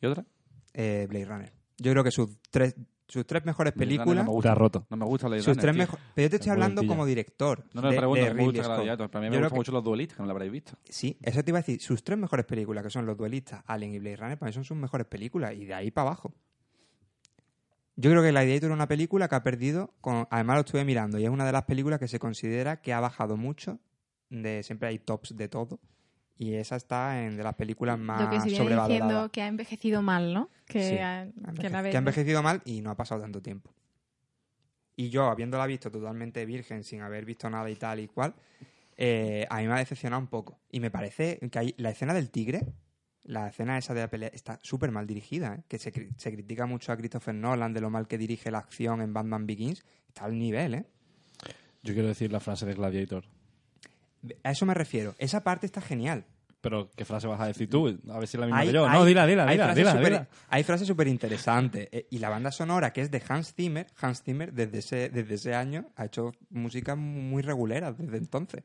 ¿Y 0.00 0.06
otra? 0.06 0.24
eh, 0.72 1.06
Blade 1.10 1.24
Runner. 1.24 1.52
Yo 1.78 1.90
creo 1.92 2.04
que 2.04 2.12
sus 2.12 2.30
tres, 2.50 2.76
sus 3.08 3.26
tres 3.26 3.44
mejores 3.44 3.72
películas... 3.72 4.18
no 4.18 4.22
me 4.24 4.30
gusta. 4.30 4.54
Roto. 4.54 4.86
No 4.88 4.96
me 4.96 5.04
gusta 5.04 5.26
Blade 5.26 5.42
Sus 5.42 5.56
Runner, 5.56 5.62
tres 5.62 5.76
mejor- 5.76 5.98
Pero 6.14 6.26
yo 6.26 6.30
te 6.30 6.36
estoy 6.36 6.48
Es 6.50 6.52
hablando 6.52 6.86
como 6.86 7.04
director. 7.04 7.64
No, 7.74 7.82
no, 7.82 7.90
de- 7.90 7.96
pregunto, 7.96 8.24
de 8.24 8.34
me 8.34 8.42
gusta 8.44 8.52
Ridley 8.52 8.62
Scott. 8.64 8.76
Gladiator. 8.76 9.10
Para 9.10 9.20
mí 9.22 9.26
Yo 9.26 9.30
me 9.30 9.36
creo 9.38 9.40
gustan 9.46 9.50
que- 9.54 9.58
mucho 9.58 9.72
los 9.72 9.82
duelistas, 9.84 10.16
que 10.16 10.22
no 10.22 10.26
lo 10.26 10.32
habréis 10.32 10.52
visto. 10.52 10.72
Sí, 10.88 11.18
eso 11.22 11.42
te 11.42 11.50
iba 11.50 11.58
a 11.58 11.62
decir. 11.62 11.80
Sus 11.80 12.04
tres 12.04 12.16
mejores 12.18 12.46
películas, 12.46 12.84
que 12.84 12.90
son 12.90 13.04
Los 13.04 13.16
Duelistas, 13.16 13.64
Alien 13.66 13.94
y 13.94 13.98
Blade 13.98 14.16
Runner, 14.16 14.38
para 14.38 14.50
mí 14.50 14.52
son 14.52 14.62
sus 14.64 14.76
mejores 14.76 15.08
películas. 15.08 15.54
Y 15.54 15.64
de 15.64 15.74
ahí 15.74 15.90
para 15.90 16.08
abajo. 16.08 16.32
Yo 18.00 18.10
creo 18.10 18.22
que 18.22 18.30
Gladiator 18.30 18.70
es 18.70 18.74
una 18.74 18.86
película 18.86 19.26
que 19.26 19.34
ha 19.34 19.42
perdido. 19.42 19.92
Con, 20.00 20.28
además, 20.30 20.54
lo 20.54 20.60
estuve 20.60 20.84
mirando 20.84 21.18
y 21.18 21.24
es 21.24 21.30
una 21.30 21.44
de 21.44 21.50
las 21.50 21.64
películas 21.64 21.98
que 21.98 22.06
se 22.06 22.20
considera 22.20 22.80
que 22.80 22.92
ha 22.92 23.00
bajado 23.00 23.36
mucho. 23.36 23.80
De, 24.30 24.62
siempre 24.62 24.88
hay 24.88 25.00
tops 25.00 25.34
de 25.36 25.48
todo. 25.48 25.80
Y 26.36 26.54
esa 26.54 26.76
está 26.76 27.24
en 27.24 27.36
de 27.36 27.42
las 27.42 27.56
películas 27.56 27.98
más 27.98 28.22
Lo 28.22 28.30
que 28.30 28.38
se 28.38 28.44
viene 28.44 28.58
sobrevaloradas. 28.58 29.08
diciendo 29.08 29.32
que 29.32 29.42
ha 29.42 29.48
envejecido 29.48 30.00
mal, 30.00 30.32
¿no? 30.32 30.48
Que, 30.64 30.90
Sí, 30.90 30.98
ha, 30.98 31.26
que 31.60 31.68
la 31.68 31.80
ha 31.80 31.90
envejecido 31.90 32.40
mal 32.40 32.62
y 32.64 32.82
no 32.82 32.90
ha 32.90 32.96
pasado 32.96 33.20
tanto 33.20 33.42
tiempo. 33.42 33.74
Y 34.94 35.10
yo, 35.10 35.24
habiéndola 35.24 35.66
visto 35.66 35.90
totalmente 35.90 36.46
virgen, 36.46 36.84
sin 36.84 37.00
haber 37.00 37.24
visto 37.24 37.50
nada 37.50 37.68
y 37.68 37.74
tal 37.74 37.98
y 37.98 38.06
cual, 38.06 38.32
eh, 38.96 39.44
a 39.50 39.58
mí 39.58 39.66
me 39.66 39.74
ha 39.74 39.78
decepcionado 39.78 40.22
un 40.22 40.28
poco. 40.28 40.60
Y 40.70 40.78
me 40.78 40.92
parece 40.92 41.40
que 41.50 41.58
hay, 41.58 41.74
la 41.78 41.90
escena 41.90 42.14
del 42.14 42.30
tigre, 42.30 42.64
la 43.24 43.48
escena 43.48 43.76
esa 43.78 43.94
de 43.94 44.00
la 44.00 44.08
pelea, 44.08 44.30
está 44.32 44.58
súper 44.62 44.90
mal 44.90 45.06
dirigida. 45.06 45.54
¿eh? 45.56 45.62
Que 45.68 45.78
se, 45.78 45.92
se 46.16 46.32
critica 46.32 46.66
mucho 46.66 46.92
a 46.92 46.96
Christopher 46.96 47.34
Nolan 47.34 47.72
de 47.74 47.80
lo 47.80 47.90
mal 47.90 48.06
que 48.08 48.18
dirige 48.18 48.50
la 48.50 48.58
acción 48.58 49.00
en 49.02 49.12
Batman 49.12 49.46
Begins. 49.46 49.84
Está 50.08 50.24
al 50.24 50.38
nivel, 50.38 50.74
¿eh? 50.74 50.84
Yo 51.82 51.92
quiero 51.94 52.08
decir 52.08 52.32
la 52.32 52.40
frase 52.40 52.66
de 52.66 52.74
Gladiator. 52.74 53.24
A 54.42 54.50
eso 54.50 54.66
me 54.66 54.74
refiero. 54.74 55.14
Esa 55.18 55.44
parte 55.44 55.66
está 55.66 55.80
genial. 55.80 56.24
Pero, 56.60 56.90
¿qué 56.96 57.04
frase 57.04 57.28
vas 57.28 57.40
a 57.40 57.46
decir 57.46 57.70
tú? 57.70 57.86
A 58.10 58.18
ver 58.18 58.26
si 58.26 58.36
es 58.36 58.40
la 58.40 58.46
misma 58.46 58.58
Hay- 58.58 58.66
que 58.66 58.74
yo. 58.74 58.84
hay- 58.88 58.98
no, 58.98 59.04
dila, 59.04 59.26
dila, 59.26 59.44
hay 59.46 59.50
dila, 59.54 59.64
frases 59.66 59.76
dila, 59.76 59.92
súper- 59.92 60.08
dila. 60.12 60.28
Hay 60.48 60.62
frases 60.64 60.88
súper 60.88 61.06
interesantes. 61.06 61.88
Eh, 61.92 62.08
y 62.10 62.18
la 62.18 62.28
banda 62.30 62.50
sonora, 62.50 62.92
que 62.92 63.00
es 63.02 63.12
de 63.12 63.22
Hans 63.28 63.54
Zimmer, 63.54 63.86
Hans 64.00 64.22
Zimmer 64.24 64.52
desde 64.52 64.78
ese, 64.78 65.08
desde 65.08 65.34
ese 65.34 65.54
año 65.54 65.86
ha 65.94 66.06
hecho 66.06 66.32
música 66.50 66.96
muy 66.96 67.42
regulera 67.42 67.92
desde 67.92 68.16
entonces. 68.16 68.64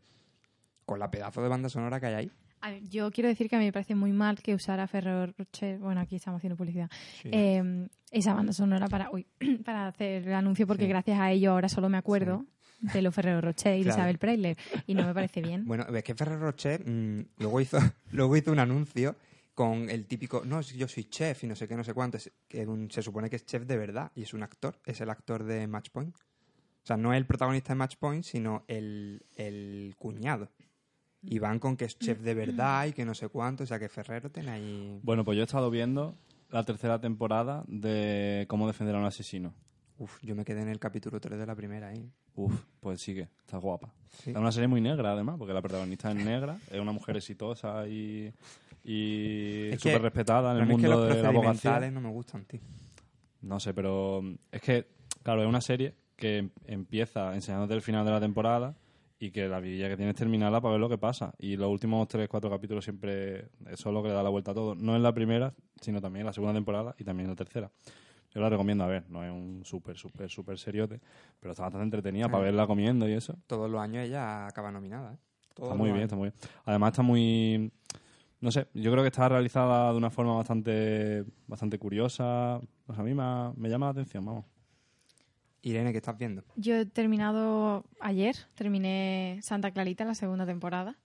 Con 0.85 0.97
la 0.97 1.11
pedazo 1.11 1.43
de 1.43 1.49
banda 1.49 1.69
sonora 1.69 1.99
que 1.99 2.07
hay 2.07 2.13
ahí. 2.15 2.31
A 2.65 2.71
ver, 2.71 2.87
Yo 2.87 3.11
quiero 3.11 3.27
decir 3.27 3.49
que 3.49 3.57
a 3.57 3.59
mí 3.59 3.65
me 3.65 3.73
parece 3.73 3.93
muy 3.93 4.13
mal 4.13 4.41
que 4.41 4.55
usara 4.55 4.87
Ferrero 4.87 5.33
Rocher, 5.37 5.79
bueno, 5.79 5.99
aquí 5.99 6.15
estamos 6.15 6.37
haciendo 6.39 6.55
publicidad, 6.55 6.89
eh, 7.25 7.87
esa 8.09 8.33
banda 8.33 8.53
sonora 8.53 8.87
para, 8.87 9.09
uy, 9.11 9.25
para 9.65 9.87
hacer 9.87 10.25
el 10.25 10.33
anuncio, 10.33 10.65
porque 10.65 10.83
Sí. 10.85 10.89
gracias 10.89 11.19
a 11.19 11.29
ello 11.31 11.51
ahora 11.51 11.67
solo 11.67 11.89
me 11.89 11.97
acuerdo 11.97 12.45
de 12.79 13.01
los 13.01 13.13
Ferrero 13.13 13.41
Rocher 13.41 13.73
y 13.75 13.79
de 13.79 13.83
Claro. 13.83 13.97
Isabel 13.99 14.17
Preisler, 14.17 14.57
y 14.87 14.93
no 14.93 15.05
me 15.05 15.13
parece 15.13 15.41
bien. 15.41 15.65
Bueno, 15.65 15.85
es 15.93 16.03
que 16.05 16.15
Ferrero 16.15 16.39
Rocher 16.39 16.89
mm, 16.89 17.25
luego, 17.39 17.59
hizo, 17.59 17.77
luego 18.11 18.37
hizo 18.37 18.51
un 18.53 18.59
anuncio 18.59 19.17
con 19.53 19.89
el 19.89 20.05
típico, 20.05 20.43
no, 20.45 20.61
yo 20.61 20.87
soy 20.87 21.03
chef 21.09 21.43
y 21.43 21.47
no 21.47 21.55
sé 21.57 21.67
qué, 21.67 21.75
no 21.75 21.83
sé 21.83 21.93
cuánto. 21.93 22.15
Es- 22.15 22.31
que 22.47 22.65
se 22.91 23.01
supone 23.01 23.29
que 23.29 23.35
es 23.35 23.45
chef 23.45 23.63
de 23.65 23.75
verdad 23.77 24.09
y 24.15 24.21
es 24.23 24.33
un 24.33 24.41
actor, 24.41 24.79
es 24.85 25.01
el 25.01 25.09
actor 25.09 25.43
de 25.43 25.67
Match 25.67 25.89
Point. 25.91 26.15
O 26.15 26.85
sea, 26.85 26.95
no 26.95 27.13
el 27.13 27.25
protagonista 27.25 27.73
de 27.73 27.75
Match 27.75 27.95
Point, 27.97 28.23
sino 28.23 28.63
el, 28.67 29.21
el 29.35 29.95
cuñado. 29.97 30.49
Y 31.25 31.39
van 31.39 31.59
con 31.59 31.77
que 31.77 31.85
es 31.85 31.97
chef 31.97 32.19
de 32.19 32.33
verdad 32.33 32.85
y 32.87 32.93
que 32.93 33.05
no 33.05 33.13
sé 33.13 33.29
cuánto. 33.29 33.63
O 33.63 33.67
sea, 33.67 33.79
que 33.79 33.87
Ferrero 33.89 34.29
tiene 34.29 34.51
ahí... 34.51 34.99
Bueno, 35.03 35.23
pues 35.23 35.35
yo 35.37 35.41
he 35.43 35.45
estado 35.45 35.69
viendo 35.69 36.15
la 36.49 36.63
tercera 36.63 36.99
temporada 36.99 37.63
de 37.67 38.45
Cómo 38.49 38.67
defender 38.67 38.95
a 38.95 38.99
un 38.99 39.05
asesino. 39.05 39.53
Uf, 39.97 40.19
yo 40.21 40.35
me 40.35 40.43
quedé 40.43 40.61
en 40.61 40.69
el 40.69 40.79
capítulo 40.79 41.19
3 41.19 41.37
de 41.39 41.45
la 41.45 41.55
primera 41.55 41.87
ahí. 41.89 42.11
Uf, 42.35 42.53
pues 42.79 42.99
sigue, 43.01 43.29
está 43.39 43.57
guapa. 43.57 43.93
Sí. 44.23 44.31
Es 44.31 44.35
una 44.35 44.51
serie 44.51 44.67
muy 44.67 44.81
negra, 44.81 45.13
además, 45.13 45.35
porque 45.37 45.53
la 45.53 45.61
protagonista 45.61 46.09
es 46.11 46.15
negra, 46.15 46.57
es 46.71 46.79
una 46.79 46.91
mujer 46.91 47.15
exitosa 47.17 47.87
y, 47.87 48.33
y 48.83 49.69
Es 49.69 49.81
que 49.81 49.89
súper 49.91 50.01
respetada 50.01 50.51
en 50.51 50.57
el 50.57 50.67
mí 50.67 50.73
es 50.75 50.81
que 50.81 50.87
mundo 50.87 51.05
los 51.05 51.15
de 51.15 51.21
la 51.23 51.29
abogacía. 51.29 51.91
no 51.91 52.01
me 52.01 52.09
gustan, 52.09 52.43
tío. 52.45 52.59
No 53.41 53.59
sé, 53.59 53.73
pero 53.73 54.21
mm, 54.21 54.33
es 54.51 54.61
que, 54.61 54.87
claro, 55.21 55.41
es 55.43 55.47
una 55.47 55.61
serie 55.61 55.93
que 56.15 56.37
em- 56.39 56.49
empieza 56.65 57.33
enseñándote 57.35 57.73
el 57.75 57.81
final 57.81 58.03
de 58.05 58.11
la 58.11 58.19
temporada 58.19 58.75
y 59.25 59.31
que 59.31 59.47
la 59.47 59.59
vidilla 59.61 59.87
que 59.87 59.95
tienes 59.95 60.15
es 60.15 60.19
terminarla 60.19 60.59
para 60.59 60.73
ver 60.73 60.81
lo 60.81 60.89
que 60.89 60.97
pasa. 60.97 61.33
Y 61.39 61.55
los 61.55 61.69
últimos 61.69 62.07
tres, 62.09 62.27
cuatro 62.27 62.49
capítulos 62.49 62.83
siempre 62.83 63.47
eso 63.69 63.89
es 63.89 63.93
lo 63.93 64.01
que 64.03 64.09
le 64.09 64.13
da 64.15 64.21
la 64.23 64.29
vuelta 64.29 64.51
a 64.51 64.53
todo. 64.53 64.75
No 64.75 64.95
en 64.95 65.03
la 65.03 65.13
primera, 65.13 65.53
sino 65.79 66.01
también 66.01 66.21
en 66.21 66.25
la 66.27 66.33
segunda 66.33 66.53
temporada 66.53 66.93
y 66.97 67.03
también 67.05 67.25
en 67.27 67.31
la 67.31 67.35
tercera. 67.37 67.71
Yo 68.33 68.41
la 68.41 68.49
recomiendo 68.49 68.83
a 68.83 68.87
ver, 68.87 69.05
no 69.09 69.23
es 69.23 69.31
un 69.31 69.61
súper, 69.63 69.95
súper, 69.95 70.29
súper 70.29 70.57
seriote, 70.57 70.99
pero 71.39 71.51
está 71.51 71.63
bastante 71.63 71.83
entretenida 71.85 72.27
para 72.27 72.43
verla 72.43 72.67
comiendo 72.67 73.07
y 73.07 73.13
eso. 73.13 73.35
Todos 73.47 73.69
los 73.69 73.79
años 73.79 74.03
ella 74.05 74.47
acaba 74.47 74.71
nominada, 74.71 75.13
¿eh? 75.13 75.17
Todos 75.53 75.69
Está 75.69 75.77
muy 75.77 75.85
bien, 75.91 75.97
años. 75.97 76.05
está 76.05 76.15
muy 76.17 76.29
bien. 76.29 76.33
Además 76.65 76.91
está 76.91 77.01
muy... 77.03 77.71
No 78.41 78.51
sé, 78.51 78.67
yo 78.73 78.91
creo 78.91 79.03
que 79.03 79.07
está 79.09 79.29
realizada 79.29 79.91
de 79.91 79.97
una 79.97 80.09
forma 80.09 80.35
bastante 80.35 81.23
bastante 81.47 81.77
curiosa. 81.79 82.59
Pues 82.85 82.99
a 82.99 83.03
mí 83.03 83.13
me, 83.13 83.23
ha- 83.23 83.53
me 83.55 83.69
llama 83.69 83.85
la 83.85 83.91
atención, 83.91 84.25
vamos. 84.25 84.45
Irene, 85.63 85.91
¿qué 85.91 85.97
estás 85.97 86.17
viendo? 86.17 86.43
Yo 86.55 86.75
he 86.75 86.85
terminado 86.85 87.85
ayer, 87.99 88.35
terminé 88.53 89.39
Santa 89.41 89.71
Clarita, 89.71 90.03
la 90.05 90.13
segunda 90.13 90.45
temporada. 90.45 90.97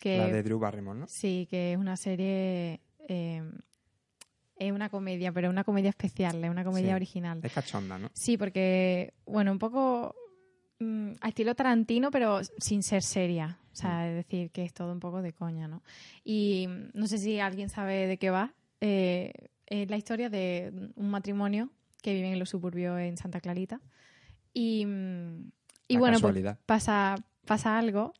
Que- 0.00 0.18
La 0.18 0.26
de 0.26 0.42
Drew 0.42 0.58
Barrymore, 0.58 0.98
¿no? 0.98 1.06
Sí, 1.06 1.46
que 1.50 1.72
es 1.72 1.78
una 1.78 1.96
serie. 1.96 2.80
eh, 3.08 3.42
es 4.56 4.72
una 4.72 4.88
comedia, 4.90 5.32
pero 5.32 5.48
es 5.48 5.50
una 5.52 5.64
comedia 5.64 5.88
especial, 5.90 6.44
es 6.44 6.50
una 6.50 6.62
comedia 6.64 6.90
Sí. 6.90 6.94
original. 6.94 7.40
Es 7.42 7.52
cachonda, 7.52 7.98
¿no? 7.98 8.10
Sí, 8.12 8.36
porque, 8.36 9.14
bueno, 9.24 9.50
un 9.52 9.58
poco 9.58 10.14
mm, 10.80 11.12
a 11.20 11.28
estilo 11.28 11.54
Tarantino, 11.54 12.10
pero 12.10 12.40
sin 12.58 12.82
ser 12.82 13.02
seria. 13.02 13.58
O 13.72 13.76
sea, 13.76 14.08
es 14.08 14.14
decir, 14.16 14.50
que 14.50 14.64
es 14.64 14.72
todo 14.74 14.92
un 14.92 15.00
poco 15.00 15.22
de 15.22 15.32
coña, 15.32 15.66
¿no? 15.68 15.82
Y 16.24 16.66
mm, 16.68 16.90
no 16.98 17.06
sé 17.06 17.18
si 17.18 17.38
alguien 17.40 17.68
sabe 17.68 18.06
de 18.06 18.16
qué 18.18 18.30
va. 18.30 18.54
Eh, 18.80 19.32
es 19.66 19.90
la 19.90 19.96
historia 19.96 20.30
de 20.30 20.72
un 20.94 21.10
matrimonio 21.10 21.70
que 22.02 22.12
viven 22.14 22.32
en 22.32 22.38
los 22.38 22.50
suburbios 22.50 22.98
en 23.00 23.16
Santa 23.16 23.40
Clarita. 23.40 23.80
Y, 24.52 24.84
mm, 24.86 25.50
y 25.88 25.96
bueno, 25.96 26.18
pues 26.20 26.44
pasa, 26.66 27.16
pasa 27.46 27.78
algo 27.78 28.12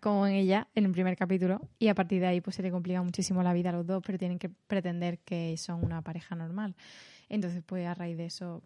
como 0.00 0.26
en 0.26 0.34
ella 0.34 0.66
en 0.74 0.84
el 0.86 0.90
primer 0.92 1.16
capítulo 1.16 1.60
y 1.78 1.86
a 1.88 1.94
partir 1.94 2.20
de 2.20 2.26
ahí 2.26 2.40
pues 2.40 2.56
se 2.56 2.62
le 2.62 2.72
complica 2.72 3.00
muchísimo 3.02 3.42
la 3.44 3.52
vida 3.52 3.70
a 3.70 3.72
los 3.72 3.86
dos 3.86 4.02
pero 4.04 4.18
tienen 4.18 4.38
que 4.40 4.48
pretender 4.48 5.20
que 5.20 5.56
son 5.56 5.84
una 5.84 6.02
pareja 6.02 6.34
normal 6.34 6.74
entonces 7.28 7.62
pues 7.64 7.86
a 7.86 7.94
raíz 7.94 8.16
de 8.16 8.26
eso 8.26 8.62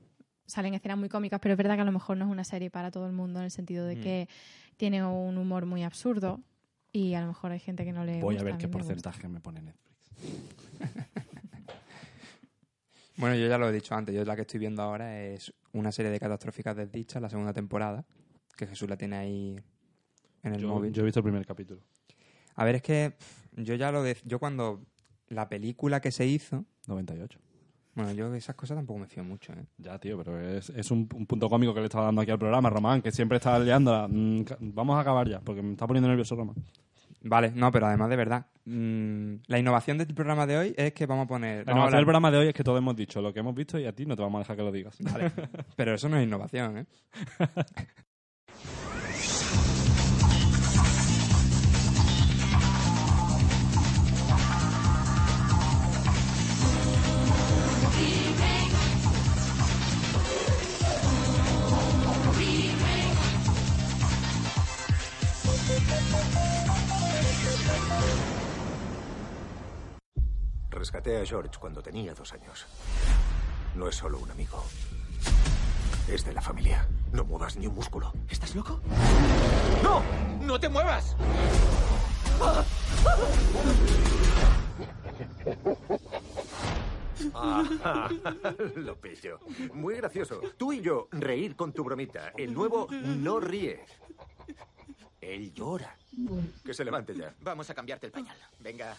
salen 0.47 0.73
escenas 0.73 0.97
muy 0.97 1.11
cómicas 1.11 1.39
pero 1.41 1.53
es 1.53 1.59
verdad 1.59 1.75
que 1.75 1.83
a 1.83 1.85
lo 1.85 1.93
mejor 1.93 2.17
no 2.17 2.25
es 2.25 2.31
una 2.31 2.45
serie 2.45 2.71
para 2.71 2.91
todo 2.91 3.07
el 3.07 3.13
mundo 3.13 3.41
en 3.41 3.45
el 3.45 3.51
sentido 3.51 3.85
de 3.85 3.97
Mm. 3.97 4.01
que 4.03 4.29
tiene 4.79 5.05
un 5.05 5.37
humor 5.37 5.67
muy 5.67 5.83
absurdo 5.85 6.41
y 6.91 7.13
a 7.13 7.21
lo 7.21 7.27
mejor 7.27 7.53
hay 7.53 7.59
gente 7.61 7.85
que 7.85 7.93
no 7.93 8.03
le 8.07 8.23
Voy 8.23 8.37
gusta, 8.37 8.41
a 8.41 8.45
ver 8.53 8.57
qué 8.57 8.67
me 8.69 8.73
porcentaje 8.73 9.29
me 9.29 9.41
pone 9.41 9.61
Netflix. 9.61 10.11
Bueno, 13.19 13.35
yo 13.37 13.47
ya 13.49 13.59
lo 13.59 13.69
he 13.69 13.73
dicho 13.73 13.95
antes. 13.95 14.15
Yo 14.15 14.25
la 14.25 14.35
que 14.37 14.43
estoy 14.43 14.61
viendo 14.61 14.83
ahora 14.83 15.21
es 15.23 15.53
una 15.73 15.91
serie 15.93 16.11
de 16.11 16.21
catastróficas 16.21 16.77
desdichas, 16.77 17.21
la 17.23 17.31
segunda 17.31 17.53
temporada, 17.53 18.05
que 18.57 18.67
Jesús 18.67 18.89
la 18.89 18.97
tiene 18.97 19.17
ahí 19.17 19.61
en 20.43 20.55
el 20.55 20.61
Yo, 20.61 20.69
móvil. 20.69 20.93
yo 20.93 21.03
he 21.03 21.05
visto 21.05 21.21
el 21.21 21.25
primer 21.25 21.47
capítulo. 21.47 21.81
A 22.55 22.65
ver, 22.65 22.77
es 22.77 22.83
que 22.83 23.15
yo 23.53 23.75
ya 23.75 23.91
lo 23.93 24.03
de... 24.03 24.17
Yo 24.25 24.39
cuando 24.39 24.83
la 25.29 25.49
película 25.49 26.01
que 26.01 26.11
se 26.11 26.27
hizo... 26.27 26.65
98. 26.87 27.39
Bueno, 27.95 28.13
yo 28.13 28.31
de 28.31 28.37
esas 28.39 28.55
cosas 28.55 28.77
tampoco 28.77 28.99
me 29.01 29.07
fío 29.07 29.25
mucho, 29.25 29.55
¿eh? 29.55 29.67
Ya, 29.79 29.99
tío, 29.99 30.19
pero 30.19 30.39
es, 30.39 30.69
es 30.71 30.91
un, 30.91 31.09
un 31.15 31.27
punto 31.27 31.49
cómico 31.49 31.73
que 31.73 31.81
le 31.81 31.87
estaba 31.87 32.05
dando 32.05 32.21
aquí 32.21 32.31
al 32.31 32.39
programa, 32.39 32.69
Román, 32.69 33.01
que 33.01 33.11
siempre 33.11 33.37
está 33.39 33.59
liándola. 33.59 34.07
Mm, 34.09 34.45
vamos 34.61 34.97
a 34.97 35.01
acabar 35.01 35.27
ya, 35.29 35.41
porque 35.41 35.63
me 35.63 35.73
está 35.73 35.87
poniendo 35.87 36.09
nervioso, 36.09 36.37
Román. 36.37 36.57
Vale, 37.29 37.53
no, 37.55 37.71
pero 37.71 37.87
además 37.87 38.09
de 38.09 38.17
verdad. 38.17 38.47
mm, 38.65 39.35
la 39.47 39.59
innovación 39.59 39.99
del 39.99 40.15
programa 40.15 40.47
de 40.47 40.59
hoy 40.59 40.75
es 40.77 40.93
que 40.93 41.07
vamos 41.07 41.25
a 41.25 41.29
poner... 41.29 41.59
La 41.59 41.65
vamos 41.65 41.69
a 41.69 41.73
innovación 41.73 41.99
del 41.99 42.05
programa 42.05 42.31
de 42.31 42.39
hoy 42.39 42.49
es 42.49 42.55
que 42.55 42.65
todos 42.65 42.79
hemos 42.79 42.97
dicho 42.97 43.21
lo 43.21 43.33
que 43.33 43.41
hemos 43.41 43.55
visto 43.55 43.79
y 43.79 43.87
a 43.87 43.93
ti 43.93 44.07
no 44.07 44.17
te 44.17 44.23
vamos 44.23 44.39
a 44.39 44.41
dejar 44.41 44.57
que 44.57 44.63
lo 44.63 44.73
digas. 44.73 44.97
Vale, 45.01 45.31
pero 45.77 45.95
eso 45.95 46.09
no 46.09 46.17
es 46.17 46.25
innovación, 46.25 46.79
¿eh? 46.79 46.87
Rescaté 70.87 71.21
a 71.21 71.27
George 71.27 71.59
cuando 71.59 71.83
tenía 71.83 72.15
dos 72.15 72.33
años. 72.33 72.65
No 73.75 73.89
es 73.89 73.97
solo 73.97 74.21
un 74.21 74.31
amigo. 74.31 74.65
Es 76.07 76.25
de 76.25 76.33
la 76.33 76.41
familia. 76.41 76.87
No 77.11 77.25
muevas 77.25 77.57
ni 77.57 77.67
un 77.67 77.75
músculo. 77.75 78.13
¿Estás 78.31 78.55
loco? 78.55 78.81
¡No! 79.83 80.01
¡No 80.43 80.61
te 80.61 80.69
muevas! 80.69 81.17
Ah, 87.35 88.09
lo 88.77 88.95
pillo. 89.01 89.41
Muy 89.75 89.97
gracioso. 89.97 90.41
Tú 90.57 90.73
y 90.73 90.83
yo 90.83 91.09
reír 91.11 91.57
con 91.57 91.73
tu 91.73 91.83
bromita. 91.83 92.33
El 92.37 92.55
nuevo 92.55 92.87
no 92.93 93.41
ríe. 93.41 93.85
Él 95.21 95.53
llora. 95.53 95.97
Que 96.65 96.73
se 96.73 96.85
levante 96.85 97.13
ya. 97.13 97.35
Vamos 97.41 97.69
a 97.71 97.75
cambiarte 97.75 98.07
el 98.07 98.13
pañal. 98.13 98.37
Venga. 98.61 98.97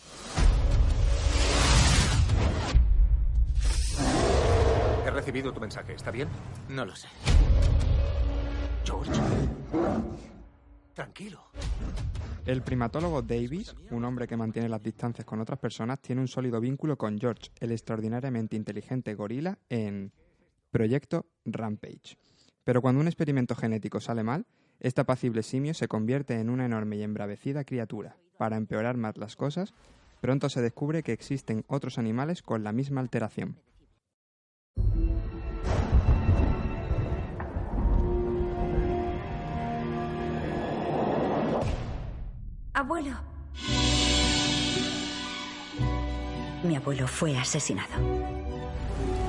He 5.06 5.12
recibido 5.12 5.54
tu 5.54 5.60
mensaje. 5.60 5.94
¿Está 5.94 6.12
bien? 6.12 6.28
No 6.70 6.86
lo 6.86 6.96
sé. 6.96 7.08
George. 8.84 9.12
Tranquilo. 10.94 11.44
El 12.46 12.62
primatólogo 12.62 13.22
Davis, 13.22 13.76
un 13.92 14.06
hombre 14.06 14.28
que 14.28 14.38
mantiene 14.38 14.70
las 14.70 14.82
distancias 14.82 15.26
con 15.26 15.42
otras 15.42 15.60
personas, 15.60 16.00
tiene 16.00 16.22
un 16.22 16.30
sólido 16.30 16.62
vínculo 16.62 16.98
con 16.98 17.20
George, 17.20 17.52
el 17.60 17.74
extraordinariamente 17.74 18.56
inteligente 18.56 19.14
gorila, 19.16 19.58
en 19.70 20.14
Proyecto 20.72 21.26
Rampage. 21.44 22.18
Pero 22.64 22.82
cuando 22.82 23.02
un 23.02 23.08
experimento 23.08 23.54
genético 23.54 24.00
sale 24.00 24.24
mal, 24.24 24.46
este 24.80 25.02
apacible 25.02 25.44
simio 25.44 25.74
se 25.74 25.88
convierte 25.88 26.40
en 26.40 26.50
una 26.50 26.66
enorme 26.66 26.96
y 26.96 27.04
embravecida 27.04 27.66
criatura, 27.66 28.16
para 28.38 28.58
empeorar 28.58 28.96
más 28.96 29.18
las 29.18 29.36
cosas, 29.36 29.74
pronto 30.22 30.50
se 30.50 30.62
descubre 30.62 31.04
que 31.04 31.14
existen 31.14 31.66
otros 31.68 31.98
animales 31.98 32.42
con 32.42 32.64
la 32.64 32.72
misma 32.72 33.02
alteración. 33.02 33.60
Abuelo. 42.78 43.16
Mi 46.64 46.76
abuelo 46.76 47.08
fue 47.08 47.36
asesinado. 47.36 47.90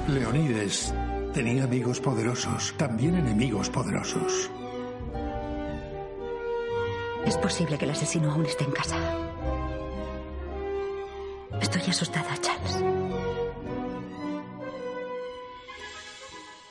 Leonides 0.06 0.92
tenía 1.32 1.64
amigos 1.64 1.98
poderosos, 1.98 2.74
también 2.76 3.14
enemigos 3.14 3.70
poderosos. 3.70 4.50
Es 7.24 7.38
posible 7.38 7.78
que 7.78 7.86
el 7.86 7.92
asesino 7.92 8.30
aún 8.30 8.44
esté 8.44 8.64
en 8.64 8.72
casa. 8.72 8.98
Estoy 11.58 11.82
asustada, 11.88 12.36
Charles. 12.42 12.84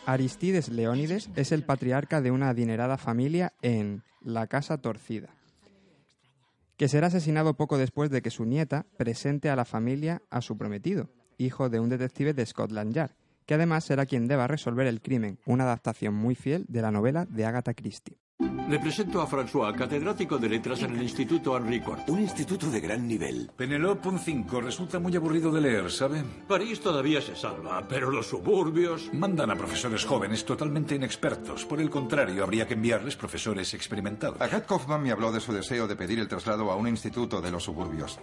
Aristides 0.05 0.69
Leónides 0.69 1.31
es 1.35 1.51
el 1.51 1.63
patriarca 1.63 2.21
de 2.21 2.29
una 2.29 2.49
adinerada 2.49 2.99
familia 2.99 3.53
en 3.63 4.03
La 4.21 4.45
Casa 4.45 4.77
Torcida, 4.77 5.36
que 6.77 6.87
será 6.87 7.07
asesinado 7.07 7.55
poco 7.55 7.77
después 7.77 8.09
de 8.11 8.21
que 8.21 8.29
su 8.29 8.45
nieta 8.45 8.85
presente 8.97 9.49
a 9.49 9.55
la 9.55 9.65
familia 9.65 10.21
a 10.29 10.41
su 10.41 10.57
prometido, 10.57 11.09
hijo 11.37 11.69
de 11.69 11.79
un 11.79 11.89
detective 11.89 12.33
de 12.33 12.45
Scotland 12.45 12.93
Yard, 12.93 13.11
que 13.45 13.55
además 13.55 13.85
será 13.85 14.05
quien 14.05 14.27
deba 14.27 14.47
resolver 14.47 14.85
el 14.87 15.01
crimen, 15.01 15.39
una 15.45 15.63
adaptación 15.63 16.13
muy 16.13 16.35
fiel 16.35 16.65
de 16.67 16.81
la 16.81 16.91
novela 16.91 17.25
de 17.25 17.45
Agatha 17.45 17.73
Christie. 17.73 18.19
Le 18.69 18.79
presento 18.79 19.21
a 19.21 19.27
François, 19.27 19.73
catedrático 19.73 20.37
de 20.37 20.49
letras 20.49 20.83
en 20.83 20.93
el 20.93 21.01
Instituto 21.01 21.55
Henri 21.55 21.77
IV. 21.77 22.03
Un 22.07 22.19
instituto 22.19 22.69
de 22.69 22.81
gran 22.81 23.07
nivel. 23.07 23.49
Penelope 23.55 24.09
un 24.09 24.19
5 24.19 24.59
resulta 24.59 24.99
muy 24.99 25.15
aburrido 25.15 25.53
de 25.53 25.61
leer, 25.61 25.89
¿sabe? 25.89 26.21
París 26.49 26.81
todavía 26.81 27.21
se 27.21 27.33
salva, 27.33 27.87
pero 27.87 28.11
los 28.11 28.27
suburbios... 28.27 29.09
Mandan 29.13 29.51
a 29.51 29.55
profesores 29.55 30.03
jóvenes 30.03 30.43
totalmente 30.43 30.95
inexpertos. 30.95 31.63
Por 31.63 31.79
el 31.79 31.89
contrario, 31.89 32.43
habría 32.43 32.67
que 32.67 32.73
enviarles 32.73 33.15
profesores 33.15 33.73
experimentados. 33.73 34.41
Agat 34.41 34.67
Kaufman 34.67 35.01
me 35.01 35.11
habló 35.11 35.31
de 35.31 35.39
su 35.39 35.53
deseo 35.53 35.87
de 35.87 35.95
pedir 35.95 36.19
el 36.19 36.27
traslado 36.27 36.69
a 36.69 36.75
un 36.75 36.89
instituto 36.89 37.41
de 37.41 37.51
los 37.51 37.63
suburbios. 37.63 38.19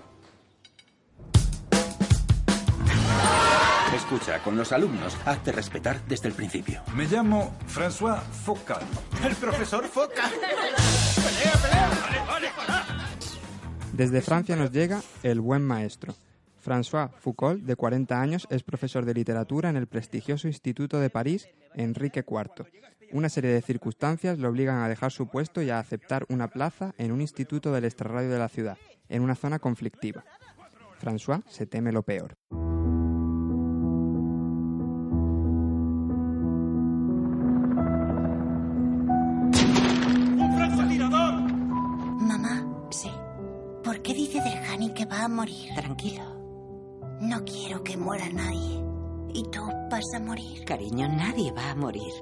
Escucha, 3.95 4.43
con 4.43 4.57
los 4.57 4.73
alumnos, 4.73 5.17
hazte 5.25 5.53
respetar 5.53 6.05
desde 6.09 6.27
el 6.27 6.35
principio. 6.35 6.83
Me 6.97 7.05
llamo 7.05 7.57
François 7.69 8.21
Focal. 8.21 8.83
¡El 9.25 9.37
profesor 9.37 9.85
Foca! 9.85 10.25
Desde 13.93 14.21
Francia 14.21 14.57
nos 14.57 14.73
llega 14.73 15.01
El 15.23 15.41
Buen 15.41 15.63
Maestro. 15.63 16.13
François 16.65 17.11
Foucault, 17.21 17.63
de 17.63 17.77
40 17.77 18.21
años, 18.21 18.49
es 18.51 18.65
profesor 18.65 19.05
de 19.05 19.15
literatura 19.15 19.71
en 19.71 19.77
el 19.77 19.87
prestigioso 19.87 20.49
Instituto 20.49 20.99
de 20.99 21.11
París 21.11 21.49
Enrique 21.75 22.25
IV. 22.27 22.67
Una 23.13 23.29
serie 23.29 23.51
de 23.51 23.63
circunstancias 23.63 24.41
le 24.41 24.49
obligan 24.49 24.83
a 24.83 24.89
dejar 24.89 25.13
su 25.13 25.29
puesto 25.29 25.63
y 25.63 25.71
a 25.71 25.79
aceptar 25.79 26.27
una 26.29 26.49
plaza 26.49 26.95
en 26.99 27.13
un 27.13 27.21
instituto 27.21 27.73
del 27.73 27.85
extrarradio 27.85 28.31
de 28.31 28.39
la 28.41 28.49
ciudad, 28.49 28.79
en 29.09 29.23
una 29.23 29.37
zona 29.37 29.61
conflictiva. 29.61 30.25
François 31.01 31.45
se 31.49 31.67
teme 31.67 31.93
lo 31.93 32.03
peor. 32.03 32.35
Va 45.25 45.33
a 45.33 45.37
morir? 45.37 45.75
tranquilo. 45.75 46.23
No 47.21 47.45
quiero 47.45 47.83
que 47.83 47.97
muera 47.97 48.29
nadie. 48.29 48.85
¿Y 49.33 49.43
tú 49.45 49.61
vas 49.91 50.05
a 50.15 50.21
morir? 50.21 50.65
Cariño, 50.67 51.09
nadie 51.09 51.51
va 51.53 51.71
a 51.71 51.75
morir. 51.75 52.13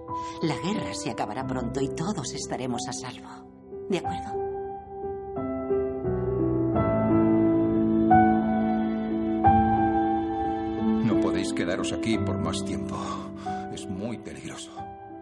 La 0.42 0.54
guerra 0.58 0.94
se 0.94 1.10
acabará 1.10 1.44
pronto 1.46 1.80
y 1.80 1.88
todos 1.88 2.32
estaremos 2.32 2.82
a 2.88 2.92
salvo. 2.92 3.28
¿De 3.90 3.98
acuerdo? 3.98 4.38
No 11.04 11.20
podéis 11.20 11.52
quedaros 11.52 11.92
aquí 11.92 12.16
por 12.18 12.38
más 12.38 12.64
tiempo. 12.64 12.96
Es 13.74 13.88
muy 13.88 14.18
peligroso. 14.18 14.70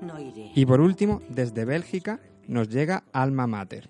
No 0.03 0.21
iré. 0.21 0.53
Y 0.55 0.67
por 0.67 0.81
último, 0.81 1.23
desde 1.31 1.65
Bélgica 1.65 2.21
nos 2.47 2.69
llega 2.69 3.05
Alma 3.13 3.47
Mater. 3.47 3.89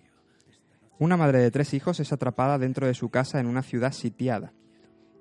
Una 1.00 1.16
madre 1.16 1.38
de 1.38 1.50
tres 1.50 1.72
hijos 1.72 1.98
es 1.98 2.12
atrapada 2.12 2.58
dentro 2.58 2.86
de 2.86 2.92
su 2.92 3.08
casa 3.08 3.40
en 3.40 3.46
una 3.46 3.62
ciudad 3.62 3.92
sitiada 3.92 4.52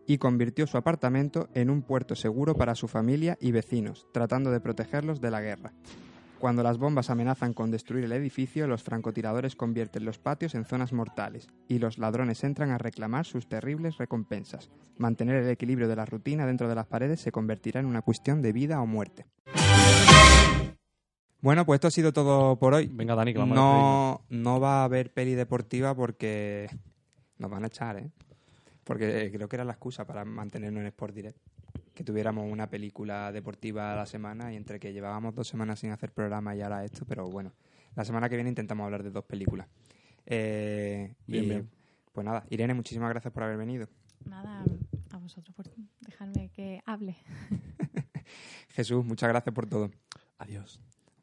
y 0.05 0.17
convirtió 0.17 0.67
su 0.67 0.75
apartamento 0.75 1.47
en 1.53 1.69
un 1.69 1.83
puerto 1.83 2.15
seguro 2.15 2.53
para 2.53 2.75
su 2.75 2.89
familia 2.89 3.37
y 3.39 3.53
vecinos, 3.53 4.05
tratando 4.11 4.51
de 4.51 4.59
protegerlos 4.59 5.21
de 5.21 5.31
la 5.31 5.39
guerra. 5.39 5.71
Cuando 6.37 6.63
las 6.63 6.77
bombas 6.77 7.09
amenazan 7.09 7.53
con 7.53 7.71
destruir 7.71 8.03
el 8.03 8.11
edificio, 8.11 8.67
los 8.67 8.83
francotiradores 8.83 9.55
convierten 9.55 10.03
los 10.03 10.19
patios 10.19 10.53
en 10.53 10.65
zonas 10.65 10.91
mortales 10.91 11.47
y 11.69 11.79
los 11.79 11.97
ladrones 11.97 12.43
entran 12.43 12.71
a 12.71 12.77
reclamar 12.77 13.25
sus 13.25 13.47
terribles 13.47 13.97
recompensas. 13.97 14.69
Mantener 14.97 15.37
el 15.37 15.49
equilibrio 15.49 15.87
de 15.87 15.95
la 15.95 16.05
rutina 16.05 16.45
dentro 16.45 16.67
de 16.67 16.75
las 16.75 16.87
paredes 16.87 17.21
se 17.21 17.31
convertirá 17.31 17.79
en 17.79 17.85
una 17.85 18.01
cuestión 18.01 18.41
de 18.41 18.51
vida 18.51 18.81
o 18.81 18.85
muerte. 18.85 19.27
Bueno, 21.41 21.65
pues 21.65 21.77
esto 21.77 21.87
ha 21.87 21.91
sido 21.91 22.11
todo 22.11 22.57
por 22.57 22.73
hoy. 22.73 22.89
Venga, 22.91 23.15
Dani, 23.15 23.33
que 23.33 23.39
vamos 23.39 23.57
a 23.57 23.61
no, 23.61 24.21
no 24.29 24.59
va 24.59 24.81
a 24.81 24.83
haber 24.83 25.13
peli 25.13 25.35
deportiva 25.35 25.95
porque 25.95 26.69
nos 27.37 27.49
van 27.49 27.63
a 27.63 27.67
echar, 27.67 27.97
¿eh? 27.97 28.11
Porque 28.83 29.25
eh, 29.25 29.31
creo 29.31 29.47
que 29.47 29.55
era 29.55 29.63
la 29.63 29.73
excusa 29.73 30.05
para 30.05 30.25
mantenernos 30.25 30.81
en 30.81 30.87
Sport 30.87 31.13
Direct. 31.13 31.37
Que 31.93 32.03
tuviéramos 32.03 32.51
una 32.51 32.69
película 32.69 33.31
deportiva 33.31 33.93
a 33.93 33.95
la 33.95 34.05
semana 34.05 34.51
y 34.51 34.55
entre 34.55 34.79
que 34.79 34.91
llevábamos 34.91 35.35
dos 35.35 35.47
semanas 35.47 35.79
sin 35.79 35.91
hacer 35.91 36.11
programa 36.11 36.55
y 36.55 36.61
ahora 36.61 36.83
esto, 36.83 37.05
pero 37.05 37.29
bueno, 37.29 37.53
la 37.95 38.05
semana 38.05 38.29
que 38.29 38.35
viene 38.35 38.49
intentamos 38.49 38.85
hablar 38.85 39.03
de 39.03 39.11
dos 39.11 39.25
películas. 39.25 39.67
Eh, 40.25 41.13
Bien, 41.27 41.43
y, 41.43 41.47
bien. 41.47 41.69
Pues 42.13 42.25
nada, 42.25 42.45
Irene, 42.49 42.73
muchísimas 42.73 43.09
gracias 43.09 43.33
por 43.33 43.43
haber 43.43 43.57
venido. 43.57 43.87
Nada, 44.25 44.63
a 45.11 45.17
vosotros 45.17 45.55
por 45.55 45.69
dejarme 46.01 46.49
que 46.49 46.81
hable. 46.85 47.15
Jesús, 48.69 49.05
muchas 49.05 49.29
gracias 49.29 49.53
por 49.53 49.67
todo. 49.67 49.91
Adiós. 50.37 50.79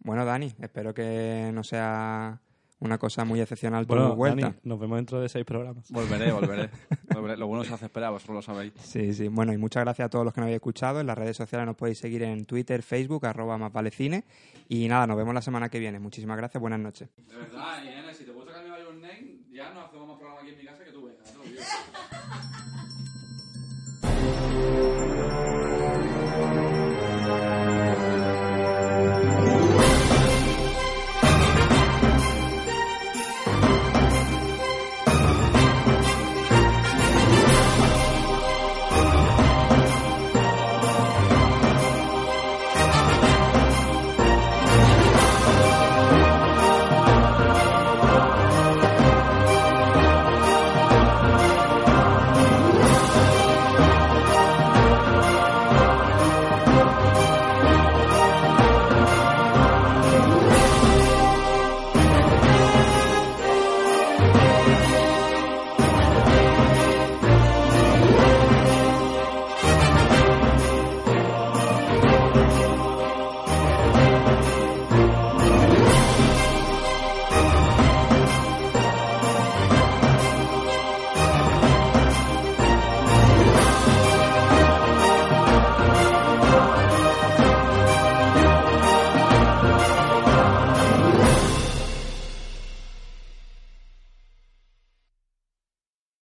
Bueno, 0.06 0.24
Dani, 0.24 0.54
espero 0.60 0.94
que 0.94 1.50
no 1.52 1.64
sea 1.64 2.40
una 2.78 2.96
cosa 2.96 3.24
muy 3.24 3.40
excepcional 3.40 3.88
tu 3.88 3.94
Bueno, 3.94 4.14
vuelta. 4.14 4.46
Dani, 4.50 4.60
nos 4.62 4.78
vemos 4.78 4.98
dentro 4.98 5.20
de 5.20 5.28
seis 5.28 5.44
programas. 5.44 5.90
Volveré, 5.90 6.30
volveré. 6.30 6.70
Volveré. 7.12 7.36
Lo 7.36 7.48
bueno 7.48 7.64
se 7.64 7.74
hace 7.74 7.86
esperar, 7.86 8.12
vosotros 8.12 8.36
lo 8.36 8.42
sabéis. 8.42 8.72
Sí, 8.78 9.12
sí. 9.12 9.26
Bueno, 9.26 9.52
y 9.52 9.56
muchas 9.58 9.82
gracias 9.82 10.06
a 10.06 10.08
todos 10.08 10.24
los 10.24 10.32
que 10.32 10.40
nos 10.40 10.46
habéis 10.46 10.58
escuchado. 10.58 11.00
En 11.00 11.08
las 11.08 11.18
redes 11.18 11.36
sociales 11.36 11.66
nos 11.66 11.74
podéis 11.74 11.98
seguir 11.98 12.22
en 12.22 12.46
Twitter, 12.46 12.84
Facebook, 12.84 13.26
arroba 13.26 13.58
más 13.58 13.72
vale 13.72 13.90
cine. 13.90 14.22
Y 14.68 14.86
nada, 14.86 15.08
nos 15.08 15.16
vemos 15.16 15.34
la 15.34 15.42
semana 15.42 15.68
que 15.68 15.80
viene. 15.80 15.98
Muchísimas 15.98 16.36
gracias, 16.36 16.60
buenas 16.60 16.78
noches. 16.78 17.08
De 17.28 17.34
verdad, 17.36 17.82
Irene, 17.82 18.14
si 18.14 18.24
te 18.24 18.30
gusta 18.30 18.52
que 18.52 18.62
me 18.62 18.70
vaya 18.70 18.88
un 18.88 19.00
name, 19.00 19.38
ya 19.50 19.74
no 19.74 19.80
hacemos 19.80 20.06
más 20.06 20.18
programa 20.18 20.40
aquí 20.40 20.50
en 20.50 20.58
mi 20.58 20.64
casa 20.66 20.84
que 20.84 20.92
tú 20.92 21.02
vengas. 21.04 21.34